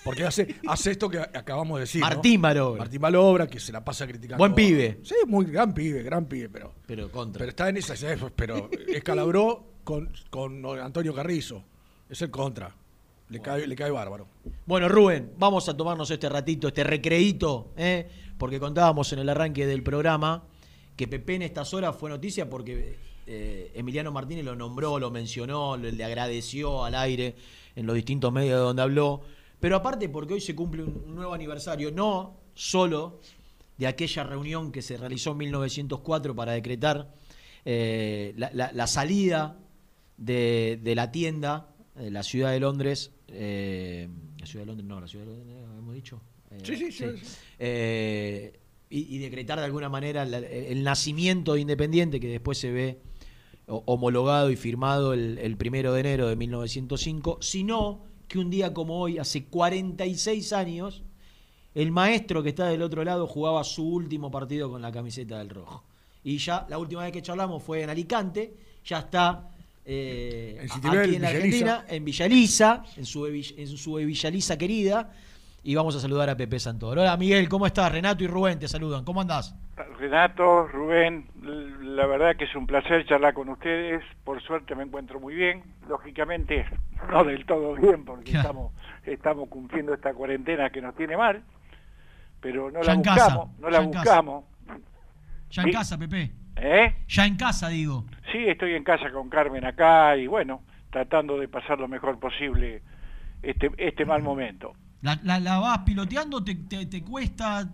Porque 0.04 0.26
hace, 0.26 0.56
hace 0.68 0.92
esto 0.92 1.10
que 1.10 1.18
acabamos 1.18 1.78
de 1.78 1.82
decir. 1.82 2.02
¿no? 2.02 2.08
Martín 2.08 2.42
Valobra. 2.42 2.80
Martín 2.80 3.02
Valobra, 3.02 3.48
que 3.48 3.58
se 3.58 3.72
la 3.72 3.86
pasa 3.86 4.06
criticando. 4.06 4.38
Buen 4.38 4.54
pibe. 4.54 5.00
Sí, 5.04 5.16
muy 5.26 5.46
gran 5.46 5.74
pibe, 5.74 6.04
gran 6.04 6.26
pibe, 6.26 6.50
pero. 6.50 6.74
Pero 6.86 7.10
contra. 7.10 7.40
Pero 7.40 7.50
está 7.52 7.70
en 7.70 7.78
esa. 7.78 7.96
Pero 8.36 8.70
escalabró 8.88 9.76
con, 9.86 10.12
con 10.30 10.66
Antonio 10.80 11.14
Carrizo. 11.14 11.64
Es 12.10 12.22
el 12.22 12.32
contra. 12.32 12.76
Le, 13.30 13.42
cae, 13.42 13.66
le 13.66 13.76
cae 13.76 13.92
bárbaro. 13.92 14.28
Bueno, 14.66 14.90
Rubén, 14.90 15.32
vamos 15.38 15.70
a 15.70 15.76
tomarnos 15.76 16.12
este 16.12 16.28
ratito, 16.28 16.68
este 16.68 16.84
recreíto, 16.84 17.72
¿eh? 17.78 18.10
porque 18.38 18.60
contábamos 18.60 19.12
en 19.14 19.20
el 19.20 19.30
arranque 19.30 19.66
del 19.66 19.84
programa 19.84 20.44
que 20.98 21.08
Pepe 21.08 21.36
en 21.36 21.44
estas 21.44 21.74
horas 21.74 21.96
fue 21.96 22.10
noticia 22.10 22.50
porque 22.50 22.98
eh, 23.28 23.72
Emiliano 23.76 24.12
Martínez 24.12 24.44
lo 24.46 24.56
nombró, 24.56 24.98
lo 25.00 25.12
mencionó, 25.12 25.78
le, 25.78 25.92
le 25.92 26.04
agradeció 26.04 26.84
al 26.84 26.96
aire 26.96 27.36
en 27.76 27.86
los 27.86 27.96
distintos 27.96 28.32
medios 28.34 28.54
de 28.54 28.64
donde 28.64 28.82
habló, 28.82 29.22
pero 29.60 29.76
aparte 29.76 30.10
porque 30.10 30.34
hoy 30.36 30.42
se 30.42 30.56
cumple 30.56 30.84
un, 30.84 31.16
nuevo 31.16 31.34
aniversario, 31.34 31.92
no 31.92 32.38
solo 32.56 33.20
de 33.78 33.86
aquella 33.88 34.24
reunión 34.24 34.72
que 34.72 34.82
se 34.82 34.98
realizó 34.98 35.32
en 35.32 35.38
1904 35.38 36.36
para 36.36 36.54
decretar 36.54 37.14
eh, 37.66 38.34
la, 38.38 38.50
la- 38.54 38.72
la 38.72 38.88
salida 38.88 39.58
de, 40.18 40.80
de 40.82 40.96
la 40.96 41.12
tienda 41.12 41.70
de 41.96 42.10
la 42.12 42.24
ciudad 42.24 42.52
de 42.52 42.60
Londres, 42.60 43.12
eh, 43.28 44.08
la 44.40 44.46
ciudad 44.46 44.64
de 44.64 44.68
Londres, 44.68 44.88
no, 44.88 45.00
la 45.02 45.08
ciudad 45.08 45.26
de 45.26 45.32
Londres, 45.32 45.58
hemos 45.78 45.94
dicho. 45.96 46.22
Eh, 46.52 46.60
Sí, 46.64 46.76
sí, 46.78 46.92
sí, 46.92 47.06
sí. 47.22 47.36
Eh, 47.60 48.60
y, 48.90 49.16
y 49.16 49.20
decretar 49.20 49.60
de 49.60 49.66
alguna 49.66 49.90
manera 49.90 50.24
la- 50.26 50.38
el, 50.38 50.82
nacimiento 50.84 51.54
de 51.56 51.62
Independiente, 51.62 52.20
que 52.20 52.28
después 52.30 52.58
se 52.58 52.72
ve 52.72 53.00
homologado 53.68 54.50
y 54.50 54.56
firmado 54.56 55.14
el, 55.14 55.38
el 55.40 55.58
primero 55.58 55.94
de 55.94 56.00
enero 56.00 56.28
de 56.28 56.36
1905, 56.36 57.40
sino 57.42 58.02
que 58.28 58.40
un 58.40 58.50
día 58.50 58.74
como 58.74 59.00
hoy, 59.00 59.18
hace 59.18 59.46
46 59.46 60.54
años, 60.54 61.04
el 61.76 61.92
maestro 61.92 62.42
que 62.42 62.50
está 62.50 62.68
del 62.68 62.82
otro 62.82 63.04
lado 63.04 63.28
jugaba 63.28 63.64
su 63.64 63.88
último 63.88 64.32
partido 64.32 64.70
con 64.70 64.82
la 64.82 64.92
camiseta 64.92 65.38
del 65.40 65.50
rojo. 65.50 65.84
Y 66.24 66.38
ya 66.40 66.66
la 66.70 66.78
última 66.78 67.04
vez 67.04 67.12
que 67.12 67.22
charlamos 67.22 67.64
fue 67.64 67.84
en 67.84 67.90
Alicante, 67.90 68.54
ya 68.84 69.00
está 69.00 69.50
eh, 69.86 70.68
aquí 70.70 71.16
en 71.16 71.24
Argentina, 71.24 71.86
en 71.88 72.04
Villa 72.04 72.26
Elisa, 72.26 72.84
en 72.96 73.06
su, 73.06 73.26
en 73.28 73.78
su 73.78 73.94
Villa 73.94 74.30
Elisa 74.30 74.58
querida. 74.58 75.14
Y 75.64 75.76
vamos 75.76 75.96
a 75.96 76.00
saludar 76.00 76.30
a 76.30 76.38
Pepe 76.38 76.60
Santoro. 76.60 77.02
Hola 77.02 77.18
Miguel, 77.18 77.50
¿cómo 77.50 77.66
estás? 77.66 77.92
Renato 77.92 78.24
y 78.24 78.28
Rubén 78.28 78.60
te 78.60 78.68
saludan. 78.68 79.04
¿Cómo 79.04 79.22
andás? 79.22 79.56
Renato, 80.00 80.68
Rubén, 80.68 81.28
la 81.84 82.06
verdad 82.06 82.36
que 82.38 82.46
es 82.46 82.56
un 82.56 82.66
placer 82.68 83.06
charlar 83.06 83.34
con 83.34 83.50
ustedes. 83.50 84.02
Por 84.24 84.42
suerte 84.44 84.76
me 84.76 84.84
encuentro 84.84 85.20
muy 85.20 85.36
bien. 85.36 85.64
Lógicamente, 85.90 86.66
no 87.10 87.24
del 87.24 87.46
todo 87.46 87.76
bien, 87.76 88.06
porque 88.06 88.32
estamos, 88.32 88.72
estamos 89.04 89.50
cumpliendo 89.50 89.94
esta 89.94 90.14
cuarentena 90.14 90.70
que 90.70 90.82
nos 90.82 90.96
tiene 90.96 91.18
mal, 91.18 91.44
pero 92.40 92.72
no 92.72 92.82
Ya 92.82 92.96
la 92.96 93.02
casa, 93.02 93.24
buscamos, 93.38 93.60
no 93.60 93.70
la 93.70 93.80
ya 93.84 93.92
casa. 93.92 94.00
buscamos. 94.22 94.44
Ya 95.50 95.62
en 95.64 95.68
Sí. 95.68 95.74
casa, 95.74 95.98
Pepe. 95.98 96.32
¿Eh? 96.58 96.96
Ya 97.10 97.26
en 97.26 97.36
casa, 97.36 97.68
digo. 97.70 98.06
Sí, 98.32 98.48
estoy 98.48 98.74
en 98.74 98.84
casa 98.84 99.12
con 99.12 99.30
Carmen 99.30 99.66
acá 99.66 100.16
y 100.16 100.28
bueno, 100.28 100.62
tratando 100.92 101.38
de 101.38 101.48
pasar 101.48 101.78
lo 101.80 101.88
mejor 101.88 102.20
posible 102.20 102.82
este, 103.44 103.70
este 103.78 104.06
mal 104.06 104.24
momento. 104.24 104.74
¿La, 105.02 105.20
la, 105.24 105.40
la 105.40 105.60
vas 105.60 105.80
piloteando? 105.80 106.44
¿Te, 106.44 106.56
te, 106.56 106.86
te 106.86 107.04
cuesta? 107.04 107.70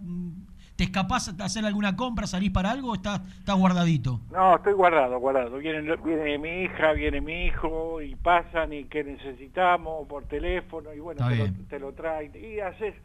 ¿Te 0.76 0.86
escapás 0.86 1.30
a 1.30 1.44
hacer 1.46 1.66
alguna 1.66 1.96
compra? 1.96 2.26
¿Salís 2.26 2.52
para 2.52 2.72
algo 2.72 2.92
o 2.92 2.96
estás, 2.96 3.22
estás 3.40 3.56
guardadito? 3.56 4.20
No, 4.32 4.56
estoy 4.56 4.74
guardado, 4.74 5.20
guardado. 5.20 5.58
Viene, 5.58 5.96
viene 6.04 6.38
mi 6.40 6.64
hija, 6.64 6.94
viene 6.94 7.22
mi 7.22 7.46
hijo 7.46 8.02
y 8.02 8.16
pasan 8.16 8.74
y 8.74 8.86
qué 8.86 9.04
necesitamos 9.04 10.08
por 10.08 10.26
teléfono 10.26 10.94
y 10.94 11.00
bueno, 11.00 11.28
te 11.28 11.36
lo, 11.38 11.54
te 11.70 11.80
lo 11.80 11.94
traen 11.94 12.32
y 12.36 12.60
haces 12.60 12.96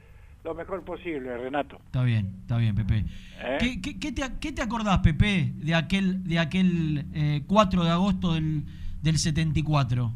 lo 0.44 0.54
mejor 0.54 0.82
posible, 0.82 1.36
Renato. 1.36 1.76
Está 1.86 2.02
bien, 2.04 2.32
está 2.40 2.56
bien, 2.56 2.74
Pepe. 2.74 3.04
¿Eh? 3.40 3.58
¿Qué, 3.60 3.80
qué, 3.82 3.98
qué 3.98 4.12
te, 4.12 4.22
qué 4.40 4.52
te 4.52 4.62
acordás, 4.62 5.00
Pepe, 5.00 5.52
de 5.56 5.74
aquel, 5.74 6.24
de 6.24 6.38
aquel 6.38 7.06
eh, 7.12 7.42
4 7.46 7.84
de 7.84 7.90
agosto 7.90 8.32
del, 8.32 8.64
del 9.02 9.18
74? 9.18 10.10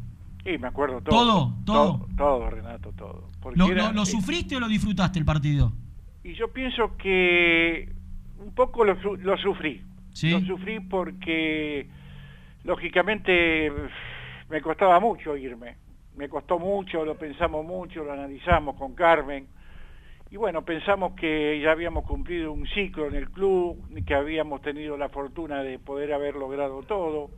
Y 0.45 0.57
me 0.57 0.67
acuerdo 0.67 1.01
todo. 1.01 1.11
¿Todo? 1.11 1.53
¿Todo? 1.65 1.97
Todo, 1.97 2.07
todo, 2.17 2.49
Renato, 2.49 2.91
todo. 2.93 3.32
¿Lo, 3.55 3.67
era- 3.71 3.87
lo- 3.87 3.93
lo 3.93 4.03
eh, 4.03 4.05
sufriste 4.05 4.55
o 4.55 4.59
lo 4.59 4.67
disfrutaste 4.67 5.19
el 5.19 5.25
partido? 5.25 5.73
Y 6.23 6.33
yo 6.35 6.47
pienso 6.53 6.95
que 6.97 7.89
un 8.39 8.53
poco 8.53 8.85
lo, 8.85 8.99
su- 9.01 9.17
lo 9.17 9.37
sufrí. 9.37 9.81
Sí. 10.13 10.31
Lo 10.31 10.39
sufrí 10.41 10.79
porque, 10.79 11.87
lógicamente, 12.63 13.71
me 14.49 14.61
costaba 14.61 14.99
mucho 14.99 15.35
irme. 15.35 15.75
Me 16.15 16.29
costó 16.29 16.59
mucho, 16.59 17.03
lo 17.03 17.17
pensamos 17.17 17.65
mucho, 17.65 18.03
lo 18.03 18.13
analizamos 18.13 18.75
con 18.75 18.93
Carmen. 18.93 19.47
Y 20.29 20.37
bueno, 20.37 20.63
pensamos 20.63 21.13
que 21.13 21.59
ya 21.61 21.71
habíamos 21.71 22.05
cumplido 22.05 22.51
un 22.51 22.65
ciclo 22.67 23.07
en 23.07 23.15
el 23.15 23.29
club, 23.29 23.77
que 24.05 24.13
habíamos 24.15 24.61
tenido 24.61 24.97
la 24.97 25.09
fortuna 25.09 25.61
de 25.63 25.79
poder 25.79 26.13
haber 26.13 26.35
logrado 26.35 26.81
todo. 26.83 27.29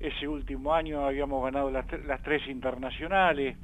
Ese 0.00 0.26
último 0.28 0.74
año 0.74 1.04
habíamos 1.06 1.44
ganado 1.44 1.70
las 1.70 1.86
tres 2.22 2.46
internacionales 2.48 3.56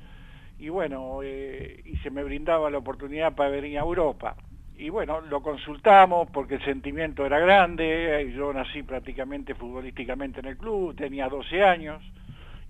y 0.59 0.69
bueno, 0.69 1.21
eh, 1.23 1.83
y 1.85 1.97
se 1.99 2.11
me 2.11 2.25
brindaba 2.25 2.71
la 2.71 2.79
oportunidad 2.79 3.35
para 3.35 3.51
venir 3.51 3.79
a 3.79 3.83
Europa. 3.83 4.37
Y 4.77 4.91
bueno, 4.91 5.21
lo 5.21 5.43
consultamos 5.43 6.29
porque 6.31 6.57
el 6.57 6.65
sentimiento 6.65 7.25
era 7.27 7.39
grande, 7.39 8.21
eh, 8.21 8.33
yo 8.33 8.53
nací 8.53 8.83
prácticamente 8.83 9.55
futbolísticamente 9.55 10.41
en 10.41 10.47
el 10.47 10.57
club, 10.57 10.95
tenía 10.97 11.29
12 11.29 11.63
años 11.63 12.03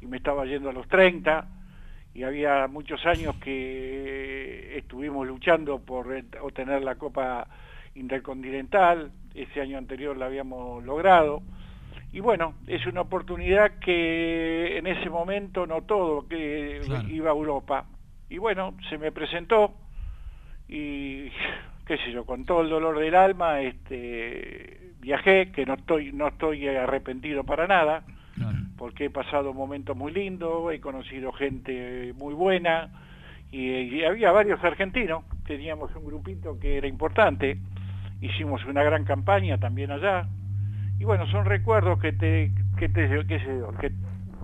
y 0.00 0.06
me 0.06 0.18
estaba 0.18 0.44
yendo 0.46 0.70
a 0.70 0.72
los 0.72 0.88
30 0.88 1.46
y 2.14 2.22
había 2.22 2.66
muchos 2.66 3.04
años 3.06 3.36
que 3.36 4.76
estuvimos 4.78 5.26
luchando 5.26 5.80
por 5.80 6.06
obtener 6.40 6.82
la 6.82 6.96
Copa 6.96 7.46
Intercontinental, 7.94 9.10
ese 9.34 9.60
año 9.60 9.76
anterior 9.76 10.16
la 10.16 10.26
habíamos 10.26 10.82
logrado 10.84 11.42
Y 12.12 12.20
bueno, 12.20 12.54
es 12.66 12.86
una 12.86 13.02
oportunidad 13.02 13.78
que 13.80 14.78
en 14.78 14.86
ese 14.86 15.10
momento 15.10 15.66
no 15.66 15.82
todo, 15.82 16.26
que 16.26 16.80
iba 17.10 17.30
a 17.30 17.34
Europa. 17.34 17.84
Y 18.30 18.38
bueno, 18.38 18.74
se 18.88 18.98
me 18.98 19.12
presentó 19.12 19.74
y 20.68 21.30
qué 21.86 21.96
sé 22.04 22.12
yo, 22.12 22.24
con 22.24 22.44
todo 22.44 22.60
el 22.60 22.68
dolor 22.68 22.98
del 22.98 23.14
alma, 23.14 23.60
este, 23.62 24.92
viajé, 25.00 25.50
que 25.50 25.64
no 25.64 25.74
estoy, 25.74 26.12
no 26.12 26.28
estoy 26.28 26.68
arrepentido 26.68 27.44
para 27.44 27.66
nada, 27.66 28.04
porque 28.76 29.06
he 29.06 29.10
pasado 29.10 29.52
momentos 29.54 29.96
muy 29.96 30.12
lindos, 30.12 30.72
he 30.72 30.80
conocido 30.80 31.32
gente 31.32 32.12
muy 32.16 32.34
buena, 32.34 32.90
y, 33.50 34.04
había 34.04 34.30
varios 34.30 34.62
argentinos, 34.62 35.24
teníamos 35.46 35.94
un 35.96 36.04
grupito 36.04 36.60
que 36.60 36.76
era 36.76 36.86
importante, 36.86 37.58
hicimos 38.20 38.64
una 38.66 38.82
gran 38.82 39.04
campaña 39.04 39.58
también 39.58 39.90
allá, 39.90 40.28
y 40.98 41.04
bueno, 41.04 41.26
son 41.28 41.44
recuerdos 41.44 42.00
que 42.00 42.12
te, 42.12 42.52
que 42.78 42.88
te, 42.88 43.08
qué 43.26 43.38
sé 43.40 43.58
yo, 43.58 43.72
que 43.78 43.92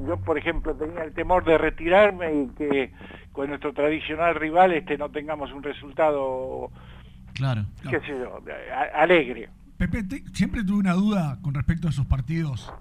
yo 0.07 0.17
por 0.19 0.39
ejemplo 0.39 0.75
tenía 0.75 1.03
el 1.05 1.13
temor 1.13 1.45
de 1.45 1.59
retirarme 1.59 2.43
y 2.43 2.49
que 2.57 2.93
con 3.33 3.49
nuestro 3.49 3.73
tradicional 3.73 4.35
rival 4.35 4.73
este 4.73 4.99
no 4.99 5.11
tengamos 5.11 5.53
un 5.53 5.63
resultado 5.63 6.71
claro, 7.35 7.65
qué 7.89 8.01
sé 8.01 8.09
yo, 8.09 8.41
alegre. 8.95 9.49
Pepe, 9.77 10.05
siempre 10.33 10.63
tuve 10.63 10.79
una 10.79 10.95
duda 10.95 11.39
con 11.43 11.55
respecto 11.55 11.89
a 11.89 11.91
esos 11.91 12.07
partidos 12.07 12.73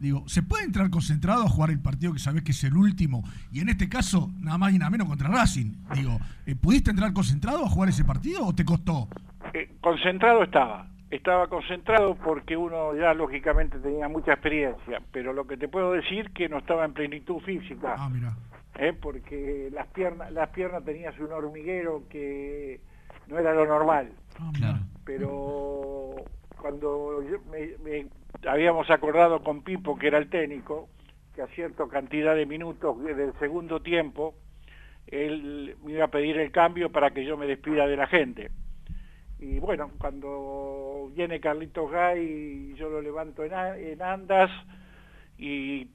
Digo, 0.00 0.24
¿se 0.26 0.42
puede 0.42 0.64
entrar 0.64 0.88
concentrado 0.88 1.44
a 1.44 1.48
jugar 1.48 1.70
el 1.70 1.78
partido 1.78 2.14
que 2.14 2.18
sabes 2.18 2.42
que 2.42 2.52
es 2.52 2.64
el 2.64 2.74
último? 2.74 3.22
Y 3.52 3.60
en 3.60 3.68
este 3.68 3.90
caso, 3.90 4.30
nada 4.38 4.56
más 4.56 4.72
y 4.72 4.78
nada 4.78 4.90
menos 4.90 5.06
contra 5.06 5.28
Racing. 5.28 5.74
Digo, 5.94 6.18
eh, 6.46 6.56
¿pudiste 6.56 6.90
entrar 6.90 7.12
concentrado 7.12 7.66
a 7.66 7.68
jugar 7.68 7.90
ese 7.90 8.02
partido 8.02 8.46
o 8.46 8.54
te 8.54 8.64
costó? 8.64 9.08
Eh, 9.52 9.70
concentrado 9.82 10.42
estaba. 10.42 10.88
Estaba 11.10 11.48
concentrado 11.48 12.14
porque 12.14 12.56
uno 12.56 12.94
ya 12.94 13.12
lógicamente 13.14 13.78
tenía 13.78 14.08
mucha 14.08 14.32
experiencia, 14.32 15.02
pero 15.10 15.32
lo 15.32 15.46
que 15.46 15.56
te 15.56 15.66
puedo 15.66 15.92
decir 15.92 16.30
que 16.32 16.48
no 16.48 16.58
estaba 16.58 16.84
en 16.84 16.92
plenitud 16.92 17.40
física. 17.40 17.96
Ah, 17.98 18.08
mira. 18.08 18.32
¿eh? 18.80 18.94
porque 18.94 19.68
las 19.72 19.86
piernas, 19.88 20.32
las 20.32 20.48
piernas 20.50 20.84
tenías 20.84 21.18
un 21.18 21.32
hormiguero 21.32 22.04
que 22.08 22.80
no 23.28 23.38
era 23.38 23.54
lo 23.54 23.66
normal. 23.66 24.12
Ah, 24.38 24.50
claro. 24.56 24.78
Pero 25.04 26.14
cuando 26.60 27.22
me, 27.50 28.06
habíamos 28.48 28.90
acordado 28.90 29.42
con 29.42 29.62
Pipo, 29.62 29.98
que 29.98 30.06
era 30.06 30.18
el 30.18 30.30
técnico, 30.30 30.88
que 31.34 31.42
a 31.42 31.46
cierta 31.48 31.86
cantidad 31.88 32.34
de 32.34 32.46
minutos 32.46 33.02
del 33.04 33.32
segundo 33.38 33.80
tiempo, 33.80 34.34
él 35.06 35.76
me 35.84 35.92
iba 35.92 36.06
a 36.06 36.10
pedir 36.10 36.38
el 36.38 36.50
cambio 36.50 36.90
para 36.90 37.10
que 37.10 37.24
yo 37.24 37.36
me 37.36 37.46
despida 37.46 37.86
de 37.86 37.96
la 37.96 38.06
gente. 38.06 38.50
Y 39.40 39.58
bueno, 39.58 39.90
cuando 39.96 41.10
viene 41.14 41.40
Carlitos 41.40 41.90
Gay, 41.90 42.74
yo 42.76 42.90
lo 42.90 43.00
levanto 43.00 43.42
en, 43.42 44.02
andas 44.02 44.50
y 45.38 45.88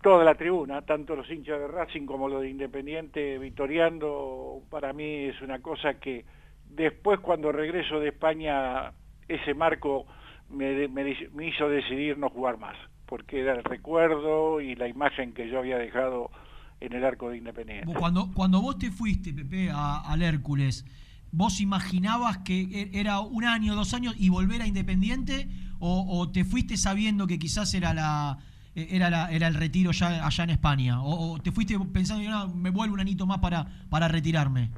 toda 0.00 0.24
la 0.24 0.36
tribuna, 0.36 0.82
tanto 0.82 1.16
los 1.16 1.28
hinchas 1.28 1.58
de 1.58 1.66
Racing 1.66 2.06
como 2.06 2.28
los 2.28 2.42
de 2.42 2.50
Independiente, 2.50 3.38
vitoriando, 3.38 4.62
para 4.70 4.92
mí 4.92 5.24
es 5.24 5.42
una 5.42 5.60
cosa 5.60 5.94
que 5.94 6.24
después 6.70 7.18
cuando 7.18 7.50
regreso 7.50 7.98
de 7.98 8.10
España, 8.10 8.92
ese 9.26 9.52
marco 9.52 10.06
me, 10.48 10.86
me, 10.86 11.48
hizo 11.48 11.68
decidir 11.68 12.18
no 12.18 12.30
jugar 12.30 12.58
más, 12.58 12.76
porque 13.06 13.40
era 13.40 13.54
el 13.54 13.64
recuerdo 13.64 14.60
y 14.60 14.76
la 14.76 14.86
imagen 14.86 15.32
que 15.32 15.48
yo 15.48 15.58
había 15.58 15.78
dejado 15.78 16.30
en 16.78 16.92
el 16.92 17.04
arco 17.04 17.30
de 17.30 17.38
Independiente. 17.38 17.92
Cuando, 17.94 18.30
cuando 18.32 18.60
vos 18.60 18.78
te 18.78 18.92
fuiste, 18.92 19.32
Pepe, 19.32 19.70
al 19.72 20.22
Hércules, 20.22 20.84
¿vos 21.32 21.60
imaginabas 21.60 22.38
que 22.38 22.60
e, 22.60 23.00
era 23.00 23.20
un 23.20 23.44
año, 23.44 23.74
dos 23.74 23.94
años 23.94 24.14
y 24.18 24.28
volver 24.28 24.62
a 24.62 24.66
Independiente? 24.66 25.48
¿O, 25.84 26.30
te 26.30 26.44
fuiste 26.44 26.76
sabiendo 26.76 27.26
que 27.26 27.40
quizás 27.40 27.74
era 27.74 27.92
la 27.92 28.38
e, 28.76 28.96
era, 28.96 29.32
era 29.32 29.48
el 29.48 29.54
retiro 29.54 29.90
ya 29.90 30.24
allá 30.24 30.44
en 30.44 30.50
España? 30.50 31.02
¿O, 31.02 31.40
te 31.40 31.50
fuiste 31.50 31.76
pensando, 31.92 32.22
no, 32.30 32.54
me 32.54 32.70
vuelvo 32.70 32.94
un 32.94 33.00
anito 33.00 33.26
más 33.26 33.38
para, 33.38 33.66
para 33.90 34.06
retirarme? 34.06 34.70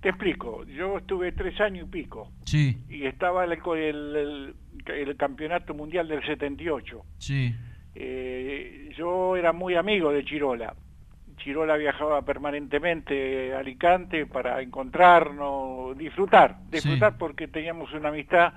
Te 0.00 0.10
explico, 0.10 0.64
yo 0.64 0.98
estuve 0.98 1.32
tres 1.32 1.60
años 1.60 1.88
y 1.88 1.90
pico. 1.90 2.30
Sí. 2.44 2.78
Y 2.88 3.04
estaba 3.04 3.44
el, 3.44 3.52
el, 3.52 4.54
el, 4.86 5.16
campeonato 5.16 5.74
mundial 5.74 6.06
del 6.06 6.24
78. 6.24 7.02
Sí. 7.18 7.54
Eh, 7.94 8.90
yo 8.96 9.36
era 9.36 9.52
muy 9.52 9.74
amigo 9.74 10.12
de 10.12 10.24
Chirola. 10.24 10.74
Chirola 11.38 11.76
viajaba 11.76 12.22
permanentemente 12.22 13.54
a 13.54 13.60
Alicante 13.60 14.26
para 14.26 14.60
encontrarnos, 14.60 15.96
disfrutar, 15.96 16.56
disfrutar 16.70 17.16
porque 17.16 17.48
teníamos 17.48 17.92
una 17.92 18.10
amistad 18.10 18.52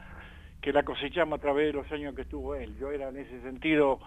que 0.59 0.73
la 0.73 0.83
cosechamos 0.83 1.39
a 1.39 1.41
través 1.41 1.67
de 1.67 1.73
los 1.73 1.91
años 1.91 2.15
que 2.15 2.23
estuvo 2.23 2.55
él. 2.55 2.75
Yo 2.79 2.91
era 2.91 3.09
en 3.09 3.17
ese 3.17 3.41
sentido 3.41 3.99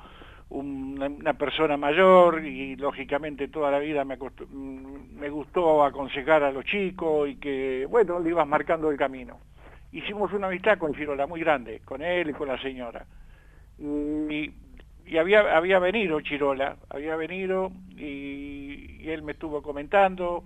una, 0.51 1.35
persona 1.35 1.77
mayor 1.77 2.45
y 2.45 2.77
lógicamente 2.77 3.49
toda 3.49 3.71
la 3.71 3.79
vida 3.79 4.05
me, 4.05 4.17
mm, 4.17 5.19
me 5.19 5.29
gustó 5.31 5.85
aconsejar 5.85 6.45
a 6.45 6.53
los 6.53 6.65
chicos 6.65 7.29
y 7.29 7.37
que, 7.37 7.87
bueno, 7.91 8.21
le 8.21 8.31
ibas 8.31 8.47
marcando 8.47 8.91
el 8.91 8.97
camino. 8.97 9.39
Hicimos 9.93 10.33
una 10.33 10.49
amistad 10.49 10.79
con 10.79 10.95
Chirola 10.95 11.27
muy 11.27 11.41
grande, 11.41 11.81
con 11.85 12.03
él 12.03 12.31
y 12.31 12.33
con 12.33 12.49
la 12.49 12.61
señora. 12.61 13.07
Y, 13.79 14.51
y 15.07 15.19
había, 15.19 15.57
había 15.57 15.79
venido 15.79 16.21
Chirola, 16.21 16.77
había 16.89 17.17
venido 17.17 17.73
y, 17.97 19.01
y 19.01 19.11
él 19.11 19.23
me 19.23 19.33
estuvo 19.33 19.63
comentando 19.63 20.45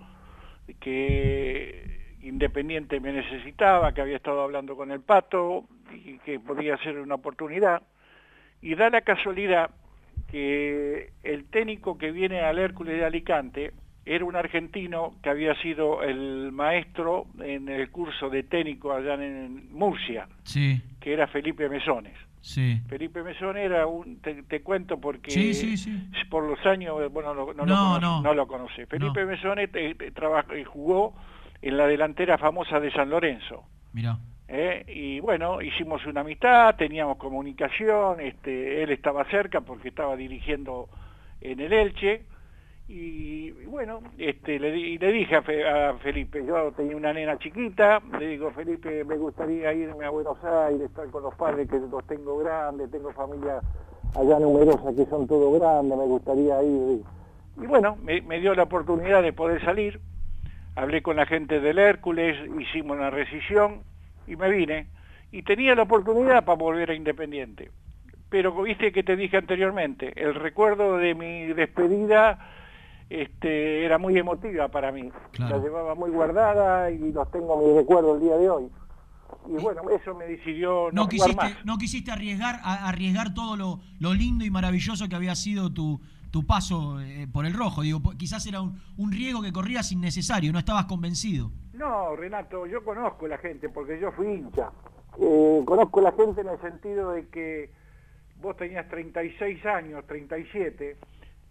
que 0.79 1.99
Independiente 2.21 2.99
me 2.99 3.13
necesitaba, 3.13 3.93
que 3.93 4.01
había 4.01 4.17
estado 4.17 4.41
hablando 4.41 4.75
con 4.75 4.91
el 4.91 4.99
Pato 4.99 5.63
y 5.93 6.17
que 6.19 6.39
podía 6.39 6.77
ser 6.77 6.99
una 6.99 7.15
oportunidad. 7.15 7.81
Y 8.61 8.75
da 8.75 8.89
la 8.89 9.01
casualidad 9.01 9.71
que 10.29 11.11
el 11.23 11.45
técnico 11.45 11.97
que 11.97 12.11
viene 12.11 12.41
al 12.41 12.59
Hércules 12.59 12.97
de 12.97 13.05
Alicante 13.05 13.71
era 14.05 14.25
un 14.25 14.35
argentino 14.35 15.15
que 15.23 15.29
había 15.29 15.55
sido 15.61 16.03
el 16.03 16.51
maestro 16.51 17.27
en 17.39 17.69
el 17.69 17.89
curso 17.89 18.29
de 18.29 18.43
técnico 18.43 18.91
allá 18.91 19.13
en 19.13 19.71
Murcia, 19.71 20.27
sí. 20.43 20.81
que 20.99 21.13
era 21.13 21.27
Felipe 21.27 21.69
Mesones. 21.69 22.17
Sí. 22.41 22.81
Felipe 22.87 23.21
Mesones 23.21 23.65
era 23.65 23.85
un, 23.85 24.21
te, 24.21 24.61
cuento 24.61 24.99
porque 24.99 25.31
sí, 25.31 25.53
sí, 25.53 25.99
por 26.29 26.43
los 26.43 26.65
años, 26.65 26.95
bueno, 27.11 27.33
no, 27.33 27.53
no, 27.53 27.65
lo, 27.65 27.99
conoce, 27.99 28.23
no. 28.23 28.33
lo 28.33 28.47
conoce. 28.47 28.85
Felipe 28.85 29.25
Mesones 29.25 29.71
te, 29.71 29.95
jugó 30.65 31.15
en 31.61 31.77
la 31.77 31.85
delantera 31.85 32.37
famosa 32.37 32.79
de 32.79 32.91
San 32.91 33.09
Lorenzo. 33.09 33.65
Mira. 33.91 34.17
¿eh? 34.49 34.83
y 34.87 35.19
bueno, 35.19 35.61
hicimos 35.61 36.05
una 36.05 36.21
amistad, 36.21 36.75
teníamos 36.75 37.17
comunicación, 37.17 38.19
este, 38.19 38.83
él 38.83 38.91
estaba 38.91 39.23
cerca 39.25 39.61
porque 39.61 39.89
estaba 39.89 40.15
dirigiendo 40.15 40.89
en 41.41 41.59
el 41.59 41.71
Elche, 41.71 42.23
y, 42.91 43.51
bueno, 43.65 43.99
este, 44.17 44.57
le, 44.57 44.97
le 44.97 45.11
dije 45.11 45.35
a, 45.35 45.93
Felipe, 46.01 46.43
yo 46.43 46.71
tenía 46.71 46.97
una 46.97 47.13
nena 47.13 47.37
chiquita, 47.37 48.01
le 48.19 48.29
digo, 48.29 48.49
Felipe, 48.49 49.03
me 49.05 49.15
gustaría 49.15 49.71
irme 49.73 50.05
a 50.05 50.09
Buenos 50.09 50.43
Aires, 50.43 50.89
estar 50.89 51.07
con 51.11 51.21
los 51.21 51.35
padres 51.35 51.69
que 51.69 51.77
los 51.79 52.05
tengo 52.07 52.39
grandes, 52.39 52.89
tengo 52.89 53.11
familia 53.13 53.61
allá 54.15 54.39
numerosa 54.39 54.91
que 54.95 55.05
son 55.05 55.27
todos 55.27 55.59
grandes, 55.59 55.95
me 55.95 56.05
gustaría 56.05 56.63
ir. 56.63 57.03
Y 57.61 57.67
bueno, 57.67 57.95
me, 58.01 58.21
me 58.21 58.39
dio 58.39 58.55
la 58.55 58.63
oportunidad 58.63 59.21
de 59.21 59.33
poder 59.33 59.63
salir, 59.63 59.99
hablé 60.75 61.03
con 61.03 61.15
la 61.15 61.27
gente 61.27 61.59
del 61.59 61.77
Hércules, 61.77 62.35
hicimos 62.59 62.97
una 62.97 63.11
rescisión, 63.11 63.83
y 64.25 64.35
me 64.35 64.49
vine 64.49 64.87
y 65.31 65.43
tenía 65.43 65.75
la 65.75 65.83
oportunidad 65.83 66.43
para 66.43 66.57
volver 66.57 66.89
a 66.89 66.95
Independiente. 66.95 67.69
Pero 68.29 68.51
viste 68.61 68.91
que 68.91 69.03
te 69.03 69.15
dije 69.15 69.37
anteriormente, 69.37 70.11
el 70.15 70.33
recuerdo 70.33 70.97
de 70.97 71.13
mi 71.13 71.47
despedida 71.53 72.39
este, 73.09 73.85
era 73.85 73.97
muy 73.97 74.17
emotiva 74.17 74.67
para 74.67 74.91
mí. 74.91 75.11
La 75.37 75.57
llevaba 75.57 75.95
muy 75.95 76.11
guardada 76.11 76.91
y 76.91 77.11
los 77.11 77.29
tengo 77.31 77.57
mi 77.57 77.77
recuerdo 77.77 78.15
el 78.15 78.21
día 78.21 78.37
de 78.37 78.49
hoy. 78.49 78.69
Y 79.47 79.53
bueno, 79.61 79.81
eso 79.89 80.13
me 80.15 80.25
decidió 80.25 80.89
no, 80.91 81.07
quisiste, 81.07 81.55
No 81.63 81.77
quisiste 81.77 82.11
arriesgar, 82.11 82.59
arriesgar 82.63 83.33
todo 83.33 83.55
lo, 83.55 83.79
lo, 83.99 84.13
lindo 84.13 84.45
y 84.45 84.51
maravilloso 84.51 85.07
que 85.07 85.15
había 85.15 85.35
sido 85.35 85.71
tu, 85.73 85.99
tu 86.29 86.45
paso 86.45 86.99
eh, 87.01 87.27
por 87.31 87.45
el 87.45 87.53
rojo. 87.53 87.81
Digo, 87.81 88.01
quizás 88.17 88.45
era 88.45 88.61
un, 88.61 88.79
un 88.97 89.11
riesgo 89.11 89.41
que 89.41 89.51
corrías 89.51 89.91
innecesario, 89.91 90.51
no 90.51 90.59
estabas 90.59 90.85
convencido. 90.85 91.51
No, 91.73 92.15
Renato, 92.15 92.67
yo 92.67 92.83
conozco 92.83 93.27
la 93.27 93.37
gente 93.37 93.69
porque 93.69 93.99
yo 93.99 94.11
fui 94.11 94.27
hincha. 94.27 94.71
Eh, 95.19 95.61
conozco 95.65 96.01
la 96.01 96.11
gente 96.11 96.41
en 96.41 96.49
el 96.49 96.59
sentido 96.59 97.11
de 97.11 97.27
que 97.29 97.71
vos 98.41 98.55
tenías 98.57 98.87
36 98.89 99.65
años, 99.65 100.05
37, 100.05 100.97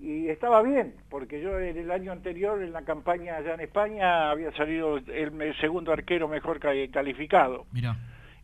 y 0.00 0.28
estaba 0.28 0.62
bien, 0.62 0.94
porque 1.08 1.40
yo 1.40 1.58
en 1.58 1.76
el 1.76 1.90
año 1.90 2.12
anterior, 2.12 2.62
en 2.62 2.72
la 2.72 2.82
campaña 2.82 3.36
allá 3.36 3.54
en 3.54 3.60
España, 3.60 4.30
había 4.30 4.52
salido 4.52 4.96
el, 4.96 5.56
segundo 5.60 5.92
arquero 5.92 6.28
mejor 6.28 6.60
calificado. 6.60 7.66
Mira. 7.72 7.96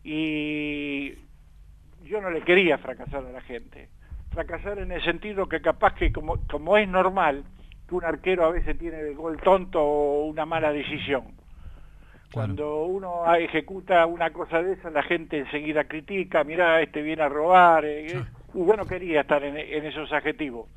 Y 0.03 1.13
yo 2.03 2.19
no 2.21 2.29
le 2.29 2.41
quería 2.41 2.77
fracasar 2.77 3.25
a 3.25 3.31
la 3.31 3.41
gente. 3.41 3.87
Fracasar 4.31 4.79
en 4.79 4.91
el 4.91 5.01
sentido 5.03 5.47
que 5.47 5.61
capaz 5.61 5.95
que 5.95 6.11
como, 6.11 6.45
como 6.47 6.77
es 6.77 6.89
normal, 6.89 7.45
que 7.87 7.95
un 7.95 8.03
arquero 8.03 8.45
a 8.45 8.51
veces 8.51 8.77
tiene 8.77 8.99
el 8.99 9.15
gol 9.15 9.39
tonto 9.41 9.81
o 9.81 10.25
una 10.25 10.45
mala 10.45 10.73
decisión. 10.73 11.23
Cuando 12.33 12.83
uno 12.83 13.33
ejecuta 13.33 14.05
una 14.07 14.31
cosa 14.31 14.61
de 14.61 14.73
esa, 14.73 14.89
la 14.89 15.03
gente 15.03 15.37
enseguida 15.37 15.85
critica, 15.85 16.43
mira, 16.43 16.81
este 16.81 17.01
viene 17.01 17.21
a 17.21 17.29
robar, 17.29 17.85
eh, 17.85 18.07
Y 18.53 18.65
yo 18.65 18.75
no 18.75 18.85
quería 18.85 19.21
estar 19.21 19.41
en, 19.41 19.55
en 19.55 19.85
esos 19.85 20.11
adjetivos. 20.11 20.67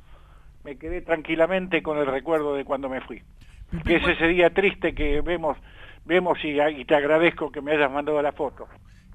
Me 0.69 0.77
quedé 0.77 1.01
tranquilamente 1.01 1.81
con 1.81 1.97
el 1.97 2.05
recuerdo 2.05 2.53
de 2.53 2.63
cuando 2.63 2.89
me 2.89 3.01
fui. 3.01 3.23
Que 3.85 3.95
es 3.95 4.07
ese 4.07 4.27
día 4.27 4.51
triste 4.53 4.93
que 4.93 5.19
vemos, 5.21 5.57
vemos 6.05 6.37
y, 6.43 6.61
y 6.61 6.85
te 6.85 6.93
agradezco 6.93 7.51
que 7.51 7.59
me 7.59 7.71
hayas 7.71 7.91
mandado 7.91 8.21
la 8.21 8.33
foto. 8.33 8.67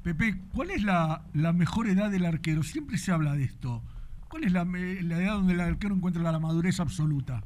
Pepe, 0.02 0.34
¿cuál 0.52 0.70
es 0.72 0.82
la, 0.82 1.22
la 1.32 1.52
mejor 1.52 1.86
edad 1.86 2.10
del 2.10 2.24
arquero? 2.26 2.64
Siempre 2.64 2.98
se 2.98 3.12
habla 3.12 3.34
de 3.34 3.44
esto. 3.44 3.82
¿Cuál 4.28 4.42
es 4.42 4.52
la, 4.52 4.62
edad 4.62 5.34
donde 5.34 5.52
el 5.52 5.60
arquero 5.60 5.94
encuentra 5.94 6.22
la 6.24 6.40
madurez 6.40 6.80
absoluta? 6.80 7.44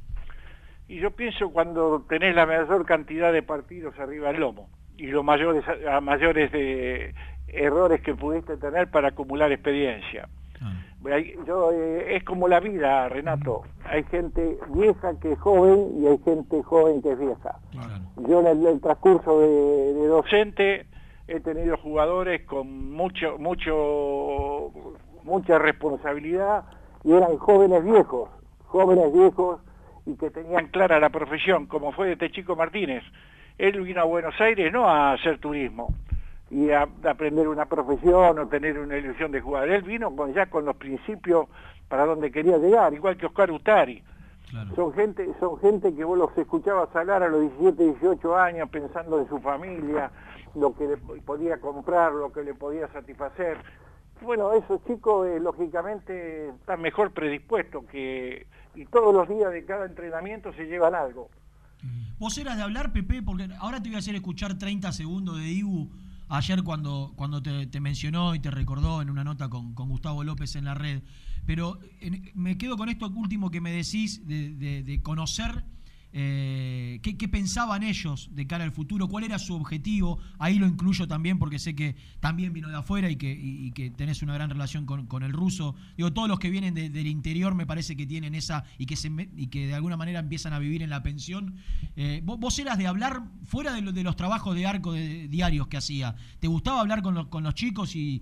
Y 0.87 0.97
yo 0.99 1.11
pienso 1.11 1.51
cuando 1.51 2.03
tenés 2.09 2.33
la 2.33 2.47
mayor 2.47 2.83
cantidad 2.87 3.31
de 3.31 3.43
partidos 3.43 3.93
arriba 3.99 4.31
del 4.31 4.41
lomo 4.41 4.71
y 4.97 5.05
los 5.05 5.23
mayores, 5.23 5.63
a 5.87 6.01
mayores 6.01 6.51
de 6.51 7.13
errores 7.47 8.01
que 8.01 8.15
pudiste 8.15 8.57
tener 8.57 8.89
para 8.89 9.09
acumular 9.09 9.51
experiencia. 9.51 10.27
Hay- 10.59 10.88
Yo, 11.45 11.71
eh, 11.71 12.17
es 12.17 12.23
como 12.23 12.47
la 12.47 12.59
vida, 12.59 13.07
Renato. 13.07 13.63
Hay 13.85 14.03
gente 14.03 14.59
vieja 14.69 15.17
que 15.19 15.31
es 15.31 15.39
joven 15.39 16.01
y 16.01 16.07
hay 16.07 16.17
gente 16.19 16.61
joven 16.61 17.01
que 17.01 17.13
es 17.13 17.19
vieja. 17.19 17.57
Yo 18.27 18.41
en 18.41 18.47
el, 18.47 18.65
el 18.65 18.81
transcurso 18.81 19.39
de, 19.39 19.93
de 19.93 20.07
docente 20.07 20.85
he 21.27 21.39
tenido 21.39 21.77
jugadores 21.77 22.45
con 22.45 22.91
mucho, 22.91 23.37
mucho, 23.37 24.71
mucha 25.23 25.57
responsabilidad 25.57 26.65
y 27.03 27.13
eran 27.13 27.37
jóvenes 27.37 27.83
viejos, 27.83 28.29
jóvenes 28.65 29.13
viejos 29.13 29.61
y 30.05 30.15
que 30.15 30.29
tenían 30.31 30.67
clara 30.67 30.99
la 30.99 31.09
profesión, 31.09 31.67
como 31.67 31.93
fue 31.93 32.11
este 32.11 32.29
chico 32.31 32.57
Martínez. 32.57 33.03
Él 33.57 33.81
vino 33.81 34.01
a 34.01 34.05
Buenos 34.05 34.39
Aires 34.41 34.71
no 34.73 34.89
a 34.89 35.13
hacer 35.13 35.39
turismo 35.39 35.93
y 36.51 36.71
a, 36.71 36.81
a 36.81 37.09
aprender 37.09 37.47
una 37.47 37.65
profesión 37.65 38.39
o 38.39 38.47
tener 38.47 38.79
una 38.79 38.97
ilusión 38.97 39.31
de 39.31 39.41
jugar. 39.41 39.69
Él 39.69 39.83
vino 39.83 40.15
con, 40.15 40.33
ya 40.33 40.47
con 40.47 40.65
los 40.65 40.75
principios 40.75 41.47
para 41.87 42.05
donde 42.05 42.31
quería 42.31 42.57
llegar, 42.57 42.93
igual 42.93 43.17
que 43.17 43.25
Oscar 43.25 43.51
Utari. 43.51 44.03
Son 44.75 44.93
gente, 44.93 45.27
son 45.39 45.59
gente 45.59 45.93
que 45.93 46.03
vos 46.03 46.17
los 46.17 46.35
escuchabas 46.35 46.95
hablar 46.95 47.21
a 47.21 47.27
los 47.27 47.41
17, 47.41 47.83
18 47.83 48.35
años 48.35 48.67
pensando 48.69 49.19
en 49.19 49.29
su 49.29 49.39
familia, 49.39 50.11
lo 50.55 50.73
que 50.73 50.87
le 50.87 50.97
podía 50.97 51.59
comprar, 51.59 52.13
lo 52.13 52.31
que 52.31 52.43
le 52.43 52.55
podía 52.55 52.87
satisfacer. 52.91 53.57
Bueno, 54.21 54.51
esos 54.53 54.83
chicos 54.85 55.27
eh, 55.27 55.39
lógicamente 55.39 56.49
están 56.49 56.81
mejor 56.81 57.11
predispuestos 57.11 57.85
que 57.85 58.47
y 58.75 58.85
todos 58.85 59.13
los 59.13 59.29
días 59.29 59.51
de 59.51 59.65
cada 59.65 59.85
entrenamiento 59.85 60.51
se 60.53 60.65
llevan 60.65 60.95
algo. 60.95 61.29
Vos 62.17 62.37
eras 62.37 62.57
de 62.57 62.63
hablar, 62.63 62.91
Pepe, 62.91 63.21
porque 63.21 63.49
ahora 63.59 63.81
te 63.81 63.89
voy 63.89 63.95
a 63.95 63.99
hacer 63.99 64.15
escuchar 64.15 64.57
30 64.57 64.91
segundos 64.91 65.37
de 65.37 65.47
Ibu 65.47 65.89
ayer 66.29 66.63
cuando, 66.63 67.13
cuando 67.15 67.41
te, 67.41 67.65
mencionó 67.79 68.33
y 68.35 68.39
te 68.39 68.51
recordó 68.51 69.01
en 69.01 69.09
una 69.09 69.23
nota 69.23 69.49
con, 69.49 69.73
con 69.73 69.89
Gustavo 69.89 70.23
López 70.23 70.55
en 70.55 70.65
la 70.65 70.73
red. 70.75 71.01
Pero 71.45 71.79
en- 71.99 72.31
me 72.35 72.57
quedo 72.57 72.77
con 72.77 72.89
esto 72.89 73.07
último 73.09 73.49
que 73.51 73.61
me 73.61 73.71
decís 73.71 74.25
de, 74.27 74.55
de- 74.55 74.83
de 74.83 75.01
conocer 75.01 75.65
eh, 76.11 76.99
qué, 77.03 77.27
pensaban 77.27 77.83
ellos 77.83 78.29
de 78.33 78.47
cara 78.47 78.63
al 78.63 78.71
futuro, 78.71 79.07
cuál 79.07 79.23
era 79.23 79.37
su 79.37 79.53
objetivo. 79.55 80.19
Ahí 80.39 80.57
lo 80.57 80.65
incluyo 80.67 81.07
también 81.07 81.37
porque 81.37 81.59
sé 81.59 81.75
que 81.75 81.95
también 82.19 82.51
vino 82.53 82.67
de 82.69 82.75
afuera 82.77 83.09
y 83.09 83.15
que, 83.15 83.31
y- 83.31 83.71
tenés 83.91 84.21
una 84.23 84.33
gran 84.33 84.49
relación 84.49 84.85
con, 84.85 85.23
el 85.23 85.33
ruso. 85.33 85.75
Digo, 85.97 86.11
todos 86.11 86.27
los 86.27 86.39
que 86.39 86.49
vienen 86.49 86.73
de- 86.73 86.89
del 86.89 87.07
interior 87.07 87.53
me 87.55 87.65
parece 87.65 87.95
que 87.95 88.05
tienen 88.07 88.33
esa 88.35 88.63
y 88.77 88.85
que, 88.85 89.67
de 89.67 89.73
alguna 89.73 89.97
manera 89.97 90.19
empiezan 90.19 90.53
a 90.53 90.59
vivir 90.59 90.81
en 90.81 90.89
la 90.89 91.03
pensión. 91.03 91.55
Eh, 91.95 92.21
vos, 92.23 92.57
eras 92.59 92.77
de 92.77 92.87
hablar 92.87 93.23
fuera 93.43 93.73
de, 93.73 93.81
lo- 93.81 93.91
de 93.91 94.03
los 94.03 94.15
trabajos 94.15 94.55
de 94.55 94.65
arco 94.65 94.93
diarios 94.93 95.67
que 95.67 95.77
hacía. 95.77 96.15
¿Te 96.39 96.47
gustaba 96.47 96.81
hablar 96.81 97.01
con 97.01 97.13
los, 97.13 97.53
chicos 97.53 97.95
y 97.95 98.21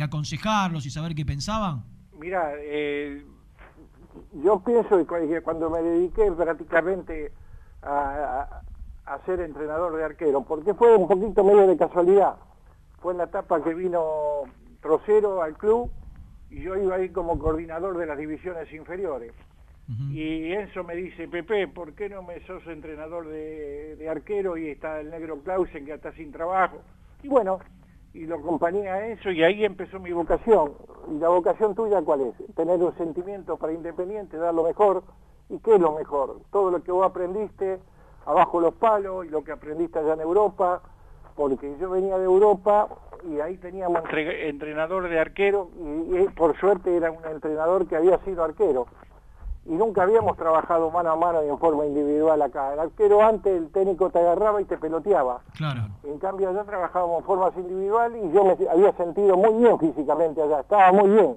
aconsejarlos 0.00 0.86
y 0.86 0.90
saber 0.90 1.14
qué 1.14 1.24
pensaban? 1.26 1.84
Mira, 2.20 2.50
eh, 2.64 3.24
yo 4.42 4.60
pienso 4.60 5.04
que 5.06 5.40
cuando 5.42 5.70
me 5.70 5.82
dediqué 5.82 6.30
prácticamente 6.32 7.32
a, 7.82 8.40
a- 9.06 9.14
a 9.14 9.18
ser 9.24 9.40
entrenador 9.40 9.96
de 9.96 10.04
arquero, 10.04 10.42
porque 10.42 10.74
fue 10.74 10.94
un 10.94 11.08
poquito 11.08 11.42
medio 11.42 11.66
de 11.66 11.76
casualidad. 11.78 12.36
Fue 13.00 13.12
en 13.12 13.18
la 13.18 13.24
etapa 13.24 13.62
que 13.62 13.72
vino 13.74 14.42
Trocero 14.82 15.40
al 15.42 15.56
club 15.56 15.90
y 16.50 16.60
yo 16.62 16.76
iba 16.76 16.96
ahí 16.96 17.08
como 17.08 17.38
coordinador 17.38 17.96
de 17.96 18.06
las 18.06 18.18
divisiones 18.18 18.70
inferiores. 18.72 19.32
Y 20.12 20.52
Enzo 20.52 20.84
me 20.84 20.94
dice, 20.94 21.26
Pepe, 21.28 21.66
¿por 21.66 21.94
qué 21.94 22.10
no 22.10 22.22
me 22.22 22.40
sos 22.46 22.66
entrenador 22.66 23.26
de, 23.28 23.96
de 23.96 24.08
arquero 24.10 24.58
y 24.58 24.68
está 24.68 25.00
el 25.00 25.10
negro 25.10 25.38
Clausen 25.42 25.86
que 25.86 25.94
está 25.94 26.12
sin 26.12 26.30
trabajo? 26.30 26.82
Y 27.22 27.28
bueno, 27.28 27.58
y 28.18 28.26
lo 28.26 28.36
acompañé 28.36 28.88
a 28.88 29.06
eso 29.08 29.30
y 29.30 29.42
ahí 29.44 29.64
empezó 29.64 30.00
mi 30.00 30.12
vocación. 30.12 30.72
¿Y 31.10 31.18
la 31.18 31.28
vocación 31.28 31.74
tuya 31.74 32.02
cuál 32.02 32.22
es? 32.22 32.54
Tener 32.54 32.82
un 32.82 32.94
sentimiento 32.96 33.56
para 33.56 33.72
Independiente, 33.72 34.36
dar 34.36 34.52
lo 34.54 34.64
mejor. 34.64 35.02
¿Y 35.48 35.58
qué 35.60 35.76
es 35.76 35.80
lo 35.80 35.92
mejor? 35.92 36.40
Todo 36.50 36.70
lo 36.70 36.82
que 36.82 36.90
vos 36.92 37.06
aprendiste 37.06 37.78
abajo 38.26 38.60
los 38.60 38.74
palos 38.74 39.24
y 39.24 39.28
lo 39.30 39.42
que 39.44 39.52
aprendiste 39.52 39.98
allá 39.98 40.14
en 40.14 40.20
Europa, 40.20 40.82
porque 41.36 41.76
yo 41.80 41.88
venía 41.90 42.18
de 42.18 42.24
Europa 42.24 42.88
y 43.30 43.40
ahí 43.40 43.56
teníamos 43.56 43.98
entre- 44.04 44.48
entrenador 44.48 45.08
de 45.08 45.18
arquero 45.18 45.70
y, 45.78 46.18
y 46.18 46.28
por 46.36 46.58
suerte 46.58 46.94
era 46.96 47.10
un 47.10 47.24
entrenador 47.24 47.86
que 47.86 47.96
había 47.96 48.18
sido 48.24 48.44
arquero 48.44 48.86
y 49.68 49.72
nunca 49.72 50.02
habíamos 50.02 50.36
trabajado 50.36 50.90
mano 50.90 51.10
a 51.10 51.16
mano 51.16 51.44
y 51.44 51.48
en 51.48 51.58
forma 51.58 51.84
individual 51.86 52.40
acá. 52.42 52.72
El 52.72 52.80
arquero 52.80 53.22
antes 53.22 53.52
el 53.56 53.70
técnico 53.70 54.08
te 54.10 54.18
agarraba 54.18 54.60
y 54.62 54.64
te 54.64 54.78
peloteaba. 54.78 55.40
Claro. 55.56 55.82
En 56.04 56.18
cambio 56.18 56.48
allá 56.48 56.64
trabajábamos 56.64 57.20
en 57.20 57.24
formas 57.26 57.52
individuales 57.56 58.22
y 58.24 58.32
yo 58.32 58.44
me 58.44 58.56
había 58.68 58.92
sentido 58.96 59.36
muy 59.36 59.54
bien 59.62 59.78
físicamente 59.78 60.42
allá, 60.42 60.60
estaba 60.60 60.90
muy 60.92 61.10
bien. 61.10 61.36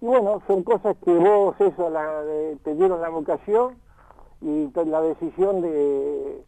Y 0.00 0.06
bueno, 0.06 0.40
son 0.46 0.62
cosas 0.62 0.96
que 1.04 1.12
vos 1.12 1.54
eso 1.60 1.90
la- 1.90 2.22
de- 2.22 2.56
te 2.64 2.74
dieron 2.74 3.00
la 3.02 3.10
vocación 3.10 3.76
y 4.40 4.70
la 4.86 5.02
decisión 5.02 5.60
de, 5.60 6.42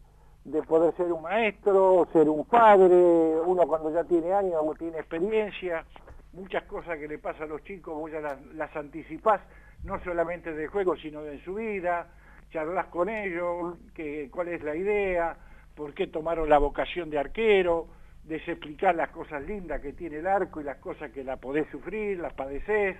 de 0.45 0.63
poder 0.63 0.95
ser 0.95 1.13
un 1.13 1.21
maestro, 1.21 2.07
ser 2.11 2.27
un 2.27 2.43
padre, 2.45 3.35
uno 3.45 3.67
cuando 3.67 3.91
ya 3.91 4.03
tiene 4.03 4.33
años, 4.33 4.63
tiene 4.79 4.97
experiencia, 4.97 5.85
muchas 6.31 6.63
cosas 6.63 6.97
que 6.97 7.07
le 7.07 7.19
pasan 7.19 7.43
a 7.43 7.45
los 7.45 7.63
chicos, 7.63 7.93
vos 7.93 8.11
ya 8.11 8.19
las, 8.19 8.41
las 8.55 8.75
anticipás, 8.75 9.41
no 9.83 10.01
solamente 10.03 10.53
del 10.53 10.67
juego, 10.67 10.95
sino 10.97 11.21
de 11.21 11.43
su 11.43 11.55
vida, 11.55 12.07
charlas 12.51 12.87
con 12.87 13.09
ellos, 13.09 13.75
que, 13.93 14.29
cuál 14.31 14.47
es 14.49 14.63
la 14.63 14.75
idea, 14.75 15.35
por 15.75 15.93
qué 15.93 16.07
tomaron 16.07 16.49
la 16.49 16.57
vocación 16.57 17.09
de 17.09 17.19
arquero, 17.19 17.87
explicar 18.29 18.95
las 18.95 19.09
cosas 19.09 19.43
lindas 19.43 19.81
que 19.81 19.93
tiene 19.93 20.17
el 20.17 20.27
arco 20.27 20.61
y 20.61 20.63
las 20.63 20.77
cosas 20.77 21.11
que 21.11 21.23
la 21.23 21.37
podés 21.37 21.69
sufrir, 21.69 22.19
las 22.19 22.33
padecés. 22.33 22.97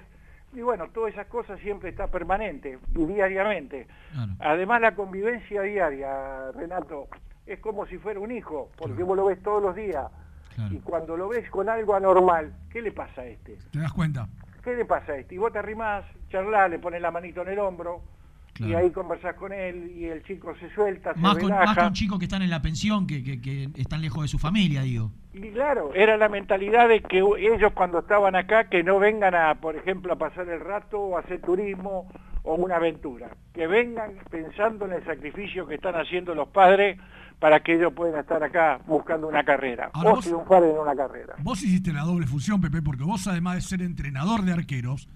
Y 0.53 0.61
bueno, 0.61 0.89
todas 0.89 1.13
esas 1.13 1.27
cosas 1.27 1.59
siempre 1.61 1.89
está 1.89 2.07
permanente 2.07 2.77
y 2.95 3.05
diariamente. 3.05 3.87
Además 4.39 4.81
la 4.81 4.93
convivencia 4.93 5.61
diaria, 5.61 6.51
Renato, 6.51 7.07
es 7.45 7.59
como 7.59 7.85
si 7.87 7.97
fuera 7.97 8.19
un 8.19 8.31
hijo, 8.31 8.69
porque 8.77 9.03
vos 9.03 9.17
lo 9.17 9.25
ves 9.25 9.41
todos 9.41 9.61
los 9.61 9.75
días. 9.75 10.05
Y 10.69 10.77
cuando 10.79 11.17
lo 11.17 11.29
ves 11.29 11.49
con 11.49 11.69
algo 11.69 11.95
anormal, 11.95 12.53
¿qué 12.69 12.81
le 12.81 12.91
pasa 12.91 13.21
a 13.21 13.25
este? 13.25 13.57
¿Te 13.71 13.79
das 13.79 13.91
cuenta? 13.93 14.27
¿Qué 14.63 14.75
le 14.75 14.85
pasa 14.85 15.11
a 15.13 15.17
este? 15.17 15.35
Y 15.35 15.37
vos 15.37 15.51
te 15.51 15.59
arrimás, 15.59 16.05
charlás, 16.29 16.69
le 16.69 16.79
pones 16.79 17.01
la 17.01 17.11
manito 17.11 17.41
en 17.41 17.49
el 17.49 17.59
hombro, 17.59 18.01
y 18.59 18.73
ahí 18.75 18.91
conversás 18.91 19.35
con 19.35 19.51
él, 19.51 19.91
y 19.95 20.05
el 20.05 20.23
chico 20.23 20.55
se 20.59 20.69
suelta, 20.75 21.13
Más 21.15 21.33
se 21.35 21.41
con, 21.41 21.49
relaja. 21.49 21.65
más 21.65 21.77
con 21.85 21.93
chicos 21.93 22.19
que 22.19 22.25
están 22.25 22.43
en 22.43 22.49
la 22.51 22.61
pensión, 22.61 23.07
que, 23.07 23.23
que- 23.23 23.41
que 23.41 23.69
están 23.75 24.01
lejos 24.01 24.21
de 24.21 24.27
su 24.27 24.37
familia, 24.39 24.83
digo. 24.83 25.11
Y 25.33 25.49
claro, 25.51 25.93
era 25.95 26.15
la 26.17 26.29
mentalidad 26.29 26.87
de 26.87 27.01
que 27.03 27.17
ellos 27.39 27.73
cuando 27.73 27.99
estaban 27.99 28.35
acá, 28.35 28.69
que 28.69 28.83
no 28.83 28.99
vengan 28.99 29.33
a, 29.33 29.55
por 29.55 29.75
ejemplo, 29.75 30.13
a 30.13 30.17
pasar 30.17 30.47
el 30.47 30.59
rato 30.59 30.99
o 30.99 31.17
a 31.17 31.21
hacer 31.21 31.41
turismo 31.41 32.11
o 32.43 32.53
una 32.55 32.75
aventura. 32.75 33.31
Que 33.53 33.65
vengan 33.65 34.11
pensando 34.29 34.85
en 34.85 34.93
el 34.93 35.03
sacrificio 35.05 35.65
que 35.65 35.75
están 35.75 35.95
haciendo 35.95 36.35
los 36.35 36.49
padres 36.49 36.99
para 37.43 37.61
que 37.61 37.75
ellos 37.75 37.91
puedan 37.93 38.21
estar 38.21 38.41
acá 38.41 38.79
buscando 38.87 39.27
una 39.27 39.43
carrera 39.43 39.89
Ahora 39.91 40.11
o 40.11 40.15
vos- 40.15 40.23
triunfar 40.23 40.63
en 40.63 40.77
una 40.77 40.95
carrera. 40.95 41.35
Vos 41.39 41.61
hiciste 41.61 41.91
la 41.91 42.03
doble 42.03 42.25
función, 42.25 42.61
Pepe, 42.61 42.81
porque 42.81 43.03
vos 43.03 43.27
además 43.27 43.55
de 43.55 43.61
ser 43.61 43.81
entrenador 43.81 44.43
de 44.43 44.53
arqueros, 44.53 45.09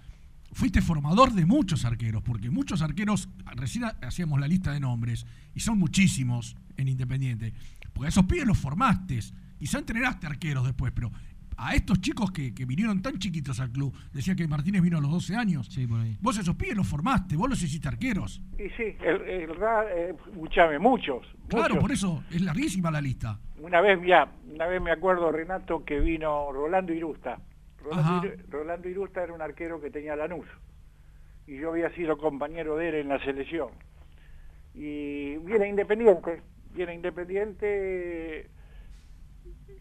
fuiste 0.52 0.82
formador 0.82 1.32
de 1.32 1.46
muchos 1.46 1.86
arqueros, 1.86 2.22
porque 2.22 2.50
muchos 2.50 2.82
arqueros, 2.82 3.30
recién 3.56 3.84
hacíamos 4.02 4.38
la 4.40 4.46
lista 4.46 4.72
de 4.72 4.80
nombres, 4.80 5.24
y 5.54 5.60
son 5.60 5.78
muchísimos 5.78 6.54
en 6.76 6.88
Independiente, 6.88 7.54
porque 7.94 8.08
a 8.08 8.08
esos 8.10 8.26
pibes 8.26 8.46
los 8.46 8.58
formaste, 8.58 9.20
quizá 9.58 9.78
entrenaste 9.78 10.26
arqueros 10.26 10.66
después, 10.66 10.92
pero 10.94 11.10
a 11.60 11.74
estos 11.74 12.00
chicos 12.00 12.30
que, 12.30 12.54
que 12.54 12.64
vinieron 12.64 13.02
tan 13.02 13.18
chiquitos 13.18 13.58
al 13.60 13.70
club, 13.70 13.92
decía 14.12 14.36
que 14.36 14.46
Martínez 14.46 14.80
vino 14.80 14.98
a 14.98 15.00
los 15.00 15.10
12 15.10 15.34
años, 15.36 15.68
vos 16.20 16.38
a 16.38 16.40
esos 16.42 16.54
pibes 16.54 16.76
los 16.76 16.86
formaste, 16.86 17.36
vos 17.36 17.50
los 17.50 17.60
hiciste 17.62 17.88
arqueros. 17.88 18.40
Y 18.58 18.68
sí, 18.70 18.96
el, 19.04 19.22
el 19.22 19.56
ra- 19.56 19.84
eh, 19.92 20.14
escuchame, 20.28 20.78
muchos. 20.78 21.26
Claro, 21.48 21.74
muchos. 21.74 21.80
por 21.82 21.92
eso 21.92 22.24
es 22.30 22.40
larguísima 22.42 22.90
la 22.90 23.00
lista. 23.00 23.38
Una 23.60 23.80
vez 23.80 23.98
ya, 24.06 24.30
una 24.52 24.66
vez 24.66 24.80
me 24.80 24.92
acuerdo, 24.92 25.32
Renato, 25.32 25.84
que 25.84 25.98
vino 25.98 26.52
Rolando 26.52 26.92
Irusta. 26.92 27.40
Rolando, 27.82 28.28
Rolando 28.50 28.88
Irusta 28.88 29.22
era 29.24 29.32
un 29.32 29.42
arquero 29.42 29.80
que 29.80 29.90
tenía 29.90 30.14
Lanús. 30.14 30.46
Y 31.46 31.56
yo 31.56 31.70
había 31.70 31.90
sido 31.94 32.18
compañero 32.18 32.76
de 32.76 32.90
él 32.90 32.94
en 32.96 33.08
la 33.08 33.18
selección. 33.24 33.70
Y 34.74 35.36
viene 35.38 35.68
Independiente. 35.68 36.42
Viene 36.74 36.94
Independiente 36.94 38.48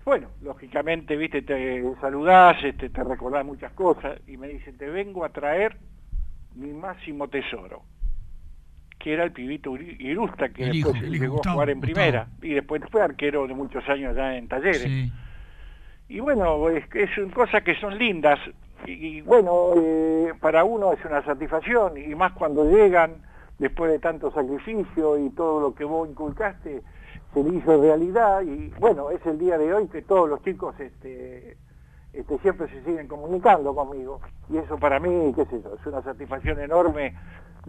bueno, 0.07 0.29
lógicamente, 0.41 1.17
viste, 1.17 1.41
te 1.41 1.83
saludás, 1.99 2.63
este, 2.63 2.89
te 2.89 3.03
recordás 3.03 3.45
muchas 3.45 3.73
cosas, 3.73 4.17
y 4.25 4.37
me 4.37 4.47
dice, 4.47 4.71
te 4.71 4.89
vengo 4.89 5.25
a 5.25 5.29
traer 5.33 5.75
mi 6.55 6.71
máximo 6.71 7.27
tesoro, 7.27 7.81
que 8.97 9.11
era 9.11 9.25
el 9.25 9.33
pibito 9.33 9.75
Irusta, 9.75 10.47
que 10.47 10.63
El 10.63 10.71
después 10.71 10.95
hijo, 10.95 11.05
llegó 11.07 11.33
Gustavo, 11.33 11.49
a 11.49 11.53
jugar 11.55 11.69
en 11.71 11.81
Gustavo. 11.81 11.93
primera, 11.93 12.27
y 12.41 12.53
después 12.53 12.81
fue 12.89 13.01
arquero 13.01 13.47
de 13.47 13.53
muchos 13.53 13.83
años 13.89 14.15
ya 14.15 14.37
en 14.37 14.47
talleres. 14.47 14.83
Sí. 14.83 15.11
Y 16.07 16.21
bueno, 16.21 16.69
es, 16.69 16.85
son 17.13 17.29
cosas 17.31 17.61
que 17.63 17.75
son 17.75 17.97
lindas, 17.97 18.39
y, 18.85 18.91
y 18.91 19.21
bueno, 19.23 19.71
eh, 19.75 20.31
para 20.39 20.63
uno 20.63 20.93
es 20.93 21.03
una 21.03 21.21
satisfacción, 21.25 21.97
y 21.97 22.15
más 22.15 22.31
cuando 22.31 22.63
llegan, 22.63 23.15
después 23.59 23.91
de 23.91 23.99
tanto 23.99 24.31
sacrificio 24.31 25.17
y 25.17 25.31
todo 25.31 25.59
lo 25.59 25.75
que 25.75 25.83
vos 25.83 26.07
inculcaste, 26.07 26.81
se 27.33 27.43
le 27.43 27.57
hizo 27.57 27.81
realidad, 27.81 28.41
y 28.41 28.69
bueno, 28.79 29.09
es 29.11 29.25
el 29.25 29.37
día 29.37 29.57
de 29.57 29.73
hoy 29.73 29.87
que 29.87 30.01
todos 30.01 30.29
los 30.29 30.41
chicos 30.43 30.79
este, 30.79 31.57
este, 32.13 32.37
siempre 32.39 32.67
se 32.69 32.83
siguen 32.83 33.07
comunicando 33.07 33.75
conmigo, 33.75 34.21
y 34.49 34.57
eso 34.57 34.77
para 34.77 34.99
mí, 34.99 35.33
qué 35.35 35.45
sé 35.45 35.61
yo, 35.63 35.75
es 35.79 35.85
una 35.85 36.01
satisfacción 36.01 36.59
enorme 36.59 37.13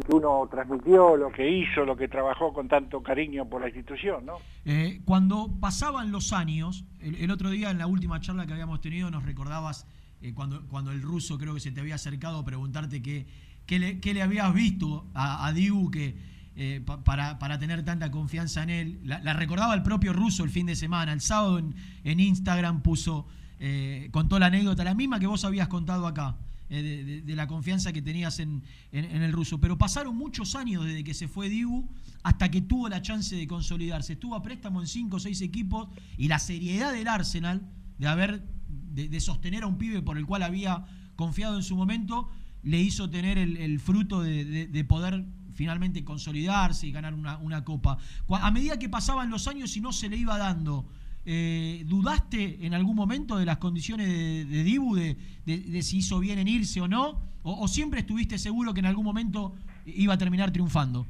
que 0.07 0.15
uno 0.15 0.47
transmitió, 0.51 1.17
lo 1.17 1.33
que 1.33 1.51
hizo, 1.51 1.85
lo 1.85 1.97
que 1.97 2.07
trabajó 2.07 2.53
con 2.53 2.69
tanto 2.69 3.03
cariño 3.03 3.47
por 3.47 3.61
la 3.61 3.67
institución, 3.67 4.27
¿no? 4.27 4.37
Eh, 4.65 5.01
cuando 5.05 5.49
pasaban 5.61 6.13
los 6.13 6.33
años, 6.33 6.85
el, 7.01 7.31
otro 7.31 7.51
día 7.51 7.71
en 7.71 7.79
la 7.79 7.89
última 7.89 8.21
charla 8.21 8.47
que 8.47 8.53
habíamos 8.53 8.81
tenido 8.81 9.11
nos 9.11 9.25
recordabas 9.25 9.87
eh, 10.23 10.35
cuando, 10.35 10.67
cuando 10.69 10.93
el 10.93 11.03
ruso 11.03 11.37
creo 11.37 11.55
que 11.55 11.61
se 11.61 11.73
te 11.73 11.81
había 11.81 11.97
acercado 11.97 12.39
a 12.39 12.45
preguntarte 12.45 13.03
qué, 13.03 13.27
qué, 13.67 13.81
le, 13.81 14.01
qué 14.01 14.15
le 14.15 14.23
habías 14.23 14.55
visto 14.55 15.05
a, 15.15 15.47
a 15.47 15.53
Dibu 15.53 15.91
que, 15.91 16.15
eh, 16.61 16.83
pa- 16.85 17.05
para, 17.05 17.39
para 17.39 17.57
tener 17.59 17.85
tanta 17.85 18.11
confianza 18.11 18.65
en 18.65 18.71
él. 18.71 19.01
La, 19.05 19.33
recordaba 19.33 19.75
el 19.75 19.83
propio 19.85 20.13
ruso 20.13 20.43
el 20.43 20.51
fin 20.51 20.67
de 20.67 20.75
semana. 20.75 21.13
El 21.13 21.21
sábado 21.21 21.59
en, 21.59 22.21
Instagram 22.21 22.83
puso, 22.83 23.27
eh, 23.61 24.09
contó 24.11 24.39
la 24.41 24.47
anécdota, 24.47 24.83
la 24.83 24.95
misma 24.95 25.21
que 25.21 25.29
vos 25.29 25.45
habías 25.45 25.69
contado 25.69 26.07
acá. 26.07 26.37
eh, 26.71 27.23
de, 27.25 27.35
la 27.37 27.47
confianza 27.47 27.93
que 27.93 28.03
tenías 28.03 28.41
en, 28.41 28.63
en- 28.93 29.23
el 29.23 29.33
ruso. 29.33 29.59
Pero 29.61 29.79
pasaron 29.79 30.17
muchos 30.17 30.55
años 30.57 30.85
desde 30.85 31.03
que 31.05 31.15
se 31.15 31.29
fue 31.29 31.49
Dibu 31.49 31.89
hasta 32.25 32.51
que 32.51 32.61
tuvo 32.61 32.89
la 32.89 33.01
chance 33.03 33.35
de 33.37 33.47
consolidarse. 33.47 34.15
Estuvo 34.15 34.35
a 34.35 34.43
préstamo 34.43 34.81
en 34.81 34.87
cinco 34.89 35.17
o 35.17 35.21
seis 35.21 35.41
equipos 35.41 35.89
y 36.19 36.27
la 36.29 36.39
seriedad 36.41 36.93
del 36.93 37.07
Arsenal 37.09 37.63
de 37.99 38.07
haber 38.09 38.43
de, 38.69 39.21
sostener 39.21 39.63
a 39.63 39.67
un 39.69 39.79
pibe 39.79 40.03
por 40.03 40.19
el 40.19 40.27
cual 40.27 40.43
había 40.43 40.85
confiado 41.17 41.57
en 41.57 41.63
su 41.63 41.75
momento 41.77 42.29
le 42.65 42.81
hizo 42.81 43.09
tener 43.09 43.39
el, 43.39 43.79
fruto 43.81 44.21
de 44.23 44.85
poder 44.89 45.25
finalmente 45.59 46.05
consolidarse 46.05 46.87
y 46.87 46.93
ganar 46.93 47.15
una, 47.15 47.37
una 47.39 47.65
copa. 47.65 47.99
A 48.31 48.51
medida 48.53 48.79
que 48.79 48.89
pasaban 48.89 49.29
los 49.29 49.49
años 49.49 49.77
y 49.77 49.81
no 49.81 49.91
se 49.91 50.09
le 50.09 50.17
iba 50.17 50.39
dando, 50.39 50.85
eh, 51.27 51.83
¿dudaste 51.85 52.65
en 52.65 52.75
algún 52.75 52.95
momento 52.95 53.37
de 53.37 53.45
las 53.45 53.59
condiciones 53.59 54.07
de, 54.07 54.45
de 54.45 54.63
Dibu, 54.63 54.95
de, 54.95 55.17
de- 55.45 55.59
de 55.59 55.83
si 55.83 55.99
hizo 55.99 56.21
bien 56.21 56.39
en 56.39 56.47
irse 56.47 56.81
o 56.81 56.87
no? 56.87 57.21
¿O, 57.43 57.65
o 57.65 57.67
siempre 57.67 58.01
estuviste 58.01 58.39
seguro 58.39 58.73
que 58.73 58.79
en 58.79 58.87
algún 58.87 59.05
momento 59.05 59.53
iba 59.85 60.15
a 60.15 60.19
terminar 60.19 60.53
triunfando? 60.53 61.07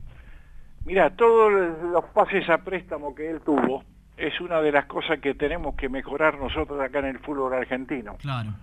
Mira, 0.86 1.10
todos 1.14 1.52
los 1.92 2.04
pases 2.14 2.48
a 2.48 2.56
préstamo 2.64 3.14
que 3.14 3.30
él 3.30 3.40
tuvo 3.44 3.84
es 4.16 4.40
una 4.40 4.62
de 4.62 4.72
las 4.72 4.86
cosas 4.86 5.20
que 5.20 5.34
tenemos 5.34 5.74
que 5.74 5.90
mejorar 5.90 6.38
nosotros 6.38 6.80
acá 6.80 7.00
en 7.00 7.04
el 7.04 7.18
fútbol 7.18 7.52
argentino. 7.52 8.14
Claro. 8.16 8.54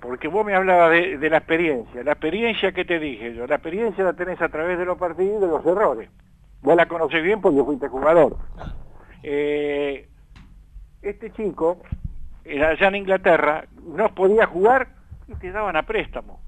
Porque 0.00 0.28
vos 0.28 0.44
me 0.44 0.54
hablabas 0.54 0.90
de, 0.90 1.30
la 1.30 1.38
experiencia. 1.38 2.02
La 2.02 2.12
experiencia 2.12 2.72
que 2.72 2.84
te 2.84 2.98
dije 2.98 3.34
yo, 3.34 3.46
la 3.46 3.56
experiencia 3.56 4.04
la 4.04 4.14
tenés 4.14 4.40
a 4.40 4.48
través 4.48 4.78
de 4.78 4.84
los 4.84 4.98
partidos 4.98 5.38
y 5.38 5.40
de 5.40 5.46
los 5.46 5.64
errores. 5.66 6.10
Vos 6.62 6.76
la 6.76 6.86
conocés 6.86 7.22
bien 7.22 7.40
porque 7.40 7.62
fuiste 7.62 7.88
jugador. 7.88 8.36
Eh, 9.22 10.08
este 11.02 11.30
chico, 11.32 11.82
allá 12.46 12.88
en 12.88 12.94
Inglaterra, 12.94 13.64
no 13.84 14.14
podía 14.14 14.46
jugar 14.46 14.88
y 15.28 15.34
te 15.34 15.50
daban 15.50 15.76
a 15.76 15.82
préstamo. 15.82 16.40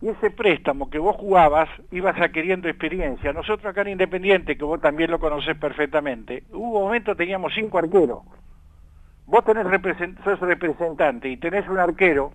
Y 0.00 0.08
ese 0.08 0.30
préstamo 0.30 0.90
que 0.90 0.98
vos 0.98 1.14
jugabas, 1.16 1.68
ibas 1.92 2.20
adquiriendo 2.20 2.68
experiencia. 2.68 3.32
Nosotros 3.32 3.70
acá 3.70 3.82
en 3.82 3.90
Independiente, 3.90 4.56
que 4.56 4.64
vos 4.64 4.80
también 4.80 5.10
lo 5.10 5.20
conocés 5.20 5.56
perfectamente, 5.56 6.42
hubo 6.52 6.80
momentos 6.80 7.16
teníamos 7.16 7.52
cinco 7.54 7.78
arqueros. 7.78 8.22
Vos 9.26 9.44
tenés 9.44 9.64
represent- 9.66 10.22
sos 10.24 10.40
representante 10.40 11.28
y 11.28 11.36
tenés 11.36 11.68
un 11.68 11.78
arquero 11.78 12.32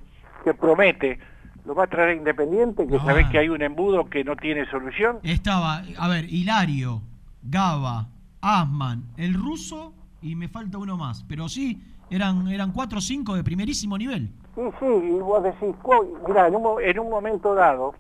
que 0.48 0.54
promete, 0.54 1.20
lo 1.66 1.76
va 1.76 1.84
a 1.84 1.88
traer 1.88 2.16
Independiente, 2.16 2.88
que 2.88 2.94
No. 2.96 3.04
sabés 3.06 3.28
que 3.28 3.40
hay 3.40 3.50
un 3.50 3.62
embudo 3.62 4.06
que 4.06 4.24
no 4.24 4.36
tiene 4.38 4.66
solución. 4.70 5.20
Estaba, 5.24 5.84
a 5.98 6.08
ver, 6.08 6.26
Hilario, 6.32 7.02
Gaba, 7.44 8.08
Asman, 8.42 9.04
el 9.18 9.34
ruso 9.34 9.94
y 10.22 10.36
me 10.36 10.48
falta 10.48 10.78
uno 10.78 10.96
más. 10.96 11.26
Pero 11.28 11.50
sí, 11.50 11.82
eran, 12.10 12.48
eran 12.48 12.72
cuatro 12.72 13.00
o 13.00 13.02
cinco 13.02 13.36
de 13.36 13.44
primerísimo 13.44 13.98
nivel. 13.98 14.30
Sí, 14.56 14.62
sí, 14.80 14.86
y 14.86 15.20
vos 15.20 15.44
decís, 15.44 15.76
mira, 16.28 16.48
en 16.48 16.56
un, 16.56 16.82
en 16.82 17.00
un 17.00 17.10
momento 17.10 17.54
dado, 17.54 17.94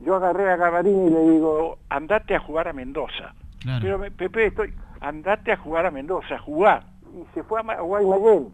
yo 0.00 0.16
agarré 0.16 0.50
a 0.52 0.56
Gavarini 0.56 1.06
y 1.06 1.10
le 1.10 1.30
digo, 1.30 1.78
andate 1.88 2.34
a 2.34 2.40
jugar 2.40 2.68
a 2.68 2.74
Mendoza. 2.74 3.34
Claro. 3.60 3.80
Pero 3.82 4.14
Pepe, 4.14 4.46
estoy, 4.48 4.74
andate 5.00 5.52
a 5.52 5.56
jugar 5.56 5.86
a 5.86 5.90
Mendoza, 5.90 6.38
jugá. 6.38 6.84
Y 7.14 7.24
se 7.34 7.42
fue 7.42 7.58
a 7.60 7.80
Guaymallén. 7.80 8.48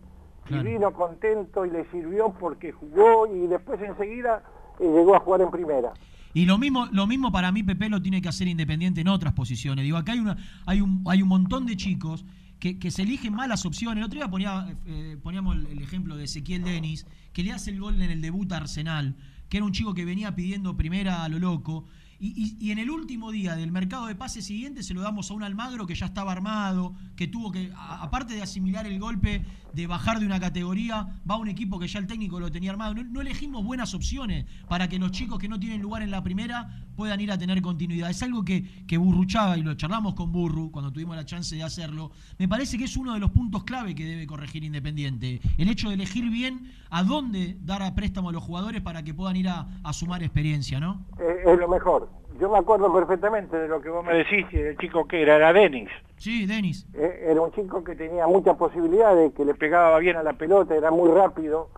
Claro. 0.44 0.68
Y 0.68 0.72
vino 0.72 0.92
contento 0.92 1.64
y 1.66 1.70
le 1.70 1.84
sirvió 1.90 2.32
porque 2.38 2.72
jugó 2.72 3.26
y 3.34 3.46
después 3.46 3.80
enseguida 3.80 4.42
eh, 4.80 4.84
llegó 4.84 5.14
a 5.14 5.20
jugar 5.20 5.40
en 5.42 5.50
primera. 5.50 5.92
Y 6.34 6.46
lo 6.46 6.58
mismo, 6.58 6.86
lo 6.92 7.06
mismo 7.06 7.30
para 7.30 7.52
mí, 7.52 7.62
Pepe 7.62 7.88
lo 7.88 8.00
tiene 8.00 8.22
que 8.22 8.28
hacer 8.28 8.48
Independiente 8.48 9.00
en 9.02 9.08
otras 9.08 9.34
posiciones. 9.34 9.84
Digo, 9.84 9.98
acá 9.98 10.12
hay, 10.12 10.18
una, 10.20 10.36
hay, 10.66 10.80
un, 10.80 11.04
hay 11.06 11.22
un 11.22 11.28
montón 11.28 11.66
de 11.66 11.76
chicos 11.76 12.24
que, 12.58 12.78
que 12.78 12.90
se 12.90 13.02
eligen 13.02 13.34
malas 13.34 13.66
opciones. 13.66 13.98
El 13.98 14.04
otro 14.04 14.18
día 14.18 14.28
ponía, 14.30 14.74
eh, 14.86 15.16
poníamos 15.22 15.56
el, 15.56 15.66
el 15.66 15.82
ejemplo 15.82 16.16
de 16.16 16.24
Ezequiel 16.24 16.64
Denis, 16.64 17.06
que 17.32 17.42
le 17.42 17.52
hace 17.52 17.70
el 17.70 17.80
gol 17.80 18.00
en 18.00 18.10
el 18.10 18.22
debut 18.22 18.50
a 18.52 18.56
Arsenal, 18.58 19.14
que 19.48 19.58
era 19.58 19.66
un 19.66 19.72
chico 19.72 19.92
que 19.94 20.04
venía 20.06 20.34
pidiendo 20.34 20.76
primera 20.76 21.22
a 21.24 21.28
lo 21.28 21.38
loco. 21.38 21.84
Y, 22.18 22.28
y- 22.60 22.66
y 22.66 22.70
en 22.70 22.78
el 22.78 22.88
último 22.88 23.30
día 23.32 23.54
del 23.56 23.72
mercado 23.72 24.06
de 24.06 24.14
pases 24.14 24.46
siguiente 24.46 24.82
se 24.84 24.94
lo 24.94 25.02
damos 25.02 25.30
a 25.30 25.34
un 25.34 25.42
Almagro 25.42 25.86
que 25.88 25.94
ya 25.96 26.06
estaba 26.06 26.30
armado, 26.32 26.94
que 27.16 27.26
tuvo 27.26 27.50
que, 27.52 27.72
a- 27.76 28.02
aparte 28.04 28.32
de 28.34 28.42
asimilar 28.42 28.86
el 28.86 28.98
golpe, 29.00 29.44
de 29.74 29.86
bajar 29.86 30.20
de 30.20 30.26
una 30.26 30.40
categoría, 30.40 31.20
va 31.28 31.34
a 31.34 31.38
un 31.38 31.48
equipo 31.48 31.78
que 31.78 31.88
ya 31.88 31.98
el 31.98 32.06
técnico 32.06 32.40
lo 32.40 32.50
tenía 32.50 32.70
armado. 32.70 32.94
No, 32.94 33.20
elegimos 33.20 33.64
buenas 33.64 33.94
opciones 33.94 34.46
para 34.68 34.88
que 34.88 34.98
los 34.98 35.10
chicos 35.10 35.38
que 35.38 35.48
no 35.48 35.58
tienen 35.58 35.80
lugar 35.80 36.02
en 36.02 36.10
la 36.10 36.22
primera 36.22 36.84
puedan 36.96 37.20
ir 37.20 37.32
a 37.32 37.38
tener 37.38 37.60
continuidad. 37.62 38.10
Es 38.10 38.22
algo 38.22 38.44
que, 38.44 38.84
que 38.86 38.96
Burruchaga, 38.96 39.56
y 39.56 39.62
lo 39.62 39.74
charlamos 39.74 40.14
con 40.14 40.32
Burru 40.32 40.70
cuando 40.70 40.92
tuvimos 40.92 41.16
la 41.16 41.24
chance 41.24 41.54
de 41.56 41.62
hacerlo, 41.62 42.12
me 42.38 42.48
parece 42.48 42.78
que 42.78 42.84
es 42.84 42.96
uno 42.96 43.14
de 43.14 43.20
los 43.20 43.30
puntos 43.30 43.64
clave 43.64 43.94
que 43.94 44.04
debe 44.04 44.26
corregir 44.26 44.64
Independiente. 44.64 45.40
El 45.58 45.68
hecho 45.68 45.88
de 45.88 45.94
elegir 45.94 46.30
bien 46.30 46.70
a 46.90 47.02
dónde 47.02 47.56
dar 47.62 47.82
a 47.82 47.94
préstamo 47.94 48.28
a 48.28 48.32
los 48.32 48.42
jugadores 48.42 48.80
para 48.82 49.02
que 49.02 49.14
puedan 49.14 49.36
ir 49.36 49.48
a, 49.48 49.80
a 49.82 49.92
sumar 49.92 50.22
experiencia, 50.22 50.78
¿no? 50.78 51.06
Eh, 51.18 51.52
es 51.52 51.58
lo 51.58 51.68
mejor. 51.68 52.21
Yo 52.42 52.50
me 52.50 52.58
acuerdo 52.58 52.92
perfectamente 52.92 53.56
de 53.56 53.68
lo 53.68 53.80
que 53.80 53.88
vos 53.88 54.04
me 54.04 54.14
decís, 54.14 54.44
y 54.50 54.56
el 54.56 54.76
chico 54.76 55.06
que 55.06 55.22
era, 55.22 55.36
era 55.36 55.52
Denis. 55.52 55.88
Sí, 56.16 56.44
Denis. 56.44 56.88
Eh, 56.92 57.28
era 57.30 57.40
un 57.40 57.52
chico 57.52 57.84
que 57.84 57.94
tenía 57.94 58.26
muchas 58.26 58.56
posibilidades, 58.56 59.32
que 59.34 59.44
le 59.44 59.54
pegaba 59.54 59.96
bien 60.00 60.16
a 60.16 60.24
la 60.24 60.32
pelota, 60.32 60.74
era 60.74 60.90
muy 60.90 61.08
rápido. 61.12 61.70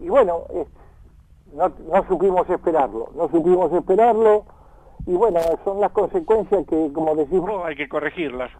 Y 0.00 0.08
bueno, 0.08 0.42
eh, 0.52 0.66
no, 1.54 1.68
no 1.68 2.08
supimos 2.08 2.50
esperarlo, 2.50 3.12
no 3.14 3.28
supimos 3.28 3.72
esperarlo. 3.72 4.44
Y 5.06 5.12
bueno, 5.12 5.38
son 5.62 5.80
las 5.80 5.92
consecuencias 5.92 6.66
que, 6.68 6.90
como 6.92 7.14
decís 7.14 7.38
vos, 7.38 7.64
hay 7.64 7.76
que 7.76 7.88
corregirlas. 7.88 8.50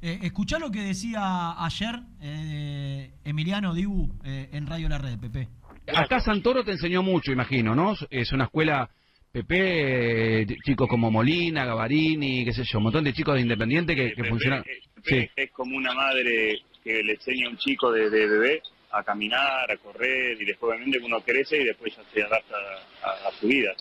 Eh, 0.00 0.18
escuchá 0.22 0.58
lo 0.58 0.72
que 0.72 0.80
decía 0.80 1.62
ayer 1.64 1.94
eh, 2.20 3.12
Emiliano 3.24 3.72
Dibu 3.72 4.10
eh, 4.24 4.48
en 4.52 4.66
Radio 4.66 4.88
La 4.88 4.98
Red, 4.98 5.20
Pepe. 5.20 5.48
Acá 5.94 6.18
Santoro 6.18 6.64
te 6.64 6.72
enseñó 6.72 7.04
mucho, 7.04 7.30
imagino, 7.30 7.76
¿no? 7.76 7.94
Es 8.10 8.32
una 8.32 8.46
escuela 8.46 8.90
PP, 9.32 10.42
eh, 10.42 10.46
chicos 10.62 10.86
como 10.88 11.10
Molina, 11.10 11.64
Gavarini, 11.64 12.44
qué 12.44 12.52
sé 12.52 12.64
yo, 12.64 12.78
un 12.78 12.84
montón 12.84 13.04
de 13.04 13.14
chicos 13.14 13.34
de 13.34 13.40
Independiente 13.40 13.94
que, 13.94 14.12
que 14.12 14.24
funcionan. 14.24 14.62
Sí. 15.02 15.26
Es 15.34 15.50
como 15.52 15.76
una 15.76 15.94
madre 15.94 16.60
que 16.84 17.02
le 17.02 17.14
enseña 17.14 17.46
a 17.46 17.50
un 17.50 17.56
chico 17.56 17.90
de, 17.90 18.10
de 18.10 18.26
bebé 18.26 18.62
a 18.90 19.02
caminar, 19.02 19.70
a 19.70 19.76
correr, 19.78 20.40
y 20.40 20.44
después 20.44 20.70
obviamente 20.74 20.98
uno 21.02 21.20
crece 21.22 21.56
y 21.56 21.64
después 21.64 21.96
ya 21.96 22.02
se 22.12 22.22
adapta 22.22 22.56
a, 23.02 23.28
a 23.28 23.32
su 23.40 23.46
vida. 23.46 23.74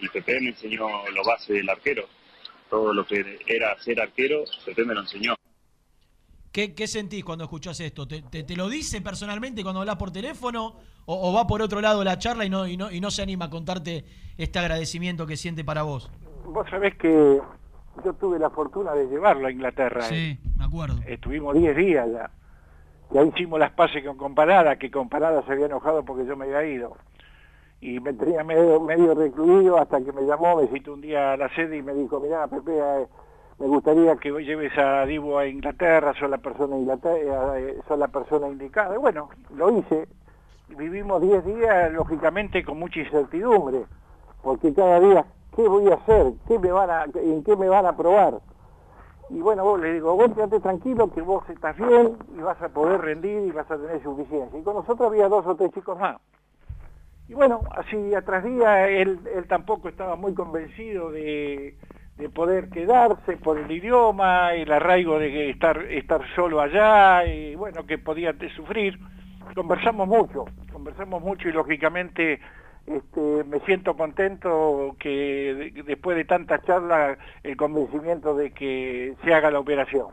Y 0.00 0.08
Pepe 0.08 0.40
me 0.40 0.48
enseñó 0.48 0.88
lo 1.08 1.22
base 1.24 1.52
del 1.52 1.68
arquero. 1.70 2.08
Todo 2.68 2.92
lo 2.92 3.06
que 3.06 3.38
era 3.46 3.78
ser 3.82 4.00
arquero, 4.00 4.44
Pepe 4.64 4.84
me 4.84 4.94
lo 4.94 5.02
enseñó. 5.02 5.36
¿Qué, 6.52 6.74
qué 6.74 6.86
sentís 6.86 7.24
cuando 7.24 7.44
escuchás 7.44 7.78
esto? 7.80 8.06
¿Te, 8.08 8.22
te- 8.22 8.42
te 8.44 8.56
lo 8.56 8.68
dice 8.68 9.00
personalmente 9.00 9.62
cuando 9.62 9.80
hablas 9.80 9.96
por 9.96 10.10
teléfono 10.10 10.74
o, 11.04 11.30
o 11.30 11.32
va 11.32 11.46
por 11.46 11.60
otro 11.62 11.80
lado 11.80 12.02
la 12.02 12.18
charla 12.18 12.44
y 12.44 12.50
no, 12.50 12.66
y, 12.66 12.76
no, 12.76 12.90
y 12.90 13.00
no 13.00 13.10
se 13.10 13.22
anima 13.22 13.46
a 13.46 13.50
contarte 13.50 14.04
este 14.38 14.58
agradecimiento 14.58 15.26
que 15.26 15.36
siente 15.36 15.64
para 15.64 15.82
vos? 15.82 16.10
Vos 16.46 16.66
sabés 16.70 16.94
que 16.96 17.40
yo 18.04 18.12
tuve 18.14 18.38
la 18.38 18.50
fortuna 18.50 18.92
de 18.94 19.06
llevarlo 19.06 19.46
a 19.46 19.50
Inglaterra. 19.50 20.02
Sí, 20.02 20.38
me 20.56 20.64
acuerdo. 20.64 21.00
Estuvimos 21.06 21.54
10 21.54 21.76
días 21.76 22.06
ya. 22.12 22.30
Y 23.14 23.18
ahí 23.18 23.28
hicimos 23.34 23.60
las 23.60 23.72
pases 23.72 24.04
con 24.04 24.16
Comparada, 24.16 24.76
que 24.76 24.90
Comparada 24.90 25.44
se 25.44 25.52
había 25.52 25.66
enojado 25.66 26.04
porque 26.04 26.26
yo 26.26 26.36
me 26.36 26.46
había 26.46 26.64
ido. 26.66 26.96
Y 27.80 28.00
me 28.00 28.12
tenía 28.14 28.42
medio, 28.42 28.80
medio 28.80 29.14
recluido 29.14 29.78
hasta 29.78 30.00
que 30.02 30.12
me 30.12 30.22
llamó, 30.22 30.56
me 30.56 30.66
citó 30.68 30.94
un 30.94 31.02
día 31.02 31.34
a 31.34 31.36
la 31.36 31.54
sede 31.54 31.76
y 31.76 31.82
me 31.82 31.92
dijo, 31.94 32.18
mirá, 32.20 32.46
Pepe, 32.48 32.72
eh, 32.78 33.06
me 33.58 33.66
gustaría 33.68 34.16
que 34.16 34.30
lleves 34.30 34.76
a 34.76 35.06
Divo 35.06 35.38
a 35.38 35.46
Inglaterra, 35.46 36.12
soy 36.18 36.28
la 36.28 36.38
persona, 36.38 36.76
Inglaterra, 36.76 37.58
eh, 37.58 37.78
soy 37.88 37.98
la 37.98 38.08
persona 38.08 38.48
indicada. 38.48 38.94
Y 38.94 38.98
bueno, 38.98 39.30
lo 39.54 39.78
hice. 39.78 40.08
Vivimos 40.68 41.22
10 41.22 41.44
días, 41.44 41.92
lógicamente, 41.92 42.64
con 42.64 42.78
mucha 42.78 43.00
incertidumbre, 43.00 43.84
porque 44.42 44.74
cada 44.74 45.00
día, 45.00 45.24
¿qué 45.54 45.66
voy 45.66 45.90
a 45.90 45.94
hacer? 45.94 46.32
¿Qué 46.46 46.58
me 46.58 46.70
van 46.70 46.90
a, 46.90 47.04
¿En 47.04 47.44
qué 47.44 47.56
me 47.56 47.68
van 47.68 47.86
a 47.86 47.96
probar? 47.96 48.40
Y 49.30 49.40
bueno, 49.40 49.64
vos 49.64 49.80
le 49.80 49.94
digo, 49.94 50.14
vos 50.16 50.34
quédate 50.34 50.60
tranquilo 50.60 51.10
que 51.12 51.22
vos 51.22 51.48
estás 51.48 51.76
bien 51.76 52.16
y 52.36 52.40
vas 52.40 52.60
a 52.60 52.68
poder 52.68 53.00
rendir 53.00 53.46
y 53.46 53.52
vas 53.52 53.70
a 53.70 53.78
tener 53.78 54.02
suficiencia. 54.02 54.58
Y 54.58 54.62
con 54.62 54.74
nosotros 54.74 55.08
había 55.08 55.28
dos 55.28 55.46
o 55.46 55.54
tres 55.54 55.70
chicos 55.70 55.98
más. 55.98 56.18
Y 57.28 57.34
bueno, 57.34 57.60
así 57.70 57.96
día 57.96 58.22
tras 58.22 58.44
día, 58.44 58.88
él 58.88 59.18
tampoco 59.48 59.88
estaba 59.88 60.16
muy 60.16 60.34
convencido 60.34 61.10
de, 61.10 61.76
de 62.16 62.28
poder 62.30 62.70
quedarse 62.70 63.36
por 63.36 63.58
el 63.58 63.70
idioma, 63.70 64.54
el 64.54 64.72
arraigo 64.72 65.18
de 65.18 65.50
estar, 65.50 65.82
estar 65.82 66.20
solo 66.34 66.60
allá, 66.60 67.26
y 67.26 67.54
bueno, 67.54 67.84
que 67.86 67.98
podía 67.98 68.34
sufrir. 68.56 68.98
Conversamos 69.54 70.08
mucho, 70.08 70.46
conversamos 70.72 71.22
mucho 71.22 71.48
y 71.48 71.52
lógicamente 71.52 72.40
este, 72.86 73.44
me 73.44 73.60
siento 73.60 73.96
contento 73.96 74.96
que 74.98 75.72
de- 75.74 75.82
después 75.82 76.16
de 76.16 76.24
tanta 76.24 76.60
charla 76.62 77.16
el 77.42 77.56
convencimiento 77.56 78.34
de 78.34 78.52
que 78.52 79.14
se 79.22 79.34
haga 79.34 79.50
la 79.50 79.60
operación. 79.60 80.08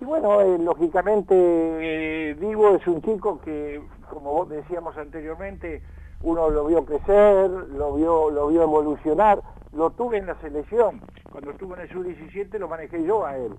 Y 0.00 0.04
bueno, 0.04 0.40
eh, 0.40 0.58
lógicamente 0.58 1.34
eh, 1.36 2.34
Divo 2.40 2.74
es 2.74 2.86
un 2.88 3.00
chico 3.02 3.40
que, 3.40 3.80
como 4.10 4.44
decíamos 4.46 4.96
anteriormente, 4.96 5.82
uno 6.22 6.50
lo 6.50 6.66
vio 6.66 6.84
crecer, 6.84 7.48
lo 7.50 7.94
vio, 7.94 8.30
lo 8.30 8.48
vio 8.48 8.62
evolucionar, 8.62 9.40
lo 9.72 9.90
tuve 9.90 10.18
en 10.18 10.26
la 10.26 10.34
selección. 10.40 11.00
Cuando 11.30 11.50
estuvo 11.52 11.74
en 11.74 11.82
el 11.82 11.90
sub-17 11.90 12.58
lo 12.58 12.68
manejé 12.68 13.04
yo 13.04 13.24
a 13.26 13.36
él. 13.36 13.52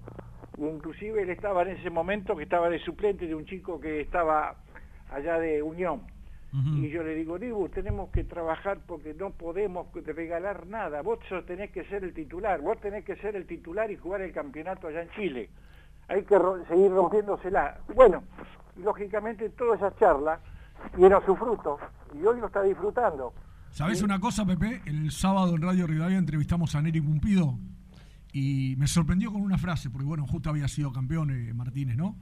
Y 0.58 0.66
inclusive 0.66 1.24
él 1.24 1.30
estaba 1.32 1.64
en 1.64 1.70
ese 1.70 1.90
momento 1.90 2.36
que 2.36 2.44
estaba 2.44 2.70
de 2.70 2.80
suplente 2.80 3.26
de 3.28 3.34
un 3.36 3.46
chico 3.46 3.80
que 3.80 4.02
estaba 4.02 4.56
allá 5.12 5.40
de 5.40 5.62
Unión. 5.64 6.02
Y 6.86 6.90
yo 6.90 7.02
le 7.02 7.16
digo, 7.16 7.40
Dibu, 7.40 7.68
tenemos 7.70 8.12
que 8.12 8.24
trabajar 8.24 8.78
porque 8.86 9.16
no 9.16 9.32
podemos 9.32 9.88
regalar 10.06 10.68
nada. 10.68 11.02
Vos 11.02 11.18
tenés 11.48 11.72
que 11.72 11.84
ser 11.86 12.04
el 12.04 12.14
titular, 12.14 12.62
vos 12.62 12.80
tenés 12.80 13.04
que 13.04 13.16
ser 13.16 13.36
el 13.36 13.48
titular 13.48 13.90
y 13.90 13.98
jugar 13.98 14.22
el 14.22 14.32
campeonato 14.32 14.88
allá 14.88 15.02
en 15.02 15.10
Chile. 15.12 15.50
Hay 16.10 16.22
que 16.26 16.38
ro- 16.38 16.64
seguir 16.68 16.92
rompiéndosela. 16.92 17.80
Bueno, 17.96 18.24
lógicamente 18.76 19.50
toda 19.50 19.78
esa 19.78 19.96
charla 19.96 20.40
dieron 20.96 21.26
su 21.26 21.36
fruto 21.36 21.80
y 22.14 22.24
hoy 22.24 22.40
lo 22.40 22.46
está 22.46 22.62
disfrutando. 22.62 23.34
¿Sabés 23.74 24.04
una 24.04 24.20
cosa, 24.20 24.46
Pepe? 24.46 24.84
El 24.86 25.10
sábado 25.10 25.56
en 25.56 25.64
Radio 25.64 25.88
Rivadavia 25.88 26.20
entrevistamos 26.20 26.76
a 26.76 26.82
Neri 26.84 27.02
Pumpido 27.02 27.58
y 28.32 28.76
me 28.78 28.86
sorprendió 28.86 29.34
con 29.34 29.42
una 29.42 29.58
frase, 29.58 29.90
porque 29.90 30.06
bueno, 30.06 30.28
justo 30.28 30.52
había 30.52 30.68
sido 30.68 30.94
campeón 30.94 31.32
eh, 31.32 31.56
Martínez, 31.56 31.98
¿no? 31.98 32.16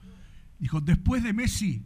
Dijo, 0.59 0.79
después 0.79 1.23
de 1.23 1.33
Messi, 1.33 1.83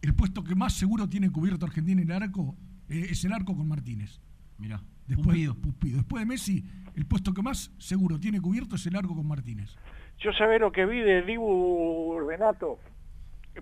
el 0.00 0.14
puesto 0.14 0.42
que 0.42 0.54
más 0.54 0.72
seguro 0.72 1.06
tiene 1.06 1.30
cubierto 1.30 1.66
Argentina 1.66 2.00
en 2.00 2.10
el 2.10 2.16
arco 2.16 2.56
eh, 2.88 3.08
es 3.10 3.22
el 3.26 3.34
arco 3.34 3.54
con 3.54 3.68
Martínez. 3.68 4.22
Mirá, 4.56 4.82
Después, 5.06 5.26
Pumpido. 5.26 5.54
Pumpido. 5.54 5.96
Después 5.98 6.22
de 6.22 6.26
Messi, 6.26 6.64
el 6.94 7.04
puesto 7.04 7.34
que 7.34 7.42
más 7.42 7.70
seguro 7.76 8.18
tiene 8.18 8.40
cubierto 8.40 8.76
es 8.76 8.86
el 8.86 8.96
arco 8.96 9.14
con 9.14 9.28
Martínez. 9.28 9.76
Yo 10.20 10.32
sabés 10.32 10.62
lo 10.62 10.72
que 10.72 10.86
vi 10.86 11.00
de 11.00 11.20
Dibu 11.26 12.20
Renato, 12.26 12.78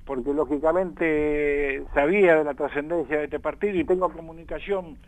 porque 0.05 0.33
lógicamente 0.35 1.85
sabía 1.95 2.37
de 2.37 2.45
la 2.45 2.55
trascendencia 2.55 3.19
de 3.19 3.25
este 3.25 3.41
partido 3.41 3.77
y 3.79 3.85
tengo 3.85 4.11
comunicación 4.11 4.99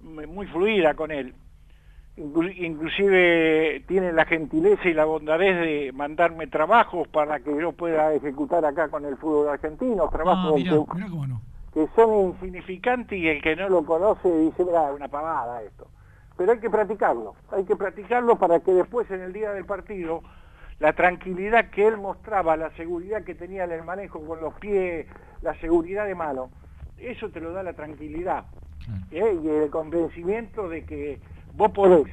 muy 0.00 0.46
fluida 0.46 0.94
con 0.94 1.10
él. 1.10 1.34
Inclu- 2.16 2.54
Inclusive 2.56 3.84
tiene 3.86 4.12
la 4.12 4.24
gentileza 4.24 4.88
y 4.88 4.94
la 4.94 5.04
bondadez 5.04 5.56
de 5.60 5.92
mandarme 5.92 6.46
trabajos 6.48 7.06
para 7.08 7.40
que 7.40 7.56
yo 7.56 7.72
pueda 7.72 8.12
ejecutar 8.14 8.64
acá 8.64 8.88
con 8.88 9.04
el 9.04 9.16
fútbol 9.16 9.48
argentino, 9.48 10.08
trabajos 10.08 10.54
mirá, 10.56 10.70
que, 10.70 10.94
mirá 10.94 11.06
que 11.74 11.86
son 11.94 12.28
insignificantes 12.30 13.18
y 13.18 13.28
el 13.28 13.40
que 13.42 13.54
no 13.56 13.68
lo 13.68 13.84
conoce 13.84 14.36
dice, 14.38 14.64
mira, 14.64 14.92
una 14.92 15.08
pavada 15.08 15.62
esto. 15.62 15.86
Pero 16.36 16.52
hay 16.52 16.58
que 16.58 16.70
practicarlo, 16.70 17.34
hay 17.50 17.64
que 17.64 17.76
practicarlo 17.76 18.36
para 18.36 18.60
que 18.60 18.72
después 18.72 19.10
en 19.10 19.20
el 19.20 19.32
día 19.32 19.52
del 19.52 19.64
partido 19.64 20.22
la 20.78 20.92
tranquilidad 20.92 21.70
que 21.70 21.86
él 21.86 21.96
mostraba, 21.96 22.56
la 22.56 22.70
seguridad 22.76 23.24
que 23.24 23.34
tenía 23.34 23.64
en 23.64 23.72
el 23.72 23.84
manejo 23.84 24.24
con 24.26 24.40
los 24.40 24.54
pies, 24.54 25.06
la 25.42 25.54
seguridad 25.60 26.06
de 26.06 26.14
mano, 26.14 26.50
eso 26.96 27.30
te 27.30 27.40
lo 27.40 27.52
da 27.52 27.62
la 27.62 27.72
tranquilidad 27.72 28.46
¿eh? 29.10 29.38
y 29.42 29.48
el 29.48 29.70
convencimiento 29.70 30.68
de 30.68 30.84
que 30.84 31.20
vos 31.54 31.70
podés. 31.72 32.06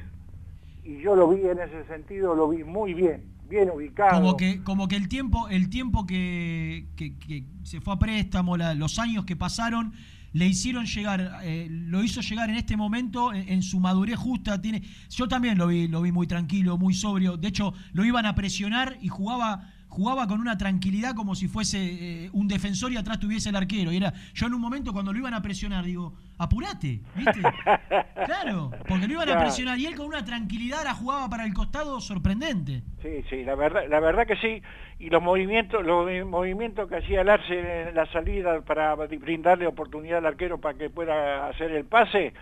Y 0.84 0.98
yo 1.00 1.16
lo 1.16 1.28
vi 1.28 1.42
en 1.46 1.58
ese 1.58 1.84
sentido, 1.86 2.34
lo 2.34 2.48
vi 2.48 2.62
muy 2.64 2.94
bien, 2.94 3.24
bien 3.48 3.70
ubicado. 3.70 4.20
Como 4.20 4.36
que, 4.36 4.62
como 4.62 4.88
que 4.88 4.96
el 4.96 5.08
tiempo, 5.08 5.48
el 5.48 5.68
tiempo 5.68 6.06
que, 6.06 6.86
que- 6.96 7.16
que 7.18 7.44
se 7.64 7.80
fue 7.80 7.94
a 7.94 7.98
préstamo, 7.98 8.56
la- 8.56 8.74
los 8.74 8.98
años 8.98 9.24
que 9.24 9.34
pasaron, 9.36 9.92
le 10.32 10.46
hicieron 10.46 10.86
llegar, 10.86 11.40
eh, 11.42 11.68
lo 11.70 12.02
hizo 12.02 12.20
llegar 12.20 12.50
en 12.50 12.56
este 12.56 12.76
momento 12.76 13.32
en, 13.32 13.48
en 13.48 13.62
su 13.62 13.80
madurez 13.80 14.16
justa. 14.16 14.60
Tiene, 14.60 14.82
yo 15.10 15.28
también 15.28 15.58
lo 15.58 15.68
vi, 15.68 15.88
lo 15.88 16.02
vi 16.02 16.12
muy 16.12 16.26
tranquilo, 16.26 16.78
muy 16.78 16.94
sobrio. 16.94 17.36
De 17.36 17.48
hecho, 17.48 17.72
lo 17.92 18.04
iban 18.04 18.26
a 18.26 18.34
presionar 18.34 18.98
y 19.00 19.08
jugaba, 19.08 19.72
jugaba 19.88 20.26
con 20.26 20.40
una 20.40 20.58
tranquilidad 20.58 21.14
como 21.14 21.34
si 21.34 21.48
fuese 21.48 21.78
eh, 21.78 22.30
un 22.32 22.48
defensor 22.48 22.92
y 22.92 22.96
atrás 22.96 23.18
tuviese 23.18 23.48
el 23.48 23.56
arquero. 23.56 23.92
Y 23.92 23.96
era, 23.96 24.12
yo 24.34 24.46
en 24.46 24.54
un 24.54 24.60
momento 24.60 24.92
cuando 24.92 25.12
lo 25.12 25.18
iban 25.18 25.34
a 25.34 25.42
presionar, 25.42 25.84
digo, 25.84 26.14
apurate, 26.38 27.00
¿viste? 27.14 27.40
Claro, 28.26 28.70
porque 28.88 29.06
lo 29.06 29.14
iban 29.14 29.30
a 29.30 29.38
presionar 29.38 29.78
y 29.78 29.86
él 29.86 29.94
con 29.94 30.06
una 30.06 30.24
tranquilidad 30.24 30.84
la 30.84 30.94
jugaba 30.94 31.28
para 31.28 31.44
el 31.44 31.54
costado 31.54 32.00
sorprendente. 32.00 32.82
Sí, 33.02 33.24
sí, 33.30 33.44
la 33.44 33.54
verdad, 33.54 33.82
la 33.88 34.00
verdad 34.00 34.26
que 34.26 34.36
sí. 34.36 34.62
Y 34.98 35.10
los 35.10 35.22
movimientos, 35.22 35.84
los 35.84 36.26
movimientos 36.26 36.88
que 36.88 36.96
hacía 36.96 37.20
el 37.20 37.28
Arce 37.28 37.88
en 37.88 37.94
la 37.94 38.06
salida 38.12 38.60
para 38.62 38.94
brindarle 38.94 39.66
oportunidad 39.66 40.18
al 40.18 40.26
arquero 40.26 40.58
para 40.58 40.76
que 40.76 40.90
pueda 40.90 41.48
hacer 41.48 41.70
el 41.70 41.84
pase, 41.84 42.32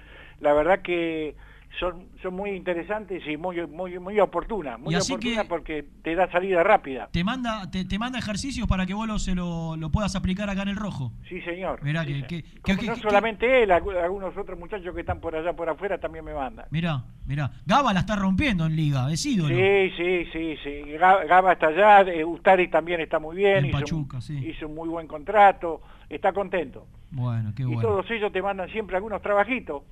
la 0.40 0.52
verdad 0.54 0.80
que 0.82 1.36
son, 1.80 2.08
son 2.22 2.34
muy 2.34 2.50
interesantes 2.50 3.22
y 3.26 3.36
muy, 3.36 3.66
muy, 3.66 3.98
muy 3.98 4.20
oportunas. 4.20 4.78
Muy 4.78 4.94
Y 4.94 4.96
oportunas 4.98 5.42
que- 5.42 5.48
porque 5.48 5.84
te 6.02 6.14
da 6.14 6.30
salida 6.30 6.62
rápida. 6.62 7.08
Te 7.12 7.24
manda, 7.24 7.70
te, 7.70 7.84
te 7.84 7.98
manda 7.98 8.18
ejercicios 8.18 8.66
para 8.68 8.86
que 8.86 8.94
vos 8.94 9.06
lo, 9.06 9.18
se 9.18 9.34
lo, 9.34 9.76
lo 9.76 9.90
puedas 9.90 10.14
aplicar 10.16 10.48
acá 10.50 10.62
en 10.62 10.68
el 10.68 10.76
rojo. 10.76 11.12
Sí, 11.28 11.40
señor. 11.42 11.82
Mirá 11.82 12.04
Sí, 12.04 12.12
que, 12.12 12.14
sí. 12.14 12.42
que- 12.42 12.60
Como 12.62 12.78
que- 12.80 12.86
no 12.86 12.94
que- 12.94 13.00
solamente 13.00 13.62
él, 13.62 13.70
algu- 13.70 13.96
algunos 14.02 14.36
otros 14.36 14.58
muchachos 14.58 14.94
que 14.94 15.00
están 15.00 15.20
por 15.20 15.34
allá 15.36 15.52
por 15.54 15.68
afuera 15.68 15.98
también 15.98 16.24
me 16.24 16.34
mandan. 16.34 16.66
Mirá, 16.70 17.04
mirá. 17.26 17.50
Gaba 17.66 17.92
la 17.92 18.00
está 18.00 18.16
rompiendo 18.16 18.66
en 18.66 18.76
liga, 18.76 19.10
es 19.12 19.24
ídolo. 19.26 19.54
Sí, 19.54 19.90
sí, 19.96 20.24
sí, 20.32 20.56
sí. 20.62 20.70
Ga- 20.98 21.26
Gaba 21.26 21.52
está 21.52 21.68
allá, 21.68 22.00
eh, 22.02 22.24
Ustari 22.24 22.68
también 22.68 23.00
está 23.00 23.18
muy 23.18 23.36
bien, 23.36 23.58
En 23.58 23.66
hizo, 23.66 23.78
Pachuca, 23.78 24.20
sí. 24.20 24.36
hizo 24.46 24.66
un 24.66 24.74
muy 24.74 24.88
buen 24.88 25.06
contrato, 25.06 25.80
está 26.08 26.32
contento. 26.32 26.86
Bueno, 27.10 27.52
qué 27.54 27.62
y 27.62 27.66
bueno. 27.66 27.80
todos 27.82 28.10
ellos 28.10 28.32
te 28.32 28.42
mandan 28.42 28.68
siempre 28.70 28.96
algunos 28.96 29.22
trabajitos, 29.22 29.82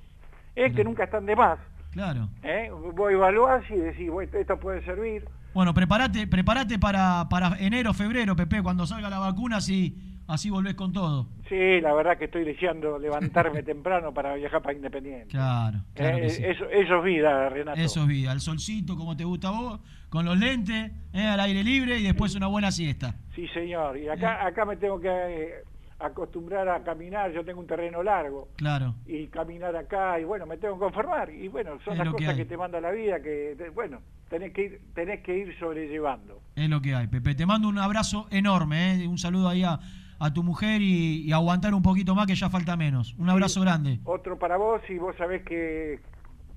eh, 0.55 0.71
que 0.73 0.83
nunca 0.83 1.05
están 1.05 1.25
de 1.25 1.35
más. 1.35 1.59
Claro. 1.91 2.29
¿eh? 2.43 2.69
Vos 2.95 3.11
evaluás 3.11 3.63
y 3.69 3.75
decís, 3.75 4.09
bueno, 4.09 4.31
esto 4.37 4.59
puede 4.59 4.83
servir. 4.83 5.25
Bueno, 5.53 5.73
prepárate, 5.73 6.25
prepárate 6.25 6.79
para, 6.79 7.27
para 7.29 7.55
enero, 7.59 7.93
febrero, 7.93 8.35
Pepe, 8.35 8.63
cuando 8.63 8.87
salga 8.87 9.09
la 9.11 9.19
vacuna, 9.19 9.57
así, 9.57 9.95
así 10.27 10.49
volvés 10.49 10.73
con 10.73 10.91
todo. 10.91 11.27
Sí, 11.47 11.79
la 11.81 11.93
verdad 11.93 12.17
que 12.17 12.25
estoy 12.25 12.43
deseando 12.43 12.97
levantarme 12.97 13.61
temprano 13.63 14.11
para 14.11 14.33
viajar 14.33 14.63
para 14.63 14.73
Independiente. 14.75 15.27
Claro, 15.27 15.81
claro 15.93 16.17
Eh, 16.17 16.21
que 16.21 16.29
sí. 16.31 16.43
eso, 16.43 16.67
eso 16.71 16.97
es 16.97 17.03
vida, 17.03 17.49
Renato. 17.49 17.79
Eso 17.79 18.01
es 18.01 18.07
vida, 18.07 18.31
el 18.31 18.39
solcito 18.39 18.95
como 18.97 19.15
te 19.15 19.23
gusta 19.25 19.49
a 19.49 19.51
vos, 19.51 19.79
con 20.09 20.25
los 20.25 20.35
lentes, 20.39 20.91
eh, 21.13 21.21
al 21.21 21.39
aire 21.41 21.63
libre 21.63 21.99
y 21.99 22.03
después 22.03 22.35
una 22.35 22.47
buena 22.47 22.71
siesta. 22.71 23.13
Sí, 23.35 23.47
señor. 23.49 23.95
Y 23.97 24.09
acá, 24.09 24.43
acá 24.47 24.65
me 24.65 24.77
tengo 24.77 24.99
que 24.99 25.09
eh, 25.09 25.53
acostumbrar 26.03 26.67
a 26.69 26.83
caminar, 26.83 27.31
yo 27.31 27.43
tengo 27.45 27.59
un 27.59 27.67
terreno 27.67 28.03
largo. 28.03 28.49
Claro. 28.57 28.95
y 29.05 29.27
caminar 29.27 29.75
acá 29.75 30.19
y 30.19 30.23
bueno, 30.23 30.45
me 30.45 30.57
tengo 30.57 30.75
que 30.75 30.79
conformar 30.81 31.29
y 31.29 31.47
bueno, 31.47 31.71
son 31.83 31.93
Es 31.93 31.99
las 31.99 32.07
que 32.09 32.13
cosas 32.13 32.35
que, 32.35 32.45
te 32.45 32.57
manda 32.57 32.79
la 32.81 32.91
vida 32.91 33.21
que 33.21 33.55
te- 33.57 33.69
bueno, 33.69 33.99
tenés 34.29 34.51
que 34.53 34.61
ir 34.63 34.81
tenés 34.93 35.21
que 35.21 35.37
ir 35.37 35.57
sobrellevando. 35.59 36.41
Es 36.55 36.69
lo 36.69 36.81
que 36.81 36.93
hay, 36.95 37.07
Pepe. 37.07 37.35
Te 37.35 37.45
mando 37.45 37.67
un 37.67 37.77
abrazo 37.77 38.27
enorme, 38.31 39.03
eh, 39.03 39.07
un 39.07 39.17
saludo 39.17 39.47
ahí 39.49 39.63
a, 39.63 39.79
a 40.19 40.33
tu 40.33 40.43
mujer 40.43 40.81
y, 40.81 41.21
y 41.21 41.31
aguantar 41.31 41.73
un 41.73 41.81
poquito 41.81 42.15
más 42.15 42.27
que 42.27 42.35
ya 42.35 42.49
falta 42.49 42.75
menos. 42.77 43.15
Un 43.17 43.29
abrazo 43.29 43.61
grande. 43.61 43.99
Otro 44.03 44.37
para 44.37 44.57
vos 44.57 44.81
y 44.89 44.97
vos 44.97 45.15
sabés 45.17 45.43
que 45.43 45.99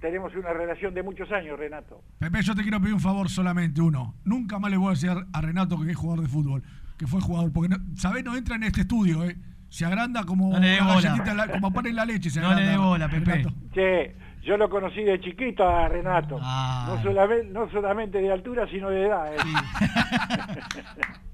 tenemos 0.01 0.35
una 0.36 0.52
relación 0.52 0.93
de 0.94 1.02
muchos 1.02 1.31
años, 1.32 1.59
Renato. 1.59 2.02
Pepe, 2.18 2.43
yo 2.43 2.55
te 2.55 2.62
quiero 2.62 2.78
pedir 2.81 2.94
un 2.94 3.01
favor 3.01 3.28
solamente, 3.31 3.81
uno. 3.81 4.14
Nunca 4.24 4.59
más 4.59 4.70
le 4.70 4.77
voy 4.77 4.89
a 4.89 4.90
decir 4.90 5.10
a 5.32 5.40
Renato 5.40 5.81
que 5.81 5.90
es 5.90 5.97
jugador 5.97 6.23
de 6.23 6.28
fútbol, 6.28 6.62
que 6.97 7.06
fue 7.06 7.20
jugador, 7.20 7.52
porque, 7.52 7.68
no, 7.68 7.77
¿sabés? 7.97 8.24
No 8.24 8.36
entra 8.36 8.56
en 8.56 8.64
este 8.64 8.82
estudio, 8.82 9.24
¿eh? 9.24 9.36
Se 9.68 9.85
agranda 9.85 10.24
como 10.24 10.52
No 10.52 10.60
le 10.60 10.81
una 10.81 11.35
la- 11.35 11.48
como 11.48 11.73
pan 11.73 11.86
en 11.86 11.97
la 11.97 12.05
leche. 12.05 12.31
Se 12.31 12.40
No 12.40 12.48
le 12.48 12.55
agranda, 12.55 12.73
dé 12.73 12.78
bola, 12.78 13.09
Pepe. 13.09 13.32
Renato. 13.32 13.55
Che, 13.73 14.14
yo 14.43 14.56
lo 14.56 14.70
conocí 14.70 15.02
de 15.02 15.20
chiquito 15.20 15.68
a 15.68 15.89
Renato. 15.89 16.39
Ah. 16.40 16.86
No, 16.89 17.02
solamente, 17.02 17.52
no 17.52 17.70
solamente 17.70 18.18
de 18.18 18.32
altura, 18.32 18.66
sino 18.70 18.89
de 18.90 19.06
edad. 19.06 19.35
¿eh? 19.35 19.36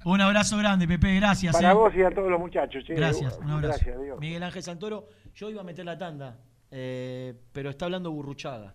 Un 0.05 0.20
abrazo 0.20 0.56
grande, 0.59 0.89
Pepe. 0.89 1.14
Gracias. 1.16 1.55
Para 1.55 1.70
eh. 1.70 1.74
vos 1.74 1.93
y 1.94 2.02
a 2.02 2.10
todos 2.10 2.30
los 2.30 2.40
muchachos. 2.40 2.82
che. 2.84 2.94
Gracias, 2.94 3.39
un 3.39 3.51
abrazo. 3.51 3.78
Gracias, 3.84 4.02
Dios. 4.02 4.18
Miguel 4.18 4.43
Ángel 4.43 4.62
Santoro, 4.62 5.09
yo 5.34 5.51
iba 5.51 5.60
a 5.60 5.64
meter 5.64 5.84
la 5.84 5.97
tanda, 5.97 6.39
eh, 6.70 7.34
pero 7.52 7.70
está 7.70 7.84
hablando 7.84 8.10
burruchaga. 8.10 8.74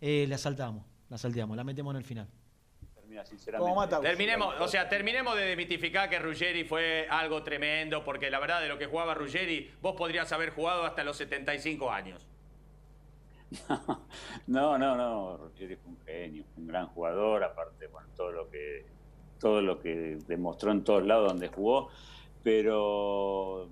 Eh, 0.00 0.26
la 0.28 0.36
saltamos. 0.36 0.84
La 1.08 1.16
salteamos, 1.16 1.56
la 1.56 1.64
metemos 1.64 1.94
en 1.94 1.98
el 1.98 2.04
final. 2.04 2.28
Sinceramente. 3.24 3.96
Terminemos, 4.02 4.54
o 4.60 4.68
sea, 4.68 4.88
terminemos 4.88 5.36
de 5.36 5.44
demitificar 5.44 6.08
que 6.08 6.18
Ruggeri 6.18 6.64
fue 6.64 7.06
algo 7.10 7.42
tremendo, 7.42 8.04
porque 8.04 8.30
la 8.30 8.38
verdad 8.38 8.60
de 8.60 8.68
lo 8.68 8.78
que 8.78 8.86
jugaba 8.86 9.14
Ruggeri, 9.14 9.72
vos 9.80 9.94
podrías 9.96 10.30
haber 10.32 10.50
jugado 10.50 10.84
hasta 10.84 11.04
los 11.04 11.16
75 11.16 11.90
años. 11.90 12.26
No, 14.46 14.78
no, 14.78 14.96
no, 14.96 15.36
Ruggeri 15.36 15.76
fue 15.76 15.92
un 15.92 16.00
genio, 16.04 16.44
fue 16.54 16.62
un 16.62 16.68
gran 16.68 16.86
jugador, 16.88 17.44
aparte, 17.44 17.86
bueno, 17.86 18.08
todo 18.16 18.32
lo 18.32 18.50
que 18.50 18.86
todo 19.38 19.62
lo 19.62 19.78
que 19.78 20.18
demostró 20.26 20.72
en 20.72 20.82
todos 20.84 21.06
lados 21.06 21.28
donde 21.28 21.48
jugó, 21.48 21.90
pero 22.42 23.68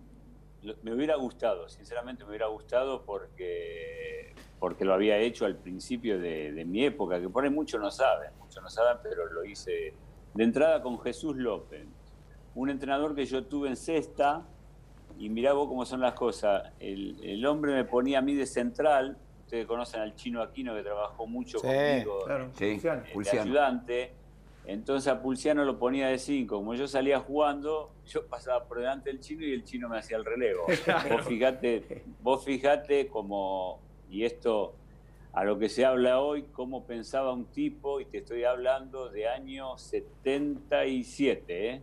me 0.82 0.93
hubiera 0.93 1.16
gustado, 1.16 1.68
sinceramente 1.68 2.24
me 2.24 2.31
hubiera 2.31 2.47
gustado 2.47 3.02
porque 3.02 4.35
porque 4.58 4.84
lo 4.84 4.94
había 4.94 5.18
hecho 5.18 5.44
al 5.44 5.56
principio 5.56 6.18
de, 6.18 6.52
de 6.52 6.64
mi 6.64 6.84
época, 6.84 7.20
que 7.20 7.28
por 7.28 7.44
ahí 7.44 7.50
muchos 7.50 7.80
no 7.80 7.90
saben, 7.90 8.30
muchos 8.38 8.62
no 8.62 8.70
saben, 8.70 8.98
pero 9.02 9.26
lo 9.26 9.44
hice 9.44 9.94
de 10.34 10.44
entrada 10.44 10.82
con 10.82 10.98
Jesús 11.00 11.36
López, 11.36 11.86
un 12.54 12.70
entrenador 12.70 13.14
que 13.14 13.26
yo 13.26 13.44
tuve 13.44 13.68
en 13.68 13.76
cesta, 13.76 14.46
y 15.18 15.28
mirá 15.28 15.52
vos 15.52 15.68
cómo 15.68 15.84
son 15.84 16.00
las 16.00 16.14
cosas, 16.14 16.72
el, 16.78 17.18
el 17.22 17.44
hombre 17.46 17.72
me 17.74 17.84
ponía 17.84 18.18
a 18.18 18.22
mí 18.22 18.34
de 18.34 18.46
central, 18.46 19.18
ustedes 19.40 19.66
conocen 19.66 20.00
al 20.00 20.14
chino 20.14 20.42
Aquino 20.42 20.74
que 20.74 20.82
trabajó 20.82 21.26
mucho 21.26 21.58
Sí, 21.58 21.66
conmigo, 21.66 22.24
claro. 22.24 22.50
Sí, 22.54 22.80
eh, 22.82 23.02
de 23.32 23.38
ayudante, 23.38 24.12
entonces 24.66 25.12
a 25.12 25.22
Pulciano 25.22 25.64
lo 25.64 25.78
ponía 25.78 26.08
de 26.08 26.18
5, 26.18 26.56
como 26.56 26.74
yo 26.74 26.88
salía 26.88 27.20
jugando, 27.20 27.92
yo 28.06 28.26
pasaba 28.26 28.64
por 28.64 28.78
delante 28.78 29.10
del 29.10 29.20
chino 29.20 29.44
y 29.44 29.52
el 29.52 29.64
chino 29.64 29.88
me 29.88 29.98
hacía 29.98 30.16
el 30.16 30.24
relevo. 30.24 30.64
Claro. 30.84 31.08
Vos 31.16 31.26
fijate, 31.26 32.04
vos 32.20 32.44
fijate 32.44 33.06
como, 33.06 33.80
y 34.10 34.24
esto 34.24 34.74
a 35.32 35.44
lo 35.44 35.58
que 35.58 35.68
se 35.68 35.84
habla 35.84 36.20
hoy, 36.20 36.44
cómo 36.52 36.84
pensaba 36.86 37.32
un 37.32 37.44
tipo, 37.46 38.00
y 38.00 38.06
te 38.06 38.18
estoy 38.18 38.44
hablando 38.44 39.08
de 39.10 39.28
año 39.28 39.76
77, 39.76 41.70
¿eh? 41.70 41.82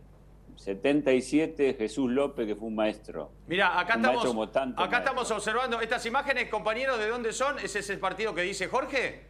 77, 0.56 1.74
Jesús 1.74 2.10
López, 2.10 2.46
que 2.46 2.54
fue 2.56 2.68
un 2.68 2.74
maestro. 2.76 3.30
Mira, 3.48 3.78
acá 3.78 3.94
estamos, 3.94 4.06
maestro 4.16 4.30
como 4.30 4.48
tanto 4.50 4.82
acá 4.82 4.98
estamos 4.98 5.30
observando 5.30 5.80
estas 5.80 6.04
imágenes, 6.06 6.48
compañeros, 6.48 6.98
¿de 6.98 7.08
dónde 7.08 7.32
son? 7.32 7.58
¿Ese 7.58 7.80
es 7.80 7.90
el 7.90 7.98
partido 7.98 8.34
que 8.34 8.42
dice 8.42 8.68
Jorge? 8.68 9.22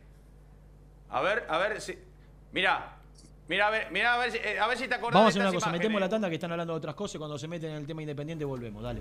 A 1.10 1.20
ver, 1.22 1.44
a 1.48 1.58
ver 1.58 1.80
si. 1.80 1.94
Mira, 2.52 2.96
mira, 3.48 3.68
a 3.68 3.70
ver, 3.70 3.88
mira, 3.90 4.14
a 4.14 4.18
ver, 4.18 4.32
si- 4.32 4.38
eh, 4.38 4.58
a 4.58 4.66
ver 4.66 4.76
si 4.76 4.86
te 4.88 4.94
acordás 4.96 5.14
Vamos 5.20 5.34
a 5.34 5.38
de 5.38 5.40
hacer 5.40 5.40
una 5.42 5.52
cosa, 5.54 5.66
imágenes. 5.68 5.78
metemos 5.80 6.00
la 6.00 6.08
tanda 6.08 6.28
que 6.28 6.34
están 6.34 6.50
hablando 6.52 6.72
de 6.74 6.78
otras 6.78 6.94
cosas 6.94 7.14
y 7.14 7.18
cuando 7.18 7.38
se 7.38 7.48
meten 7.48 7.70
en 7.70 7.76
el 7.76 7.86
tema 7.86 8.02
independiente 8.02 8.44
volvemos, 8.44 8.82
dale. 8.82 9.00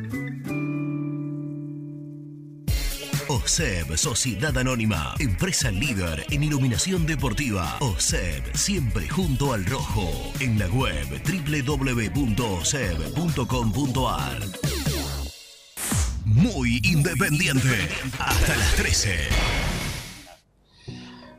OSEB, 3.31 3.95
Sociedad 3.95 4.57
Anónima, 4.57 5.15
empresa 5.17 5.71
líder 5.71 6.25
en 6.31 6.43
iluminación 6.43 7.05
deportiva. 7.05 7.77
OSEB, 7.79 8.43
siempre 8.57 9.07
junto 9.07 9.53
al 9.53 9.65
rojo. 9.65 10.11
En 10.41 10.59
la 10.59 10.67
web 10.67 11.05
www.oseb.com.ar. 11.23 12.41
Muy 16.25 16.81
independiente. 16.83 17.69
Hasta 18.19 18.57
las 18.57 18.75
13. 18.75 19.11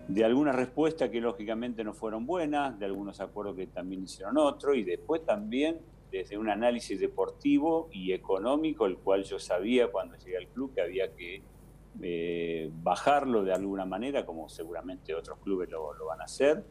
de 0.08 0.24
algunas 0.24 0.56
respuestas 0.56 1.10
que 1.10 1.20
lógicamente 1.20 1.84
no 1.84 1.92
fueron 1.92 2.24
buenas, 2.24 2.78
de 2.78 2.86
algunos 2.86 3.20
acuerdos 3.20 3.54
que 3.56 3.66
también 3.66 4.04
hicieron 4.04 4.38
otro, 4.38 4.74
y 4.74 4.82
después 4.82 5.26
también 5.26 5.78
desde 6.10 6.38
un 6.38 6.48
análisis 6.48 6.98
deportivo 6.98 7.90
y 7.92 8.12
económico, 8.12 8.86
el 8.86 8.96
cual 8.96 9.24
yo 9.24 9.38
sabía 9.38 9.88
cuando 9.88 10.16
llegué 10.16 10.38
al 10.38 10.48
club 10.48 10.74
que 10.74 10.80
había 10.80 11.14
que 11.14 11.42
eh, 12.00 12.70
bajarlo 12.82 13.44
de 13.44 13.52
alguna 13.52 13.84
manera, 13.84 14.24
como 14.24 14.48
seguramente 14.48 15.14
otros 15.14 15.38
clubes 15.38 15.68
lo, 15.70 15.92
lo 15.94 16.06
van 16.06 16.20
a 16.20 16.24
hacer. 16.24 16.64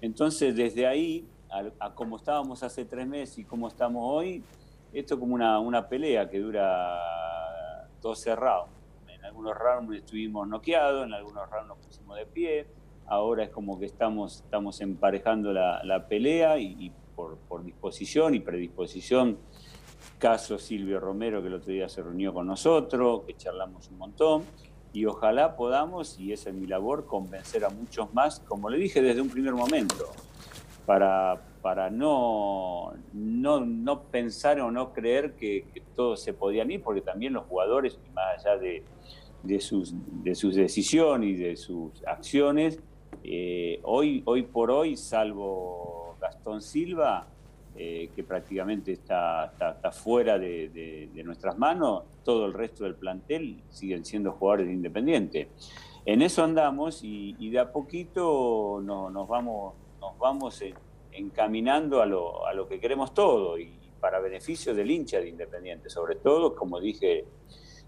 Entonces, 0.00 0.56
desde 0.56 0.86
ahí, 0.86 1.26
a, 1.50 1.86
a 1.86 1.94
como 1.94 2.16
estábamos 2.16 2.62
hace 2.62 2.84
tres 2.84 3.06
meses 3.06 3.38
y 3.38 3.44
como 3.44 3.68
estamos 3.68 4.02
hoy, 4.04 4.42
esto 4.92 5.14
es 5.14 5.20
como 5.20 5.34
una, 5.34 5.58
una 5.58 5.88
pelea 5.88 6.28
que 6.28 6.40
dura 6.40 6.98
12 8.00 8.36
rounds. 8.36 8.72
En 9.08 9.24
algunos 9.24 9.56
rounds 9.56 9.96
estuvimos 9.96 10.46
noqueados, 10.46 11.06
en 11.06 11.14
algunos 11.14 11.48
rounds 11.50 11.68
nos 11.68 11.78
pusimos 11.78 12.16
de 12.16 12.26
pie. 12.26 12.66
Ahora 13.06 13.44
es 13.44 13.50
como 13.50 13.78
que 13.78 13.86
estamos, 13.86 14.42
estamos 14.44 14.80
emparejando 14.80 15.52
la, 15.52 15.82
la 15.84 16.06
pelea 16.06 16.58
y, 16.58 16.76
y 16.78 16.92
por, 17.14 17.38
por 17.38 17.64
disposición 17.64 18.34
y 18.34 18.40
predisposición 18.40 19.38
caso 20.18 20.58
Silvio 20.58 21.00
Romero, 21.00 21.40
que 21.40 21.48
el 21.48 21.54
otro 21.54 21.72
día 21.72 21.88
se 21.88 22.02
reunió 22.02 22.32
con 22.32 22.46
nosotros, 22.46 23.22
que 23.26 23.36
charlamos 23.36 23.88
un 23.88 23.98
montón, 23.98 24.44
y 24.94 25.06
ojalá 25.06 25.56
podamos, 25.56 26.18
y 26.20 26.32
esa 26.32 26.50
es 26.50 26.54
mi 26.54 26.68
labor, 26.68 27.04
convencer 27.04 27.64
a 27.64 27.68
muchos 27.68 28.14
más, 28.14 28.38
como 28.38 28.70
le 28.70 28.78
dije 28.78 29.02
desde 29.02 29.20
un 29.20 29.28
primer 29.28 29.52
momento, 29.52 30.06
para, 30.86 31.42
para 31.62 31.90
no, 31.90 32.92
no, 33.12 33.60
no 33.60 34.02
pensar 34.04 34.60
o 34.60 34.70
no 34.70 34.92
creer 34.92 35.34
que, 35.34 35.66
que 35.74 35.80
todos 35.96 36.22
se 36.22 36.32
podían 36.32 36.70
ir, 36.70 36.80
porque 36.80 37.00
también 37.00 37.32
los 37.32 37.44
jugadores, 37.46 37.98
más 38.14 38.38
allá 38.38 38.56
de, 38.56 38.84
de, 39.42 39.60
sus, 39.60 39.92
de 40.22 40.36
sus 40.36 40.54
decisiones 40.54 41.30
y 41.30 41.34
de 41.34 41.56
sus 41.56 41.90
acciones, 42.06 42.78
eh, 43.24 43.80
hoy, 43.82 44.22
hoy 44.26 44.44
por 44.44 44.70
hoy, 44.70 44.96
salvo 44.96 46.16
Gastón 46.20 46.62
Silva, 46.62 47.26
eh, 47.76 48.10
que 48.14 48.22
prácticamente 48.22 48.92
está, 48.92 49.46
está, 49.46 49.90
fuera 49.90 50.38
de, 50.38 51.10
nuestras 51.24 51.58
manos, 51.58 52.04
todo 52.22 52.46
el 52.46 52.52
resto 52.52 52.84
del 52.84 52.94
plantel 52.94 53.62
siguen 53.68 54.04
siendo 54.04 54.30
jugadores 54.30 54.68
de 54.68 54.74
Independiente. 54.74 55.48
En 56.06 56.22
eso 56.22 56.44
andamos 56.44 57.02
y, 57.02 57.34
y 57.40 57.50
de 57.50 57.58
a 57.58 57.72
poquito 57.72 58.80
no, 58.80 59.10
nos 59.10 59.26
vamos, 59.26 59.74
nos 60.00 60.16
vamos 60.18 60.62
encaminando 61.10 62.00
a 62.00 62.06
lo, 62.06 62.46
a 62.46 62.54
lo 62.54 62.68
que 62.68 62.78
queremos 62.78 63.12
todo 63.12 63.58
y 63.58 63.72
para 63.98 64.20
beneficio 64.20 64.72
del 64.72 64.92
hincha 64.92 65.18
de 65.18 65.30
Independiente, 65.30 65.90
sobre 65.90 66.14
todo, 66.14 66.54
como 66.54 66.78
dije 66.78 67.24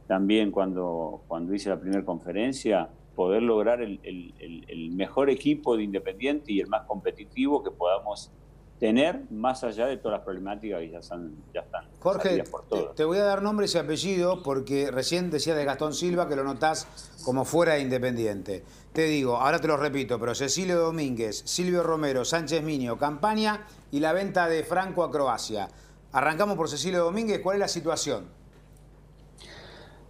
también 0.09 0.51
cuando, 0.51 1.23
cuando 1.29 1.55
hice 1.55 1.69
la 1.69 1.79
primera 1.79 2.05
conferencia, 2.05 2.89
poder 3.15 3.43
lograr 3.43 3.83
el, 3.83 4.01
el 4.03 4.91
mejor 4.91 5.31
equipo 5.31 5.77
de 5.77 5.85
Independiente 5.85 6.53
y 6.53 6.59
el 6.59 6.67
más 6.67 6.87
competitivo 6.87 7.63
que 7.63 7.71
podamos 7.71 8.33
tener 8.79 9.23
más 9.31 9.65
allá 9.65 9.87
de 9.87 9.97
todas 9.97 10.19
las 10.19 10.25
problemáticas 10.25 10.81
que 10.81 10.91
ya 10.91 10.99
están, 10.99 11.35
ya 11.55 11.61
están 11.61 11.87
Jorge, 12.01 12.45
por. 12.45 12.65
Te, 12.65 12.83
te, 12.95 13.05
voy 13.05 13.19
a 13.19 13.25
dar 13.25 13.43
nombres 13.43 13.75
y 13.75 13.79
apellidos 13.79 14.41
porque 14.45 14.91
recién 14.91 15.31
decía 15.31 15.55
de 15.55 15.65
Gastón 15.65 15.95
Silva 15.95 16.29
que 16.29 16.37
lo 16.37 16.45
notás 16.45 16.87
como 17.25 17.45
fuera 17.45 17.75
de 17.75 17.81
Independiente. 17.81 18.65
Te 18.93 19.05
digo, 19.05 19.37
ahora 19.37 19.61
te 19.61 19.69
lo 19.69 19.77
repito, 19.77 20.19
pero 20.19 20.35
Cecilio 20.35 20.79
Domínguez, 20.79 21.43
Silvio 21.45 21.83
Romero, 21.83 22.25
Sánchez 22.25 22.63
Minio, 22.63 22.99
Campaña 22.99 23.67
y 23.91 24.01
la 24.01 24.13
venta 24.13 24.49
de 24.49 24.63
Franco 24.63 25.05
a 25.05 25.11
Croacia. 25.11 25.69
Arrancamos 26.13 26.57
por 26.57 26.69
Cecilio 26.69 27.05
Domínguez, 27.05 27.41
¿cuál 27.41 27.57
es 27.57 27.61
la 27.61 27.69
situación? 27.69 28.27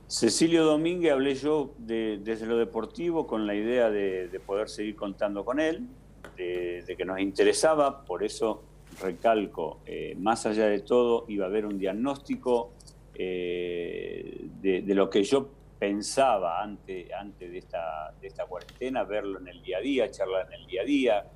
Cecilio 0.09 0.65
Domínguez 0.65 1.13
hablé 1.13 1.35
yo 1.35 1.73
de, 1.79 2.21
desde 2.23 2.47
lo 2.47 2.57
deportivo 2.57 3.27
con 3.27 3.47
la 3.47 3.55
idea 3.55 3.91
de, 3.91 4.29
de 4.29 4.41
poder 4.41 4.69
seguir 4.69 4.95
contando 4.95 5.45
con 5.45 5.59
él 5.59 5.89
de, 6.37 6.83
de, 6.87 6.97
que 6.97 7.05
nos 7.05 7.21
interesaba, 7.21 8.05
por 8.05 8.23
eso 8.23 8.63
recalco, 9.01 9.81
eh, 9.87 10.15
más 10.19 10.47
allá 10.47 10.67
de 10.67 10.81
todo, 10.81 11.25
iba 11.29 11.45
a 11.45 11.49
haber 11.49 11.67
un 11.67 11.79
diagnóstico 11.79 12.73
eh, 13.15 14.49
de, 14.61 14.95
lo 14.95 15.09
que 15.11 15.23
yo 15.23 15.49
pensaba 15.79 16.63
antes, 16.63 17.13
antes 17.13 17.51
de, 17.51 17.59
esta, 17.59 18.13
de 18.21 18.27
esta 18.27 18.47
cuarentena, 18.47 19.05
verlo 19.05 19.39
en 19.41 19.49
el 19.49 19.63
día 19.63 19.79
a 19.79 19.81
día, 19.81 20.11
charlar 20.11 20.47
en 20.47 20.61
el 20.61 20.67
día 20.67 20.83
a 20.83 20.85
día, 20.85 21.27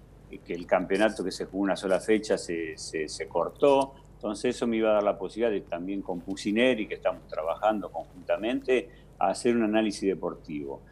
que 0.44 0.54
el 0.54 0.66
campeonato 0.66 1.24
que 1.24 1.32
se 1.32 1.46
jugó 1.46 1.64
una 1.64 1.76
sola 1.76 2.00
fecha 2.00 2.38
se, 2.38 2.76
se, 2.76 3.28
cortó, 3.28 3.94
entonces 4.14 4.54
eso 4.56 4.66
me 4.66 4.76
iba 4.76 4.90
a 4.90 4.94
dar 4.94 5.02
la 5.02 5.18
posibilidad 5.18 5.50
de 5.50 5.62
también 5.62 6.02
con 6.02 6.20
Pusineri, 6.20 6.86
que 6.86 6.94
estamos 6.94 7.26
trabajando 7.26 7.90
conjuntamente, 7.90 8.88
a 9.18 9.28
hacer 9.28 9.56
un 9.56 9.64
análisis 9.64 10.08
deportivo. 10.08 10.82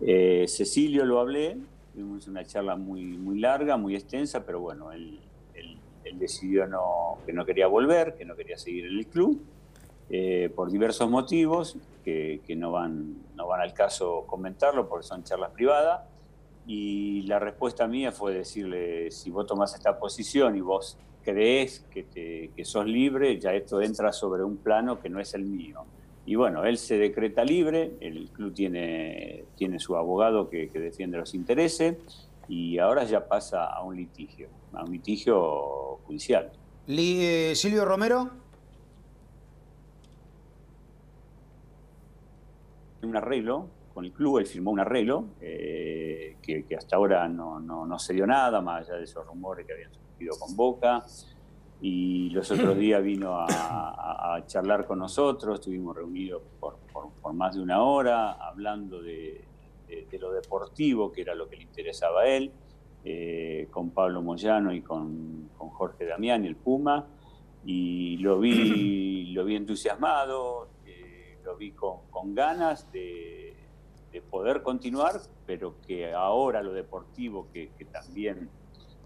Eh, 0.00 0.46
Cecilio 0.48 1.04
lo 1.04 1.20
hablé, 1.20 1.56
tuvimos 2.00 2.26
una 2.28 2.44
charla 2.44 2.76
muy, 2.76 3.18
muy 3.18 3.38
larga, 3.38 3.76
muy 3.76 3.94
extensa, 3.94 4.44
pero 4.46 4.60
bueno, 4.60 4.90
él, 4.90 5.20
él, 5.54 5.76
él 6.04 6.18
decidió 6.18 6.66
no, 6.66 7.18
que 7.26 7.32
no 7.32 7.44
quería 7.44 7.66
volver, 7.66 8.14
que 8.14 8.24
no 8.24 8.34
quería 8.34 8.56
seguir 8.56 8.86
en 8.86 8.98
el 8.98 9.06
club, 9.06 9.42
eh, 10.08 10.50
por 10.54 10.70
diversos 10.70 11.10
motivos 11.10 11.76
que, 12.02 12.40
que, 12.46 12.56
no, 12.56 12.72
van, 12.72 13.16
no 13.36 13.46
van 13.46 13.60
al 13.60 13.74
caso 13.74 14.24
comentarlo 14.26 14.88
porque 14.88 15.06
son 15.06 15.24
charlas 15.24 15.50
privadas. 15.50 16.02
Y 16.66 17.22
la 17.22 17.38
respuesta 17.38 17.86
mía 17.86 18.12
fue 18.12 18.32
decirle, 18.32 19.10
si 19.10 19.30
vos 19.30 19.46
tomás 19.46 19.74
esta 19.74 19.98
posición 19.98 20.56
y 20.56 20.60
vos 20.60 20.96
crees 21.22 21.80
que, 21.90 22.04
te, 22.04 22.50
que 22.56 22.64
sos 22.64 22.86
libre, 22.86 23.38
ya 23.38 23.52
esto 23.52 23.82
entra 23.82 24.12
sobre 24.12 24.42
un 24.42 24.56
plano 24.56 25.00
que 25.00 25.10
no 25.10 25.20
es 25.20 25.34
el 25.34 25.44
mío. 25.44 25.84
Y 26.26 26.34
bueno, 26.34 26.64
él 26.64 26.78
se 26.78 26.98
decreta 26.98 27.44
libre, 27.44 27.92
el 28.00 28.28
club 28.30 28.52
tiene, 28.54 29.44
tiene 29.56 29.78
su 29.78 29.96
abogado 29.96 30.48
que, 30.48 30.68
que 30.68 30.78
defiende 30.78 31.18
los 31.18 31.34
intereses 31.34 31.96
y 32.48 32.78
ahora 32.78 33.04
ya 33.04 33.26
pasa 33.26 33.64
a 33.64 33.82
un 33.82 33.96
litigio, 33.96 34.48
a 34.72 34.84
un 34.84 34.92
litigio 34.92 35.98
judicial. 36.04 36.50
Eh, 36.88 37.52
Silvio 37.54 37.84
Romero. 37.84 38.28
Un 43.02 43.16
arreglo 43.16 43.68
con 43.94 44.04
el 44.04 44.12
club, 44.12 44.38
él 44.38 44.46
firmó 44.46 44.72
un 44.72 44.80
arreglo 44.80 45.26
eh, 45.40 46.36
que, 46.42 46.64
que, 46.64 46.76
hasta 46.76 46.96
ahora 46.96 47.28
no, 47.28 47.60
no, 47.60 47.86
no, 47.86 47.98
se 47.98 48.12
dio 48.12 48.26
nada, 48.26 48.60
más 48.60 48.88
allá 48.88 48.98
de 48.98 49.04
esos 49.04 49.26
rumores 49.26 49.66
que 49.66 49.72
habían 49.72 49.92
surgido 49.92 50.36
con 50.38 50.56
Boca. 50.56 51.04
Y 51.80 52.30
los 52.30 52.50
otros 52.50 52.76
días 52.78 53.02
vino 53.02 53.36
a, 53.36 53.46
a- 53.46 54.34
a 54.36 54.46
charlar 54.46 54.86
con 54.86 54.98
nosotros, 54.98 55.58
estuvimos 55.60 55.96
reunidos 55.96 56.42
por, 56.60 56.76
por- 56.92 57.10
por 57.22 57.32
más 57.32 57.54
de 57.56 57.62
una 57.62 57.82
hora 57.82 58.32
hablando 58.32 59.00
de, 59.02 59.44
de- 59.88 60.06
de 60.10 60.18
lo 60.18 60.30
deportivo, 60.32 61.10
que 61.12 61.22
era 61.22 61.34
lo 61.34 61.48
que 61.48 61.56
le 61.56 61.62
interesaba 61.62 62.22
a 62.22 62.26
él, 62.28 62.52
eh, 63.04 63.68
con 63.70 63.90
Pablo 63.90 64.20
Moyano 64.22 64.72
y 64.74 64.82
con, 64.82 65.48
con 65.56 65.70
Jorge 65.70 66.04
Damián 66.04 66.44
el 66.44 66.56
Puma, 66.56 67.06
y 67.64 68.16
lo 68.18 68.38
vi, 68.38 69.26
lo 69.32 69.44
vi 69.44 69.56
entusiasmado, 69.56 70.68
eh, 70.86 71.38
lo 71.44 71.56
vi 71.56 71.72
con, 71.72 72.00
con 72.10 72.34
ganas 72.34 72.90
de, 72.92 73.54
de 74.12 74.20
poder 74.22 74.62
continuar, 74.62 75.20
pero 75.46 75.76
que 75.86 76.12
ahora 76.12 76.62
lo 76.62 76.72
deportivo, 76.72 77.48
que, 77.52 77.70
que 77.78 77.86
también, 77.86 78.48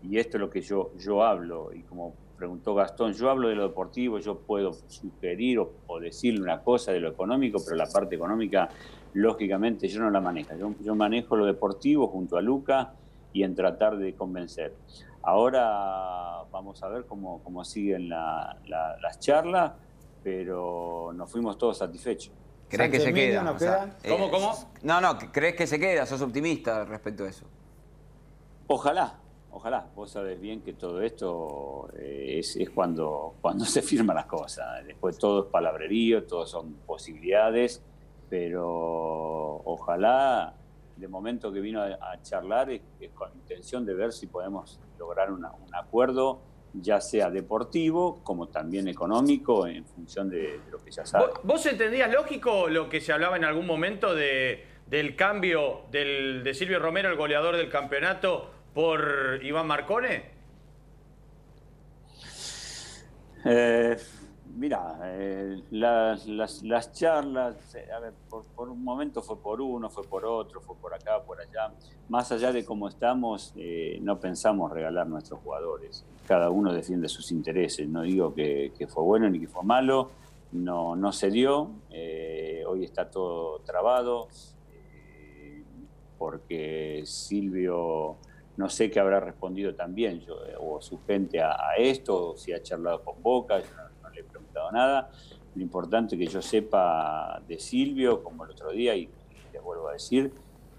y 0.03 0.19
esto 0.19 0.37
es 0.37 0.41
lo 0.41 0.51
que 0.51 0.61
yo, 0.61 0.91
yo 0.99 1.23
hablo, 1.23 1.73
y 1.73 1.83
como 1.83 2.15
preguntó 2.37 2.75
Gastón, 2.75 3.13
yo 3.13 3.31
hablo 3.31 3.49
de 3.49 3.55
lo 3.55 3.69
deportivo, 3.69 4.19
yo 4.19 4.39
puedo 4.41 4.73
sugerir 4.89 5.59
o, 5.61 5.73
o 5.87 6.01
decirle 6.01 6.41
una 6.43 6.63
cosa 6.63 6.93
de 6.93 7.01
lo 7.01 7.09
económico, 7.09 7.59
pero 7.65 7.77
la 7.77 7.87
parte 7.87 8.17
económica, 8.17 8.69
lógicamente, 9.13 9.89
yo 9.89 10.01
no 10.01 10.11
la 10.11 10.21
manejo. 10.21 10.55
Yo, 10.57 10.73
yo 10.81 10.95
manejo 10.95 11.37
lo 11.37 11.47
deportivo 11.47 12.09
junto 12.09 12.37
a 12.37 12.43
Luca 12.43 12.95
y 13.33 13.43
en 13.43 13.55
tratar 13.55 13.97
de 13.97 14.15
convencer. 14.15 14.75
Ahora 15.23 16.43
vamos 16.53 16.83
a 16.83 16.89
ver 16.89 17.07
cómo, 17.07 17.43
cómo 17.43 17.65
siguen 17.65 18.09
la- 18.09 18.59
la- 18.67 18.97
las 19.01 19.19
charlas, 19.21 19.73
pero 20.23 21.13
nos 21.15 21.31
fuimos 21.31 21.57
todos 21.59 21.79
satisfechos. 21.79 22.33
¿Crees 22.69 22.91
que 22.91 23.01
se 23.01 23.13
queda? 23.15 23.51
O 23.53 23.59
sea, 23.59 23.97
eh, 24.03 24.09
¿Cómo, 24.09 24.31
cómo? 24.31 24.53
No, 24.83 25.01
no, 25.01 25.17
¿crees 25.33 25.55
que 25.55 25.67
se 25.67 25.79
queda? 25.79 26.07
¿Sos 26.07 26.21
optimista 26.23 26.85
respecto 26.85 27.25
a 27.25 27.29
eso? 27.29 27.45
Ojalá, 28.67 29.19
ojalá. 29.55 29.87
Vos 29.95 30.11
sabés 30.11 30.41
bien 30.41 30.61
que 30.61 30.75
todo 30.75 31.01
esto 31.01 31.89
eh, 31.97 32.41
es, 32.41 32.71
cuando, 32.71 33.35
cuando 33.41 33.65
se 33.65 33.83
firman 33.83 34.17
las 34.17 34.27
cosas. 34.27 34.85
Después 34.87 35.19
todo 35.19 35.45
es 35.45 35.51
palabrerío, 35.51 36.25
todo 36.25 36.47
son 36.47 36.75
posibilidades, 36.87 37.83
pero 38.29 39.63
ojalá, 39.65 40.55
de 40.97 41.09
momento 41.09 41.53
que 41.53 41.61
vino 41.61 41.81
a, 41.83 42.21
charlar, 42.23 42.71
es, 42.71 42.83
con 43.15 43.33
intención 43.35 43.87
de 43.87 43.95
ver 43.95 44.13
si 44.13 44.27
podemos 44.27 44.81
lograr 44.99 45.31
un 45.33 45.45
acuerdo, 45.75 46.41
ya 46.75 47.01
sea 47.01 47.31
deportivo 47.31 48.21
como 48.25 48.49
también 48.49 48.89
económico, 48.89 49.67
en 49.67 49.85
función 49.85 50.29
de, 50.29 50.61
lo 50.71 50.79
que 50.79 50.91
ya 50.91 51.07
sabes. 51.07 51.31
¿Vos, 51.43 51.65
entendías 51.67 52.13
lógico 52.13 52.69
lo 52.69 52.89
que 52.89 53.01
se 53.01 53.13
hablaba 53.13 53.37
en 53.37 53.45
algún 53.45 53.67
momento 53.67 54.15
de, 54.15 54.65
del 54.87 55.15
cambio 55.15 55.83
de 55.91 56.53
Silvio 56.55 56.81
Romero, 56.81 57.09
el 57.09 57.17
goleador 57.17 57.57
del 57.57 57.71
campeonato, 57.71 58.51
por 58.75 59.39
Iván 59.43 59.67
Marcone? 59.67 60.25
Eh, 63.45 63.97
mira, 64.57 64.99
eh, 65.05 65.63
las, 65.71 66.27
las- 66.27 66.63
las 66.63 66.93
charlas, 66.93 67.75
eh, 67.75 67.87
a 67.95 68.01
ver, 68.01 68.15
por, 68.29 68.69
un 68.69 68.83
momento 68.83 69.23
fue 69.23 69.39
por 69.39 69.61
uno, 69.61 69.91
fue 69.91 70.03
por 70.05 70.25
otro, 70.25 70.61
fue 70.61 70.77
por 70.77 70.95
acá, 70.95 71.23
por 71.23 71.41
allá. 71.41 71.73
Más 72.09 72.33
allá 72.33 72.53
de 72.53 72.65
cómo 72.65 72.89
estamos, 72.89 73.53
eh, 73.57 73.99
no 74.03 74.19
pensamos 74.19 74.73
regalar 74.73 75.07
nuestros 75.07 75.41
jugadores. 75.41 76.05
Cada 76.27 76.51
uno 76.51 76.73
defiende 76.73 77.09
sus 77.09 77.31
intereses. 77.33 77.87
No 77.89 78.03
digo 78.03 78.35
que, 78.35 78.73
que 78.77 78.87
fue 78.87 79.03
bueno 79.03 79.29
ni 79.29 79.39
que 79.39 79.47
fue 79.49 79.63
malo, 79.63 80.11
no, 80.53 80.97
no 80.97 81.13
se 81.13 81.31
dio. 81.31 81.71
Hoy 82.67 82.83
está 82.85 83.11
todo 83.11 83.59
trabado 83.61 84.29
porque 86.19 87.03
Silvio 87.05 88.17
no 88.57 88.69
sé 88.69 88.91
qué 88.91 89.01
habrá 89.01 89.21
respondido 89.21 89.75
también, 89.75 90.21
yo, 90.21 90.35
eh, 90.47 90.55
o 90.59 90.81
su 90.81 91.01
gente 91.07 91.41
a, 91.41 91.53
a 91.53 91.77
esto, 91.77 92.31
o 92.31 92.37
si 92.37 92.53
ha 92.53 92.63
charlado 92.63 93.03
con 93.03 93.23
Boca, 93.23 93.59
yo 93.61 93.67
no, 93.77 93.83
no 94.03 94.11
le 94.11 94.21
he 94.21 94.25
preguntado 94.25 94.71
nada. 94.73 95.11
Lo 95.55 95.63
importante 95.63 96.17
que 96.19 96.27
yo 96.27 96.43
sepa 96.43 97.41
de 97.47 97.59
Silvio, 97.59 98.23
como 98.23 98.45
el 98.45 98.51
otro 98.51 98.71
día, 98.71 98.95
y, 98.95 99.03
y 99.03 99.53
les 99.53 99.63
vuelvo 99.63 99.89
a 99.89 99.93
decir, 99.93 100.33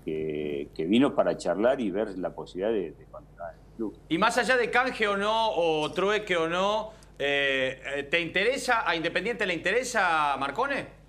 que, 0.04 0.70
que 0.76 0.86
vino 0.86 1.16
para 1.16 1.36
charlar 1.36 1.82
y 1.82 1.92
ver 1.92 2.18
la 2.18 2.30
posibilidad 2.30 2.72
de, 2.72 2.92
de 2.92 3.06
continuar 3.06 3.54
en 3.54 3.60
el 3.60 3.76
club. 3.76 3.98
Y 4.10 4.18
más 4.18 4.38
allá 4.38 4.56
de 4.56 4.70
canje 4.70 5.08
o 5.08 5.18
no, 5.18 5.50
o 5.52 5.92
trueque 5.92 6.38
o 6.38 6.48
no, 6.48 6.92
eh, 7.18 7.82
eh, 7.96 8.04
¿te 8.04 8.20
interesa, 8.22 8.88
a 8.88 8.96
Independiente 8.96 9.46
le 9.46 9.54
interesa 9.54 10.36
Marcone? 10.38 11.06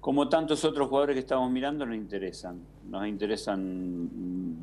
Como 0.00 0.28
tantos 0.28 0.64
otros 0.64 0.88
jugadores 0.88 1.14
que 1.14 1.20
estamos 1.20 1.50
mirando, 1.50 1.86
nos 1.86 1.96
interesan. 1.96 2.60
Nos 2.90 3.06
interesan 3.06 4.08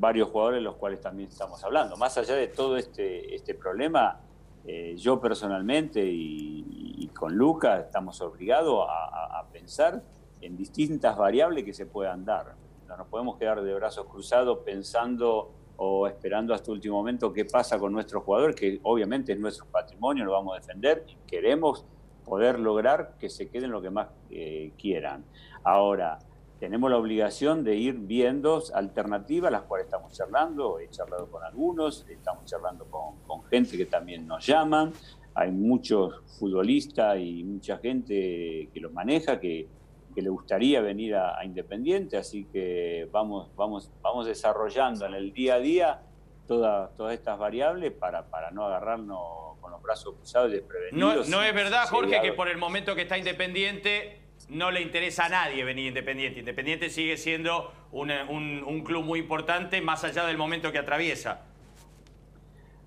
varios 0.02 0.30
jugadores, 0.30 0.58
de 0.58 0.64
los 0.64 0.76
cuales 0.76 1.00
también 1.00 1.30
estamos 1.30 1.64
hablando. 1.64 1.96
Más 1.96 2.18
allá 2.18 2.36
de 2.36 2.48
todo 2.48 2.76
este, 2.76 3.36
este 3.36 3.54
problema, 3.54 4.20
eh, 4.66 4.96
yo 4.98 5.22
personalmente 5.22 6.04
y, 6.04 7.08
con 7.14 7.36
Lucas 7.36 7.86
estamos 7.86 8.20
obligados 8.22 8.88
a, 8.90 9.46
pensar 9.52 10.02
en 10.40 10.58
distintas 10.58 11.16
variables 11.16 11.64
que 11.64 11.74
se 11.74 11.86
puedan 11.86 12.26
dar. 12.26 12.56
No 12.88 12.98
nos 12.98 13.06
podemos 13.08 13.38
quedar 13.38 13.62
de 13.62 13.74
brazos 13.76 14.08
cruzados 14.08 14.60
pensando 14.66 15.52
o 15.78 16.08
esperando 16.08 16.54
hasta 16.54 16.72
último 16.72 16.96
momento 16.96 17.32
qué 17.32 17.46
pasa 17.46 17.78
con 17.78 17.92
nuestro 17.92 18.22
jugador, 18.22 18.56
que 18.56 18.80
obviamente 18.82 19.34
es 19.34 19.40
nuestro 19.40 19.68
patrimonio, 19.68 20.26
lo 20.26 20.32
vamos 20.32 20.56
a 20.56 20.60
defender 20.62 21.04
y 21.08 21.16
queremos 21.28 21.86
poder 22.26 22.60
lograr 22.60 23.16
que 23.20 23.30
se 23.30 23.50
queden 23.50 23.70
lo 23.70 23.82
que 23.84 23.92
más 23.92 24.08
eh, 24.32 24.72
quieran. 24.80 25.24
Ahora, 25.64 26.18
tenemos 26.62 26.92
la 26.92 26.98
obligación 26.98 27.64
de 27.64 27.76
ir 27.76 27.96
viendo 27.96 28.62
alternativas, 28.76 29.52
las 29.52 29.64
cuales 29.64 29.86
estamos 29.86 30.14
charlando, 30.14 30.78
he 30.80 30.88
charlado 30.92 31.26
con 31.26 31.44
algunos, 31.44 32.06
estamos 32.08 32.46
charlando 32.46 32.86
con, 32.86 33.18
con 33.26 33.44
gente 33.46 33.76
que 33.76 33.88
también 33.88 34.28
nos 34.28 34.46
llaman, 34.46 34.94
hay 35.34 35.52
muchos 35.52 36.22
futbolistas 36.38 37.18
y 37.20 37.44
mucha 37.44 37.80
gente 37.80 38.70
que 38.72 38.80
los 38.80 38.94
maneja, 38.94 39.40
que, 39.40 39.68
que 40.14 40.22
le 40.22 40.30
gustaría 40.30 40.82
venir 40.82 41.16
a, 41.16 41.40
a 41.40 41.44
Independiente, 41.46 42.16
así 42.16 42.46
que 42.46 43.10
vamos, 43.12 43.50
vamos, 43.56 43.90
vamos 44.04 44.28
desarrollando 44.28 45.08
en 45.08 45.16
el 45.16 45.34
día 45.34 45.56
a 45.56 45.60
día 45.60 46.02
todas, 46.48 46.96
todas 46.96 47.16
estas 47.16 47.40
variables 47.40 47.92
para, 47.92 48.30
para 48.30 48.52
no 48.52 48.66
agarrarnos 48.68 49.58
con 49.60 49.72
los 49.72 49.82
brazos 49.82 50.14
cruzados 50.14 50.50
y 50.50 50.52
No, 50.52 50.58
desprevenidos. 50.60 51.28
no 51.28 51.42
es 51.42 51.56
verdad, 51.56 51.88
Jorge, 51.90 52.22
que 52.22 52.34
por 52.34 52.50
el 52.50 52.58
momento 52.60 52.94
que 52.94 53.02
está 53.02 53.18
Independiente 53.18 54.21
no 54.52 54.70
le 54.70 54.82
interesa 54.82 55.26
a 55.26 55.30
nadie 55.30 55.64
venir 55.64 55.88
Independiente. 55.88 56.40
Independiente 56.40 56.90
sigue 56.90 57.18
siendo 57.18 57.72
una- 57.92 58.26
un, 58.30 58.64
un 58.66 58.84
club 58.84 59.04
muy 59.04 59.20
importante 59.20 59.82
más 59.82 60.04
allá 60.04 60.26
del 60.26 60.38
momento 60.38 60.72
que 60.72 60.78
atraviesa. 60.78 61.46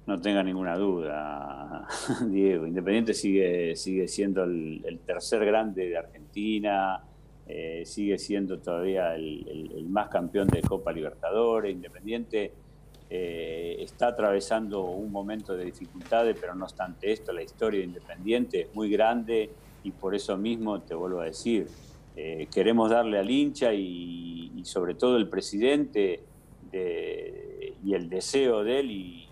No 0.07 0.21
tenga 0.21 0.43
ninguna 0.43 0.77
duda, 0.77 1.87
Diego. 2.29 2.67
Independiente 2.67 3.15
sigue, 3.15 3.75
sigue 3.77 4.07
siendo 4.07 4.45
el, 4.45 5.01
tercer 5.07 5.45
grande 5.47 5.89
de 5.89 5.97
Argentina, 5.97 7.03
eh, 7.49 7.83
sigue 7.87 8.19
siendo 8.19 8.59
todavía 8.59 9.15
el 9.17 9.87
más 9.89 10.09
campeón 10.09 10.49
de 10.49 10.61
Copa 10.61 10.93
Libertadores. 10.93 11.73
Independiente 11.73 12.53
eh, 13.09 13.77
está 13.81 14.09
atravesando 14.09 14.83
un 14.83 15.11
momento 15.13 15.57
de 15.57 15.65
dificultades, 15.67 16.37
pero 16.39 16.55
no 16.55 16.65
obstante 16.65 17.13
esto, 17.13 17.33
la 17.33 17.43
historia 17.43 17.81
de 17.81 17.87
Independiente 17.87 18.61
es 18.63 18.75
muy 18.75 18.91
grande 18.91 19.51
y 19.85 19.93
por 19.93 20.15
eso 20.15 20.37
mismo 20.37 20.81
te 20.81 20.95
vuelvo 20.95 21.21
a 21.21 21.27
decir, 21.27 21.69
eh, 22.17 22.49
queremos 22.53 22.91
darle 22.91 23.19
al 23.19 23.31
hincha 23.31 23.73
y, 23.73 24.51
sobre 24.65 24.95
todo 24.95 25.17
el 25.19 25.29
presidente 25.29 26.23
de- 26.73 27.75
y 27.85 27.93
el 27.95 28.09
deseo 28.09 28.65
de 28.65 28.81
él 28.81 28.91
y, 28.91 29.29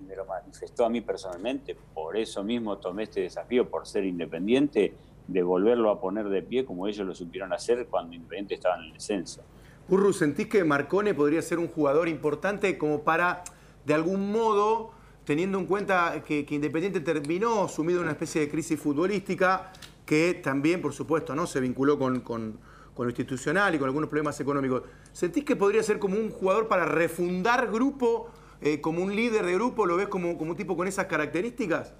y 0.00 0.02
me 0.08 0.16
lo 0.16 0.24
manifestó 0.24 0.86
a 0.86 0.88
mí 0.88 1.02
personalmente, 1.02 1.76
por 1.92 2.16
eso 2.16 2.42
mismo 2.42 2.78
tomé 2.78 3.02
este 3.04 3.20
desafío 3.20 3.68
por 3.68 3.86
ser 3.86 4.04
independiente, 4.04 4.94
de 5.28 5.42
volverlo 5.42 5.90
a 5.90 6.00
poner 6.00 6.28
de 6.28 6.42
pie 6.42 6.64
como 6.64 6.86
ellos 6.86 7.06
lo 7.06 7.14
supieron 7.14 7.52
hacer 7.52 7.86
cuando 7.86 8.14
Independiente 8.14 8.54
estaba 8.54 8.76
en 8.76 8.84
el 8.84 8.92
descenso. 8.92 9.42
Urru, 9.88 10.12
¿sentís 10.14 10.46
que 10.48 10.64
Marcone 10.64 11.12
podría 11.14 11.42
ser 11.42 11.58
un 11.58 11.68
jugador 11.68 12.08
importante 12.08 12.78
como 12.78 13.02
para, 13.02 13.44
de 13.84 13.92
algún 13.94 14.32
modo, 14.32 14.92
teniendo 15.24 15.58
en 15.58 15.66
cuenta 15.66 16.22
que, 16.26 16.44
que 16.44 16.54
Independiente 16.54 17.00
terminó 17.00 17.66
sumido 17.68 17.98
en 18.00 18.04
una 18.04 18.12
especie 18.12 18.40
de 18.42 18.48
crisis 18.50 18.78
futbolística, 18.80 19.72
que 20.04 20.34
también, 20.44 20.82
por 20.82 20.92
supuesto, 20.92 21.34
¿no? 21.34 21.46
se 21.46 21.60
vinculó 21.60 21.98
con, 21.98 22.20
con- 22.20 22.58
con 22.94 23.06
lo 23.06 23.10
institucional 23.10 23.74
y 23.74 23.78
con 23.78 23.86
algunos 23.88 24.08
problemas 24.08 24.38
económicos? 24.38 24.82
¿Sentís 25.12 25.44
que 25.44 25.56
podría 25.56 25.82
ser 25.82 25.98
como 25.98 26.16
un 26.16 26.30
jugador 26.30 26.68
para 26.68 26.84
refundar 26.84 27.68
grupo, 27.72 28.28
eh, 28.60 28.80
como 28.80 29.02
un 29.02 29.16
líder 29.16 29.44
de 29.46 29.54
grupo? 29.54 29.84
¿Lo 29.84 29.96
ves 29.96 30.06
como, 30.06 30.38
como 30.38 30.52
un 30.52 30.56
tipo 30.56 30.76
con 30.76 30.86
esas 30.86 31.06
características? 31.06 31.92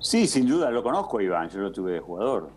Sí, 0.00 0.26
sin 0.26 0.46
duda, 0.46 0.70
lo 0.70 0.82
conozco 0.82 1.18
Iván, 1.20 1.48
yo 1.48 1.60
lo 1.60 1.72
tuve 1.72 1.92
de 1.92 2.00
jugador. 2.00 2.50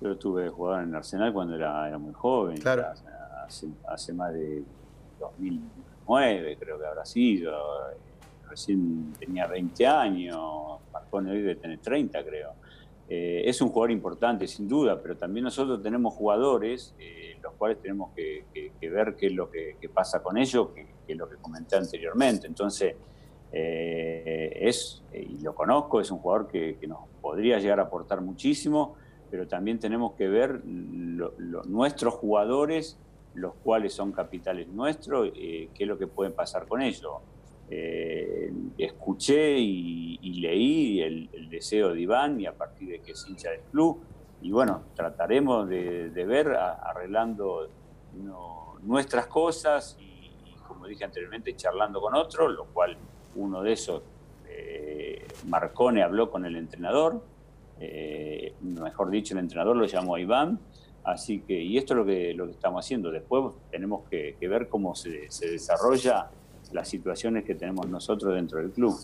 Yo 0.00 0.08
lo 0.10 0.16
tuve 0.18 0.44
de 0.44 0.48
jugador 0.50 0.84
en 0.84 0.94
Arsenal 0.94 1.32
cuando 1.32 1.54
era, 1.56 1.88
era 1.88 1.98
muy 1.98 2.12
joven, 2.12 2.58
Claro. 2.58 2.84
hace, 3.44 3.66
hace 3.88 4.12
más 4.12 4.32
de 4.32 4.62
2009 6.06 6.56
creo 6.58 6.78
que 6.78 6.86
habrá 6.86 7.04
sido. 7.04 7.52
Recién 8.48 9.12
tenía 9.18 9.46
20 9.46 9.86
años, 9.86 10.80
Marcone 10.92 11.30
hoy 11.30 11.40
debe 11.40 11.56
tener 11.56 11.78
30 11.78 12.24
creo. 12.24 12.52
Eh, 13.08 13.42
es 13.44 13.60
un 13.60 13.68
jugador 13.68 13.90
importante, 13.90 14.46
sin 14.46 14.68
duda, 14.68 15.00
pero 15.00 15.16
también 15.16 15.44
nosotros 15.44 15.82
tenemos 15.82 16.14
jugadores, 16.14 16.94
eh, 16.98 17.36
los 17.42 17.52
cuales 17.54 17.78
tenemos 17.80 18.12
que, 18.14 18.44
ver 18.80 19.16
qué 19.16 19.26
es 19.26 19.32
lo 19.32 19.50
que, 19.50 19.76
pasa 19.92 20.22
con 20.22 20.38
ellos, 20.38 20.68
que, 20.74 20.86
es 21.08 21.16
lo 21.16 21.28
que 21.28 21.36
comenté 21.36 21.76
anteriormente. 21.76 22.46
Entonces, 22.46 22.94
Eh, 23.54 24.50
es, 24.62 25.02
y 25.12 25.38
lo 25.42 25.54
conozco, 25.54 26.00
es 26.00 26.10
un 26.10 26.18
jugador 26.18 26.48
que, 26.48 26.78
nos 26.88 27.00
podría 27.20 27.58
llegar 27.58 27.80
a 27.80 27.84
aportar 27.84 28.22
muchísimo, 28.22 28.96
pero 29.30 29.46
también 29.46 29.78
tenemos 29.78 30.12
que 30.14 30.26
ver 30.28 30.64
nuestros 30.64 32.14
jugadores, 32.14 32.98
los 33.34 33.54
cuales 33.54 33.92
son 33.94 34.12
capitales 34.12 34.68
nuestros, 34.68 35.30
eh, 35.34 35.68
qué 35.74 35.84
es 35.84 35.88
lo 35.88 35.98
que 35.98 36.06
puede 36.06 36.30
pasar 36.30 36.66
con 36.66 36.82
ellos. 36.82 37.12
Eh, 37.70 38.52
escuché 38.76 39.58
y, 39.58 40.18
leí 40.40 41.00
el, 41.00 41.48
deseo 41.48 41.94
de 41.94 42.00
Iván 42.00 42.40
y 42.40 42.46
a 42.46 42.52
partir 42.52 42.88
de 42.88 43.00
que 43.00 43.12
es 43.12 43.26
hincha 43.28 43.50
del 43.50 43.60
club, 43.70 44.00
y 44.42 44.50
bueno, 44.50 44.82
trataremos 44.94 45.68
de, 45.68 46.10
ver 46.26 46.48
arreglando 46.48 47.68
nuestras 48.82 49.26
cosas 49.28 49.96
y, 50.00 50.32
como 50.66 50.86
dije 50.86 51.04
anteriormente, 51.04 51.54
charlando 51.54 52.00
con 52.00 52.14
otros, 52.14 52.52
lo 52.52 52.66
cual 52.66 52.96
uno 53.36 53.62
de 53.62 53.72
esos, 53.72 54.02
eh, 54.48 55.26
Marcone 55.46 56.02
habló 56.02 56.30
con 56.30 56.44
el 56.44 56.56
entrenador, 56.56 57.22
eh, 57.78 58.54
mejor 58.60 59.10
dicho, 59.10 59.34
el 59.34 59.40
entrenador 59.40 59.76
lo 59.76 59.86
llamó 59.86 60.18
Iván, 60.18 60.58
así 61.04 61.40
que, 61.40 61.60
y 61.60 61.78
esto 61.78 61.94
es 61.94 61.98
lo 61.98 62.06
que, 62.06 62.34
lo 62.34 62.46
que 62.46 62.52
estamos 62.52 62.84
haciendo. 62.84 63.10
Después 63.10 63.54
tenemos 63.70 64.08
que, 64.08 64.36
ver 64.40 64.68
cómo 64.68 64.94
se, 64.94 65.30
se, 65.30 65.50
desarrolla 65.50 66.30
las 66.72 66.88
situaciones 66.88 67.44
que 67.44 67.54
tenemos 67.54 67.88
nosotros 67.88 68.34
dentro 68.34 68.58
del 68.58 68.70
club. 68.70 68.96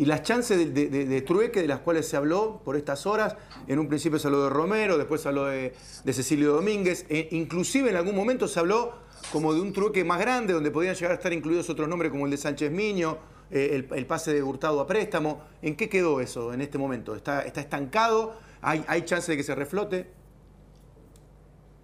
Y 0.00 0.06
las 0.06 0.22
chances 0.22 0.72
de, 0.72 1.22
trueque 1.22 1.60
de 1.60 1.68
las 1.68 1.80
cuales 1.80 2.08
se 2.08 2.16
habló 2.16 2.62
por 2.64 2.74
estas 2.74 3.04
horas, 3.04 3.36
en 3.66 3.78
un 3.78 3.86
principio 3.86 4.18
se 4.18 4.28
habló 4.28 4.44
de 4.44 4.48
Romero, 4.48 4.96
después 4.96 5.20
se 5.20 5.28
habló 5.28 5.44
de, 5.44 5.74
Cecilio 6.06 6.54
Domínguez, 6.54 7.04
e 7.10 7.28
inclusive 7.32 7.90
en 7.90 7.96
algún 7.96 8.16
momento 8.16 8.48
se 8.48 8.58
habló 8.60 8.94
como 9.30 9.52
de 9.52 9.60
un 9.60 9.74
trueque 9.74 10.02
más 10.02 10.18
grande, 10.18 10.54
donde 10.54 10.70
podían 10.70 10.94
llegar 10.94 11.10
a 11.10 11.14
estar 11.16 11.34
incluidos 11.34 11.68
otros 11.68 11.86
nombres 11.86 12.10
como 12.10 12.24
el 12.24 12.30
de 12.30 12.38
Sánchez 12.38 12.70
Miño, 12.72 13.18
eh, 13.50 13.86
el, 13.90 14.06
pase 14.06 14.32
de 14.32 14.42
Hurtado 14.42 14.80
a 14.80 14.86
préstamo. 14.86 15.42
¿En 15.60 15.76
qué 15.76 15.90
quedó 15.90 16.22
eso 16.22 16.54
en 16.54 16.62
este 16.62 16.78
momento? 16.78 17.14
¿Está, 17.14 17.42
está 17.42 17.60
estancado? 17.60 18.36
¿Hay, 18.62 18.82
¿Hay 18.88 19.02
chance 19.02 19.30
de 19.30 19.36
que 19.36 19.42
se 19.42 19.54
reflote? 19.54 20.19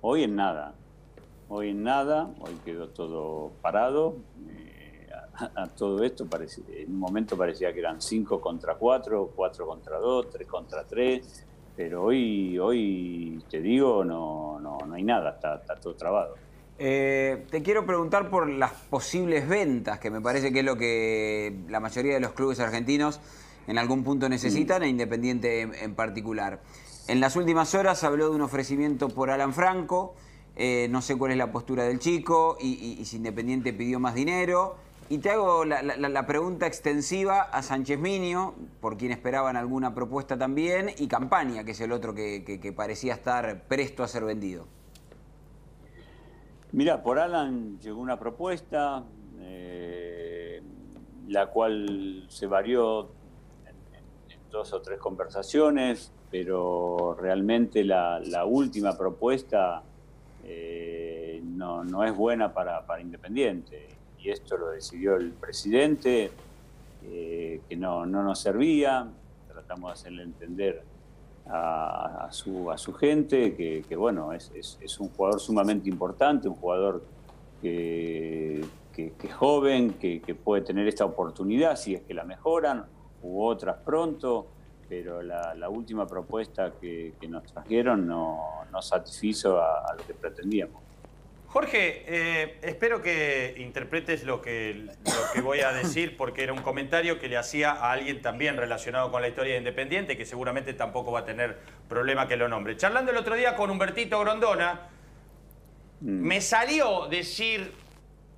Hoy 0.00 0.24
en 0.24 0.36
nada. 0.36 0.74
Hoy 1.48 1.70
en 1.70 1.82
nada. 1.82 2.30
Hoy 2.40 2.52
quedó 2.64 2.88
todo 2.88 3.52
parado. 3.62 4.16
Eh, 4.48 5.08
a, 5.34 5.66
todo 5.68 6.02
esto 6.02 6.26
en 6.68 6.90
un 6.90 6.98
momento 6.98 7.36
parecía 7.36 7.72
que 7.72 7.80
eran 7.80 8.00
5 8.00 8.40
contra 8.40 8.74
4, 8.74 9.32
4 9.34 9.66
contra 9.66 9.98
2, 9.98 10.30
3 10.30 10.48
contra 10.48 10.84
3. 10.84 11.46
Pero 11.76 12.04
hoy, 12.04 12.58
hoy 12.58 13.44
te 13.50 13.60
digo, 13.60 14.02
no, 14.04 14.58
no, 14.58 14.78
no 14.78 14.94
hay 14.94 15.02
nada, 15.02 15.30
está, 15.30 15.56
está 15.56 15.74
todo 15.76 15.94
trabado. 15.94 16.34
Eh, 16.78 17.46
te 17.50 17.62
quiero 17.62 17.86
preguntar 17.86 18.28
por 18.28 18.48
las 18.48 18.72
posibles 18.72 19.48
ventas, 19.48 19.98
que 19.98 20.10
me 20.10 20.20
parece 20.20 20.52
que 20.52 20.60
es 20.60 20.64
lo 20.64 20.76
que 20.76 21.56
la 21.68 21.80
mayoría 21.80 22.14
de 22.14 22.20
los 22.20 22.32
clubes 22.32 22.60
argentinos 22.60 23.20
en 23.66 23.78
algún 23.78 24.04
punto 24.04 24.28
necesitan, 24.28 24.82
e 24.82 24.88
Independiente 24.88 25.62
en, 25.62 25.94
particular. 25.94 26.60
En 27.08 27.20
las 27.20 27.36
últimas 27.36 27.74
horas 27.74 28.02
habló 28.04 28.30
de 28.30 28.36
un 28.36 28.42
ofrecimiento 28.42 29.08
por 29.08 29.30
Alan 29.30 29.54
Franco, 29.54 30.14
eh, 30.56 30.88
no 30.90 31.02
sé 31.02 31.16
cuál 31.16 31.32
es 31.32 31.36
la 31.36 31.52
postura 31.52 31.84
del 31.84 31.98
chico 31.98 32.56
y, 32.60 33.04
si 33.04 33.16
Independiente 33.16 33.72
pidió 33.72 34.00
más 34.00 34.14
dinero. 34.14 34.76
Y 35.08 35.18
te 35.18 35.30
hago 35.30 35.64
la, 35.64 36.26
pregunta 36.26 36.66
extensiva 36.66 37.42
a 37.42 37.62
Sánchez 37.62 38.00
Minio, 38.00 38.54
por 38.80 38.96
quien 38.96 39.12
esperaban 39.12 39.56
alguna 39.56 39.94
propuesta 39.94 40.36
también, 40.36 40.90
y 40.98 41.06
Campaña, 41.06 41.62
que 41.62 41.70
es 41.70 41.80
el 41.80 41.92
otro 41.92 42.12
que 42.12 42.74
parecía 42.76 43.14
estar 43.14 43.68
presto 43.68 44.02
a 44.02 44.08
ser 44.08 44.24
vendido. 44.24 44.66
Mira, 46.72 47.02
por 47.02 47.18
Alan 47.18 47.78
llegó 47.78 48.00
una 48.00 48.18
propuesta, 48.18 49.04
eh, 49.38 50.60
la 51.28 51.46
cual 51.46 52.26
se 52.28 52.46
varió 52.46 53.08
en, 53.64 53.76
dos 54.50 54.72
o 54.72 54.82
tres 54.82 54.98
conversaciones, 54.98 56.12
pero 56.30 57.16
realmente 57.20 57.84
la, 57.84 58.44
última 58.46 58.96
propuesta 58.96 59.82
eh, 60.44 61.40
no, 61.44 62.04
es 62.04 62.16
buena 62.16 62.52
para, 62.52 62.84
Independiente. 63.00 63.88
Y 64.18 64.30
esto 64.30 64.56
lo 64.56 64.70
decidió 64.70 65.16
el 65.16 65.30
presidente, 65.32 66.30
eh, 67.04 67.60
que 67.68 67.76
no, 67.76 68.06
no 68.06 68.22
nos 68.22 68.40
servía, 68.40 69.06
tratamos 69.48 69.90
de 69.90 69.92
hacerle 69.92 70.22
entender 70.24 70.82
a, 71.48 72.28
su, 72.30 72.70
a 72.70 72.78
su 72.78 72.92
gente, 72.92 73.54
que, 73.54 73.96
bueno, 73.96 74.32
es, 74.32 74.50
es, 74.54 75.00
un 75.00 75.08
jugador 75.10 75.40
sumamente 75.40 75.88
importante, 75.88 76.48
un 76.48 76.56
jugador 76.56 77.04
que, 77.62 78.64
que, 78.92 79.12
es 79.22 79.34
joven, 79.34 79.94
que, 79.94 80.20
puede 80.34 80.62
tener 80.62 80.88
esta 80.88 81.04
oportunidad 81.04 81.76
si 81.76 81.94
es 81.94 82.02
que 82.02 82.14
la 82.14 82.24
mejoran, 82.24 82.84
u 83.22 83.42
otras 83.44 83.76
pronto, 83.84 84.46
pero 84.88 85.22
la, 85.22 85.54
la 85.54 85.68
última 85.68 86.06
propuesta 86.06 86.72
que, 86.80 87.14
nos 87.28 87.44
trajeron 87.44 88.06
no, 88.06 88.64
no 88.70 88.82
satisfizo 88.82 89.60
a 89.60 89.94
lo 89.96 90.06
que 90.06 90.14
pretendíamos. 90.14 90.86
Jorge, 91.56 92.04
eh, 92.06 92.58
espero 92.60 93.00
que 93.00 93.54
interpretes 93.56 94.24
lo 94.24 94.42
que, 94.42 94.74
lo 94.74 95.32
que 95.32 95.40
voy 95.40 95.60
a 95.60 95.72
decir 95.72 96.14
porque 96.14 96.42
era 96.42 96.52
un 96.52 96.60
comentario 96.60 97.18
que 97.18 97.28
le 97.28 97.38
hacía 97.38 97.70
a 97.70 97.92
alguien 97.92 98.20
también 98.20 98.58
relacionado 98.58 99.10
con 99.10 99.22
la 99.22 99.28
historia 99.28 99.54
de 99.54 99.60
Independiente 99.60 100.18
que 100.18 100.26
seguramente 100.26 100.74
tampoco 100.74 101.12
va 101.12 101.20
a 101.20 101.24
tener 101.24 101.56
problema 101.88 102.28
que 102.28 102.36
lo 102.36 102.46
nombre. 102.48 102.76
Charlando 102.76 103.10
el 103.10 103.16
otro 103.16 103.36
día 103.36 103.56
con 103.56 103.70
Humbertito 103.70 104.20
Grondona, 104.20 104.88
mm. 106.00 106.06
me 106.06 106.42
salió 106.42 107.06
decir, 107.06 107.72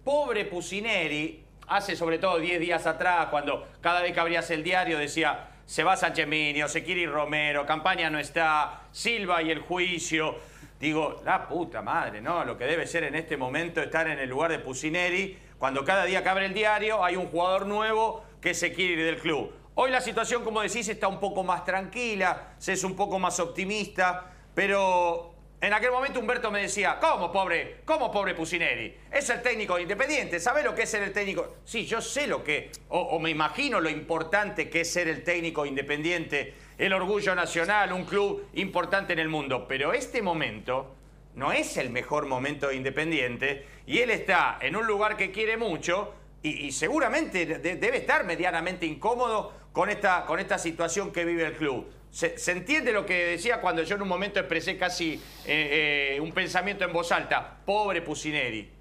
pobre 0.05 0.45
Pusineri, 0.45 1.43
hace 1.66 1.97
sobre 1.97 2.19
todo 2.19 2.39
10 2.39 2.61
días 2.61 2.87
atrás, 2.87 3.27
cuando 3.31 3.66
cada 3.81 4.01
vez 4.01 4.12
que 4.12 4.20
abrías 4.20 4.49
el 4.53 4.62
diario 4.62 4.97
decía, 4.97 5.49
se 5.69 5.85
va 5.85 5.99
Sánchez 5.99 6.27
Minio, 6.27 6.66
se 6.66 6.82
quiere 6.82 7.03
ir 7.03 7.11
Romero, 7.11 7.66
Campaña 7.66 8.09
no 8.09 8.19
está, 8.19 8.85
Silva 8.90 9.43
y 9.43 9.51
el 9.51 9.61
juicio 9.61 10.36
digo, 10.81 11.20
la 11.27 11.47
puta 11.47 11.82
madre, 11.82 12.23
¿no? 12.23 12.43
Lo 12.45 12.57
que 12.57 12.65
debe 12.65 12.86
ser 12.86 13.05
en 13.05 13.15
este 13.15 13.36
momento 13.36 13.82
estar 13.82 14.09
en 14.09 14.19
el 14.19 14.31
lugar 14.31 14.51
de 14.51 14.61
Pusineri, 14.61 15.36
cuando 15.59 15.85
cada 15.85 16.05
día 16.05 16.23
que 16.23 16.28
abre 16.31 16.47
el 16.47 16.55
diario 16.55 17.05
hay 17.05 17.16
un 17.16 17.27
jugador 17.27 17.66
nuevo 17.66 18.24
que 18.40 18.55
se 18.55 18.73
quiere 18.73 18.95
ir 18.95 19.05
del 19.05 19.19
club. 19.19 19.53
Hoy 19.74 19.90
la 19.90 20.01
situación, 20.01 20.43
como 20.43 20.62
decís, 20.62 20.89
está 20.89 21.07
un 21.07 21.20
poco 21.20 21.45
más 21.45 21.66
tranquila, 21.66 22.55
se 22.57 22.73
es 22.73 22.82
un 22.82 22.97
poco 22.97 23.19
más 23.19 23.39
optimista, 23.40 24.32
pero 24.55 25.35
en 25.60 25.72
aquel 25.72 25.90
momento 25.90 26.20
Humberto 26.20 26.51
me 26.51 26.62
decía, 26.62 26.98
¿cómo 27.01 27.32
pobre? 27.32 27.78
¿Cómo 27.85 28.10
pobre 28.10 28.35
Pusineri? 28.35 28.97
Es 29.10 29.28
el 29.30 29.43
técnico 29.43 29.78
independiente, 29.78 30.39
¿sabe 30.40 30.62
lo 30.62 30.74
que 30.74 30.82
es 30.82 30.90
ser 30.90 31.02
el 31.02 31.12
técnico? 31.12 31.56
Sí, 31.64 31.86
yo 31.86 32.01
sé 32.01 32.26
lo 32.26 32.44
que, 32.44 32.70
o, 32.89 33.01
o 33.01 33.18
me 33.18 33.30
imagino 33.30 33.80
lo 33.80 33.90
importante 33.90 34.70
que 34.70 34.82
es 34.82 34.93
ser 34.93 35.09
el 35.09 35.24
técnico 35.24 35.66
independiente 35.66 36.55
el 36.78 36.93
orgullo 36.93 37.35
nacional, 37.35 37.93
un 37.93 38.05
club 38.05 38.48
importante 38.55 39.12
en 39.12 39.18
el 39.18 39.28
mundo. 39.28 39.66
Pero 39.68 39.93
este 39.93 40.22
momento 40.22 40.94
no 41.35 41.52
es 41.52 41.76
el 41.76 41.90
mejor 41.90 42.26
momento 42.26 42.68
de 42.68 42.76
Independiente 42.76 43.66
y 43.86 43.98
él 43.98 44.10
está 44.10 44.59
en 44.60 44.76
un 44.76 44.86
lugar 44.86 45.16
que 45.16 45.30
quiere 45.30 45.56
mucho 45.56 46.14
y, 46.40 46.70
seguramente 46.70 47.47
debe 47.47 47.97
estar 47.98 48.24
medianamente 48.24 48.86
incómodo 48.86 49.52
con 49.72 49.90
esta, 49.90 50.24
con 50.24 50.39
esta 50.39 50.56
situación 50.56 51.12
que 51.12 51.24
vive 51.24 51.44
el 51.44 51.55
club. 51.55 51.86
¿Se, 52.10 52.52
entiende 52.52 52.93
lo 52.93 53.05
que 53.05 53.26
decía 53.26 53.60
cuando 53.60 53.82
yo 53.82 53.97
en 53.97 54.02
un 54.02 54.09
momento 54.09 54.40
expresé 54.40 54.76
casi 54.76 55.14
eh, 55.47 56.16
eh, 56.16 56.20
un 56.20 56.32
pensamiento 56.32 56.85
en 56.85 56.93
voz 56.93 57.12
alta? 57.12 57.60
Pobre 57.64 58.02
Pusineri. 58.02 58.78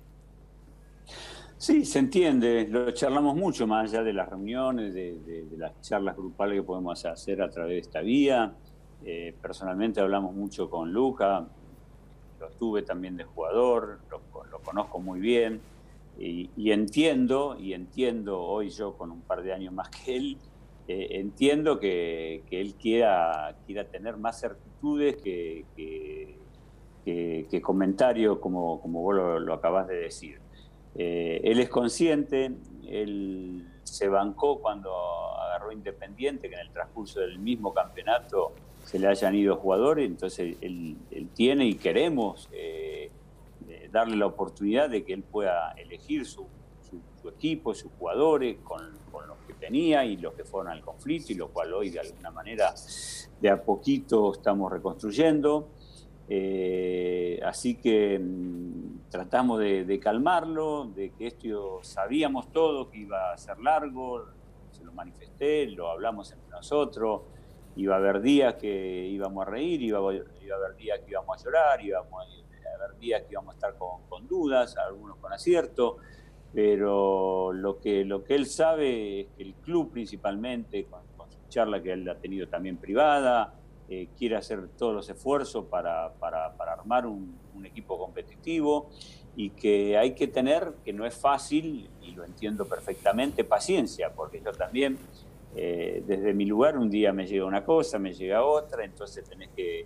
Sí, 1.58 1.86
se 1.86 1.98
entiende, 1.98 2.68
lo 2.70 2.92
charlamos 2.92 3.36
mucho 3.36 3.66
más 3.66 3.92
allá 3.92 4.04
de 4.04 4.14
las 4.14 4.30
reuniones, 4.30 4.94
de, 4.94 5.48
las 5.58 5.82
charlas 5.82 6.16
grupales 6.16 6.60
que 6.60 6.64
podemos 6.64 7.04
hacer 7.04 7.42
a 7.42 7.50
través 7.50 7.72
de 7.72 7.80
esta 7.80 8.02
vía. 8.02 8.54
Eh, 9.04 9.34
personalmente 9.42 10.00
hablamos 10.00 10.36
mucho 10.36 10.70
con 10.70 10.94
Luca, 10.94 11.48
lo 12.40 12.50
tuve 12.52 12.84
también 12.84 13.18
de 13.18 13.24
jugador, 13.24 14.00
lo, 14.12 14.22
conozco 14.60 15.00
muy 15.00 15.20
bien 15.20 15.62
y, 16.20 16.72
entiendo, 16.72 17.58
y 17.60 17.74
entiendo 17.74 18.40
hoy 18.40 18.70
yo 18.70 18.94
con 18.98 19.12
un 19.12 19.22
par 19.22 19.42
de 19.42 19.54
años 19.54 19.74
más 19.74 19.90
que 19.90 20.16
él, 20.16 20.38
eh, 20.88 21.08
entiendo 21.20 21.80
que, 21.80 22.44
él 22.50 22.76
quiera, 22.76 23.58
quiera 23.66 23.86
tener 23.86 24.18
más 24.18 24.40
certitudes 24.40 25.18
que, 25.18 25.66
comentarios 27.62 28.40
como, 28.40 28.80
como 28.82 29.02
vos 29.02 29.16
lo, 29.16 29.54
acabás 29.54 29.88
de 29.88 29.96
decir. 29.96 30.40
Eh, 30.96 31.42
él 31.44 31.60
es 31.60 31.70
consciente, 31.70 32.52
él 32.88 33.68
se 33.84 34.08
bancó 34.08 34.60
cuando 34.60 34.92
agarró 35.38 35.72
Independiente, 35.72 36.50
que 36.50 36.56
en 36.56 36.62
el 36.62 36.72
transcurso 36.72 37.20
del 37.20 37.40
mismo 37.40 37.74
campeonato 37.74 38.54
se 38.84 39.00
le 39.00 39.08
hayan 39.08 39.36
ido 39.36 39.58
jugadores, 39.58 40.06
entonces 40.06 40.56
él, 40.62 40.98
tiene 41.34 41.66
y 41.66 41.76
queremos 41.76 42.48
eh, 42.54 43.12
darle 43.92 44.16
la 44.16 44.28
oportunidad 44.28 44.90
de 44.90 45.04
que 45.04 45.14
él 45.14 45.24
pueda 45.24 45.72
elegir 45.74 46.26
su, 46.26 46.48
equipo, 47.28 47.74
sus 47.74 47.92
jugadores, 48.00 48.58
con, 48.64 48.80
los 49.28 49.37
tenía 49.60 50.06
y 50.06 50.18
los 50.18 50.34
que 50.34 50.44
fueron 50.44 50.72
al 50.72 50.82
conflicto, 50.82 51.32
y 51.34 51.36
lo 51.36 51.50
cual 51.50 51.74
hoy 51.74 51.90
de 51.90 52.00
alguna 52.00 52.32
manera 52.32 52.74
de 53.42 53.50
a 53.50 53.62
poquito 53.62 54.34
estamos 54.34 54.72
reconstruyendo. 54.72 55.70
Eh, 56.30 57.40
así 57.46 57.76
que 57.76 58.20
mm, 58.20 59.10
tratamos 59.10 59.60
de, 59.60 60.00
calmarlo, 60.02 60.86
de 60.94 61.12
que 61.12 61.28
esto 61.28 61.80
sabíamos 61.84 62.52
todo 62.52 62.90
que 62.90 62.98
iba 62.98 63.32
a 63.32 63.38
ser 63.38 63.60
largo, 63.60 64.26
manifesté, 64.98 65.68
lo 65.68 65.90
hablamos 65.90 66.32
entre 66.32 66.50
nosotros. 66.50 67.22
Iba 67.76 67.96
a 67.96 67.98
haber 68.00 68.22
días 68.22 68.56
que 68.56 69.08
íbamos 69.08 69.48
a 69.48 69.50
reír, 69.50 69.82
iba 69.84 70.00
iba 70.14 70.56
a 70.56 70.58
haber 70.58 70.76
días 70.76 71.00
que 71.00 71.12
íbamos 71.12 71.40
a 71.40 71.44
llorar, 71.44 71.82
íbamos 71.82 72.24
a 72.24 72.84
haber 72.84 72.98
días 72.98 73.22
que 73.22 73.34
íbamos 73.34 73.54
a 73.54 73.56
estar 73.56 73.78
con, 73.78 74.02
con 74.10 74.28
dudas, 74.28 74.76
algunos 74.78 75.18
con 75.18 75.32
acierto, 75.32 75.98
pero 76.58 77.54
lo 77.54 77.78
que, 77.78 78.04
lo 78.04 78.24
que 78.24 78.34
él 78.34 78.48
sabe 78.48 79.20
es 79.20 79.28
que 79.38 79.44
el 79.44 79.54
club 79.54 79.92
principalmente, 79.92 80.86
con, 80.86 81.02
su 81.30 81.38
charla 81.50 81.84
que 81.84 81.92
él 81.92 82.10
ha 82.10 82.16
tenido 82.16 82.48
también 82.48 82.78
privada, 82.78 83.54
eh, 83.88 84.08
quiere 84.18 84.38
hacer 84.38 84.70
todos 84.70 84.96
los 84.96 85.08
esfuerzos 85.08 85.66
para, 85.66 86.14
para, 86.14 86.58
para 86.58 86.74
armar 86.74 87.06
un, 87.06 87.38
equipo 87.64 88.00
competitivo 88.00 88.90
y 89.36 89.52
que 89.52 90.00
hay 90.00 90.16
que 90.16 90.28
tener, 90.28 90.74
que 90.84 90.94
no 90.94 91.06
es 91.06 91.14
fácil, 91.14 91.92
y 92.02 92.12
lo 92.14 92.24
entiendo 92.24 92.66
perfectamente, 92.66 93.44
paciencia, 93.44 94.12
porque 94.12 94.42
yo 94.44 94.52
también, 94.52 94.98
eh, 95.56 96.02
desde 96.08 96.34
mi 96.34 96.46
lugar, 96.46 96.76
un 96.80 96.90
día 96.90 97.14
me 97.14 97.28
llega 97.28 97.46
una 97.46 97.64
cosa, 97.64 98.00
me 98.00 98.16
llega 98.16 98.44
otra, 98.44 98.84
entonces 98.84 99.24
tenés 99.30 99.50
que 99.50 99.86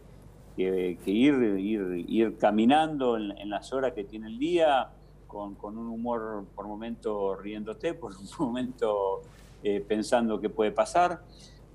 ir, 0.56 1.58
ir, 1.60 2.06
ir 2.08 2.38
caminando 2.38 3.18
en, 3.18 3.38
en, 3.38 3.50
las 3.50 3.74
horas 3.74 3.92
que 3.92 4.06
tiene 4.06 4.28
el 4.28 4.40
día, 4.40 4.90
con, 5.32 5.56
con 5.56 5.78
un 5.78 5.88
humor 5.88 6.46
por 6.54 6.68
momento 6.68 7.36
riéndote, 7.36 7.94
por 8.02 8.12
un 8.12 8.28
momento 8.38 9.22
eh, 9.64 9.84
pensando 9.88 10.40
qué 10.40 10.50
puede 10.50 10.72
pasar 10.72 11.22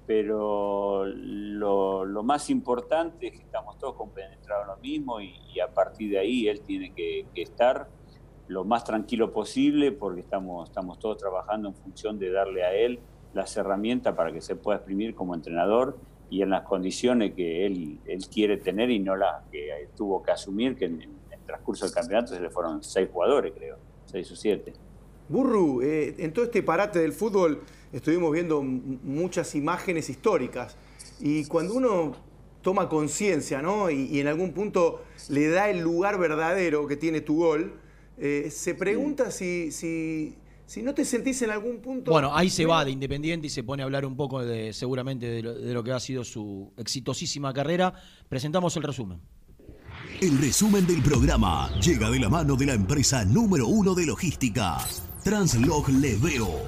pero 0.07 1.05
lo, 1.05 2.05
lo, 2.05 2.23
más 2.23 2.49
importante 2.49 3.27
es 3.27 3.33
que 3.33 3.43
estamos 3.43 3.77
todos 3.77 3.97
compenetrados 3.97 4.62
en 4.62 4.69
lo 4.69 4.77
mismo 4.77 5.20
y, 5.20 5.35
y 5.53 5.59
a 5.59 5.66
partir 5.66 6.11
de 6.12 6.19
ahí 6.20 6.47
él 6.47 6.61
tiene 6.61 6.93
que, 6.93 7.27
que, 7.35 7.43
estar 7.43 7.89
lo 8.47 8.65
más 8.65 8.85
tranquilo 8.85 9.33
posible 9.33 9.91
porque 9.91 10.20
estamos, 10.20 10.69
estamos 10.69 11.01
todos 11.01 11.19
trabajando 11.19 11.70
en 11.70 11.74
función 11.74 12.20
de 12.20 12.31
darle 12.31 12.62
a 12.62 12.73
él 12.73 13.01
las 13.35 13.57
herramientas 13.57 14.15
para 14.15 14.33
que 14.33 14.41
se 14.41 14.55
pueda 14.55 14.77
exprimir 14.77 15.16
como 15.16 15.35
entrenador 15.35 15.99
y 16.31 16.43
en 16.43 16.51
las 16.51 16.62
condiciones 16.62 17.35
que 17.35 17.66
él, 17.66 17.99
él 18.07 18.27
quiere 18.28 18.57
tener 18.57 18.91
y 18.91 19.01
no 19.01 19.16
las 19.16 19.45
que 19.51 19.89
tuvo 19.97 20.23
que 20.23 20.31
asumir, 20.31 20.77
que 20.77 20.87
en, 20.87 21.16
transcurso 21.47 21.86
del 21.86 21.94
campeonato 21.94 22.35
se 22.35 22.40
le 22.40 22.51
fueron 22.51 22.82
seis 22.82 23.09
jugadores, 23.12 23.52
creo, 23.56 23.77
seis 24.05 24.31
o 24.31 24.36
siete. 24.36 24.73
Burru, 25.28 25.82
eh, 25.82 26.14
en 26.18 26.32
todo 26.32 26.44
este 26.44 26.62
parate 26.62 27.01
del 27.01 27.12
fútbol 27.12 27.62
estuvimos 27.93 28.32
viendo 28.32 28.62
muchas 28.62 29.55
imágenes 29.55 30.09
históricas 30.09 30.77
y 31.20 31.44
cuando 31.47 31.74
uno 31.74 32.14
toma 32.62 32.89
conciencia 32.89 33.62
¿no? 33.62 33.90
y, 33.90 34.09
y, 34.10 34.20
en 34.20 34.27
algún 34.27 34.52
punto 34.52 35.05
le 35.28 35.48
da 35.48 35.70
el 35.70 35.81
lugar 35.81 36.18
verdadero 36.18 36.86
que 36.86 36.97
tiene 36.97 37.20
tu 37.20 37.36
gol, 37.36 37.73
eh, 38.18 38.48
se 38.51 38.74
pregunta 38.74 39.31
si, 39.31 39.70
si, 39.70 40.36
si, 40.64 40.82
no 40.82 40.94
te 40.94 41.05
sentís 41.05 41.43
en 41.43 41.51
algún 41.51 41.78
punto... 41.81 42.10
Bueno, 42.10 42.35
ahí 42.35 42.48
se 42.48 42.64
va 42.64 42.85
de 42.85 42.90
Independiente 42.90 43.47
y 43.47 43.51
se 43.51 43.62
pone 43.62 43.82
a 43.82 43.85
hablar 43.85 44.06
un 44.06 44.16
poco 44.16 44.44
de 44.44 44.73
seguramente 44.73 45.27
de 45.27 45.43
lo, 45.43 45.55
de 45.55 45.74
lo 45.74 45.85
que 45.85 45.93
ha 45.93 46.01
sido 46.01 46.24
su 46.24 46.73
exitosísima 46.77 47.52
carrera. 47.52 47.93
Presentamos 48.28 48.77
el 48.77 48.82
resumen. 48.85 49.20
El 50.20 50.39
resumen 50.39 50.86
del 50.86 51.02
programa 51.02 51.70
llega 51.81 52.10
de 52.10 52.18
la 52.18 52.28
mano 52.28 52.56
de 52.56 52.66
la 52.66 52.73
empresa 52.73 53.24
número 53.24 53.66
uno 53.66 53.94
de 53.94 54.06
logística, 54.06 54.78
Translog 55.23 55.89
Leveo. 55.90 56.62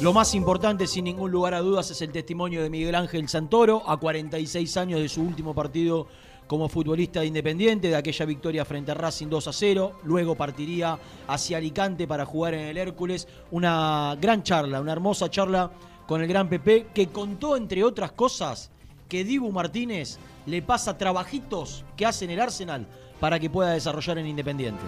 Lo 0.00 0.14
más 0.14 0.34
importante, 0.34 0.86
sin 0.86 1.04
ningún 1.04 1.30
lugar 1.30 1.52
a 1.52 1.60
dudas, 1.60 1.90
es 1.90 2.00
el 2.00 2.10
testimonio 2.10 2.62
de 2.62 2.70
Miguel 2.70 2.94
Ángel 2.94 3.28
Santoro, 3.28 3.82
a 3.86 3.98
46 3.98 4.76
años 4.78 5.00
de 5.00 5.10
su 5.10 5.20
último 5.20 5.54
partido 5.54 6.06
como 6.46 6.70
futbolista 6.70 7.20
de 7.20 7.26
Independiente, 7.26 7.88
de 7.88 7.96
aquella 7.96 8.24
victoria 8.24 8.64
frente 8.64 8.92
a 8.92 8.94
Racing 8.94 9.28
2 9.28 9.48
a 9.48 9.52
0. 9.52 10.00
Luego 10.04 10.34
partiría 10.36 10.98
hacia 11.28 11.58
Alicante 11.58 12.08
para 12.08 12.24
jugar 12.24 12.54
en 12.54 12.68
el 12.68 12.78
Hércules. 12.78 13.28
Una 13.50 14.16
gran 14.20 14.42
charla, 14.42 14.80
una 14.80 14.92
hermosa 14.92 15.28
charla 15.28 15.70
con 16.06 16.22
el 16.22 16.26
gran 16.26 16.48
PP, 16.48 16.88
que 16.94 17.08
contó, 17.08 17.56
entre 17.56 17.84
otras 17.84 18.12
cosas, 18.12 18.70
que 19.06 19.22
Dibu 19.22 19.52
Martínez 19.52 20.18
le 20.50 20.62
pasa 20.62 20.98
trabajitos 20.98 21.84
que 21.96 22.04
hace 22.04 22.24
en 22.24 22.32
el 22.32 22.40
Arsenal 22.40 22.86
para 23.20 23.38
que 23.38 23.48
pueda 23.48 23.70
desarrollar 23.70 24.18
en 24.18 24.26
Independiente. 24.26 24.82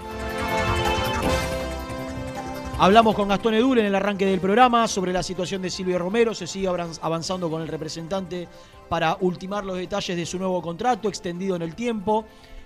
Hablamos 2.79 3.15
con 3.15 3.29
Gastón 3.29 3.55
Edul 3.55 3.79
en 3.79 3.87
el 3.87 3.95
arranque 3.95 4.27
del 4.27 4.41
programa 4.41 4.89
sobre 4.89 5.13
la 5.13 5.23
situación 5.23 5.63
de 5.63 5.71
Silvio 5.71 6.01
Romero. 6.01 6.35
Se 6.35 6.49
sigue 6.49 6.67
avanzando 6.67 7.49
con 7.49 7.63
el 7.63 7.69
representante 7.69 8.49
para 8.89 9.17
ultimar 9.21 9.65
los 9.65 9.77
detalles 9.77 10.17
de 10.17 10.27
su 10.27 10.37
nuevo 10.37 10.61
contrato, 10.61 11.09
extendido 11.09 11.55
en 11.55 11.63
el 11.63 11.77
tiempo. 11.77 12.25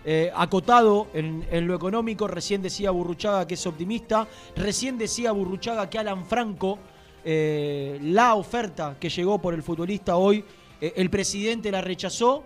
Eh, 0.09 0.31
acotado 0.35 1.09
en, 1.13 1.67
lo 1.67 1.75
económico, 1.75 2.29
recién 2.29 2.63
decía 2.63 2.93
Burruchaga 2.93 3.47
que 3.47 3.55
es 3.55 3.67
optimista, 3.67 4.27
recién 4.55 4.97
decía 4.97 5.33
Burruchaga 5.33 5.91
que 5.91 5.99
Alan 5.99 6.25
Franco, 6.25 6.79
eh, 7.25 7.99
la 8.01 8.37
oferta 8.37 8.97
que 9.01 9.09
llegó 9.09 9.41
por 9.41 9.53
el 9.53 9.65
futbolista 9.65 10.17
hoy, 10.17 10.45
eh, 10.81 10.93
el 10.97 11.11
presidente 11.11 11.73
la 11.73 11.81
rechazó 11.81 12.45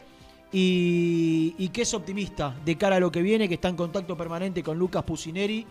y, 0.53 1.55
y, 1.59 1.69
que 1.69 1.83
es 1.83 1.95
optimista 1.95 2.57
de 2.65 2.77
cara 2.77 2.97
a 2.97 3.01
lo 3.01 3.13
que 3.13 3.23
viene, 3.23 3.49
que 3.49 3.55
está 3.55 3.69
en 3.69 3.77
contacto 3.77 4.17
permanente 4.17 4.63
con 4.63 4.79
Lucas 4.79 5.05
Pusineri 5.05 5.67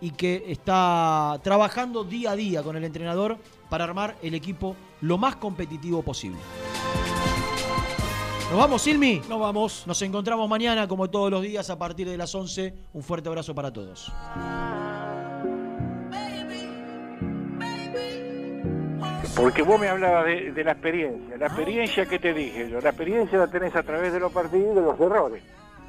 y 0.00 0.10
que 0.10 0.44
está 0.48 1.40
trabajando 1.42 2.04
día 2.04 2.32
a 2.32 2.36
día 2.36 2.62
con 2.62 2.76
el 2.76 2.84
entrenador 2.84 3.38
para 3.70 3.84
armar 3.84 4.16
el 4.22 4.34
equipo 4.34 4.76
lo 5.00 5.18
más 5.18 5.36
competitivo 5.36 6.02
posible. 6.02 6.38
¿Nos 8.50 8.58
vamos, 8.58 8.82
Silmi? 8.82 9.20
Nos 9.28 9.40
vamos. 9.40 9.84
Nos 9.86 10.00
encontramos 10.02 10.48
mañana, 10.48 10.86
como 10.86 11.08
todos 11.10 11.30
los 11.30 11.42
días, 11.42 11.70
a 11.70 11.78
partir 11.78 12.08
de 12.08 12.16
las 12.16 12.34
11. 12.34 12.74
Un 12.92 13.02
fuerte 13.02 13.28
abrazo 13.28 13.54
para 13.54 13.72
todos. 13.72 14.12
Porque 19.36 19.62
vos 19.62 19.80
me 19.80 19.88
hablabas 19.88 20.26
de, 20.26 20.52
de 20.52 20.64
la 20.64 20.72
experiencia. 20.72 21.36
La 21.36 21.46
experiencia 21.46 22.06
que 22.06 22.18
te 22.18 22.32
dije 22.32 22.70
yo, 22.70 22.80
la 22.80 22.90
experiencia 22.90 23.38
la 23.38 23.48
tenés 23.48 23.74
a 23.74 23.82
través 23.82 24.12
de 24.12 24.20
los 24.20 24.32
partidos 24.32 24.72
y 24.72 24.74
de 24.74 24.82
los 24.82 25.00
errores. 25.00 25.42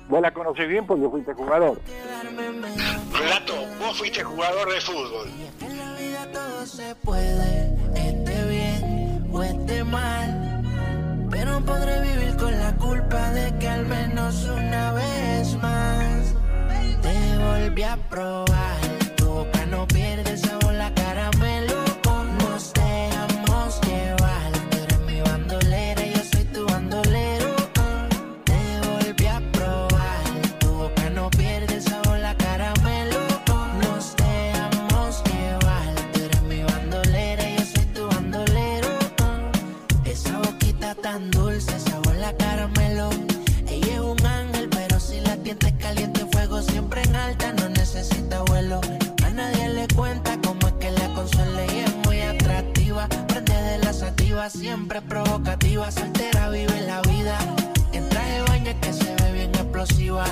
Vos 0.08 0.22
la 0.22 0.32
conocés 0.32 0.68
bien 0.68 0.86
porque 0.86 1.08
fuiste 1.10 1.34
jugador. 1.34 1.82
Relato, 3.14 3.54
vos 3.80 3.98
fuiste 3.98 4.24
jugador 4.24 4.72
de 4.72 4.82
fútbol. 4.82 5.28
En 5.62 5.78
la 5.78 5.94
vida 5.94 6.32
todo 6.32 6.66
se 6.66 6.96
puede, 6.96 7.76
esté 7.96 8.50
bien 8.50 9.28
o 9.32 9.42
esté 9.42 9.84
mal. 9.84 10.62
Pero 11.32 11.60
podré 11.62 12.02
vivir 12.02 12.38
con 12.38 12.52
la 12.52 12.76
culpa 12.76 13.32
de 13.32 13.58
que 13.58 13.68
al 13.68 13.86
menos 13.88 14.46
una 14.46 14.94
vez 14.94 15.56
más 15.58 16.36
te 17.02 17.38
volví 17.40 17.84
a 17.84 17.98
probar. 18.10 18.75
La 54.46 54.50
sativa, 54.50 54.50
siempre 54.50 55.02
provocativa, 55.02 55.92
soltera, 55.92 56.50
vive 56.50 56.82
la 56.82 57.02
vida. 57.02 57.38
En 57.94 58.08
traje 58.10 58.42
baño 58.48 58.70
es 58.72 58.76
que 58.76 58.94
se 58.94 59.16
ve 59.16 59.32
bien 59.34 59.56
explosiva. 59.56 60.26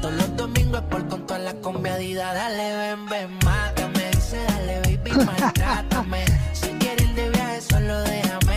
Todos 0.00 0.14
los 0.14 0.36
domingos 0.36 0.80
es 0.82 0.86
por 0.88 1.06
con 1.08 1.26
todas 1.26 1.42
las 1.42 1.54
combiadidas. 1.54 2.34
Dale, 2.34 2.76
ven, 2.76 3.06
ven, 3.06 3.38
mátame. 3.44 4.10
Dice, 4.12 4.38
dale, 4.48 4.80
baby, 4.80 5.10
maltrátame. 5.26 6.24
Si 6.52 6.68
quieres 6.78 7.08
ir 7.08 7.14
de 7.14 7.30
viaje, 7.30 7.60
solo 7.60 8.00
déjame 8.02 8.47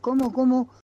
¿Cómo 0.00 0.32
cómo 0.32 0.72